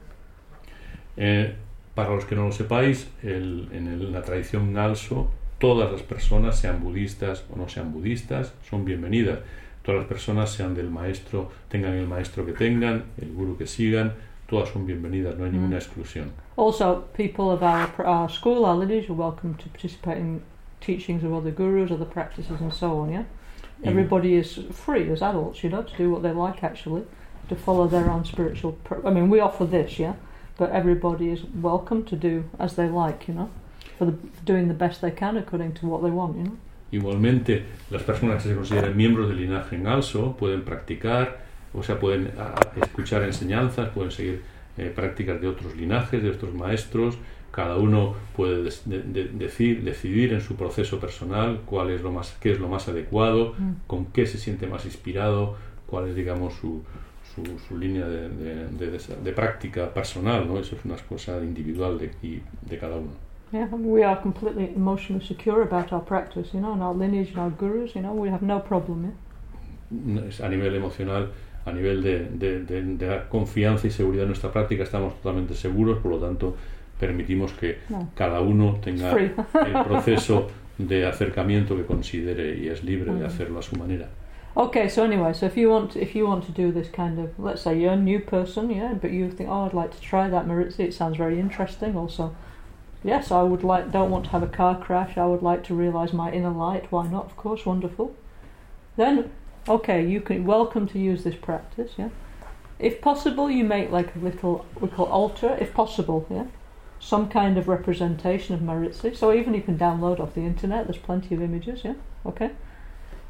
[1.16, 1.52] Eh,
[1.96, 6.58] para los que no lo sepáis, el- en el- la tradición Nalso, todas las personas,
[6.60, 9.38] sean budistas o no sean budistas, son bienvenidas.
[9.82, 14.12] Todas las personas, sean del maestro, tengan el maestro que tengan, el guru que sigan,
[14.46, 16.32] todas son bienvenidas, no hay ninguna exclusión.
[16.56, 20.42] Also, people of our our school, our lineage, are welcome to participate in
[20.80, 23.10] teachings of other gurus, other practices, and so on.
[23.10, 23.24] Yeah.
[23.82, 27.04] Y- Everybody is free as adults, you know, to do what they like actually,
[27.48, 28.76] to follow their own spiritual.
[29.04, 30.14] I mean, we offer this, yeah,
[30.58, 33.48] but everybody is welcome to do as they like, you know,
[33.98, 36.56] for the, doing the best they can according to what they want, you know.
[36.92, 41.44] Igualmente, las personas que se consideren miembros del linaje Nalso pueden practicar,
[41.74, 44.42] o sea, pueden a- escuchar enseñanzas, pueden seguir
[44.78, 47.18] eh, prácticas de otros linajes, de otros maestros.
[47.50, 52.36] Cada uno puede de- de- decir, decidir en su proceso personal cuál es lo más,
[52.40, 53.54] qué es lo más adecuado,
[53.86, 56.82] con qué se siente más inspirado, cuál es, digamos, su,
[57.36, 60.58] su, su línea de, de- de de práctica personal, ¿no?
[60.58, 63.10] Eso es una cosa individual de, y de cada uno.
[63.52, 67.38] Yeah, we are completely emotionally secure about our practice, you know, and our lineage and
[67.38, 70.26] our gurus, you know, we have no problem, yeah.
[70.28, 71.30] Es a nivel emocional,
[71.64, 75.54] a nivel de, de, de, de la confianza y seguridad en nuestra práctica, estamos totalmente
[75.54, 76.56] seguros, por lo tanto,
[76.98, 78.08] permitimos que No.
[78.16, 80.48] cada uno tenga el proceso
[80.78, 83.26] de acercamiento que considere y es libre de Mm.
[83.26, 84.08] hacerlo a su manera.
[84.56, 87.18] Okay, so anyway, so if you want to, if you want to do this kind
[87.18, 90.00] of, let's say you're a new person, yeah, but you think, oh, I'd like to
[90.00, 91.94] try that Maritzi, it sounds very interesting.
[91.94, 92.34] Also,
[93.04, 95.18] yes, I would like, don't want to have a car crash.
[95.18, 96.90] I would like to realize my inner light.
[96.90, 97.26] Why not?
[97.26, 98.16] Of course, wonderful.
[98.96, 99.30] Then,
[99.68, 102.08] okay, you can welcome to use this practice, yeah.
[102.78, 106.46] If possible, you make like a little we call altar, if possible, yeah,
[106.98, 109.14] some kind of representation of Maritzi.
[109.14, 110.86] So even you can download off the internet.
[110.86, 111.94] There's plenty of images, yeah.
[112.24, 112.52] Okay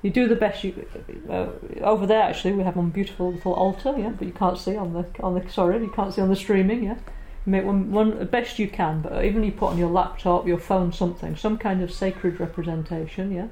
[0.06, 0.86] you do the best you
[1.28, 1.48] uh,
[1.80, 4.92] over there actually we have one beautiful little altar yeah but you can't see on
[4.92, 6.96] the on the sorry you can't see on the streaming yeah.
[7.44, 10.58] You make one one best you can but even you put on your laptop your
[10.58, 13.48] phone something some kind of sacred representation yeah.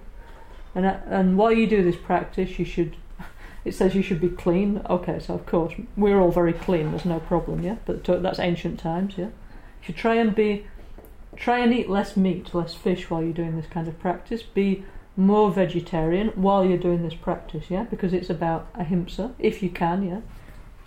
[0.76, 2.96] And uh, and while you do this practice you should
[3.64, 4.80] it says you should be clean.
[4.88, 8.78] Okay so of course we're all very clean there's no problem yeah but that's ancient
[8.78, 9.26] times yeah.
[9.26, 10.66] You should try and be
[11.34, 14.44] try and eat less meat less fish while you're doing this kind of practice.
[14.44, 14.84] Be
[15.16, 17.84] more vegetarian while you're doing this practice, yeah?
[17.84, 20.20] Because it's about ahimsa, if you can, yeah?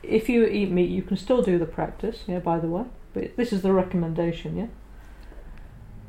[0.03, 2.85] If you eat meat, you can still do the practice, yeah, by the way.
[3.13, 4.67] But this is the recommendation, yeah?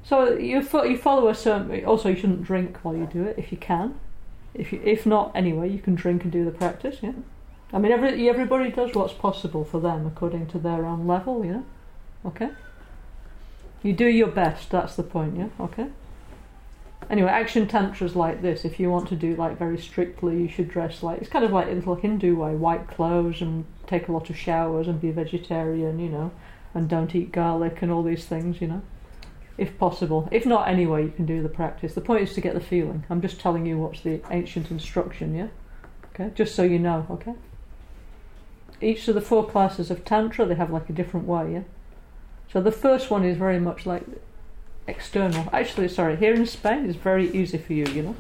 [0.03, 1.85] So you, fo- you follow a certain...
[1.85, 3.99] Also, you shouldn't drink while you do it, if you can.
[4.55, 7.13] If, you, if not, anyway, you can drink and do the practice, yeah?
[7.73, 11.65] I mean, every, everybody does what's possible for them according to their own level, know?
[12.25, 12.51] Okay?
[13.83, 15.49] You do your best, that's the point, yeah?
[15.61, 15.89] Okay?
[17.11, 20.69] Anyway, action tantras like this, if you want to do like very strictly, you should
[20.69, 24.13] dress like it's kind of like in the Hindu way, white clothes and take a
[24.13, 26.31] lot of showers and be vegetarian, you know,
[26.75, 28.83] and don't eat garlic and all these things, you know,
[29.57, 30.29] if possible.
[30.31, 31.95] If not, anyway, you can do the practice.
[31.95, 33.05] The point is to get the feeling.
[33.09, 35.49] I'm just telling you what's the ancient instruction, yeah?
[36.15, 37.35] Okay, just so you know, okay?
[38.83, 41.63] Each of the four classes of Tantra, they have like a different way, yeah?
[42.53, 44.05] So the first one is very much like
[44.89, 45.49] external.
[45.53, 48.17] Actually, sorry, here in Spain it's very easy for you, you know.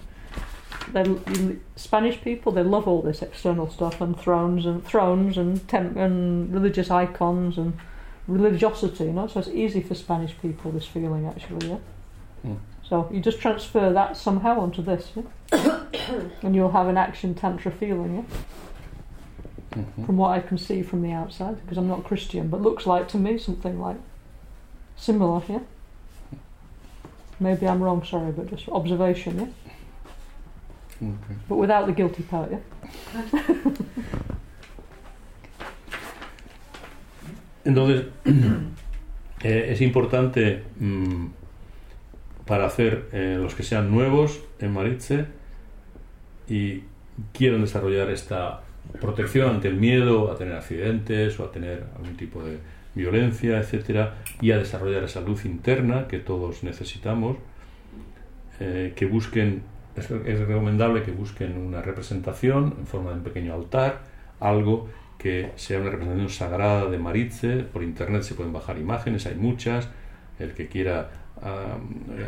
[0.93, 5.67] They, you, Spanish people, they love all this external stuff and thrones and thrones and
[5.69, 7.77] temp- and religious icons and
[8.27, 9.27] religiosity, you know.
[9.27, 11.79] So it's easy for Spanish people this feeling actually, yeah.
[12.47, 12.59] Mm.
[12.83, 15.85] So you just transfer that somehow onto this, yeah?
[16.43, 18.25] and you'll have an action tantra feeling, yeah.
[19.79, 20.07] Ujú.
[20.07, 23.09] From what I can see from the outside, because I'm not Christian, but looks like
[23.09, 23.99] to me something like
[24.97, 25.61] similar, yeah.
[27.41, 31.09] Maybe I'm wrong, sorry, but just observation, yeah.
[31.09, 31.37] Ok.
[31.49, 32.59] But without the guilty part, yeah.
[37.65, 38.07] Entonces,
[39.43, 41.27] eh, es importante mm,
[42.47, 45.27] para hacer eh, los que sean nuevos en Maritze
[46.49, 46.83] y
[47.33, 48.63] quieran desarrollar esta
[49.01, 52.59] protección ante el miedo a tener accidentes o a tener algún tipo de
[52.99, 57.37] violencia, etcétera, y a desarrollar esa luz interna que todos necesitamos,
[58.61, 59.63] eh, que busquen,
[59.97, 64.03] es, recomendable que busquen una representación en forma de un pequeño altar,
[64.41, 67.65] algo que sea una representación sagrada de Maritze.
[67.73, 69.89] Por internet se pueden bajar imágenes, hay muchas.
[70.39, 71.11] El que quiera,
[71.43, 71.79] ah,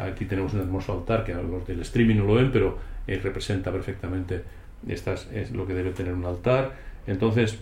[0.02, 3.70] aquí tenemos un hermoso altar que los del streaming no lo ven, pero eh, representa
[3.70, 4.42] perfectamente
[4.86, 6.72] es lo que debe tener un altar.
[7.06, 7.58] Entonces,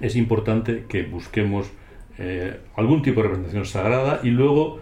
[0.00, 1.70] es importante que busquemos
[2.18, 4.80] eh, algún tipo de representación sagrada y luego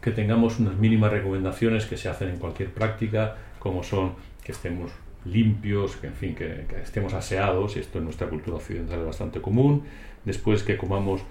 [0.00, 4.90] que tengamos unas mínimas recomendaciones que se hacen en cualquier práctica, como son que estemos
[5.24, 9.40] limpios, que en fin, que, estemos aseados, y esto en nuestra cultura occidental es bastante
[9.40, 9.84] común,
[10.24, 11.22] después que comamos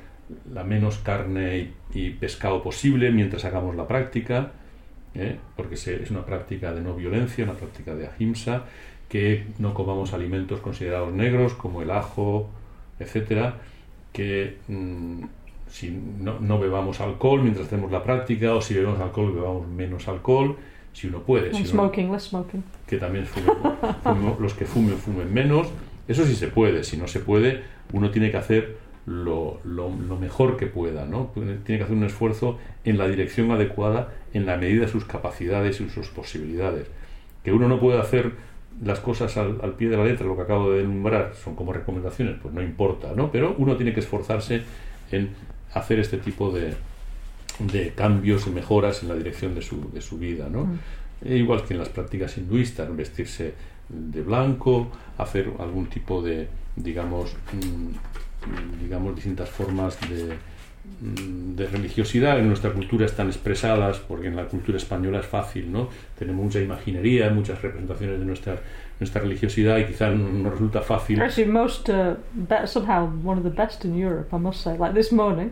[0.53, 4.51] la menos carne y, y pescado posible mientras hagamos la práctica,
[5.13, 5.35] ¿eh?
[5.57, 8.63] porque se- es una práctica de no violencia, una práctica de ahimsa,
[9.09, 12.49] que no comamos alimentos considerados negros como el ajo,
[12.97, 13.55] etcétera,
[14.13, 15.23] que mm,
[15.69, 20.07] si no, no bebamos alcohol mientras hacemos la práctica, o si bebemos alcohol, bebamos menos
[20.07, 20.57] alcohol,
[20.93, 21.51] si uno puede.
[21.53, 22.63] Si uno- smoking, less smoking.
[22.87, 23.55] que también fumen,
[24.03, 25.67] fumen- los que fumen, fumen menos.
[26.07, 26.83] Eso sí se puede.
[26.83, 27.61] Si no se puede,
[27.93, 31.31] uno tiene que hacer lo, lo- lo mejor que pueda, ¿no?
[31.33, 35.79] Tiene que hacer un esfuerzo en la dirección adecuada, en la medida de sus capacidades
[35.79, 36.87] y sus posibilidades.
[37.43, 38.33] Que uno no puede hacer
[38.83, 41.73] las cosas al, al pie de la letra, lo que acabo de enumerar, son como
[41.73, 43.31] recomendaciones, pues no importa, ¿no?
[43.31, 44.61] Pero uno tiene que esforzarse
[45.11, 45.29] en
[45.73, 46.73] hacer este tipo de,
[47.59, 50.67] de cambios y mejoras en la dirección de su, de su vida, ¿no?
[51.23, 53.53] E igual que en las prácticas hinduistas, vestirse
[53.89, 60.37] de blanco, hacer algún tipo de, digamos, mm, digamos distintas formas de, mm,
[60.99, 65.89] de religiosidad en nuestra cultura están expresadas, porque en la cultura española es fácil, ¿no?
[66.17, 68.57] Tenemos mucha imaginería, muchas representaciones de nuestra,
[68.99, 71.21] nuestra religiosidad y quizá no nos resulta fácil.
[71.21, 74.77] Actually, most uh, be- somehow one of the best in Europe, I must say.
[74.77, 75.51] Like this morning,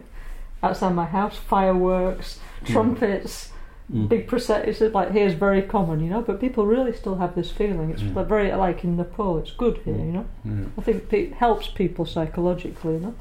[0.62, 3.54] outside my house, fireworks, trumpets,
[3.92, 4.08] Mm.
[4.08, 4.94] big processions.
[4.94, 6.22] Like here's very common, you know.
[6.22, 7.90] But people really still have this feeling.
[7.90, 8.16] It's Mm.
[8.16, 9.40] like very like in Nepal.
[9.40, 10.26] It's good here, you know.
[10.46, 10.68] Mm.
[10.78, 13.16] I think it helps people psychologically, you know.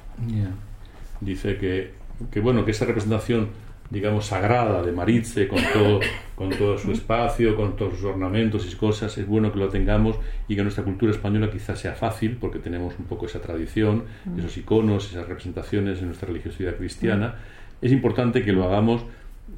[1.22, 1.90] Dice que,
[2.30, 3.48] que bueno, que esa representación,
[3.90, 6.00] digamos, sagrada de Maritze, con todo,
[6.34, 10.16] con todo su espacio, con todos sus ornamentos y cosas, es bueno que lo tengamos
[10.46, 14.04] y que nuestra cultura española quizás sea fácil, porque tenemos un poco esa tradición,
[14.36, 17.36] esos iconos, esas representaciones en nuestra religiosidad cristiana.
[17.80, 19.04] Es importante que lo hagamos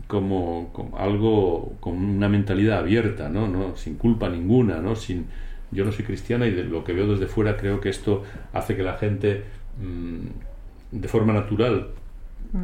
[0.06, 3.48] como, como algo con una mentalidad abierta, ¿no?
[3.48, 3.76] ¿no?
[3.76, 4.94] sin culpa ninguna, ¿no?
[4.94, 5.26] sin
[5.72, 8.76] yo no soy cristiana y de lo que veo desde fuera creo que esto hace
[8.76, 9.44] que la gente
[9.80, 11.88] mm, de forma natural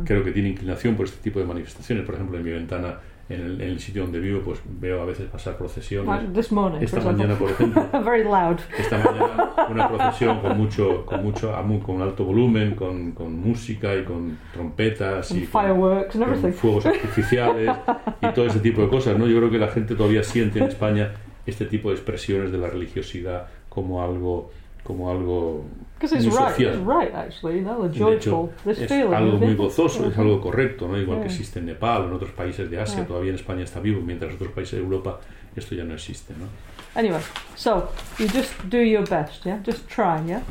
[0.04, 2.04] creo que tiene inclinación por este tipo de manifestaciones.
[2.04, 2.98] Por ejemplo, en mi ventana,
[3.28, 6.08] en el, en el sitio donde vivo, pues veo a veces pasar procesiones.
[6.08, 8.58] Like this morning, Esta mañana, por ejemplo, very loud.
[8.78, 11.52] esta mañana una procesión con mucho, con mucho,
[11.84, 16.16] con alto volumen, con, con música y con trompetas y And con- fireworks
[16.56, 17.70] fuegos artificiales
[18.22, 19.26] y todo ese tipo de cosas, ¿no?
[19.26, 21.12] Yo creo que la gente todavía siente en España
[21.46, 24.50] este tipo de expresiones de la religiosidad como algo
[24.86, 25.64] como algo
[25.98, 26.74] Because it's muy right, social.
[26.74, 29.12] it's right actually, you know, the De joyful, hecho, this es feeling.
[29.14, 30.96] algo muy gozoso, es algo correcto, ¿no?
[30.98, 31.32] Igual que Yeah.
[31.34, 33.06] existe en Nepal o en otros países de Asia, Yeah.
[33.06, 35.18] todavía en España está vivo, mientras en otros países de Europa
[35.56, 36.46] esto ya no existe, ¿no?
[36.94, 37.20] Anyway,
[37.56, 39.58] so you just do your best, yeah?
[39.64, 40.42] Just try, yeah?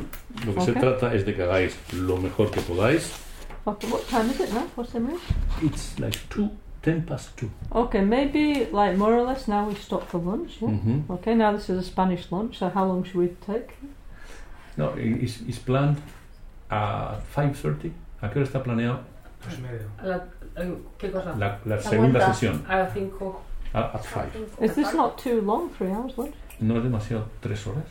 [0.44, 0.78] Lo que se Ok.
[0.80, 3.12] trata es de que hagáis lo mejor que podáis.
[3.64, 4.64] Okay, what time is it now?
[4.76, 5.20] What's the minute?
[5.62, 6.50] It's like two,
[6.82, 7.50] ten past two.
[7.72, 10.70] Okay, maybe like more or less now we stop for lunch, yeah?
[10.70, 11.04] Mhm.
[11.10, 13.74] Okay, now this is a Spanish lunch, so how long should we take?
[14.76, 15.96] No, is, is planned
[16.70, 17.90] at 5.30.
[18.22, 19.00] ¿A qué hora está planeado
[19.44, 19.86] Dos y medio.
[20.02, 20.24] La-
[20.62, 21.34] eh, ¿Qué cosa?
[21.38, 22.64] la, la La segunda vuelta sesión?
[22.68, 23.40] A las 5.
[23.74, 24.64] At 5.
[24.64, 26.34] Is this not too long, three hours lunch?
[26.60, 27.84] ¿No es demasiado tres horas?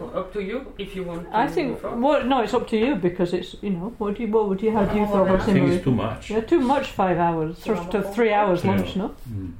[0.00, 1.94] Up to you if you want to I think, go.
[1.96, 4.60] well, no, it's up to you because it's, you know, what do you, what would
[4.60, 6.30] you, how do you feel I think it's too much.
[6.30, 8.70] Yeah, too much five hours, th- to three hours Yeah.
[8.76, 9.14] lunch, no?
[9.30, 9.52] Mm.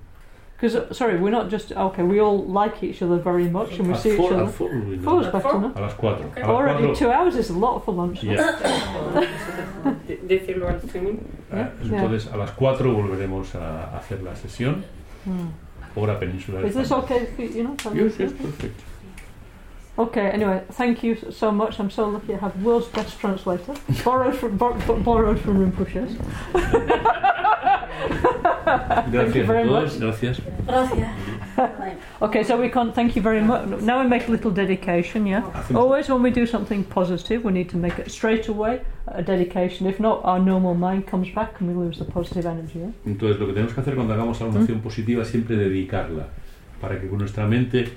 [0.63, 3.95] Because, sorry, we're not just, okay, we all like each other very much and we
[3.95, 4.45] At see each four, other.
[4.45, 5.35] at four will be Four's nice.
[5.35, 5.61] At better, four?
[5.61, 5.73] no?
[5.75, 6.13] A las 4.
[6.13, 8.23] A las Already cuatro- two hours is a lot for lunch.
[8.23, 8.33] no?
[8.33, 8.63] Yes.
[10.07, 11.19] De- Decirlo al streaming.
[11.53, 11.69] Yeah.
[11.83, 14.85] Entonces a las 4 volveremos a hacer la sesión.
[15.25, 15.49] Hmm.
[15.97, 16.65] Hora peninsular.
[16.65, 17.75] Is this okay for you, you know?
[17.79, 18.27] for Yes, you?
[18.27, 18.81] yes, perfect.
[19.99, 21.81] Okay, anyway, thank you so much.
[21.81, 23.75] I'm so lucky to have the world's best translator.
[24.05, 26.15] borrowed from, bor- borrowed from Rinpoche's.
[29.11, 29.99] Gracias a very todos.
[30.01, 30.41] Gracias.
[32.21, 33.67] Okay, so we can't thank you very much.
[33.83, 35.43] Now we make a little dedication, yeah?
[35.43, 39.23] Hacemos- Always when we do something positive, we need to make it straight away a
[39.23, 39.87] dedication.
[39.87, 42.79] If not, our normal mind comes back and we lose the positive energy.
[42.79, 42.93] Yeah?
[43.07, 46.29] Entonces lo que tenemos que hacer cuando hagamos alguna acción positiva es siempre dedicarla.
[46.81, 47.93] Para que con nuestra mente,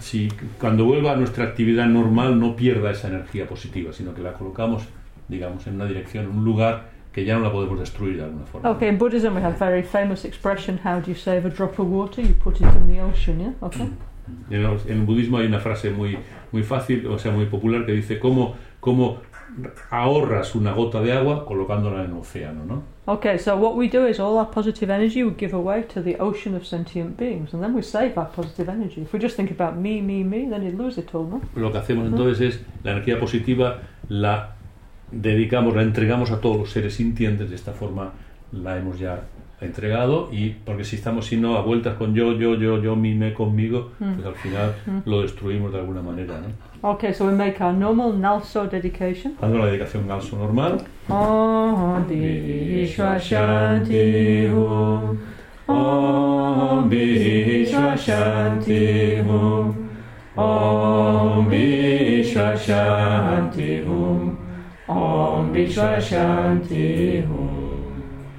[0.00, 0.28] si
[0.60, 4.84] cuando vuelva a nuestra actividad normal, no pierda esa energía positiva, sino que la colocamos,
[5.28, 8.46] digamos, en una dirección, en un lugar que ya no la podemos destruir de alguna
[8.46, 8.70] forma.
[8.70, 11.88] Okay, in Buddhism we have very famous expression how do you save a drop of
[11.88, 12.22] water?
[12.22, 13.52] You put it in the ocean, yeah?
[13.62, 13.90] Okay?
[14.50, 16.18] En el, en el budismo hay una frase muy,
[16.52, 19.18] muy fácil, o sea, muy popular, que dice cómo, cómo
[19.90, 22.82] ahorras una gota de agua colocándola en el océano, ¿no?
[23.06, 26.16] Okay, so what we do is all our positive energy we give away to the
[26.20, 29.02] ocean of sentient beings, and then we save our positive energy.
[29.02, 31.40] If we just think about me, me, me, then you lose it all, no?
[31.56, 34.54] Lo que hacemos entonces es la energía positiva la
[35.10, 38.12] dedicamos, la entregamos a todos los seres sintientes, de esta forma
[38.52, 39.22] la hemos ya
[39.60, 43.34] entregado y porque si estamos sino a vueltas con yo, yo, yo, yo, mi, me,
[43.34, 44.74] conmigo, pues al final
[45.04, 46.70] lo destruimos de alguna manera, ¿no?
[46.82, 49.36] Okay, so we make our normal Nalso dedication.
[49.38, 50.82] Dando la dedicación galso normal.
[51.10, 55.18] Om Vishwa Shanti Om
[55.68, 59.74] Om Vishwa Shanti Om
[60.36, 64.49] Om Vishwa Shanti Om
[64.90, 65.54] Om
[66.00, 67.92] Shanti Om.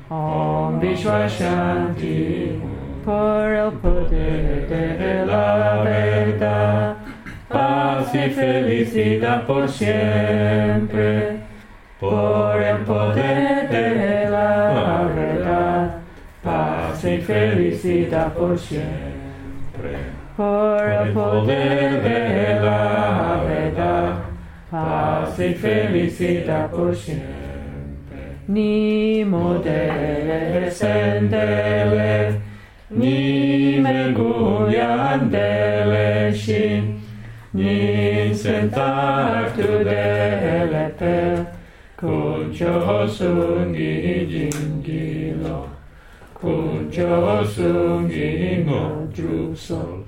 [0.09, 2.71] Om Vishwa Shanti Om.
[3.05, 6.95] Por el poder de la verdad
[7.51, 11.39] Paz y felicidad por siempre.
[11.99, 15.97] Por el poder de la verdad,
[16.41, 19.97] paz y felicidad por siempre.
[20.37, 24.13] Por el poder de la verdad,
[24.71, 28.39] Paz y felicidad por siempre.
[28.47, 32.41] Ni Nimo dele sendele,
[32.89, 35.21] nime gujandele
[36.33, 37.01] shin,
[37.51, 41.45] nin sen tartu delete,
[41.97, 45.67] kuncho sungi jingilo,
[46.33, 50.05] con sungi mojuso,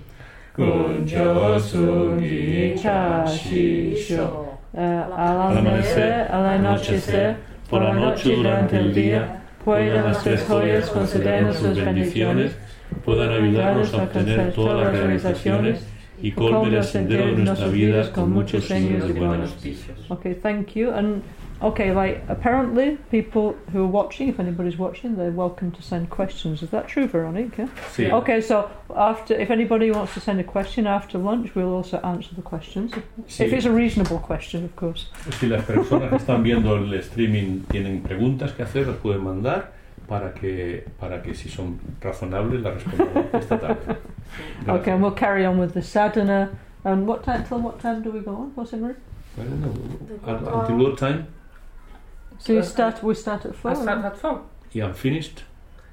[0.56, 7.36] kuncho sungi chashisho, al amanecer, al anochecer,
[7.70, 12.56] por la noche durante el día, puedan las tres joyas concedernos sus bendiciones,
[13.06, 15.88] puedan ayudarnos a obtener todas las realizaciones
[16.22, 20.00] y colmen el sendero de nuestra vida con muchos signos de buenos auspicios.
[20.10, 20.92] Okay, thank you.
[20.92, 21.22] And
[21.62, 26.62] okay, like apparently, people who are watching, if anybody's watching, they're welcome to send questions.
[26.64, 27.64] Is that true, Veronica?
[27.64, 27.70] Yeah?
[27.92, 28.12] Sí.
[28.12, 32.34] Okay, so after, if anybody wants to send a question after lunch, we'll also answer
[32.36, 32.92] the questions.
[33.28, 33.46] Sí.
[33.46, 35.08] If it's a reasonable question, of course.
[35.40, 39.72] Si las personas que están viendo el streaming tienen preguntas que hacer, las pueden mandar
[40.08, 43.86] para que, para que si son razonables las respondamos esta tarde.
[44.66, 44.82] Gracias.
[44.82, 46.50] Okay, and we'll carry on with the sadhana.
[46.86, 47.46] And what time?
[47.46, 48.52] Till what time do we go on?
[48.56, 48.96] What's it, Marie?
[49.38, 50.28] I don't know.
[50.28, 51.28] At- Until what time?
[52.44, 53.02] So you start.
[53.02, 53.72] We start at four.
[53.72, 54.42] I start at 4.
[54.74, 55.44] Yeah, I'm finished.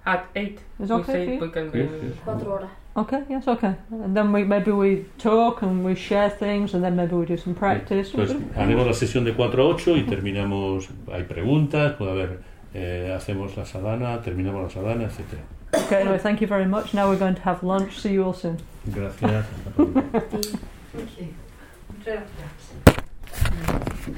[0.04, 0.58] At 8.
[0.80, 1.40] Is we okay say for you?
[1.40, 2.12] we can Yes, yes.
[2.24, 2.70] Quattro ore.
[2.96, 3.74] Okay, yes, okay.
[3.90, 7.36] And then we maybe we talk and we share things, and then maybe we do
[7.36, 8.10] some practice.
[8.10, 10.88] Pues haremos la sesión de 4 a 8 y terminamos.
[11.12, 12.40] Hay preguntas, puede haber.
[12.74, 15.42] eh, hacemos la sadhana, terminamos la sadhana, etcétera.
[15.72, 16.94] Okay, anyway, thank you very much.
[16.94, 17.98] Now we're going to have lunch.
[18.00, 18.58] See you all soon.
[18.92, 19.46] Gracias.
[19.46, 20.02] Hasta pronto.
[20.92, 21.34] Thank you.
[21.96, 24.16] Muchas gracias.